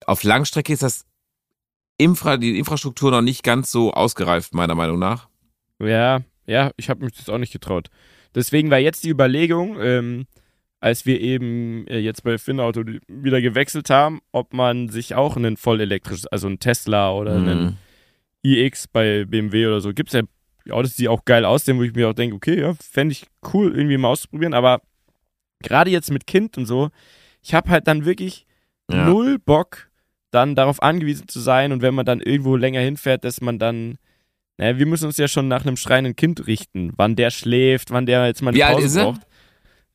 Auf 0.05 0.23
Langstrecke 0.23 0.71
ist 0.73 0.83
das 0.83 1.05
Infra, 2.01 2.37
die 2.37 2.57
Infrastruktur 2.57 3.11
noch 3.11 3.21
nicht 3.21 3.43
ganz 3.43 3.71
so 3.71 3.93
ausgereift, 3.93 4.53
meiner 4.53 4.75
Meinung 4.75 4.99
nach. 4.99 5.29
Ja, 5.79 6.21
ja, 6.45 6.71
ich 6.77 6.89
habe 6.89 7.05
mich 7.05 7.13
das 7.13 7.29
auch 7.29 7.37
nicht 7.37 7.53
getraut. 7.53 7.89
Deswegen 8.33 8.71
war 8.71 8.79
jetzt 8.79 9.03
die 9.03 9.09
Überlegung, 9.09 9.77
ähm, 9.81 10.25
als 10.79 11.05
wir 11.05 11.21
eben 11.21 11.85
äh, 11.87 11.99
jetzt 11.99 12.23
bei 12.23 12.37
Finnauto 12.37 12.83
wieder 13.07 13.41
gewechselt 13.41 13.89
haben, 13.89 14.19
ob 14.31 14.53
man 14.53 14.89
sich 14.89 15.15
auch 15.15 15.37
einen 15.37 15.57
voll 15.57 15.79
elektrisches, 15.79 16.27
also 16.27 16.47
einen 16.47 16.59
Tesla 16.59 17.13
oder 17.13 17.37
mhm. 17.37 17.47
einen 17.47 17.77
iX 18.43 18.87
bei 18.87 19.25
BMW 19.25 19.67
oder 19.67 19.81
so, 19.81 19.93
gibt 19.93 20.13
es 20.13 20.13
ja 20.13 20.73
Autos, 20.73 20.95
die 20.95 21.07
auch 21.07 21.25
geil 21.25 21.45
aussehen, 21.45 21.77
wo 21.77 21.83
ich 21.83 21.93
mir 21.93 22.09
auch 22.09 22.13
denke, 22.13 22.35
okay, 22.35 22.59
ja, 22.59 22.73
fände 22.75 23.13
ich 23.13 23.25
cool, 23.53 23.75
irgendwie 23.75 23.97
mal 23.97 24.09
auszuprobieren, 24.09 24.53
aber 24.53 24.81
gerade 25.61 25.91
jetzt 25.91 26.11
mit 26.11 26.27
Kind 26.27 26.57
und 26.57 26.65
so, 26.65 26.89
ich 27.41 27.53
habe 27.53 27.69
halt 27.69 27.87
dann 27.87 28.05
wirklich 28.05 28.45
ja. 28.89 29.05
null 29.05 29.39
Bock, 29.39 29.90
dann 30.32 30.55
darauf 30.55 30.82
angewiesen 30.82 31.27
zu 31.27 31.39
sein 31.39 31.71
und 31.71 31.82
wenn 31.82 31.93
man 31.93 32.05
dann 32.05 32.21
irgendwo 32.21 32.55
länger 32.55 32.79
hinfährt, 32.82 33.23
dass 33.23 33.41
man 33.41 33.59
dann, 33.59 33.97
naja, 34.57 34.79
wir 34.79 34.86
müssen 34.86 35.05
uns 35.05 35.17
ja 35.17 35.27
schon 35.27 35.47
nach 35.47 35.65
einem 35.65 35.77
schreienden 35.77 36.15
Kind 36.15 36.47
richten, 36.47 36.93
wann 36.95 37.15
der 37.15 37.29
schläft, 37.29 37.91
wann 37.91 38.05
der 38.05 38.25
jetzt 38.25 38.41
mal 38.41 38.49
eine 38.49 38.57
Wie 38.57 38.61
Pause 38.61 39.03
braucht. 39.03 39.21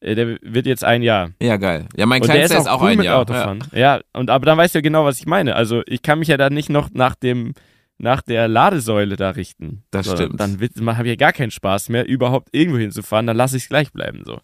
Äh, 0.01 0.15
der 0.15 0.39
wird 0.43 0.67
jetzt 0.67 0.85
ein 0.85 1.03
Jahr. 1.03 1.31
Ja, 1.41 1.57
geil. 1.57 1.87
Ja, 1.97 2.07
mein 2.07 2.21
Kleinster 2.21 2.57
ist, 2.57 2.63
ist, 2.63 2.69
auch 2.69 2.83
cool 2.83 2.91
ein 2.91 2.99
mit 2.99 3.07
Jahr. 3.07 3.21
Autofahren. 3.21 3.65
Ja. 3.73 3.79
ja, 3.79 4.01
und 4.13 4.31
aber 4.31 4.47
dann 4.47 4.59
weißt 4.59 4.75
du 4.75 4.79
ja 4.79 4.83
genau, 4.83 5.05
was 5.05 5.19
ich 5.19 5.27
meine. 5.27 5.57
Also 5.57 5.83
ich 5.87 6.03
kann 6.03 6.19
mich 6.19 6.29
ja 6.29 6.37
dann 6.37 6.53
nicht 6.53 6.69
noch 6.69 6.91
nach 6.93 7.15
dem 7.15 7.55
nach 7.99 8.21
der 8.21 8.47
Ladesäule 8.47 9.17
da 9.17 9.31
richten. 9.31 9.83
Das 9.91 10.07
so, 10.07 10.15
stimmt. 10.15 10.39
Dann 10.39 10.59
habe 10.61 11.09
ich 11.09 11.13
ja 11.13 11.17
gar 11.17 11.33
keinen 11.33 11.51
Spaß 11.51 11.89
mehr, 11.89 12.07
überhaupt 12.07 12.51
irgendwo 12.53 12.79
hinzufahren. 12.79 13.27
Dann 13.27 13.39
lasse 13.39 13.57
ich 13.57 13.65
es 13.65 13.69
gleich 13.71 13.91
bleiben 13.91 14.23
so. 14.25 14.41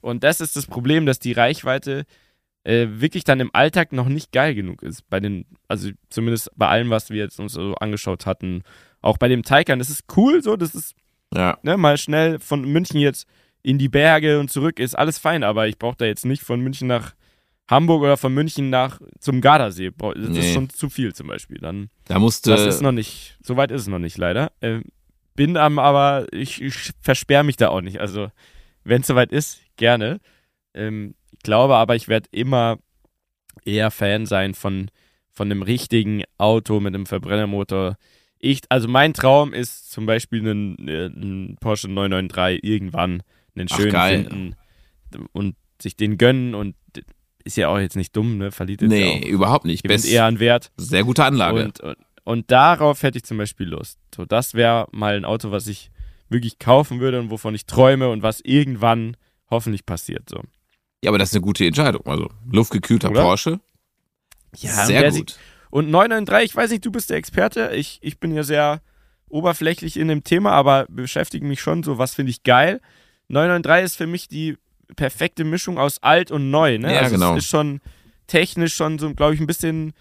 Und 0.00 0.24
das 0.24 0.40
ist 0.40 0.56
das 0.56 0.66
Problem, 0.66 1.04
dass 1.04 1.18
die 1.18 1.32
Reichweite 1.32 2.06
äh, 2.64 2.86
wirklich 2.90 3.24
dann 3.24 3.40
im 3.40 3.50
Alltag 3.52 3.92
noch 3.92 4.08
nicht 4.08 4.32
geil 4.32 4.54
genug 4.54 4.82
ist. 4.82 5.08
Bei 5.08 5.20
den, 5.20 5.46
also 5.68 5.90
zumindest 6.08 6.50
bei 6.56 6.68
allem, 6.68 6.90
was 6.90 7.10
wir 7.10 7.18
jetzt 7.18 7.38
uns 7.38 7.52
so 7.52 7.74
angeschaut 7.76 8.26
hatten. 8.26 8.62
Auch 9.00 9.18
bei 9.18 9.28
dem 9.28 9.42
Taycan, 9.42 9.78
das 9.78 9.90
ist 9.90 10.04
cool, 10.16 10.42
so, 10.42 10.56
das 10.56 10.74
ist 10.74 10.94
ja. 11.34 11.58
ne, 11.62 11.76
mal 11.76 11.98
schnell 11.98 12.38
von 12.38 12.62
München 12.62 13.00
jetzt 13.00 13.26
in 13.62 13.78
die 13.78 13.88
Berge 13.88 14.40
und 14.40 14.50
zurück, 14.50 14.78
ist 14.78 14.96
alles 14.98 15.18
fein, 15.18 15.42
aber 15.42 15.68
ich 15.68 15.78
brauche 15.78 15.96
da 15.96 16.04
jetzt 16.06 16.24
nicht 16.24 16.42
von 16.42 16.60
München 16.60 16.88
nach 16.88 17.14
Hamburg 17.68 18.02
oder 18.02 18.16
von 18.16 18.32
München 18.32 18.70
nach 18.70 19.00
zum 19.20 19.40
Gardasee. 19.40 19.90
Das 19.96 20.14
nee. 20.16 20.38
ist 20.38 20.52
schon 20.52 20.68
zu 20.68 20.90
viel 20.90 21.14
zum 21.14 21.28
Beispiel. 21.28 21.58
Dann, 21.58 21.88
da 22.04 22.18
musste. 22.18 22.50
Das 22.50 22.66
ist 22.66 22.82
noch 22.82 22.92
nicht, 22.92 23.38
so 23.42 23.56
weit 23.56 23.70
ist 23.70 23.82
es 23.82 23.88
noch 23.88 23.98
nicht 23.98 24.18
leider. 24.18 24.52
Äh, 24.60 24.80
bin 25.34 25.56
am, 25.56 25.78
aber 25.78 26.26
ich, 26.32 26.60
ich 26.62 26.92
versperre 27.00 27.44
mich 27.44 27.56
da 27.56 27.68
auch 27.68 27.80
nicht. 27.80 28.00
Also, 28.00 28.28
wenn 28.84 29.00
es 29.00 29.06
soweit 29.06 29.32
ist, 29.32 29.60
gerne. 29.76 30.20
Ähm, 30.74 31.14
glaube 31.44 31.76
aber, 31.76 31.94
ich 31.94 32.08
werde 32.08 32.28
immer 32.32 32.78
eher 33.64 33.92
Fan 33.92 34.26
sein 34.26 34.54
von, 34.54 34.90
von 35.30 35.50
einem 35.50 35.62
richtigen 35.62 36.24
Auto 36.38 36.80
mit 36.80 36.94
einem 36.94 37.06
Verbrennermotor. 37.06 37.96
Ich, 38.38 38.62
also 38.68 38.88
mein 38.88 39.14
Traum 39.14 39.52
ist 39.52 39.92
zum 39.92 40.06
Beispiel 40.06 40.46
ein, 40.46 40.88
äh, 40.88 41.06
ein 41.06 41.56
Porsche 41.60 41.88
993 41.88 42.64
irgendwann 42.64 43.22
einen 43.54 43.68
schönen 43.68 43.94
Ach, 43.94 44.08
finden 44.08 44.56
und 45.32 45.56
sich 45.80 45.96
den 45.96 46.18
gönnen 46.18 46.54
und 46.54 46.74
ist 47.44 47.56
ja 47.56 47.68
auch 47.68 47.78
jetzt 47.78 47.96
nicht 47.96 48.16
dumm, 48.16 48.38
ne? 48.38 48.50
Verliert 48.50 48.82
jetzt 48.82 48.90
nee, 48.90 49.20
ja 49.20 49.28
überhaupt 49.28 49.66
nicht. 49.66 49.82
Best, 49.82 50.10
eher 50.10 50.24
an 50.24 50.40
Wert. 50.40 50.72
Sehr 50.76 51.04
gute 51.04 51.24
Anlage. 51.24 51.64
Und, 51.64 51.80
und, 51.80 51.96
und 52.24 52.50
darauf 52.50 53.02
hätte 53.02 53.18
ich 53.18 53.24
zum 53.24 53.36
Beispiel 53.36 53.68
Lust. 53.68 53.98
So, 54.14 54.24
das 54.24 54.54
wäre 54.54 54.88
mal 54.92 55.14
ein 55.14 55.26
Auto, 55.26 55.50
was 55.50 55.66
ich 55.66 55.90
wirklich 56.28 56.58
kaufen 56.58 57.00
würde 57.00 57.20
und 57.20 57.30
wovon 57.30 57.54
ich 57.54 57.66
träume 57.66 58.08
und 58.08 58.22
was 58.22 58.40
irgendwann 58.40 59.16
hoffentlich 59.50 59.84
passiert. 59.84 60.28
So. 60.30 60.40
Ja, 61.04 61.10
aber 61.10 61.18
das 61.18 61.28
ist 61.28 61.34
eine 61.34 61.42
gute 61.42 61.66
Entscheidung. 61.66 62.06
Also 62.06 62.30
luftgekühlter 62.50 63.10
Oder? 63.10 63.22
Porsche. 63.22 63.60
Ja, 64.56 64.86
sehr 64.86 65.10
gut. 65.10 65.14
Sieht, 65.14 65.38
und 65.70 65.90
993, 65.90 66.50
ich 66.50 66.56
weiß 66.56 66.70
nicht, 66.70 66.86
du 66.86 66.90
bist 66.90 67.10
der 67.10 67.18
Experte. 67.18 67.72
Ich, 67.74 67.98
ich 68.00 68.18
bin 68.18 68.34
ja 68.34 68.42
sehr 68.42 68.80
oberflächlich 69.28 69.98
in 69.98 70.08
dem 70.08 70.24
Thema, 70.24 70.52
aber 70.52 70.86
beschäftige 70.88 71.44
mich 71.44 71.60
schon 71.60 71.82
so, 71.82 71.98
was 71.98 72.14
finde 72.14 72.30
ich 72.30 72.42
geil. 72.42 72.80
993 73.28 73.84
ist 73.84 73.96
für 73.96 74.06
mich 74.06 74.28
die 74.28 74.56
perfekte 74.96 75.44
Mischung 75.44 75.78
aus 75.78 76.02
alt 76.02 76.30
und 76.30 76.50
neu. 76.50 76.78
Ne? 76.78 76.94
Ja, 76.94 77.00
also 77.00 77.16
genau. 77.16 77.32
Es 77.32 77.44
ist 77.44 77.50
schon 77.50 77.80
technisch 78.26 78.74
schon 78.74 78.98
so, 78.98 79.12
glaube 79.12 79.34
ich, 79.34 79.40
ein 79.40 79.46
bisschen 79.46 79.92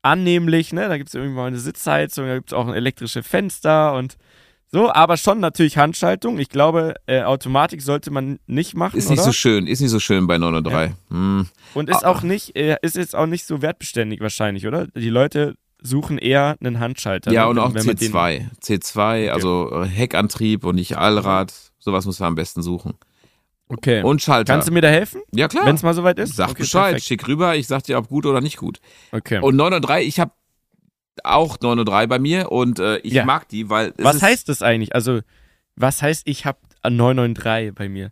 annehmlich. 0.00 0.72
Ne? 0.72 0.88
Da 0.88 0.96
gibt 0.96 1.08
es 1.08 1.14
irgendwie 1.14 1.34
mal 1.34 1.48
eine 1.48 1.58
Sitzheizung, 1.58 2.26
da 2.28 2.36
gibt 2.36 2.50
es 2.50 2.54
auch 2.54 2.66
ein 2.66 2.74
elektrische 2.74 3.22
Fenster 3.22 3.92
und 3.92 4.16
so, 4.76 4.92
aber 4.92 5.16
schon 5.16 5.40
natürlich 5.40 5.78
Handschaltung. 5.78 6.38
Ich 6.38 6.50
glaube, 6.50 6.96
äh, 7.06 7.22
Automatik 7.22 7.80
sollte 7.80 8.10
man 8.10 8.38
nicht 8.46 8.76
machen. 8.76 8.98
Ist 8.98 9.08
nicht 9.08 9.20
oder? 9.20 9.28
so 9.28 9.32
schön, 9.32 9.66
ist 9.66 9.80
nicht 9.80 9.88
so 9.88 10.00
schön 10.00 10.26
bei 10.26 10.36
903. 10.36 10.84
Ja. 10.84 10.92
Hm. 11.08 11.46
Und 11.72 11.88
ist 11.88 12.04
ah. 12.04 12.10
auch 12.10 12.20
nicht, 12.20 12.54
äh, 12.56 12.76
ist 12.82 12.94
jetzt 12.94 13.16
auch 13.16 13.24
nicht 13.24 13.46
so 13.46 13.62
wertbeständig 13.62 14.20
wahrscheinlich, 14.20 14.66
oder? 14.66 14.86
Die 14.88 15.08
Leute 15.08 15.54
suchen 15.80 16.18
eher 16.18 16.58
einen 16.60 16.78
Handschalter. 16.78 17.32
Ja, 17.32 17.44
ne? 17.44 17.48
und 17.48 17.58
auch 17.58 17.72
C2. 17.72 18.50
C2, 18.62 18.98
okay. 18.98 19.30
also 19.30 19.82
Heckantrieb 19.84 20.66
und 20.66 20.74
nicht 20.74 20.98
Allrad. 20.98 21.54
Sowas 21.78 22.04
muss 22.04 22.20
man 22.20 22.26
am 22.26 22.34
besten 22.34 22.60
suchen. 22.60 22.98
Okay. 23.68 24.02
Und 24.02 24.20
Schalter. 24.20 24.52
Kannst 24.52 24.68
du 24.68 24.72
mir 24.72 24.82
da 24.82 24.88
helfen? 24.88 25.22
Ja, 25.32 25.48
klar. 25.48 25.64
Wenn 25.64 25.74
es 25.74 25.82
mal 25.82 25.94
soweit 25.94 26.18
ist? 26.18 26.36
Sag 26.36 26.50
okay, 26.50 26.58
Bescheid, 26.64 26.90
perfekt. 26.90 27.06
schick 27.06 27.26
rüber, 27.26 27.56
ich 27.56 27.66
sag 27.66 27.82
dir, 27.82 27.96
ob 27.96 28.08
gut 28.08 28.26
oder 28.26 28.42
nicht 28.42 28.58
gut. 28.58 28.78
Okay. 29.10 29.40
Und 29.40 29.56
903, 29.56 30.04
ich 30.04 30.20
habe 30.20 30.32
auch 31.24 31.58
903 31.60 32.06
bei 32.06 32.18
mir 32.18 32.52
und 32.52 32.78
äh, 32.78 32.98
ich 32.98 33.14
ja. 33.14 33.24
mag 33.24 33.48
die, 33.48 33.70
weil. 33.70 33.94
was 33.98 34.22
heißt 34.22 34.48
das 34.48 34.62
eigentlich? 34.62 34.94
Also, 34.94 35.20
was 35.76 36.02
heißt, 36.02 36.22
ich 36.26 36.46
habe 36.46 36.58
993 36.88 37.74
bei 37.74 37.88
mir? 37.88 38.10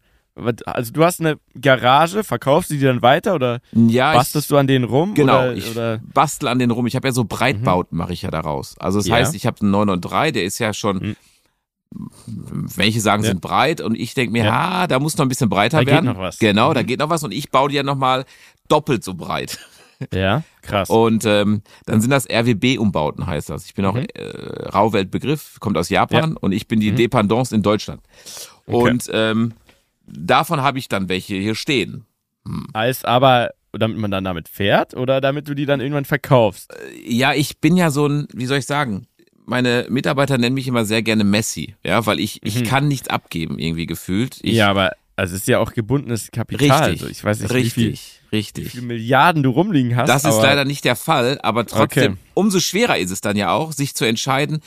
Also 0.67 0.93
du 0.93 1.05
hast 1.05 1.21
eine 1.21 1.39
Garage, 1.61 2.25
verkaufst 2.25 2.71
du 2.71 2.75
die 2.75 2.81
dann 2.81 3.03
weiter 3.03 3.37
oder 3.37 3.61
ja, 3.73 4.15
bastelst 4.15 4.47
ich, 4.47 4.49
du 4.49 4.57
an 4.57 4.67
denen 4.67 4.85
rum? 4.85 5.15
Genau, 5.15 5.39
oder, 5.39 5.55
ich 5.55 5.71
oder? 5.71 6.01
bastel 6.13 6.49
an 6.49 6.59
denen 6.59 6.73
rum. 6.73 6.89
Ich 6.89 6.97
habe 6.97 7.07
ja 7.07 7.13
so 7.13 7.25
Breitbauten, 7.25 7.95
mhm. 7.95 7.99
mache 7.99 8.13
ich 8.13 8.23
ja 8.23 8.33
daraus. 8.33 8.77
Also 8.79 8.99
das 8.99 9.07
ja. 9.07 9.15
heißt, 9.15 9.35
ich 9.37 9.47
habe 9.47 9.61
einen 9.61 9.71
993, 9.71 10.33
der 10.33 10.45
ist 10.45 10.59
ja 10.59 10.73
schon, 10.73 10.97
mhm. 10.97 11.17
welche 12.75 13.01
sagen, 13.01 13.23
ja. 13.23 13.31
sind 13.31 13.41
breit 13.41 13.81
und 13.81 13.95
ich 13.95 14.15
denke 14.15 14.33
mir, 14.33 14.45
ja. 14.45 14.53
ha, 14.53 14.87
da 14.89 14.99
muss 14.99 15.17
noch 15.17 15.25
ein 15.25 15.29
bisschen 15.29 15.49
breiter 15.49 15.85
da 15.85 15.87
werden. 15.87 16.07
Da 16.07 16.13
geht 16.13 16.19
noch 16.19 16.25
was. 16.25 16.39
Genau, 16.41 16.71
mhm. 16.71 16.75
da 16.75 16.83
geht 16.83 16.99
noch 16.99 17.11
was 17.11 17.23
und 17.23 17.31
ich 17.31 17.53
baue 17.53 17.69
die 17.69 17.77
ja 17.77 17.85
nochmal 17.85 18.25
doppelt 18.67 19.05
so 19.05 19.15
breit. 19.15 19.61
Ja, 20.13 20.43
krass. 20.63 20.91
Und 20.91 21.25
ähm, 21.25 21.63
dann 21.87 22.01
sind 22.01 22.11
das 22.11 22.29
RWB-Umbauten, 22.29 23.27
heißt 23.27 23.51
das. 23.51 23.67
Ich 23.67 23.75
bin 23.75 23.85
auch 23.85 23.95
mhm. 23.95 24.07
äh, 24.15 24.69
Rauweltbegriff, 24.69 25.61
kommt 25.61 25.77
aus 25.77 25.89
Japan 25.89 26.31
ja. 26.31 26.37
und 26.41 26.53
ich 26.53 26.69
bin 26.69 26.81
die 26.81 26.93
mhm. 26.93 26.97
Dependance 26.97 27.55
in 27.55 27.63
Deutschland. 27.63 28.03
Okay. 28.67 28.91
Und 28.91 29.11
ähm, 29.13 29.53
davon 30.07 30.63
habe 30.63 30.79
ich 30.79 30.89
dann 30.89 31.09
welche 31.09 31.35
hier 31.37 31.55
stehen. 31.55 32.05
Hm. 32.47 32.67
Heißt 32.75 33.05
aber, 33.07 33.51
damit 33.73 33.99
man 33.99 34.11
dann 34.11 34.25
damit 34.25 34.49
fährt 34.49 34.95
oder 34.95 35.21
damit 35.21 35.49
du 35.49 35.55
die 35.55 35.67
dann 35.67 35.81
irgendwann 35.81 36.05
verkaufst? 36.05 36.73
Äh, 36.73 37.13
ja, 37.13 37.33
ich 37.35 37.59
bin 37.59 37.77
ja 37.77 37.91
so 37.91 38.07
ein, 38.07 38.29
wie 38.33 38.47
soll 38.47 38.59
ich 38.59 38.67
sagen? 38.67 39.07
Meine 39.47 39.87
Mitarbeiter 39.91 40.39
nennen 40.39 40.55
mich 40.55 40.69
immer 40.69 40.87
sehr 40.87 41.03
gerne 41.03 41.23
Messi, 41.23 41.75
ja, 41.85 42.07
weil 42.07 42.19
ich, 42.19 42.41
ich 42.45 42.61
mhm. 42.61 42.65
kann 42.65 42.89
nichts 42.89 43.09
abgeben, 43.09 43.59
irgendwie 43.59 43.87
gefühlt. 43.87 44.39
Ich, 44.43 44.55
ja, 44.55 44.71
aber 44.71 44.93
also 45.17 45.35
es 45.35 45.43
ist 45.43 45.49
ja 45.49 45.59
auch 45.59 45.73
gebundenes 45.73 46.31
Kapital. 46.31 46.91
Richtig, 46.91 47.03
also 47.03 47.09
ich 47.09 47.25
weiß 47.25 47.41
nicht, 47.41 47.53
richtig, 47.53 47.77
wie 47.77 47.97
viel, 47.97 47.99
richtig. 48.33 48.65
wie 48.65 48.69
viele 48.69 48.87
Milliarden 48.87 49.43
du 49.43 49.51
rumliegen 49.51 49.97
hast. 49.97 50.09
Das 50.09 50.25
ist 50.25 50.41
leider 50.41 50.65
nicht 50.65 50.85
der 50.85 50.97
Fall, 50.97 51.39
aber 51.43 51.67
trotzdem, 51.67 52.13
okay. 52.13 52.23
umso 52.35 52.61
schwerer 52.61 52.99
ist 52.99 53.11
es 53.11 53.21
dann 53.21 53.37
ja 53.37 53.53
auch, 53.53 53.73
sich 53.73 53.95
zu 53.95 54.05
entscheiden, 54.05 54.61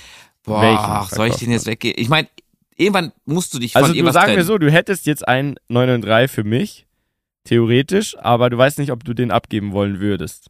boah, 0.44 0.64
ach, 0.64 1.10
soll 1.10 1.28
ich 1.28 1.36
den 1.36 1.52
jetzt 1.52 1.66
weggehen? 1.66 1.96
Ich 1.98 2.10
meine, 2.10 2.28
irgendwann 2.76 3.12
musst 3.26 3.54
du 3.54 3.60
dich 3.60 3.74
von 3.74 3.84
also 3.84 3.94
sagen 3.94 4.14
trennen. 4.14 4.38
wir 4.38 4.46
so, 4.46 4.58
du 4.58 4.72
hättest 4.72 5.06
jetzt 5.06 5.28
einen 5.28 5.56
993 5.70 6.34
für 6.34 6.44
mich, 6.44 6.88
theoretisch, 7.44 8.18
aber 8.18 8.50
du 8.50 8.58
weißt 8.58 8.80
nicht, 8.80 8.92
ob 8.92 9.04
du 9.04 9.14
den 9.14 9.32
abgeben 9.32 9.72
wollen 9.72 10.00
würdest. 10.00 10.50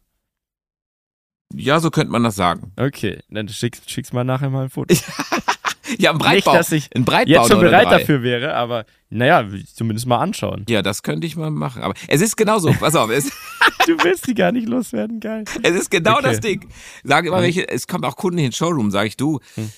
Ja, 1.54 1.80
so 1.80 1.90
könnte 1.90 2.12
man 2.12 2.24
das 2.24 2.36
sagen. 2.36 2.72
Okay, 2.76 3.20
dann 3.30 3.48
schickst, 3.48 3.90
schickst 3.90 4.12
mal 4.12 4.24
nachher 4.24 4.50
mal 4.50 4.64
ein 4.64 4.70
Foto. 4.70 4.94
ja, 5.98 6.10
ein 6.10 6.18
Breitbau. 6.18 6.52
Nicht, 6.52 6.60
dass 6.60 6.72
ich 6.72 6.94
ein 6.94 7.04
Breitbau 7.04 7.32
jetzt 7.32 7.48
schon 7.48 7.60
bereit 7.60 7.90
dafür 7.90 8.22
wäre, 8.22 8.54
aber 8.54 8.84
naja, 9.10 9.44
zumindest 9.74 10.06
mal 10.06 10.18
anschauen. 10.18 10.66
Ja, 10.68 10.82
das 10.82 11.02
könnte 11.02 11.26
ich 11.26 11.36
mal 11.36 11.50
machen. 11.50 11.82
Aber 11.82 11.94
es 12.08 12.20
ist 12.20 12.36
genauso. 12.36 12.72
Pass 12.72 12.94
auf. 12.94 13.10
Es 13.10 13.30
du 13.86 13.96
willst 14.04 14.26
die 14.26 14.34
gar 14.34 14.52
nicht 14.52 14.68
loswerden, 14.68 15.20
geil. 15.20 15.44
Es 15.62 15.72
ist 15.72 15.90
genau 15.90 16.14
okay. 16.14 16.22
das 16.22 16.40
Ding. 16.40 16.68
Sag 17.04 17.24
immer 17.24 17.40
welche, 17.40 17.68
es 17.68 17.86
kommt 17.86 18.04
auch 18.04 18.16
Kunden 18.16 18.38
in 18.38 18.44
den 18.46 18.52
Showroom, 18.52 18.90
sag 18.90 19.06
ich 19.06 19.16
du. 19.16 19.40
Hm. 19.54 19.70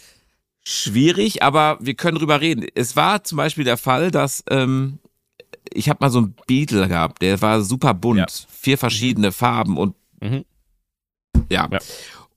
Schwierig, 0.62 1.42
aber 1.42 1.78
wir 1.80 1.94
können 1.94 2.18
drüber 2.18 2.40
reden. 2.40 2.66
Es 2.74 2.96
war 2.96 3.24
zum 3.24 3.36
Beispiel 3.36 3.64
der 3.64 3.76
Fall, 3.76 4.10
dass 4.10 4.44
ähm, 4.50 4.98
ich 5.72 5.88
habe 5.88 5.98
mal 6.00 6.10
so 6.10 6.18
einen 6.18 6.34
Beetle 6.46 6.88
gehabt, 6.88 7.22
der 7.22 7.40
war 7.40 7.62
super 7.62 7.94
bunt, 7.94 8.18
ja. 8.18 8.26
vier 8.48 8.78
verschiedene 8.78 9.32
Farben 9.32 9.78
und 9.78 9.94
mhm. 10.20 10.44
ja. 11.50 11.68
ja. 11.70 11.78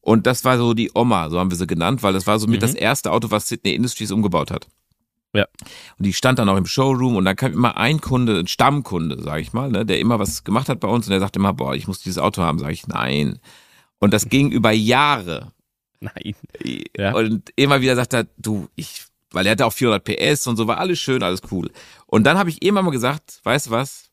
Und 0.03 0.27
das 0.27 0.43
war 0.43 0.57
so 0.57 0.73
die 0.73 0.91
Oma, 0.93 1.29
so 1.29 1.39
haben 1.39 1.49
wir 1.49 1.55
sie 1.55 1.65
genannt, 1.65 2.03
weil 2.03 2.11
das 2.11 2.27
war 2.27 2.37
so 2.37 2.45
mit 2.45 2.57
mhm. 2.57 2.61
das 2.61 2.73
erste 2.73 3.09
Auto, 3.09 3.31
was 3.31 3.47
Sydney 3.47 3.73
Industries 3.73 4.11
umgebaut 4.11 4.51
hat. 4.51 4.67
Ja. 5.33 5.47
Und 5.97 6.05
die 6.05 6.11
stand 6.11 6.39
dann 6.39 6.49
auch 6.49 6.57
im 6.57 6.65
Showroom 6.65 7.15
und 7.15 7.23
dann 7.23 7.37
kam 7.37 7.53
immer 7.53 7.77
ein 7.77 8.01
Kunde, 8.01 8.37
ein 8.37 8.47
Stammkunde, 8.47 9.21
sag 9.23 9.39
ich 9.39 9.53
mal, 9.53 9.71
ne, 9.71 9.85
der 9.85 9.99
immer 9.99 10.19
was 10.19 10.43
gemacht 10.43 10.67
hat 10.67 10.81
bei 10.81 10.89
uns 10.89 11.07
und 11.07 11.11
der 11.11 11.21
sagte 11.21 11.39
immer, 11.39 11.53
boah, 11.53 11.73
ich 11.73 11.87
muss 11.87 11.99
dieses 11.99 12.17
Auto 12.17 12.41
haben, 12.41 12.59
sag 12.59 12.71
ich, 12.71 12.85
nein. 12.85 13.39
Und 13.99 14.13
das 14.13 14.27
ging 14.27 14.51
über 14.51 14.71
Jahre. 14.71 15.53
Nein. 16.01 16.35
Ja. 16.97 17.15
Und 17.15 17.51
immer 17.55 17.79
wieder 17.79 17.95
sagt 17.95 18.13
er, 18.13 18.27
du, 18.37 18.67
ich, 18.75 19.05
weil 19.31 19.45
er 19.45 19.53
hatte 19.53 19.65
auch 19.65 19.71
400 19.71 20.03
PS 20.03 20.47
und 20.47 20.57
so, 20.57 20.67
war 20.67 20.79
alles 20.79 20.99
schön, 20.99 21.23
alles 21.23 21.41
cool. 21.49 21.71
Und 22.07 22.25
dann 22.25 22.37
habe 22.37 22.49
ich 22.49 22.61
immer 22.61 22.81
mal 22.81 22.91
gesagt, 22.91 23.39
weißt 23.45 23.67
du 23.67 23.71
was? 23.71 24.11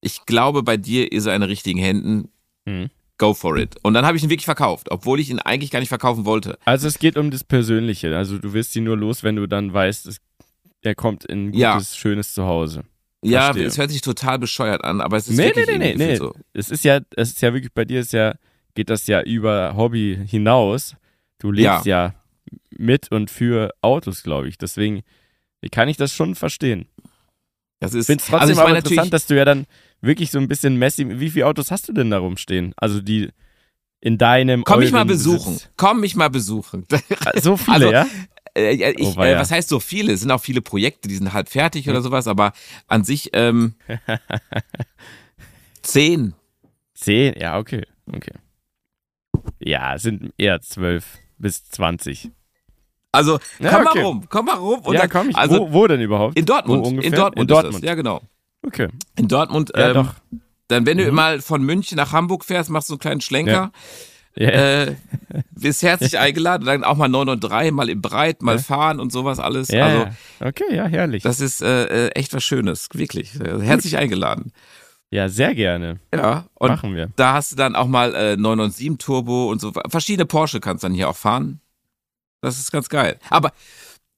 Ich 0.00 0.24
glaube, 0.24 0.62
bei 0.62 0.78
dir 0.78 1.12
ist 1.12 1.26
er 1.26 1.34
in 1.34 1.42
den 1.42 1.50
richtigen 1.50 1.78
Händen. 1.78 2.32
Mhm. 2.64 2.88
Go 3.18 3.34
for 3.34 3.56
it. 3.56 3.76
Und 3.82 3.94
dann 3.94 4.06
habe 4.06 4.16
ich 4.16 4.22
ihn 4.22 4.30
wirklich 4.30 4.44
verkauft, 4.44 4.90
obwohl 4.90 5.18
ich 5.18 5.28
ihn 5.28 5.40
eigentlich 5.40 5.70
gar 5.70 5.80
nicht 5.80 5.88
verkaufen 5.88 6.24
wollte. 6.24 6.58
Also 6.64 6.86
es 6.86 6.98
geht 6.98 7.16
um 7.16 7.30
das 7.30 7.44
Persönliche. 7.44 8.16
Also 8.16 8.38
du 8.38 8.52
wirst 8.52 8.74
ihn 8.76 8.84
nur 8.84 8.96
los, 8.96 9.24
wenn 9.24 9.36
du 9.36 9.46
dann 9.46 9.72
weißt, 9.72 10.06
es, 10.06 10.20
er 10.82 10.94
kommt 10.94 11.24
in 11.24 11.46
ein 11.46 11.52
gutes, 11.52 11.60
ja. 11.60 11.80
schönes 11.80 12.32
Zuhause. 12.32 12.84
Ja, 13.22 13.46
Verstehe. 13.46 13.66
es 13.66 13.78
hört 13.78 13.90
sich 13.90 14.00
total 14.00 14.38
bescheuert 14.38 14.84
an, 14.84 15.00
aber 15.00 15.16
es 15.16 15.26
ist 15.26 15.36
nee, 15.36 15.46
wirklich 15.46 15.66
nee, 15.66 15.78
nee, 15.78 15.94
nee, 15.96 16.06
nee. 16.06 16.16
so. 16.16 16.34
Es 16.52 16.70
ist 16.70 16.84
ja, 16.84 17.00
es 17.16 17.30
ist 17.30 17.42
ja 17.42 17.52
wirklich 17.52 17.72
bei 17.72 17.84
dir 17.84 18.00
ist 18.00 18.12
ja 18.12 18.34
geht 18.78 18.90
das 18.90 19.08
ja 19.08 19.22
über 19.22 19.74
Hobby 19.76 20.16
hinaus. 20.24 20.94
Du 21.40 21.50
lebst 21.50 21.84
ja, 21.84 22.06
ja 22.06 22.14
mit 22.70 23.10
und 23.10 23.28
für 23.28 23.74
Autos, 23.80 24.22
glaube 24.22 24.48
ich. 24.48 24.56
Deswegen 24.56 25.02
kann 25.72 25.88
ich 25.88 25.96
das 25.96 26.14
schon 26.14 26.36
verstehen. 26.36 26.86
Das 27.80 27.94
ist, 27.94 28.02
ich 28.02 28.06
finde 28.06 28.22
es 28.22 28.28
trotzdem 28.28 28.48
also 28.50 28.62
aber 28.62 28.76
interessant, 28.76 29.12
dass 29.12 29.26
du 29.26 29.36
ja 29.36 29.44
dann 29.44 29.66
wirklich 30.00 30.30
so 30.30 30.38
ein 30.38 30.48
bisschen 30.48 30.76
Messi. 30.76 31.06
Wie 31.20 31.30
viele 31.30 31.46
Autos 31.46 31.70
hast 31.70 31.88
du 31.88 31.92
denn 31.92 32.10
da 32.10 32.18
rumstehen? 32.18 32.74
Also 32.76 33.00
die 33.00 33.30
in 34.00 34.18
deinem. 34.18 34.64
Komm 34.64 34.80
mich 34.80 34.92
mal 34.92 35.04
besuchen. 35.04 35.54
Besitz. 35.54 35.70
Komm 35.76 36.00
mich 36.00 36.16
mal 36.16 36.30
besuchen. 36.30 36.86
Ah, 37.24 37.40
so 37.40 37.56
viele, 37.56 37.74
also, 37.74 37.92
ja? 37.92 38.06
Äh, 38.54 38.92
ich, 38.92 39.16
oh, 39.16 39.22
äh, 39.22 39.36
was 39.38 39.50
heißt 39.50 39.68
so 39.68 39.80
viele? 39.80 40.12
Es 40.12 40.20
sind 40.20 40.30
auch 40.30 40.40
viele 40.40 40.60
Projekte, 40.62 41.08
die 41.08 41.16
sind 41.16 41.32
halb 41.32 41.48
fertig 41.48 41.86
hm. 41.86 41.92
oder 41.92 42.02
sowas, 42.02 42.26
aber 42.26 42.52
an 42.86 43.04
sich 43.04 43.30
ähm, 43.32 43.74
zehn. 45.82 46.34
Zehn? 46.94 47.34
Ja, 47.38 47.58
okay. 47.58 47.84
Okay. 48.12 48.34
Ja, 49.60 49.94
es 49.94 50.02
sind 50.02 50.32
eher 50.38 50.60
zwölf 50.60 51.18
bis 51.38 51.68
zwanzig. 51.68 52.30
Also, 53.10 53.38
komm 53.58 53.66
ja, 53.66 53.80
okay. 53.80 53.84
mal 53.84 54.04
rum, 54.04 54.24
komm 54.28 54.46
mal 54.46 54.56
rum. 54.56 54.80
Und 54.80 54.94
ja, 54.94 55.00
dann, 55.00 55.10
komm 55.10 55.30
ich. 55.30 55.36
Also, 55.36 55.60
wo, 55.60 55.72
wo 55.72 55.86
denn 55.86 56.00
überhaupt? 56.00 56.38
In 56.38 56.44
Dortmund. 56.44 56.84
Wo 56.84 56.88
ungefähr? 56.88 57.10
In 57.10 57.16
Dortmund. 57.16 57.40
In 57.40 57.46
Dortmund. 57.54 57.84
ja, 57.84 57.94
genau. 57.94 58.20
Okay. 58.62 58.88
In 59.16 59.28
Dortmund. 59.28 59.72
Ja, 59.74 59.88
ähm, 59.88 59.94
doch. 59.94 60.14
Dann, 60.68 60.84
wenn 60.84 60.98
du 60.98 61.06
mhm. 61.06 61.14
mal 61.14 61.40
von 61.40 61.62
München 61.62 61.96
nach 61.96 62.12
Hamburg 62.12 62.44
fährst, 62.44 62.68
machst 62.68 62.90
du 62.90 62.94
einen 62.94 63.00
kleinen 63.00 63.20
Schlenker. 63.22 63.72
Ja. 64.36 64.48
Äh, 64.50 64.96
bist 65.50 65.82
herzlich 65.82 66.18
eingeladen, 66.18 66.64
dann 66.64 66.84
auch 66.84 66.96
mal 66.96 67.08
9 67.08 67.28
und 67.28 67.40
3, 67.40 67.72
mal 67.72 67.88
im 67.88 68.00
Breit, 68.00 68.42
mal 68.42 68.56
ja. 68.56 68.62
fahren 68.62 69.00
und 69.00 69.10
sowas 69.10 69.40
alles. 69.40 69.68
Ja, 69.68 69.86
also, 69.86 70.06
okay, 70.40 70.76
ja, 70.76 70.86
herrlich. 70.86 71.22
Das 71.24 71.40
ist 71.40 71.62
äh, 71.62 72.06
äh 72.06 72.08
echt 72.10 72.34
was 72.34 72.44
Schönes, 72.44 72.88
wirklich. 72.92 73.32
Herzlich 73.34 73.96
eingeladen. 73.96 74.52
Ja, 75.10 75.28
sehr 75.28 75.54
gerne. 75.54 75.98
Ja, 76.14 76.44
und 76.54 76.68
machen 76.68 76.94
wir. 76.94 77.08
Da 77.16 77.32
hast 77.32 77.52
du 77.52 77.56
dann 77.56 77.74
auch 77.74 77.86
mal 77.86 78.14
äh, 78.14 78.36
997 78.36 78.98
Turbo 78.98 79.50
und 79.50 79.60
so. 79.60 79.72
Verschiedene 79.88 80.26
Porsche 80.26 80.60
kannst 80.60 80.84
du 80.84 80.88
dann 80.88 80.94
hier 80.94 81.08
auch 81.08 81.16
fahren. 81.16 81.60
Das 82.40 82.58
ist 82.58 82.70
ganz 82.70 82.88
geil. 82.88 83.18
Aber 83.30 83.52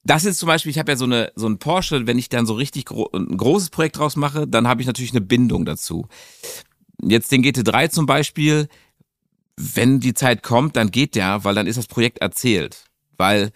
das 0.05 0.25
ist 0.25 0.39
zum 0.39 0.47
Beispiel, 0.47 0.71
ich 0.71 0.79
habe 0.79 0.93
ja 0.93 0.97
so 0.97 1.05
eine 1.05 1.33
so 1.35 1.47
ein 1.47 1.59
Porsche, 1.59 2.07
wenn 2.07 2.18
ich 2.18 2.29
dann 2.29 2.47
so 2.47 2.55
richtig 2.55 2.87
gro 2.87 3.09
ein 3.12 3.37
großes 3.37 3.71
Projekt 3.71 3.99
draus 3.99 4.16
mache, 4.16 4.47
dann 4.47 4.66
habe 4.66 4.81
ich 4.81 4.87
natürlich 4.87 5.12
eine 5.12 5.21
Bindung 5.21 5.64
dazu. 5.64 6.07
Jetzt 7.03 7.33
den 7.33 7.43
GT3 7.43 7.91
zum 7.91 8.07
Beispiel, 8.07 8.68
wenn 9.57 10.01
die 10.01 10.14
Zeit 10.14 10.43
kommt, 10.43 10.77
dann 10.77 10.91
geht 10.91 11.14
der, 11.14 11.45
weil 11.45 11.55
dann 11.55 11.66
ist 11.66 11.77
das 11.77 11.87
Projekt 11.87 12.18
erzählt. 12.18 12.85
Weil, 13.16 13.53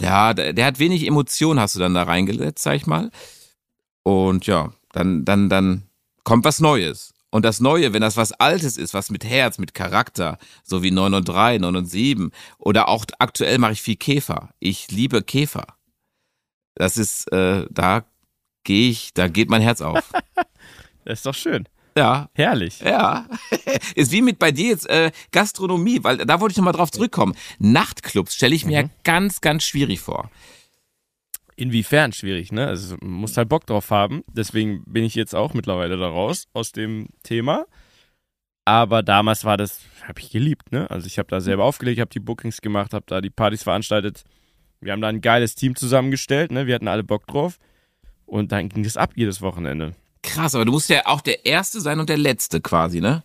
ja, 0.00 0.34
der, 0.34 0.52
der 0.52 0.66
hat 0.66 0.78
wenig 0.78 1.06
Emotionen, 1.06 1.60
hast 1.60 1.74
du 1.74 1.80
dann 1.80 1.94
da 1.94 2.04
reingesetzt, 2.04 2.62
sag 2.62 2.76
ich 2.76 2.86
mal. 2.86 3.10
Und 4.04 4.46
ja, 4.46 4.72
dann, 4.92 5.24
dann, 5.24 5.48
dann 5.48 5.82
kommt 6.24 6.44
was 6.44 6.60
Neues. 6.60 7.11
Und 7.32 7.46
das 7.46 7.60
Neue, 7.60 7.94
wenn 7.94 8.02
das 8.02 8.18
was 8.18 8.32
Altes 8.32 8.76
ist, 8.76 8.92
was 8.92 9.10
mit 9.10 9.24
Herz, 9.24 9.56
mit 9.56 9.72
Charakter, 9.72 10.38
so 10.62 10.82
wie 10.82 10.90
9 10.90 11.14
und 11.14 11.26
3, 11.26 11.58
9 11.58 11.76
und 11.76 11.86
7, 11.86 12.30
oder 12.58 12.88
auch 12.88 13.06
aktuell 13.18 13.56
mache 13.56 13.72
ich 13.72 13.80
viel 13.80 13.96
Käfer. 13.96 14.50
Ich 14.60 14.90
liebe 14.90 15.22
Käfer. 15.22 15.64
Das 16.74 16.98
ist, 16.98 17.32
äh, 17.32 17.66
da 17.70 18.04
gehe 18.64 18.90
ich, 18.90 19.14
da 19.14 19.28
geht 19.28 19.48
mein 19.48 19.62
Herz 19.62 19.80
auf. 19.80 20.12
das 21.06 21.20
ist 21.20 21.26
doch 21.26 21.34
schön. 21.34 21.66
Ja. 21.96 22.28
Herrlich. 22.34 22.80
Ja. 22.80 23.26
ist 23.94 24.12
wie 24.12 24.20
mit 24.20 24.38
bei 24.38 24.52
dir 24.52 24.68
jetzt 24.68 24.86
äh, 24.90 25.10
Gastronomie, 25.30 26.04
weil 26.04 26.18
da 26.18 26.38
wollte 26.38 26.52
ich 26.52 26.58
nochmal 26.58 26.74
drauf 26.74 26.90
zurückkommen. 26.90 27.34
Nachtclubs 27.58 28.34
stelle 28.34 28.54
ich 28.54 28.66
mir 28.66 28.82
mhm. 28.82 28.88
ja 28.88 28.94
ganz, 29.04 29.40
ganz 29.40 29.64
schwierig 29.64 30.00
vor. 30.00 30.30
Inwiefern 31.62 32.12
schwierig, 32.12 32.50
ne? 32.50 32.66
Also 32.66 32.96
man 33.00 33.12
muss 33.12 33.36
halt 33.36 33.48
Bock 33.48 33.66
drauf 33.66 33.92
haben. 33.92 34.24
Deswegen 34.26 34.82
bin 34.84 35.04
ich 35.04 35.14
jetzt 35.14 35.32
auch 35.32 35.54
mittlerweile 35.54 35.96
da 35.96 36.08
raus 36.08 36.48
aus 36.54 36.72
dem 36.72 37.06
Thema. 37.22 37.66
Aber 38.64 39.04
damals 39.04 39.44
war 39.44 39.56
das, 39.56 39.78
habe 40.08 40.18
ich 40.18 40.30
geliebt, 40.30 40.72
ne? 40.72 40.90
Also 40.90 41.06
ich 41.06 41.20
habe 41.20 41.28
da 41.28 41.40
selber 41.40 41.62
aufgelegt, 41.62 42.00
habe 42.00 42.10
die 42.10 42.18
Bookings 42.18 42.62
gemacht, 42.62 42.92
habe 42.92 43.04
da 43.06 43.20
die 43.20 43.30
Partys 43.30 43.62
veranstaltet. 43.62 44.24
Wir 44.80 44.90
haben 44.90 45.00
da 45.00 45.06
ein 45.06 45.20
geiles 45.20 45.54
Team 45.54 45.76
zusammengestellt, 45.76 46.50
ne? 46.50 46.66
Wir 46.66 46.74
hatten 46.74 46.88
alle 46.88 47.04
Bock 47.04 47.28
drauf. 47.28 47.58
Und 48.26 48.50
dann 48.50 48.68
ging 48.68 48.82
das 48.82 48.96
ab 48.96 49.12
jedes 49.14 49.40
Wochenende. 49.40 49.92
Krass, 50.24 50.56
aber 50.56 50.64
du 50.64 50.72
musst 50.72 50.90
ja 50.90 51.06
auch 51.06 51.20
der 51.20 51.46
Erste 51.46 51.80
sein 51.80 52.00
und 52.00 52.08
der 52.08 52.18
Letzte 52.18 52.60
quasi, 52.60 53.00
ne? 53.00 53.22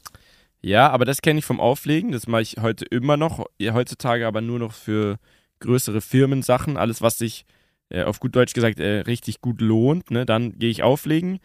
Ja, 0.62 0.92
aber 0.92 1.06
das 1.06 1.24
kenne 1.24 1.40
ich 1.40 1.46
vom 1.46 1.60
Auflegen. 1.60 2.12
Das 2.12 2.28
mache 2.28 2.44
ich 2.44 2.58
heute 2.62 2.86
immer 2.86 3.18
noch. 3.18 3.46
Heutzutage 3.60 4.28
aber 4.28 4.42
nur 4.42 4.60
noch 4.60 4.74
für 4.74 5.18
größere 5.60 6.02
Firmensachen. 6.02 6.78
Alles, 6.78 7.02
was 7.02 7.18
sich 7.18 7.46
äh, 7.90 8.04
auf 8.04 8.20
gut 8.20 8.36
Deutsch 8.36 8.54
gesagt, 8.54 8.80
äh, 8.80 9.02
richtig 9.02 9.42
gut 9.42 9.62
lohnt, 9.62 10.12
ne, 10.12 10.26
dann 10.26 10.58
gehe 10.60 10.70
ich 10.70 10.84
auflegen. 10.84 11.40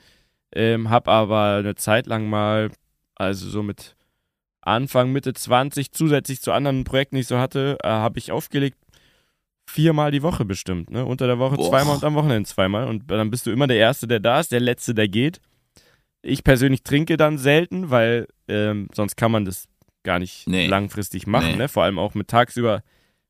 Ähm, 0.55 0.91
hab 0.91 1.09
aber 1.09 1.57
eine 1.57 1.75
Zeit 1.75 2.07
lang 2.07 2.29
mal, 2.29 2.71
also 3.15 3.49
so 3.49 3.63
mit 3.63 3.97
Anfang, 4.61 5.13
Mitte 5.13 5.33
20, 5.33 5.93
zusätzlich 5.93 6.41
zu 6.41 6.53
anderen 6.53 6.85
Projekten, 6.85 7.17
die 7.17 7.23
ich 7.23 7.27
so 7.27 7.39
hatte, 7.39 7.79
äh, 7.83 7.89
habe 7.89 8.19
ich 8.19 8.33
aufgelegt 8.33 8.77
viermal 9.67 10.11
die 10.11 10.23
Woche 10.23 10.45
bestimmt, 10.45 10.91
ne? 10.91 11.05
Unter 11.05 11.27
der 11.27 11.39
Woche 11.39 11.57
Boah. 11.57 11.71
zweimal 11.71 11.97
und 11.97 12.05
am 12.05 12.15
Wochenende 12.15 12.49
zweimal. 12.49 12.87
Und 12.87 13.11
dann 13.11 13.31
bist 13.31 13.47
du 13.47 13.51
immer 13.51 13.67
der 13.67 13.79
Erste, 13.79 14.07
der 14.07 14.21
da 14.21 14.41
ist, 14.41 14.53
der 14.53 14.61
Letzte, 14.61 14.95
der 14.95 15.09
geht. 15.09 15.41
Ich 16.23 16.45
persönlich 16.45 16.83
trinke 16.83 17.17
dann 17.17 17.39
selten, 17.39 17.91
weil 17.91 18.29
ähm, 18.49 18.89
sonst 18.93 19.17
kann 19.17 19.33
man 19.33 19.45
das 19.45 19.67
gar 20.03 20.19
nicht 20.19 20.47
nee. 20.47 20.67
langfristig 20.67 21.27
machen, 21.27 21.53
nee. 21.53 21.57
ne? 21.57 21.69
Vor 21.69 21.85
allem 21.85 21.99
auch 21.99 22.15
mit 22.15 22.29
tagsüber 22.29 22.83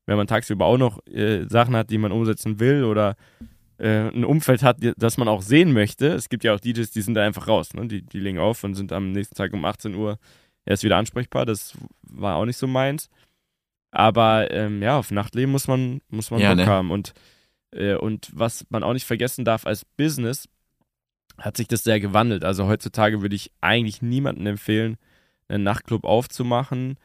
wenn 0.05 0.17
man 0.17 0.27
tagsüber 0.27 0.65
auch 0.65 0.77
noch 0.77 1.05
äh, 1.07 1.45
Sachen 1.47 1.75
hat, 1.75 1.89
die 1.89 1.97
man 1.97 2.11
umsetzen 2.11 2.59
will 2.59 2.83
oder 2.83 3.15
äh, 3.77 4.09
ein 4.09 4.25
Umfeld 4.25 4.63
hat, 4.63 4.77
das 4.97 5.17
man 5.17 5.27
auch 5.27 5.41
sehen 5.41 5.73
möchte. 5.73 6.07
Es 6.07 6.29
gibt 6.29 6.43
ja 6.43 6.53
auch 6.53 6.59
DJs, 6.59 6.89
die 6.91 7.01
sind 7.01 7.15
da 7.15 7.23
einfach 7.23 7.47
raus. 7.47 7.73
Ne? 7.73 7.87
Die, 7.87 8.01
die 8.01 8.19
legen 8.19 8.39
auf 8.39 8.63
und 8.63 8.75
sind 8.75 8.91
am 8.91 9.11
nächsten 9.11 9.35
Tag 9.35 9.53
um 9.53 9.65
18 9.65 9.95
Uhr 9.95 10.19
erst 10.65 10.83
wieder 10.83 10.97
ansprechbar. 10.97 11.45
Das 11.45 11.77
war 12.01 12.35
auch 12.35 12.45
nicht 12.45 12.57
so 12.57 12.67
meins. 12.67 13.09
Aber 13.91 14.51
ähm, 14.51 14.81
ja, 14.81 14.97
auf 14.97 15.11
Nachtleben 15.11 15.51
muss 15.51 15.67
man, 15.67 16.01
muss 16.09 16.31
man 16.31 16.39
ja, 16.39 16.49
Bock 16.49 16.57
ne? 16.57 16.65
haben. 16.65 16.91
Und, 16.91 17.13
äh, 17.71 17.95
und 17.95 18.29
was 18.33 18.65
man 18.69 18.83
auch 18.83 18.93
nicht 18.93 19.05
vergessen 19.05 19.45
darf 19.45 19.65
als 19.65 19.85
Business, 19.85 20.49
hat 21.37 21.57
sich 21.57 21.67
das 21.67 21.83
sehr 21.83 21.99
gewandelt. 21.99 22.43
Also 22.43 22.67
heutzutage 22.67 23.21
würde 23.21 23.35
ich 23.35 23.51
eigentlich 23.61 24.01
niemandem 24.01 24.47
empfehlen, 24.47 24.97
einen 25.47 25.63
Nachtclub 25.63 26.05
aufzumachen 26.05 26.97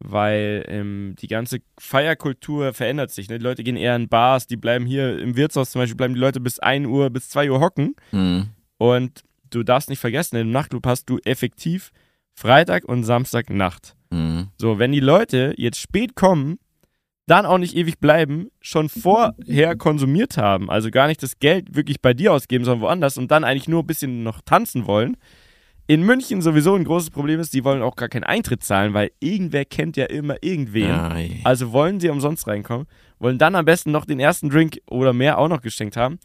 weil 0.00 0.64
ähm, 0.68 1.14
die 1.18 1.26
ganze 1.26 1.58
Feierkultur 1.78 2.72
verändert 2.72 3.10
sich. 3.10 3.28
Ne? 3.28 3.38
Die 3.38 3.44
Leute 3.44 3.64
gehen 3.64 3.76
eher 3.76 3.96
in 3.96 4.08
Bars, 4.08 4.46
die 4.46 4.56
bleiben 4.56 4.86
hier 4.86 5.18
im 5.18 5.36
Wirtshaus 5.36 5.70
zum 5.70 5.80
Beispiel, 5.80 5.96
bleiben 5.96 6.14
die 6.14 6.20
Leute 6.20 6.40
bis 6.40 6.58
1 6.58 6.86
Uhr, 6.86 7.10
bis 7.10 7.28
2 7.30 7.50
Uhr 7.50 7.60
hocken. 7.60 7.96
Mhm. 8.12 8.50
Und 8.78 9.24
du 9.50 9.62
darfst 9.62 9.88
nicht 9.88 9.98
vergessen, 9.98 10.36
im 10.36 10.50
Nachtclub 10.50 10.86
hast 10.86 11.10
du 11.10 11.18
effektiv 11.24 11.90
Freitag 12.34 12.84
und 12.84 13.02
Samstag 13.02 13.50
Nacht. 13.50 13.96
Mhm. 14.10 14.48
So, 14.56 14.78
wenn 14.78 14.92
die 14.92 15.00
Leute 15.00 15.54
jetzt 15.56 15.80
spät 15.80 16.14
kommen, 16.14 16.58
dann 17.26 17.44
auch 17.44 17.58
nicht 17.58 17.76
ewig 17.76 17.98
bleiben, 17.98 18.48
schon 18.60 18.88
vorher 18.88 19.76
konsumiert 19.76 20.38
haben, 20.38 20.70
also 20.70 20.90
gar 20.90 21.08
nicht 21.08 21.22
das 21.22 21.38
Geld 21.38 21.76
wirklich 21.76 22.00
bei 22.00 22.14
dir 22.14 22.32
ausgeben, 22.32 22.64
sondern 22.64 22.80
woanders 22.80 23.18
und 23.18 23.30
dann 23.30 23.44
eigentlich 23.44 23.68
nur 23.68 23.82
ein 23.82 23.86
bisschen 23.86 24.22
noch 24.22 24.40
tanzen 24.40 24.86
wollen, 24.86 25.16
in 25.88 26.02
München 26.02 26.42
sowieso 26.42 26.74
ein 26.74 26.84
großes 26.84 27.10
Problem 27.10 27.40
ist, 27.40 27.54
die 27.54 27.64
wollen 27.64 27.80
auch 27.80 27.96
gar 27.96 28.10
keinen 28.10 28.24
Eintritt 28.24 28.62
zahlen, 28.62 28.92
weil 28.92 29.10
irgendwer 29.20 29.64
kennt 29.64 29.96
ja 29.96 30.04
immer 30.04 30.36
irgendwen. 30.42 30.90
Ai. 30.90 31.40
Also 31.44 31.72
wollen 31.72 31.98
sie 31.98 32.10
umsonst 32.10 32.46
reinkommen, 32.46 32.86
wollen 33.18 33.38
dann 33.38 33.54
am 33.54 33.64
besten 33.64 33.90
noch 33.90 34.04
den 34.04 34.20
ersten 34.20 34.50
Drink 34.50 34.78
oder 34.86 35.14
mehr 35.14 35.38
auch 35.38 35.48
noch 35.48 35.62
geschenkt 35.62 35.96
haben. 35.96 36.18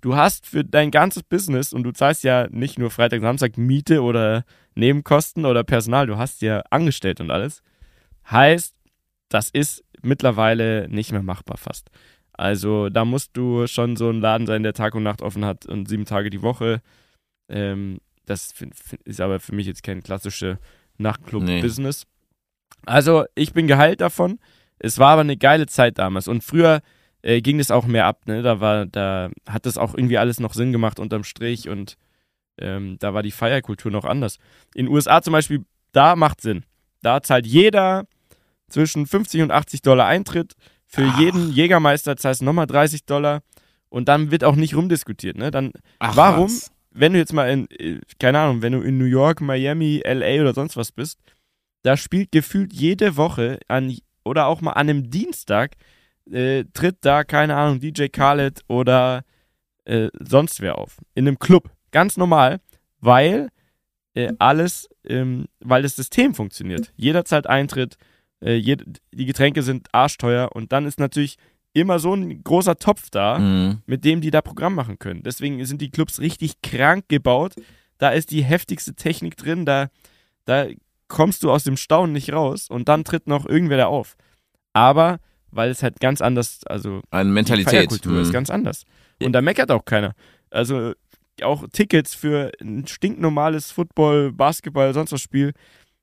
Du 0.00 0.16
hast 0.16 0.46
für 0.46 0.64
dein 0.64 0.90
ganzes 0.90 1.22
Business 1.22 1.74
und 1.74 1.82
du 1.82 1.92
zahlst 1.92 2.24
ja 2.24 2.48
nicht 2.50 2.78
nur 2.78 2.90
Freitag, 2.90 3.20
Samstag 3.20 3.58
Miete 3.58 4.02
oder 4.02 4.44
Nebenkosten 4.74 5.44
oder 5.44 5.64
Personal, 5.64 6.06
du 6.06 6.16
hast 6.16 6.40
ja 6.40 6.60
angestellt 6.70 7.20
und 7.20 7.30
alles. 7.30 7.62
Heißt, 8.30 8.74
das 9.28 9.50
ist 9.50 9.84
mittlerweile 10.00 10.88
nicht 10.88 11.12
mehr 11.12 11.22
machbar 11.22 11.58
fast. 11.58 11.90
Also 12.32 12.88
da 12.88 13.04
musst 13.04 13.36
du 13.36 13.66
schon 13.66 13.96
so 13.96 14.08
ein 14.08 14.22
Laden 14.22 14.46
sein, 14.46 14.62
der 14.62 14.72
Tag 14.72 14.94
und 14.94 15.02
Nacht 15.02 15.20
offen 15.20 15.44
hat 15.44 15.66
und 15.66 15.88
sieben 15.88 16.06
Tage 16.06 16.30
die 16.30 16.42
Woche. 16.42 16.80
Ähm, 17.50 17.98
das 18.26 18.52
ist 19.04 19.20
aber 19.20 19.40
für 19.40 19.54
mich 19.54 19.66
jetzt 19.66 19.82
kein 19.82 20.02
klassische 20.02 20.58
Nachtclub-Business. 20.98 22.04
Nee. 22.04 22.82
Also 22.86 23.24
ich 23.34 23.52
bin 23.52 23.66
geheilt 23.66 24.00
davon. 24.00 24.38
Es 24.78 24.98
war 24.98 25.10
aber 25.12 25.22
eine 25.22 25.36
geile 25.36 25.66
Zeit 25.66 25.98
damals. 25.98 26.28
Und 26.28 26.44
früher 26.44 26.80
äh, 27.22 27.40
ging 27.40 27.60
es 27.60 27.70
auch 27.70 27.86
mehr 27.86 28.06
ab. 28.06 28.26
Ne? 28.26 28.42
Da 28.42 28.60
war, 28.60 28.86
da 28.86 29.30
hat 29.48 29.66
das 29.66 29.78
auch 29.78 29.94
irgendwie 29.94 30.18
alles 30.18 30.40
noch 30.40 30.54
Sinn 30.54 30.72
gemacht 30.72 30.98
unterm 30.98 31.24
Strich 31.24 31.68
und 31.68 31.96
ähm, 32.58 32.96
da 33.00 33.14
war 33.14 33.22
die 33.22 33.30
Feierkultur 33.30 33.90
noch 33.90 34.04
anders. 34.04 34.38
In 34.74 34.86
den 34.86 34.94
USA 34.94 35.22
zum 35.22 35.32
Beispiel, 35.32 35.64
da 35.92 36.16
macht 36.16 36.40
Sinn. 36.40 36.64
Da 37.02 37.22
zahlt 37.22 37.46
jeder 37.46 38.06
zwischen 38.68 39.06
50 39.06 39.42
und 39.42 39.50
80 39.50 39.82
Dollar 39.82 40.06
Eintritt. 40.06 40.54
Für 40.86 41.06
Ach. 41.06 41.18
jeden 41.18 41.50
Jägermeister 41.50 42.16
zahlst 42.16 42.40
du 42.42 42.44
nochmal 42.44 42.66
30 42.66 43.04
Dollar. 43.04 43.42
Und 43.88 44.08
dann 44.08 44.30
wird 44.30 44.44
auch 44.44 44.56
nicht 44.56 44.74
rumdiskutiert. 44.74 45.36
Ne? 45.36 45.50
Dann, 45.50 45.72
Ach, 46.00 46.16
warum, 46.16 46.46
was? 46.46 46.72
Wenn 46.94 47.12
du 47.12 47.18
jetzt 47.18 47.32
mal 47.32 47.50
in, 47.50 47.68
äh, 47.70 48.00
keine 48.18 48.38
Ahnung, 48.38 48.62
wenn 48.62 48.72
du 48.72 48.80
in 48.80 48.98
New 48.98 49.04
York, 49.04 49.40
Miami, 49.40 50.02
LA 50.04 50.40
oder 50.40 50.54
sonst 50.54 50.76
was 50.76 50.92
bist, 50.92 51.20
da 51.82 51.96
spielt 51.96 52.32
gefühlt 52.32 52.72
jede 52.72 53.16
Woche 53.16 53.58
an 53.68 53.94
oder 54.24 54.46
auch 54.46 54.62
mal 54.62 54.72
an 54.72 54.88
einem 54.88 55.10
Dienstag 55.10 55.76
äh, 56.30 56.64
tritt 56.72 56.98
da, 57.02 57.24
keine 57.24 57.56
Ahnung, 57.56 57.80
DJ 57.80 58.06
Khaled 58.06 58.62
oder 58.68 59.24
äh, 59.84 60.08
sonst 60.18 60.60
wer 60.60 60.78
auf. 60.78 60.98
In 61.14 61.28
einem 61.28 61.38
Club. 61.38 61.70
Ganz 61.90 62.16
normal, 62.16 62.60
weil 63.00 63.50
äh, 64.14 64.32
alles, 64.38 64.88
ähm, 65.06 65.46
weil 65.60 65.82
das 65.82 65.96
System 65.96 66.34
funktioniert. 66.34 66.92
Jeder 66.96 67.24
zahlt 67.24 67.46
Eintritt, 67.46 67.96
äh, 68.40 68.54
jed 68.54 68.84
die 69.12 69.26
Getränke 69.26 69.62
sind 69.62 69.88
arschteuer 69.92 70.50
und 70.52 70.72
dann 70.72 70.86
ist 70.86 70.98
natürlich 70.98 71.36
immer 71.74 71.98
so 71.98 72.14
ein 72.14 72.42
großer 72.42 72.76
Topf 72.76 73.10
da, 73.10 73.38
mhm. 73.38 73.82
mit 73.86 74.04
dem 74.04 74.20
die 74.20 74.30
da 74.30 74.40
Programm 74.40 74.74
machen 74.74 74.98
können. 74.98 75.22
Deswegen 75.22 75.62
sind 75.66 75.82
die 75.82 75.90
Clubs 75.90 76.20
richtig 76.20 76.62
krank 76.62 77.04
gebaut. 77.08 77.54
Da 77.98 78.10
ist 78.10 78.30
die 78.30 78.42
heftigste 78.42 78.94
Technik 78.94 79.36
drin, 79.36 79.66
da, 79.66 79.88
da 80.46 80.66
kommst 81.08 81.42
du 81.42 81.50
aus 81.50 81.64
dem 81.64 81.76
Staunen 81.76 82.12
nicht 82.12 82.32
raus 82.32 82.68
und 82.70 82.88
dann 82.88 83.04
tritt 83.04 83.26
noch 83.26 83.46
irgendwer 83.46 83.76
da 83.76 83.86
auf. 83.86 84.16
Aber 84.72 85.18
weil 85.50 85.70
es 85.70 85.82
halt 85.82 86.00
ganz 86.00 86.20
anders, 86.20 86.60
also 86.66 87.02
eine 87.10 87.30
Mentalität, 87.30 88.04
die 88.04 88.08
mhm. 88.08 88.18
ist 88.18 88.32
ganz 88.32 88.50
anders. 88.50 88.84
Und 89.22 89.32
da 89.32 89.40
meckert 89.40 89.70
auch 89.70 89.84
keiner. 89.84 90.14
Also 90.50 90.94
auch 91.42 91.64
Tickets 91.72 92.14
für 92.14 92.52
ein 92.60 92.86
stinknormales 92.86 93.70
Football, 93.70 94.32
Basketball, 94.32 94.92
sonst 94.94 95.12
was 95.12 95.20
Spiel, 95.20 95.52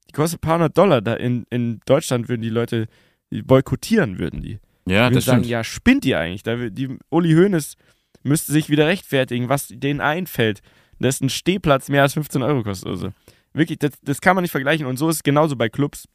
die 0.09 0.13
kosten 0.13 0.37
ein 0.37 0.41
paar 0.41 0.55
hundert 0.55 0.77
Dollar. 0.77 1.01
Da 1.01 1.13
in, 1.13 1.45
in 1.49 1.79
Deutschland 1.85 2.29
würden 2.29 2.41
die 2.41 2.49
Leute 2.49 2.87
die 3.31 3.41
boykottieren, 3.41 4.19
würden 4.19 4.41
die. 4.41 4.59
Ja, 4.85 5.03
würden 5.03 5.15
das 5.15 5.25
sagen, 5.25 5.39
stimmt. 5.39 5.51
ja, 5.51 5.63
spinnt 5.63 6.05
ihr 6.05 6.19
eigentlich? 6.19 6.43
Da, 6.43 6.55
die, 6.55 6.97
Uli 7.09 7.33
Hoeneß 7.33 7.75
müsste 8.23 8.51
sich 8.51 8.69
wieder 8.69 8.87
rechtfertigen, 8.87 9.49
was 9.49 9.67
denen 9.69 10.01
einfällt, 10.01 10.61
dass 10.99 11.21
ein 11.21 11.29
Stehplatz 11.29 11.89
mehr 11.89 12.03
als 12.03 12.13
15 12.13 12.41
Euro 12.43 12.63
kostet. 12.63 12.89
Also 12.89 13.09
wirklich, 13.53 13.79
das, 13.79 13.91
das 14.01 14.21
kann 14.21 14.35
man 14.35 14.43
nicht 14.43 14.51
vergleichen. 14.51 14.85
Und 14.85 14.97
so 14.97 15.09
ist 15.09 15.17
es 15.17 15.23
genauso 15.23 15.55
bei 15.55 15.69
Clubs. 15.69 16.07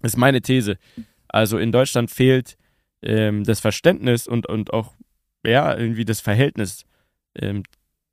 Das 0.00 0.12
ist 0.12 0.18
meine 0.18 0.40
These. 0.40 0.78
Also 1.28 1.58
in 1.58 1.72
Deutschland 1.72 2.10
fehlt 2.10 2.56
ähm, 3.02 3.44
das 3.44 3.60
Verständnis 3.60 4.26
und, 4.26 4.48
und 4.48 4.72
auch 4.72 4.94
ja, 5.44 5.76
irgendwie 5.76 6.04
das 6.04 6.20
Verhältnis. 6.20 6.84
Ähm, 7.34 7.62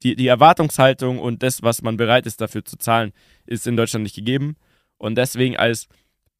die, 0.03 0.15
die 0.15 0.27
Erwartungshaltung 0.27 1.19
und 1.19 1.43
das, 1.43 1.61
was 1.61 1.81
man 1.81 1.97
bereit 1.97 2.25
ist 2.25 2.41
dafür 2.41 2.63
zu 2.63 2.77
zahlen, 2.77 3.11
ist 3.45 3.67
in 3.67 3.75
Deutschland 3.75 4.03
nicht 4.03 4.15
gegeben. 4.15 4.55
Und 4.97 5.15
deswegen 5.17 5.57
als 5.57 5.87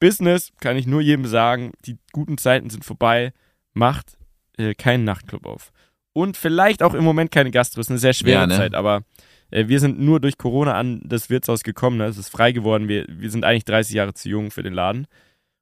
Business 0.00 0.50
kann 0.60 0.76
ich 0.76 0.86
nur 0.86 1.00
jedem 1.00 1.26
sagen, 1.26 1.72
die 1.86 1.98
guten 2.12 2.38
Zeiten 2.38 2.70
sind 2.70 2.84
vorbei, 2.84 3.32
macht 3.72 4.18
äh, 4.58 4.74
keinen 4.74 5.04
Nachtclub 5.04 5.46
auf. 5.46 5.72
Und 6.12 6.36
vielleicht 6.36 6.82
auch 6.82 6.94
im 6.94 7.04
Moment 7.04 7.30
keine 7.30 7.50
Gastro, 7.50 7.80
ist 7.80 7.90
eine 7.90 7.98
sehr 7.98 8.14
schwere 8.14 8.40
ja, 8.40 8.46
ne? 8.46 8.56
Zeit, 8.56 8.74
aber 8.74 9.02
äh, 9.50 9.68
wir 9.68 9.78
sind 9.78 10.00
nur 10.00 10.18
durch 10.18 10.38
Corona 10.38 10.74
an 10.74 11.00
das 11.04 11.30
Wirtshaus 11.30 11.62
gekommen, 11.62 11.98
ne? 11.98 12.06
es 12.06 12.18
ist 12.18 12.30
frei 12.30 12.52
geworden, 12.52 12.88
wir, 12.88 13.06
wir 13.08 13.30
sind 13.30 13.44
eigentlich 13.44 13.64
30 13.64 13.94
Jahre 13.94 14.14
zu 14.14 14.28
jung 14.28 14.50
für 14.50 14.62
den 14.62 14.74
Laden. 14.74 15.06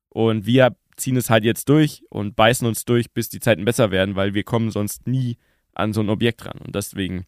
Und 0.08 0.46
wir 0.46 0.74
ziehen 0.96 1.16
es 1.16 1.30
halt 1.30 1.44
jetzt 1.44 1.68
durch 1.68 2.02
und 2.08 2.34
beißen 2.34 2.66
uns 2.66 2.84
durch, 2.84 3.12
bis 3.12 3.28
die 3.28 3.40
Zeiten 3.40 3.64
besser 3.64 3.90
werden, 3.90 4.16
weil 4.16 4.34
wir 4.34 4.42
kommen 4.42 4.70
sonst 4.70 5.06
nie 5.06 5.36
an 5.74 5.92
so 5.92 6.00
ein 6.00 6.08
Objekt 6.08 6.44
ran. 6.44 6.58
Und 6.64 6.74
deswegen 6.74 7.24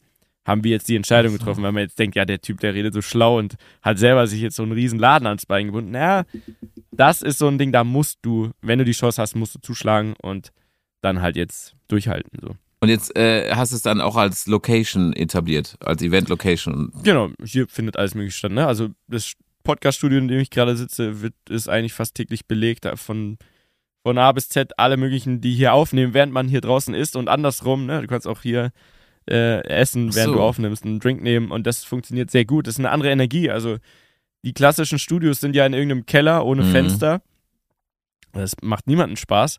haben 0.47 0.65
wir 0.65 0.71
jetzt 0.71 0.89
die 0.89 0.97
Entscheidung 0.97 1.33
getroffen, 1.33 1.63
weil 1.63 1.73
man 1.73 1.83
jetzt 1.83 1.99
denkt, 1.99 2.17
ja, 2.17 2.25
der 2.25 2.41
Typ, 2.41 2.61
der 2.61 2.75
redet 2.75 2.95
so 2.95 3.03
schlau 3.03 3.39
und 3.39 3.57
hat 3.83 3.99
selber 3.99 4.27
sich 4.27 4.41
jetzt 4.41 4.57
so 4.57 4.63
einen 4.63 4.73
riesen 4.73 4.99
Laden 4.99 5.27
ans 5.27 5.47
Bein 5.47 5.67
gebunden. 5.67 5.93
Naja, 5.93 6.25
das 6.91 7.23
ist 7.23 7.39
so 7.39 7.49
ein 7.49 7.59
Ding, 7.59 7.73
da 7.73 7.85
musst 7.85 8.21
du, 8.23 8.51
wenn 8.63 8.79
du 8.79 8.85
die 8.85 8.93
Chance 8.93 9.21
hast, 9.21 9.37
musst 9.37 9.55
du 9.55 9.61
zuschlagen 9.61 10.15
und 10.23 10.53
dann 11.03 11.21
halt 11.21 11.37
jetzt 11.37 11.77
durchhalten. 11.89 12.39
So. 12.41 12.57
Und 12.81 12.89
jetzt 12.89 13.15
äh, 13.17 13.55
hast 13.55 13.73
du 13.73 13.77
es 13.77 13.83
dann 13.83 14.01
auch 14.01 14.17
als 14.17 14.47
Location 14.47 15.13
etabliert, 15.13 15.77
als 15.81 16.03
Event-Location. 16.03 16.93
Genau, 17.03 17.31
hier 17.45 17.69
findet 17.69 17.97
alles 17.97 18.15
mögliche 18.15 18.39
statt. 18.39 18.53
Ne? 18.53 18.67
Also 18.67 18.89
das 19.07 19.35
Podcast-Studio, 19.63 20.19
in 20.19 20.29
dem 20.29 20.41
ich 20.41 20.51
gerade 20.51 20.77
sitze, 20.77 21.21
wird, 21.21 21.35
ist 21.49 21.69
eigentlich 21.69 21.93
fast 21.93 22.15
täglich 22.15 22.47
belegt 22.47 22.89
von 22.95 23.37
von 24.03 24.17
A 24.19 24.33
bis 24.33 24.49
Z 24.49 24.79
alle 24.79 24.97
möglichen, 24.97 25.41
die 25.41 25.55
hier 25.55 25.75
aufnehmen, 25.75 26.15
während 26.15 26.33
man 26.33 26.49
hier 26.49 26.61
draußen 26.61 26.95
ist 26.95 27.17
und 27.17 27.29
andersrum. 27.29 27.87
Ne? 27.87 28.01
Du 28.01 28.07
kannst 28.07 28.27
auch 28.27 28.41
hier 28.41 28.73
äh, 29.29 29.65
essen, 29.67 30.15
während 30.15 30.33
so. 30.33 30.39
du 30.39 30.43
aufnimmst, 30.43 30.85
einen 30.85 31.01
Drink 31.01 31.23
nehmen 31.23 31.51
und 31.51 31.67
das 31.67 31.85
funktioniert 31.85 32.31
sehr 32.31 32.45
gut. 32.45 32.67
Das 32.67 32.75
ist 32.75 32.79
eine 32.79 32.91
andere 32.91 33.11
Energie. 33.11 33.51
Also 33.51 33.79
die 34.43 34.53
klassischen 34.53 34.99
Studios 34.99 35.41
sind 35.41 35.55
ja 35.55 35.67
in 35.67 35.73
irgendeinem 35.73 36.07
Keller 36.07 36.45
ohne 36.45 36.63
mhm. 36.63 36.73
Fenster. 36.73 37.23
Das 38.33 38.55
macht 38.63 38.87
niemanden 38.87 39.17
Spaß. 39.17 39.59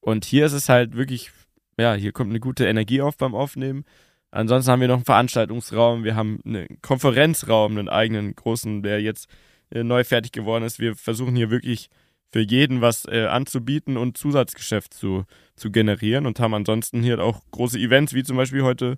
Und 0.00 0.24
hier 0.24 0.46
ist 0.46 0.52
es 0.52 0.68
halt 0.68 0.96
wirklich, 0.96 1.30
ja, 1.78 1.94
hier 1.94 2.12
kommt 2.12 2.30
eine 2.30 2.40
gute 2.40 2.66
Energie 2.66 3.02
auf 3.02 3.16
beim 3.16 3.34
Aufnehmen. 3.34 3.84
Ansonsten 4.30 4.72
haben 4.72 4.80
wir 4.80 4.88
noch 4.88 4.96
einen 4.96 5.04
Veranstaltungsraum, 5.04 6.04
wir 6.04 6.16
haben 6.16 6.40
einen 6.46 6.80
Konferenzraum, 6.80 7.72
einen 7.76 7.90
eigenen 7.90 8.34
großen, 8.34 8.82
der 8.82 9.02
jetzt 9.02 9.28
äh, 9.70 9.84
neu 9.84 10.04
fertig 10.04 10.32
geworden 10.32 10.64
ist. 10.64 10.78
Wir 10.78 10.96
versuchen 10.96 11.36
hier 11.36 11.50
wirklich 11.50 11.90
für 12.32 12.40
jeden 12.40 12.80
was 12.80 13.04
äh, 13.04 13.26
anzubieten 13.26 13.96
und 13.96 14.16
Zusatzgeschäft 14.16 14.94
zu, 14.94 15.24
zu 15.54 15.70
generieren 15.70 16.26
und 16.26 16.40
haben 16.40 16.54
ansonsten 16.54 17.02
hier 17.02 17.20
auch 17.20 17.42
große 17.50 17.78
Events, 17.78 18.14
wie 18.14 18.24
zum 18.24 18.38
Beispiel 18.38 18.62
heute 18.62 18.96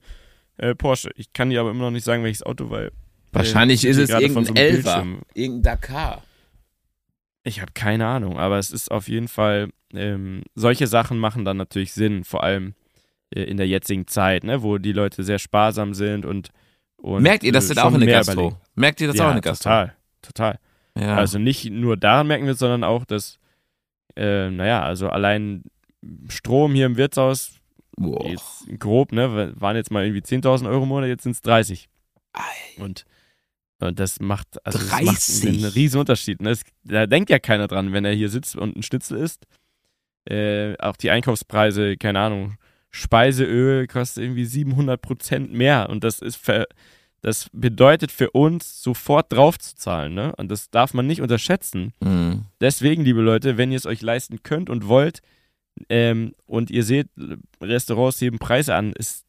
äh, 0.57 0.75
Porsche. 0.75 1.11
Ich 1.17 1.33
kann 1.33 1.51
dir 1.51 1.61
aber 1.61 1.73
immer 1.73 1.85
noch 1.85 1.91
nicht 1.91 2.05
sagen, 2.05 2.23
welches 2.23 2.45
Auto, 2.45 2.71
weil. 2.71 2.93
Wahrscheinlich 3.33 3.85
äh, 3.85 3.89
ist 3.89 3.99
es 3.99 4.11
irgendein 4.11 4.45
so 4.45 4.55
Elfer, 4.55 5.07
irgendein 5.35 5.63
Dakar. 5.63 6.23
Ich 7.43 7.61
habe 7.61 7.73
keine 7.75 8.07
Ahnung, 8.07 8.39
aber 8.39 8.59
es 8.59 8.71
ist 8.71 8.91
auf 8.91 9.09
jeden 9.09 9.29
Fall, 9.29 9.71
ähm, 9.93 10.43
solche 10.55 10.87
Sachen 10.87 11.19
machen 11.19 11.45
dann 11.45 11.57
natürlich 11.57 11.93
Sinn, 11.93 12.23
vor 12.23 12.45
allem 12.45 12.75
äh, 13.31 13.43
in 13.43 13.57
der 13.57 13.67
jetzigen 13.67 14.07
Zeit, 14.07 14.45
ne, 14.45 14.63
wo 14.63 14.79
die 14.79 14.93
Leute 14.93 15.25
sehr 15.25 15.41
sparsam 15.41 15.93
sind 15.93 16.25
und. 16.25 16.51
und 16.99 17.23
Merkt 17.25 17.43
ihr 17.43 17.53
das 17.53 17.67
denn 17.67 17.79
auch 17.79 17.93
in 17.93 18.01
der 18.01 18.11
Gastro? 18.11 18.33
Überlegen. 18.33 18.57
Merkt 18.77 19.01
ihr 19.01 19.09
das 19.09 19.17
ja, 19.17 19.25
auch 19.25 19.31
in 19.31 19.43
der 19.43 19.43
Gastro? 19.43 19.69
Total, 19.69 19.97
total. 20.23 20.59
Ja. 20.97 21.17
Also 21.17 21.39
nicht 21.39 21.71
nur 21.71 21.97
daran 21.97 22.27
merken 22.27 22.47
wir, 22.47 22.55
sondern 22.55 22.85
auch, 22.85 23.05
dass, 23.05 23.39
äh, 24.17 24.51
naja, 24.51 24.83
also 24.83 25.09
allein 25.09 25.65
Strom 26.29 26.75
hier 26.75 26.87
im 26.87 26.97
Wirtshaus, 26.97 27.55
wow. 27.97 28.27
jetzt 28.27 28.67
grob, 28.79 29.13
ne, 29.13 29.53
waren 29.57 29.77
jetzt 29.77 29.91
mal 29.91 30.05
irgendwie 30.05 30.23
10.000 30.23 30.69
Euro 30.69 30.85
im 30.85 30.89
Monat, 30.89 31.09
jetzt 31.09 31.25
sind 31.25 31.33
es 31.33 31.43
30. 31.43 31.89
Und, 32.79 33.05
und 33.81 33.99
das 33.99 34.21
macht, 34.21 34.65
also 34.65 34.79
30. 34.79 35.07
Das 35.07 35.43
macht 35.43 35.47
einen 35.47 35.65
riesen 35.65 36.01
Unterschied. 36.01 36.41
Ne? 36.41 36.51
Es, 36.51 36.63
da 36.85 37.07
denkt 37.07 37.31
ja 37.31 37.39
keiner 37.39 37.67
dran, 37.67 37.93
wenn 37.93 38.05
er 38.05 38.13
hier 38.13 38.29
sitzt 38.29 38.57
und 38.57 38.77
ein 38.77 38.83
Schnitzel 38.83 39.19
isst. 39.19 39.47
Äh, 40.27 40.77
auch 40.79 40.97
die 40.97 41.11
Einkaufspreise, 41.11 41.97
keine 41.97 42.21
Ahnung, 42.21 42.57
Speiseöl 42.91 43.87
kostet 43.89 44.23
irgendwie 44.23 44.45
700 44.45 45.03
Prozent 45.03 45.53
mehr 45.53 45.91
und 45.91 46.05
das 46.05 46.21
ist 46.21 46.37
ver 46.37 46.67
das 47.25 47.49
bedeutet 47.55 48.13
für 48.13 48.33
uns, 48.33 48.83
sofort 48.83 49.33
draufzuzahlen. 49.33 50.13
Ne? 50.13 50.35
Und 50.37 50.51
das 50.51 50.69
darf 50.69 50.93
man 50.93 51.07
nicht 51.07 51.23
unterschätzen. 51.23 51.95
Mhm. 52.01 52.43
Deswegen, 52.61 53.03
liebe 53.03 53.23
Leute, 53.23 53.57
wenn 53.57 53.73
ihr 53.73 53.79
es 53.79 53.87
euch 53.87 54.03
leisten 54.03 54.43
könnt 54.43 54.69
und 54.69 54.89
wollt, 54.89 55.23
ähm, 55.89 56.35
und 56.45 56.71
ihr 56.71 56.85
seht, 56.85 57.09
Restaurants 57.63 58.21
heben 58.21 58.39
Preise 58.39 58.75
an, 58.75 58.93
ist, 58.93 59.25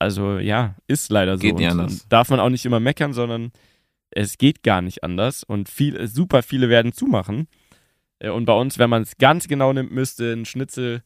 also 0.00 0.38
ja, 0.38 0.74
ist 0.88 1.08
leider 1.12 1.36
so. 1.36 1.42
Geht 1.42 1.54
nicht 1.54 1.70
anders. 1.70 2.04
darf 2.08 2.30
man 2.30 2.40
auch 2.40 2.48
nicht 2.48 2.66
immer 2.66 2.80
meckern, 2.80 3.12
sondern 3.12 3.52
es 4.10 4.36
geht 4.36 4.64
gar 4.64 4.82
nicht 4.82 5.04
anders. 5.04 5.44
Und 5.44 5.68
viel, 5.68 6.08
super 6.08 6.42
viele 6.42 6.68
werden 6.68 6.92
zumachen. 6.92 7.46
Äh, 8.18 8.30
und 8.30 8.44
bei 8.44 8.54
uns, 8.54 8.80
wenn 8.80 8.90
man 8.90 9.02
es 9.02 9.18
ganz 9.18 9.46
genau 9.46 9.72
nimmt, 9.72 9.92
müsste 9.92 10.32
ein 10.32 10.46
Schnitzel, 10.46 11.04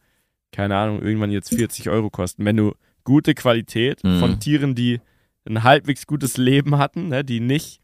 keine 0.52 0.74
Ahnung, 0.74 1.02
irgendwann 1.02 1.30
jetzt 1.30 1.50
40 1.54 1.90
Euro 1.90 2.08
kosten. 2.08 2.46
Wenn 2.46 2.56
du 2.56 2.72
gute 3.04 3.34
Qualität 3.34 4.02
mhm. 4.02 4.20
von 4.20 4.40
Tieren, 4.40 4.74
die 4.74 5.02
ein 5.46 5.62
halbwegs 5.62 6.06
gutes 6.06 6.36
Leben 6.36 6.78
hatten, 6.78 7.08
ne, 7.08 7.24
die 7.24 7.40
nicht 7.40 7.80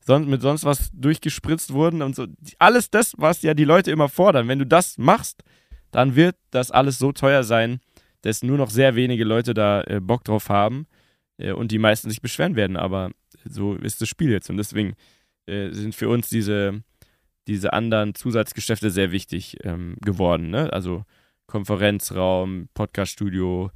sonst, 0.00 0.28
mit 0.28 0.42
sonst 0.42 0.64
was 0.64 0.90
durchgespritzt 0.92 1.72
wurden 1.72 2.02
und 2.02 2.16
so. 2.16 2.26
Alles 2.58 2.90
das, 2.90 3.14
was 3.18 3.42
ja 3.42 3.54
die 3.54 3.64
Leute 3.64 3.90
immer 3.90 4.08
fordern. 4.08 4.48
Wenn 4.48 4.58
du 4.58 4.66
das 4.66 4.98
machst, 4.98 5.42
dann 5.90 6.16
wird 6.16 6.36
das 6.50 6.70
alles 6.70 6.98
so 6.98 7.12
teuer 7.12 7.42
sein, 7.44 7.80
dass 8.22 8.42
nur 8.42 8.58
noch 8.58 8.70
sehr 8.70 8.96
wenige 8.96 9.24
Leute 9.24 9.54
da 9.54 9.82
äh, 9.82 10.00
Bock 10.00 10.24
drauf 10.24 10.48
haben 10.48 10.86
äh, 11.38 11.52
und 11.52 11.70
die 11.72 11.78
meisten 11.78 12.10
sich 12.10 12.20
beschweren 12.20 12.56
werden. 12.56 12.76
Aber 12.76 13.10
so 13.44 13.74
ist 13.74 14.00
das 14.00 14.08
Spiel 14.08 14.30
jetzt 14.30 14.50
und 14.50 14.56
deswegen 14.56 14.94
äh, 15.46 15.70
sind 15.70 15.94
für 15.94 16.08
uns 16.08 16.28
diese, 16.28 16.82
diese 17.46 17.72
anderen 17.72 18.14
Zusatzgeschäfte 18.14 18.90
sehr 18.90 19.12
wichtig 19.12 19.58
ähm, 19.62 19.96
geworden. 20.00 20.50
Ne? 20.50 20.72
Also 20.72 21.04
Konferenzraum, 21.46 22.68
Podcaststudio, 22.74 23.70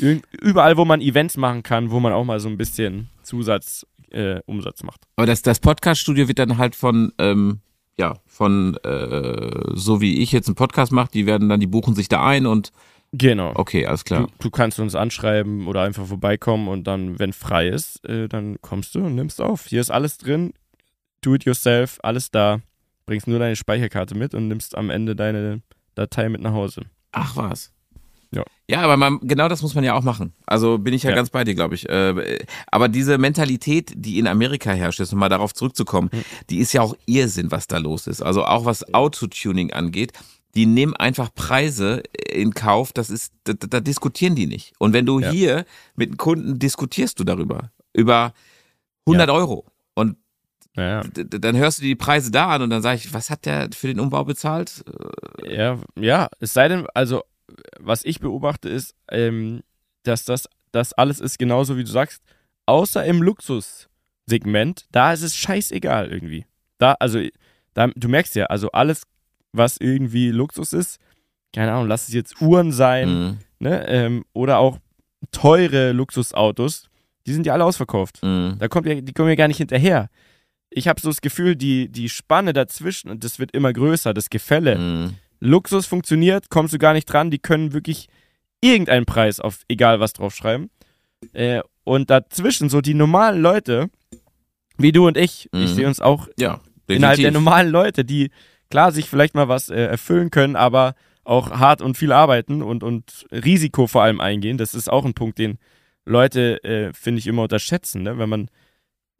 überall, 0.00 0.76
wo 0.76 0.84
man 0.84 1.00
Events 1.00 1.36
machen 1.36 1.62
kann, 1.62 1.90
wo 1.90 2.00
man 2.00 2.12
auch 2.12 2.24
mal 2.24 2.40
so 2.40 2.48
ein 2.48 2.56
bisschen 2.56 3.08
Zusatz 3.22 3.86
äh, 4.10 4.40
Umsatz 4.46 4.82
macht. 4.82 5.02
Aber 5.16 5.26
das, 5.26 5.42
das 5.42 5.60
Podcast-Studio 5.60 6.28
wird 6.28 6.38
dann 6.38 6.58
halt 6.58 6.74
von, 6.74 7.12
ähm, 7.18 7.60
ja, 7.98 8.14
von 8.26 8.76
äh, 8.84 9.74
so 9.74 10.00
wie 10.00 10.22
ich 10.22 10.32
jetzt 10.32 10.48
einen 10.48 10.54
Podcast 10.54 10.92
mache, 10.92 11.10
die 11.12 11.26
werden 11.26 11.48
dann, 11.48 11.60
die 11.60 11.66
buchen 11.66 11.94
sich 11.94 12.08
da 12.08 12.26
ein 12.26 12.46
und 12.46 12.72
Genau. 13.12 13.52
Okay, 13.54 13.86
alles 13.86 14.04
klar. 14.04 14.26
Du, 14.26 14.32
du, 14.38 14.50
kannst 14.50 14.78
uns 14.78 14.94
anschreiben 14.94 15.66
oder 15.66 15.82
einfach 15.82 16.06
vorbeikommen 16.06 16.68
und 16.68 16.86
dann, 16.86 17.18
wenn 17.18 17.32
frei 17.32 17.68
ist, 17.68 18.04
äh, 18.04 18.28
dann 18.28 18.60
kommst 18.60 18.94
du 18.94 19.00
und 19.00 19.14
nimmst 19.14 19.40
auf. 19.40 19.66
Hier 19.66 19.80
ist 19.80 19.90
alles 19.90 20.18
drin. 20.18 20.52
Do 21.22 21.34
it 21.34 21.44
yourself, 21.44 21.98
alles 22.02 22.30
da. 22.30 22.60
Bringst 23.06 23.26
nur 23.26 23.38
deine 23.38 23.56
Speicherkarte 23.56 24.14
mit 24.14 24.34
und 24.34 24.48
nimmst 24.48 24.76
am 24.76 24.90
Ende 24.90 25.16
deine 25.16 25.62
Datei 25.94 26.28
mit 26.28 26.42
nach 26.42 26.52
Hause. 26.52 26.82
Ach 27.12 27.34
was. 27.34 27.72
Ja. 28.30 28.44
Ja, 28.68 28.82
aber 28.82 28.98
man, 28.98 29.20
genau 29.22 29.48
das 29.48 29.62
muss 29.62 29.74
man 29.74 29.84
ja 29.84 29.94
auch 29.94 30.02
machen. 30.02 30.34
Also 30.46 30.76
bin 30.76 30.92
ich 30.92 31.02
ja, 31.02 31.10
ja. 31.10 31.16
ganz 31.16 31.30
bei 31.30 31.44
dir, 31.44 31.54
glaube 31.54 31.74
ich. 31.74 31.88
Äh, 31.88 32.44
aber 32.66 32.88
diese 32.88 33.16
Mentalität, 33.16 33.92
die 33.96 34.18
in 34.18 34.26
Amerika 34.26 34.70
herrscht, 34.72 35.00
jetzt 35.00 35.12
um 35.14 35.18
mal 35.18 35.30
darauf 35.30 35.54
zurückzukommen, 35.54 36.10
mhm. 36.12 36.24
die 36.50 36.58
ist 36.58 36.74
ja 36.74 36.82
auch 36.82 36.94
Irrsinn, 37.06 37.50
was 37.50 37.66
da 37.66 37.78
los 37.78 38.06
ist. 38.06 38.20
Also 38.20 38.44
auch 38.44 38.66
was 38.66 38.92
Autotuning 38.92 39.72
angeht 39.72 40.12
die 40.54 40.66
nehmen 40.66 40.96
einfach 40.96 41.32
Preise 41.34 42.02
in 42.28 42.54
Kauf, 42.54 42.92
das 42.92 43.10
ist, 43.10 43.32
da, 43.44 43.52
da 43.52 43.80
diskutieren 43.80 44.34
die 44.34 44.46
nicht. 44.46 44.72
Und 44.78 44.92
wenn 44.92 45.06
du 45.06 45.20
ja. 45.20 45.30
hier 45.30 45.64
mit 45.94 46.08
einem 46.08 46.16
Kunden 46.16 46.58
diskutierst 46.58 47.20
du 47.20 47.24
darüber, 47.24 47.70
über 47.92 48.32
100 49.06 49.28
ja. 49.28 49.34
Euro. 49.34 49.66
Und 49.94 50.16
ja, 50.74 51.02
dann 51.02 51.56
hörst 51.56 51.78
du 51.78 51.82
die 51.82 51.96
Preise 51.96 52.30
da 52.30 52.48
an 52.48 52.62
und 52.62 52.70
dann 52.70 52.82
sage 52.82 52.96
ich, 52.96 53.12
was 53.12 53.30
hat 53.30 53.46
der 53.46 53.68
für 53.72 53.88
den 53.88 54.00
Umbau 54.00 54.24
bezahlt? 54.24 54.84
Ja, 55.44 55.78
ja, 55.96 56.28
es 56.40 56.54
sei 56.54 56.68
denn, 56.68 56.86
also 56.94 57.22
was 57.78 58.04
ich 58.04 58.20
beobachte 58.20 58.68
ist, 58.68 58.94
ähm, 59.10 59.62
dass 60.02 60.24
das, 60.24 60.48
das 60.72 60.92
alles 60.92 61.20
ist 61.20 61.38
genauso 61.38 61.76
wie 61.76 61.84
du 61.84 61.90
sagst, 61.90 62.22
außer 62.66 63.04
im 63.04 63.22
Luxussegment, 63.22 64.86
da 64.92 65.12
ist 65.12 65.22
es 65.22 65.36
scheißegal 65.36 66.10
irgendwie. 66.10 66.46
Da, 66.78 66.92
also, 67.00 67.20
da, 67.74 67.88
du 67.88 68.08
merkst 68.08 68.34
ja, 68.34 68.46
also 68.46 68.70
alles 68.72 69.02
was 69.52 69.78
irgendwie 69.78 70.30
Luxus 70.30 70.72
ist. 70.72 70.98
Keine 71.54 71.72
Ahnung, 71.72 71.88
lass 71.88 72.08
es 72.08 72.14
jetzt 72.14 72.40
Uhren 72.40 72.72
sein, 72.72 73.08
mhm. 73.08 73.38
ne? 73.58 73.88
Ähm, 73.88 74.24
oder 74.34 74.58
auch 74.58 74.78
teure 75.32 75.92
Luxusautos, 75.92 76.88
die 77.26 77.32
sind 77.32 77.46
ja 77.46 77.54
alle 77.54 77.64
ausverkauft. 77.64 78.22
Mhm. 78.22 78.56
Da 78.58 78.68
kommt 78.68 78.86
ja, 78.86 79.00
die 79.00 79.12
kommen 79.12 79.28
ja 79.30 79.34
gar 79.34 79.48
nicht 79.48 79.58
hinterher. 79.58 80.10
Ich 80.70 80.86
habe 80.86 81.00
so 81.00 81.08
das 81.08 81.22
Gefühl, 81.22 81.56
die, 81.56 81.88
die 81.88 82.10
Spanne 82.10 82.52
dazwischen, 82.52 83.10
und 83.10 83.24
das 83.24 83.38
wird 83.38 83.52
immer 83.52 83.72
größer, 83.72 84.12
das 84.12 84.28
Gefälle. 84.28 84.78
Mhm. 84.78 85.14
Luxus 85.40 85.86
funktioniert, 85.86 86.50
kommst 86.50 86.74
du 86.74 86.78
gar 86.78 86.92
nicht 86.92 87.06
dran, 87.06 87.30
die 87.30 87.38
können 87.38 87.72
wirklich 87.72 88.08
irgendeinen 88.60 89.06
Preis 89.06 89.40
auf 89.40 89.60
egal 89.68 90.00
was 90.00 90.12
draufschreiben. 90.12 90.70
Äh, 91.32 91.60
und 91.84 92.10
dazwischen 92.10 92.68
so 92.68 92.80
die 92.80 92.94
normalen 92.94 93.40
Leute, 93.40 93.88
wie 94.76 94.92
du 94.92 95.06
und 95.06 95.16
ich, 95.16 95.48
ich 95.52 95.70
mhm. 95.70 95.74
sehe 95.74 95.86
uns 95.86 96.00
auch 96.00 96.28
ja, 96.38 96.60
innerhalb 96.86 97.18
der 97.18 97.30
normalen 97.30 97.70
Leute, 97.70 98.04
die 98.04 98.30
klar 98.70 98.92
sich 98.92 99.08
vielleicht 99.08 99.34
mal 99.34 99.48
was 99.48 99.68
äh, 99.68 99.84
erfüllen 99.84 100.30
können, 100.30 100.56
aber 100.56 100.94
auch 101.24 101.50
hart 101.50 101.82
und 101.82 101.96
viel 101.96 102.12
arbeiten 102.12 102.62
und, 102.62 102.82
und 102.82 103.26
Risiko 103.30 103.86
vor 103.86 104.02
allem 104.02 104.20
eingehen. 104.20 104.58
Das 104.58 104.74
ist 104.74 104.90
auch 104.90 105.04
ein 105.04 105.14
Punkt, 105.14 105.38
den 105.38 105.58
Leute, 106.04 106.62
äh, 106.64 106.92
finde 106.92 107.18
ich, 107.18 107.26
immer 107.26 107.42
unterschätzen, 107.42 108.02
ne? 108.02 108.18
wenn 108.18 108.28
man 108.28 108.50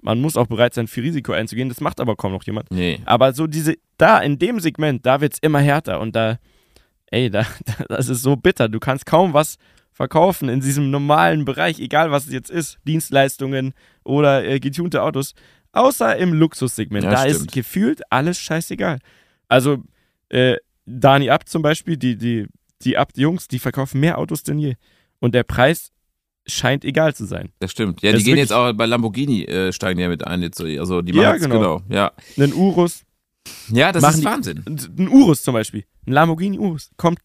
man 0.03 0.21
muss 0.21 0.37
auch 0.37 0.47
bereit 0.47 0.75
sein, 0.75 0.87
viel 0.87 1.05
Risiko 1.05 1.33
einzugehen. 1.33 1.69
Das 1.69 1.81
macht 1.81 2.01
aber 2.01 2.17
kaum 2.17 2.33
noch 2.33 2.45
jemand. 2.45 2.71
Nee. 2.71 3.01
Aber 3.05 3.33
so 3.33 3.47
diese, 3.47 3.75
da 3.97 4.21
in 4.21 4.39
dem 4.39 4.61
Segment, 4.61 5.05
da 5.05 5.21
wird 5.21 5.35
es 5.35 5.39
immer 5.41 5.61
härter 5.61 6.01
und 6.01 6.15
da, 6.15 6.39
ey, 7.07 7.31
da, 7.31 7.47
das 7.89 8.09
ist 8.09 8.23
so 8.23 8.37
bitter. 8.37 8.69
Du 8.69 8.79
kannst 8.79 9.07
kaum 9.07 9.35
was 9.35 9.57
verkaufen 9.93 10.49
in 10.49 10.61
diesem 10.61 10.91
normalen 10.91 11.45
Bereich, 11.45 11.81
egal 11.81 12.13
was 12.13 12.27
es 12.27 12.33
jetzt 12.33 12.51
ist, 12.51 12.79
Dienstleistungen 12.87 13.75
oder 14.05 14.45
äh, 14.45 14.61
getunte 14.61 15.03
Autos, 15.03 15.35
außer 15.73 16.17
im 16.17 16.33
Luxussegment. 16.33 17.05
Ja, 17.05 17.11
da 17.11 17.21
stimmt. 17.23 17.35
ist 17.35 17.53
gefühlt 17.53 18.03
alles 18.11 18.39
scheißegal. 18.39 19.01
Also, 19.49 19.83
äh, 20.29 20.57
Dani 20.87 21.31
Abt 21.31 21.49
zum 21.49 21.63
Beispiel, 21.63 21.97
die, 21.97 22.17
die, 22.17 22.47
die 22.83 22.97
Abt-Jungs, 22.97 23.49
die 23.49 23.59
verkaufen 23.59 24.01
mehr 24.01 24.19
Autos 24.19 24.45
denn 24.45 24.59
je. 24.59 24.77
Und 25.19 25.35
der 25.35 25.43
Preis 25.43 25.91
scheint 26.49 26.85
egal 26.85 27.15
zu 27.15 27.25
sein. 27.27 27.51
Das 27.61 27.71
stimmt. 27.71 28.03
Ja, 28.03 28.13
das 28.13 28.21
die 28.21 28.25
gehen 28.25 28.39
jetzt 28.39 28.53
auch 28.53 28.73
bei 28.73 28.87
Lamborghini, 28.87 29.45
äh, 29.45 29.73
steigen 29.73 30.01
ja 30.01 30.09
mit 30.09 30.27
ein. 30.27 30.43
Jetzt, 30.43 30.61
also 30.61 31.03
die 31.03 31.13
machen 31.13 31.23
ja, 31.23 31.37
genau. 31.37 31.55
genau. 31.59 31.83
Ja. 31.89 32.13
Einen 32.37 32.53
Urus. 32.55 33.03
Ja, 33.71 33.93
das 33.93 34.17
ist 34.17 34.25
Wahnsinn. 34.25 34.63
Die, 34.67 35.03
ein 35.03 35.09
Urus 35.09 35.43
zum 35.43 35.55
Beispiel. 35.55 35.85
Ein 36.07 36.13
Lamborghini 36.13 36.59
Urus. 36.59 36.91
Kommt, 36.97 37.21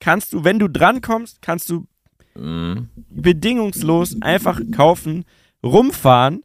kannst 0.00 0.32
du, 0.32 0.44
wenn 0.44 0.58
du 0.58 0.68
drankommst, 0.68 1.42
kannst 1.42 1.70
du 1.70 1.86
mhm. 2.34 2.88
bedingungslos 3.10 4.20
einfach 4.20 4.60
kaufen, 4.72 5.24
rumfahren 5.62 6.42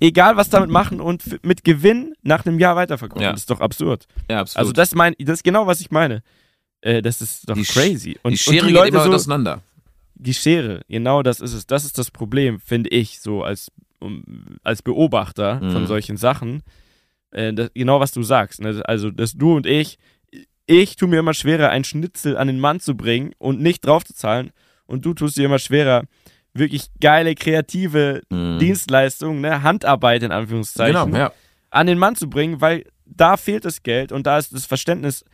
egal 0.00 0.36
was 0.36 0.50
damit 0.50 0.70
machen 0.70 1.00
und 1.00 1.44
mit 1.44 1.64
Gewinn 1.64 2.14
nach 2.22 2.44
einem 2.46 2.58
Jahr 2.58 2.76
weiterverkaufen. 2.76 3.22
Ja. 3.22 3.32
Das 3.32 3.40
ist 3.40 3.50
doch 3.50 3.60
absurd. 3.60 4.06
Ja, 4.30 4.40
absolut. 4.40 4.58
Also 4.58 4.72
das 4.72 4.94
mein, 4.94 5.14
das 5.18 5.38
ist 5.38 5.44
genau, 5.44 5.66
was 5.66 5.80
ich 5.80 5.90
meine. 5.90 6.22
Äh, 6.80 7.02
das 7.02 7.20
ist 7.20 7.48
doch 7.48 7.54
die 7.54 7.64
crazy. 7.64 8.18
Und 8.22 8.32
die 8.32 8.38
Schere 8.38 8.62
und 8.62 8.68
die 8.68 8.74
Leute 8.74 8.92
geht 8.92 8.94
immer 8.94 9.04
so, 9.04 9.12
auseinander. 9.12 9.62
Die 10.18 10.34
Schere, 10.34 10.80
genau 10.88 11.22
das 11.22 11.40
ist 11.40 11.52
es. 11.52 11.66
Das 11.66 11.84
ist 11.84 11.98
das 11.98 12.10
Problem, 12.10 12.58
finde 12.58 12.90
ich, 12.90 13.20
so 13.20 13.42
als, 13.42 13.70
um, 14.00 14.24
als 14.62 14.82
Beobachter 14.82 15.60
mhm. 15.60 15.70
von 15.72 15.86
solchen 15.86 16.16
Sachen. 16.16 16.62
Äh, 17.30 17.52
das, 17.52 17.70
genau, 17.74 18.00
was 18.00 18.12
du 18.12 18.22
sagst. 18.22 18.60
Ne? 18.60 18.82
Also, 18.86 19.10
dass 19.10 19.32
du 19.32 19.54
und 19.54 19.66
ich, 19.66 19.98
ich 20.66 20.96
tue 20.96 21.08
mir 21.08 21.20
immer 21.20 21.34
schwerer, 21.34 21.68
einen 21.68 21.84
Schnitzel 21.84 22.36
an 22.36 22.48
den 22.48 22.60
Mann 22.60 22.80
zu 22.80 22.96
bringen 22.96 23.32
und 23.38 23.60
nicht 23.60 23.86
draufzuzahlen. 23.86 24.50
Und 24.86 25.04
du 25.04 25.14
tust 25.14 25.36
dir 25.36 25.44
immer 25.44 25.58
schwerer, 25.58 26.04
wirklich 26.54 26.88
geile, 27.00 27.34
kreative 27.34 28.22
mhm. 28.30 28.58
Dienstleistungen, 28.58 29.40
ne, 29.40 29.62
Handarbeit 29.62 30.22
in 30.22 30.32
Anführungszeichen, 30.32 31.12
genau, 31.12 31.16
ja. 31.16 31.32
an 31.70 31.86
den 31.86 31.98
Mann 31.98 32.16
zu 32.16 32.30
bringen, 32.30 32.60
weil 32.60 32.84
da 33.04 33.36
fehlt 33.36 33.64
das 33.64 33.82
Geld 33.82 34.12
und 34.12 34.26
da 34.26 34.38
ist 34.38 34.54
das 34.54 34.66
Verständnis 34.66 35.24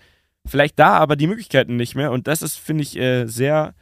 vielleicht 0.44 0.78
da, 0.78 0.98
aber 0.98 1.16
die 1.16 1.26
Möglichkeiten 1.26 1.76
nicht 1.76 1.94
mehr. 1.94 2.10
Und 2.10 2.26
das 2.26 2.42
ist, 2.42 2.58
finde 2.58 2.82
ich, 2.82 2.96
äh, 2.98 3.26
sehr, 3.26 3.74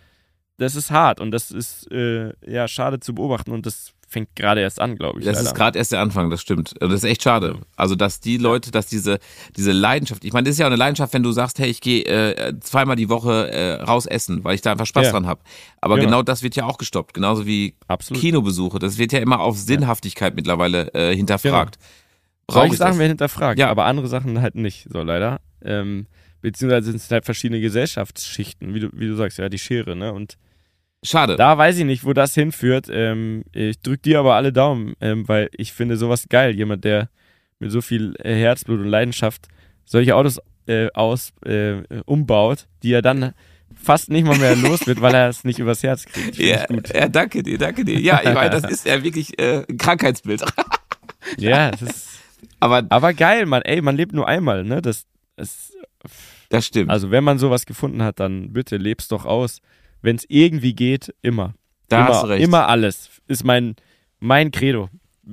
das 0.60 0.76
ist 0.76 0.90
hart 0.90 1.20
und 1.20 1.30
das 1.30 1.50
ist 1.50 1.90
äh, 1.90 2.32
ja 2.46 2.68
schade 2.68 3.00
zu 3.00 3.14
beobachten 3.14 3.50
und 3.50 3.64
das 3.64 3.94
fängt 4.06 4.34
gerade 4.34 4.60
erst 4.60 4.80
an, 4.80 4.96
glaube 4.96 5.20
ich. 5.20 5.24
Das 5.24 5.36
leider. 5.36 5.46
ist 5.46 5.54
gerade 5.54 5.78
erst 5.78 5.92
der 5.92 6.00
Anfang, 6.00 6.28
das 6.30 6.42
stimmt. 6.42 6.74
Das 6.80 6.92
ist 6.92 7.04
echt 7.04 7.22
schade. 7.22 7.60
Also, 7.76 7.94
dass 7.94 8.20
die 8.20 8.36
Leute, 8.36 8.70
dass 8.70 8.86
diese, 8.86 9.20
diese 9.56 9.72
Leidenschaft, 9.72 10.24
ich 10.24 10.32
meine, 10.32 10.44
das 10.44 10.54
ist 10.54 10.58
ja 10.58 10.66
auch 10.66 10.70
eine 10.70 10.76
Leidenschaft, 10.76 11.14
wenn 11.14 11.22
du 11.22 11.30
sagst, 11.32 11.60
hey, 11.60 11.70
ich 11.70 11.80
gehe 11.80 12.04
äh, 12.04 12.58
zweimal 12.60 12.96
die 12.96 13.08
Woche 13.08 13.50
äh, 13.50 13.74
raus 13.82 14.06
essen, 14.06 14.44
weil 14.44 14.56
ich 14.56 14.60
da 14.60 14.72
einfach 14.72 14.84
Spaß 14.84 15.06
ja. 15.06 15.12
dran 15.12 15.26
habe. 15.26 15.40
Aber 15.80 15.94
genau. 15.94 16.08
genau. 16.08 16.22
das 16.22 16.42
wird 16.42 16.56
ja 16.56 16.66
auch 16.66 16.76
gestoppt, 16.76 17.14
genauso 17.14 17.46
wie 17.46 17.76
Absolut. 17.86 18.20
Kinobesuche. 18.20 18.78
Das 18.80 18.98
wird 18.98 19.12
ja 19.12 19.20
immer 19.20 19.40
auf 19.40 19.56
Sinnhaftigkeit 19.56 20.32
ja. 20.32 20.36
mittlerweile 20.36 20.92
äh, 20.92 21.14
hinterfragt. 21.14 21.78
Genau. 22.48 22.60
Solche 22.60 22.76
Sachen 22.76 22.98
werden 22.98 23.10
hinterfragt, 23.12 23.58
ja. 23.58 23.70
aber 23.70 23.84
andere 23.84 24.08
Sachen 24.08 24.42
halt 24.42 24.56
nicht, 24.56 24.88
so 24.92 25.02
leider. 25.02 25.40
Ähm, 25.62 26.06
beziehungsweise 26.42 26.86
sind 26.86 26.96
es 26.96 27.10
halt 27.10 27.24
verschiedene 27.24 27.60
Gesellschaftsschichten, 27.60 28.74
wie 28.74 28.80
du, 28.80 28.90
wie 28.92 29.06
du 29.06 29.14
sagst, 29.14 29.38
ja, 29.38 29.48
die 29.48 29.58
Schere, 29.58 29.94
ne? 29.94 30.12
Und 30.12 30.36
Schade. 31.02 31.36
Da 31.36 31.56
weiß 31.56 31.78
ich 31.78 31.84
nicht, 31.84 32.04
wo 32.04 32.12
das 32.12 32.34
hinführt. 32.34 32.88
Ähm, 32.90 33.44
ich 33.52 33.80
drücke 33.80 34.02
dir 34.02 34.18
aber 34.18 34.34
alle 34.34 34.52
Daumen, 34.52 34.94
ähm, 35.00 35.26
weil 35.28 35.48
ich 35.52 35.72
finde 35.72 35.96
sowas 35.96 36.26
geil. 36.28 36.54
Jemand, 36.54 36.84
der 36.84 37.08
mit 37.58 37.70
so 37.70 37.80
viel 37.80 38.14
äh, 38.18 38.34
Herzblut 38.34 38.80
und 38.80 38.88
Leidenschaft 38.88 39.48
solche 39.84 40.14
Autos 40.14 40.40
äh, 40.66 40.88
aus, 40.92 41.32
äh, 41.44 41.82
umbaut, 42.04 42.66
die 42.82 42.92
er 42.92 43.02
dann 43.02 43.32
fast 43.74 44.10
nicht 44.10 44.26
mal 44.26 44.36
mehr 44.36 44.56
los 44.56 44.86
wird, 44.86 45.00
weil 45.00 45.14
er 45.14 45.28
es 45.28 45.44
nicht 45.44 45.58
übers 45.58 45.82
Herz 45.82 46.04
kriegt. 46.04 46.36
Ja, 46.36 46.66
ja, 46.94 47.08
danke 47.08 47.42
dir, 47.42 47.58
danke 47.58 47.84
dir. 47.84 47.98
Ja, 47.98 48.20
ich 48.22 48.34
meine, 48.34 48.50
das 48.50 48.64
ist 48.70 48.86
ja 48.86 49.02
wirklich 49.02 49.38
äh, 49.38 49.64
ein 49.68 49.78
Krankheitsbild. 49.78 50.44
ja, 51.38 51.70
das 51.70 51.82
ist. 51.82 52.08
Aber, 52.58 52.84
aber 52.88 53.14
geil, 53.14 53.46
man, 53.46 53.62
ey, 53.62 53.80
man 53.80 53.96
lebt 53.96 54.12
nur 54.12 54.28
einmal, 54.28 54.64
ne? 54.64 54.82
Das, 54.82 55.06
das, 55.36 55.72
das 56.50 56.66
stimmt. 56.66 56.90
Also, 56.90 57.10
wenn 57.10 57.24
man 57.24 57.38
sowas 57.38 57.64
gefunden 57.64 58.02
hat, 58.02 58.20
dann 58.20 58.52
bitte 58.52 58.76
lebst 58.76 59.12
doch 59.12 59.24
aus 59.24 59.60
wenn 60.02 60.16
es 60.16 60.24
irgendwie 60.28 60.74
geht, 60.74 61.14
immer. 61.22 61.54
Da 61.88 62.00
immer, 62.00 62.08
hast 62.08 62.22
du 62.22 62.26
recht. 62.28 62.44
Immer 62.44 62.68
alles 62.68 63.10
ist 63.26 63.44
mein, 63.44 63.76
mein 64.18 64.50
Credo. 64.50 64.88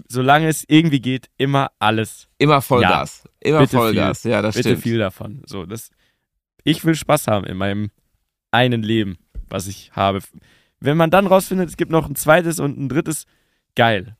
Solange 0.08 0.48
es 0.48 0.64
irgendwie 0.68 1.00
geht, 1.00 1.30
immer 1.38 1.72
alles. 1.80 2.28
Immer 2.38 2.62
Vollgas. 2.62 3.24
Ja, 3.44 3.50
immer 3.50 3.68
Vollgas. 3.68 4.22
Viel, 4.22 4.32
ja, 4.32 4.42
das 4.42 4.56
bitte 4.56 4.70
stimmt. 4.70 4.84
viel 4.84 5.00
davon. 5.00 5.42
So, 5.46 5.66
das, 5.66 5.90
ich 6.64 6.84
will 6.86 6.96
Spaß 6.96 7.28
haben 7.28 7.46
in 7.46 7.58
meinem 7.58 7.92
einen 8.52 8.84
Leben, 8.84 9.18
was 9.50 9.68
ich 9.68 9.92
habe. 9.94 10.20
Wenn 10.80 10.98
man 10.98 11.10
dann 11.10 11.28
rausfindet, 11.28 11.70
es 11.70 11.78
gibt 11.78 11.92
noch 11.92 12.08
ein 12.08 12.16
zweites 12.16 12.60
und 12.60 12.78
ein 12.78 12.90
drittes, 12.90 13.26
geil. 13.76 14.16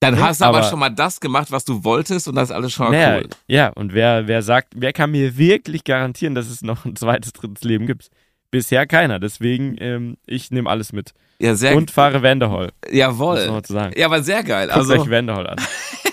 Dann 0.00 0.20
hast 0.20 0.40
du 0.40 0.44
aber, 0.44 0.58
aber, 0.58 0.68
schon 0.68 0.78
mal 0.78 0.90
das 0.90 1.20
gemacht, 1.20 1.50
was 1.50 1.64
du 1.64 1.82
wolltest 1.82 2.28
und 2.28 2.34
das 2.34 2.50
ist 2.50 2.54
alles 2.54 2.72
schon 2.72 2.86
mal 2.86 2.92
naja, 2.92 3.16
cool. 3.18 3.28
Ja, 3.46 3.68
und 3.70 3.94
wer, 3.94 4.26
wer 4.28 4.42
sagt, 4.42 4.74
wer 4.76 4.92
kann 4.92 5.10
mir 5.10 5.38
wirklich 5.38 5.84
garantieren, 5.84 6.34
dass 6.34 6.50
es 6.50 6.62
noch 6.62 6.84
ein 6.84 6.94
zweites, 6.96 7.32
drittes 7.32 7.64
Leben 7.64 7.86
gibt? 7.86 8.10
Bisher 8.54 8.86
keiner, 8.86 9.18
deswegen 9.18 9.74
ähm, 9.80 10.16
ich 10.26 10.52
nehme 10.52 10.70
alles 10.70 10.92
mit. 10.92 11.12
Ja, 11.40 11.56
sehr 11.56 11.76
Und 11.76 11.90
fahre 11.90 12.22
Wendehall. 12.22 12.70
Jawohl. 12.88 13.60
Ja, 13.96 14.06
aber 14.06 14.22
sehr 14.22 14.44
geil. 14.44 14.68
Guckt 14.68 14.78
also 14.78 14.94
euch 14.94 15.10
Wendehall 15.10 15.48
an. 15.48 15.56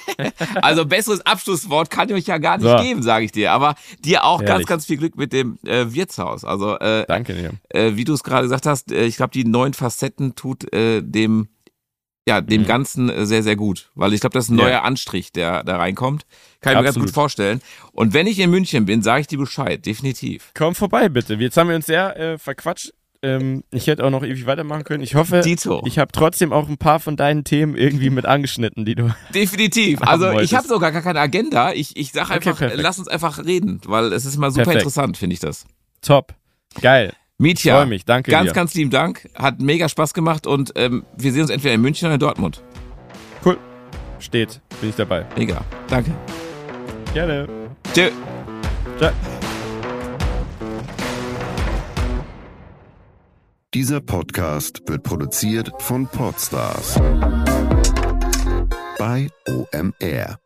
also 0.64 0.88
besseres 0.88 1.24
Abschlusswort 1.24 1.92
kann 1.92 2.10
ich 2.10 2.16
euch 2.16 2.26
ja 2.26 2.40
gar 2.40 2.58
nicht 2.58 2.68
so. 2.68 2.78
geben, 2.78 3.04
sage 3.04 3.26
ich 3.26 3.32
dir. 3.32 3.52
Aber 3.52 3.76
dir 4.04 4.24
auch 4.24 4.42
Ehrlich. 4.42 4.56
ganz, 4.56 4.66
ganz 4.66 4.86
viel 4.88 4.98
Glück 4.98 5.18
mit 5.18 5.34
dem 5.34 5.60
äh, 5.68 5.94
Wirtshaus. 5.94 6.44
Also 6.44 6.80
äh, 6.80 7.06
danke 7.08 7.36
dir. 7.36 7.52
Äh, 7.70 7.96
wie 7.96 8.06
du 8.06 8.14
es 8.14 8.24
gerade 8.24 8.42
gesagt 8.42 8.66
hast, 8.66 8.92
äh, 8.92 9.06
ich 9.06 9.18
glaube, 9.18 9.34
die 9.34 9.46
neuen 9.46 9.76
Facetten 9.76 10.34
tut 10.34 10.74
äh, 10.74 11.04
dem 11.04 11.48
ja, 12.28 12.42
dem 12.42 12.62
mhm. 12.62 12.68
Ganzen 12.68 13.10
äh, 13.10 13.26
sehr, 13.26 13.44
sehr 13.44 13.56
gut. 13.56 13.90
Weil 13.96 14.14
ich 14.14 14.22
glaube, 14.22 14.34
das 14.34 14.46
ist 14.46 14.52
ein 14.52 14.58
neuer 14.58 14.70
ja. 14.70 14.82
Anstrich, 14.84 15.32
der 15.32 15.64
da 15.64 15.78
reinkommt. 15.78 16.24
Kann 16.60 16.74
ich 16.74 16.80
mir 16.80 16.86
ganz 16.86 17.00
gut 17.00 17.12
vorstellen. 17.12 17.62
Und 17.94 18.14
wenn 18.14 18.28
ich 18.28 18.40
in 18.40 18.52
München 18.52 18.86
bin, 18.86 19.02
sage 19.02 19.22
ich 19.22 19.28
dir 19.28 19.40
Bescheid, 19.40 19.84
definitiv. 19.86 20.52
Komm 20.54 20.76
vorbei, 20.76 21.10
bitte. 21.10 21.34
Jetzt 21.36 21.58
haben 21.58 21.70
wir 21.70 21.76
uns 21.76 21.88
sehr 21.88 22.18
äh, 22.18 22.38
verquatscht. 22.38 22.94
Ähm, 23.24 23.64
ich 23.70 23.86
hätte 23.86 24.04
auch 24.04 24.10
noch 24.10 24.24
ewig 24.24 24.48
weitermachen 24.48 24.84
können. 24.84 25.04
Ich 25.04 25.14
hoffe, 25.14 25.42
Dito. 25.42 25.84
ich 25.86 26.00
habe 26.00 26.12
trotzdem 26.12 26.52
auch 26.52 26.68
ein 26.68 26.78
paar 26.78 27.00
von 27.00 27.16
deinen 27.16 27.44
Themen 27.44 27.76
irgendwie 27.76 28.10
mit 28.10 28.26
angeschnitten, 28.26 28.84
die 28.84 28.96
du. 28.96 29.14
Definitiv. 29.34 30.02
Also 30.02 30.40
ich 30.40 30.56
habe 30.56 30.68
sogar 30.68 30.92
gar 30.92 31.04
keine 31.04 31.20
Agenda. 31.20 31.72
Ich, 31.74 31.96
ich 31.98 32.12
sage 32.12 32.32
einfach, 32.32 32.54
okay, 32.54 32.72
lass 32.76 32.98
uns 32.98 33.08
einfach 33.08 33.44
reden, 33.44 33.80
weil 33.86 34.12
es 34.14 34.26
ist 34.26 34.36
immer 34.36 34.50
super 34.50 34.64
perfekt. 34.64 34.84
interessant, 34.84 35.18
finde 35.18 35.36
ich 35.36 35.40
das. 35.40 35.66
Top. 36.02 36.34
Geil. 36.82 37.14
Mietja, 37.42 37.78
Freue 37.78 37.88
mich, 37.88 38.06
danke 38.06 38.30
ganz, 38.30 38.50
dir. 38.50 38.54
ganz 38.54 38.76
lieben 38.76 38.92
Dank. 38.92 39.28
Hat 39.34 39.60
mega 39.60 39.90
Spaß 39.90 40.14
gemacht 40.14 40.46
und 40.46 40.74
ähm, 40.76 41.04
wir 41.18 41.32
sehen 41.32 41.42
uns 41.42 41.50
entweder 41.50 41.74
in 41.74 41.82
München 41.82 42.06
oder 42.06 42.14
in 42.14 42.20
Dortmund. 42.20 42.62
Cool. 43.44 43.58
Steht. 44.20 44.62
Bin 44.80 44.92
ich 44.92 44.96
dabei. 44.96 45.26
Mega. 45.36 45.66
Danke. 45.88 46.12
Gerne. 47.16 47.50
Tschö. 47.96 48.12
Ciao. 49.00 49.12
Dieser 53.74 54.02
Podcast 54.02 54.84
wird 54.86 55.02
produziert 55.02 55.72
von 55.80 56.06
Podstars 56.06 57.00
bei 59.00 59.30
OMR. 59.48 60.41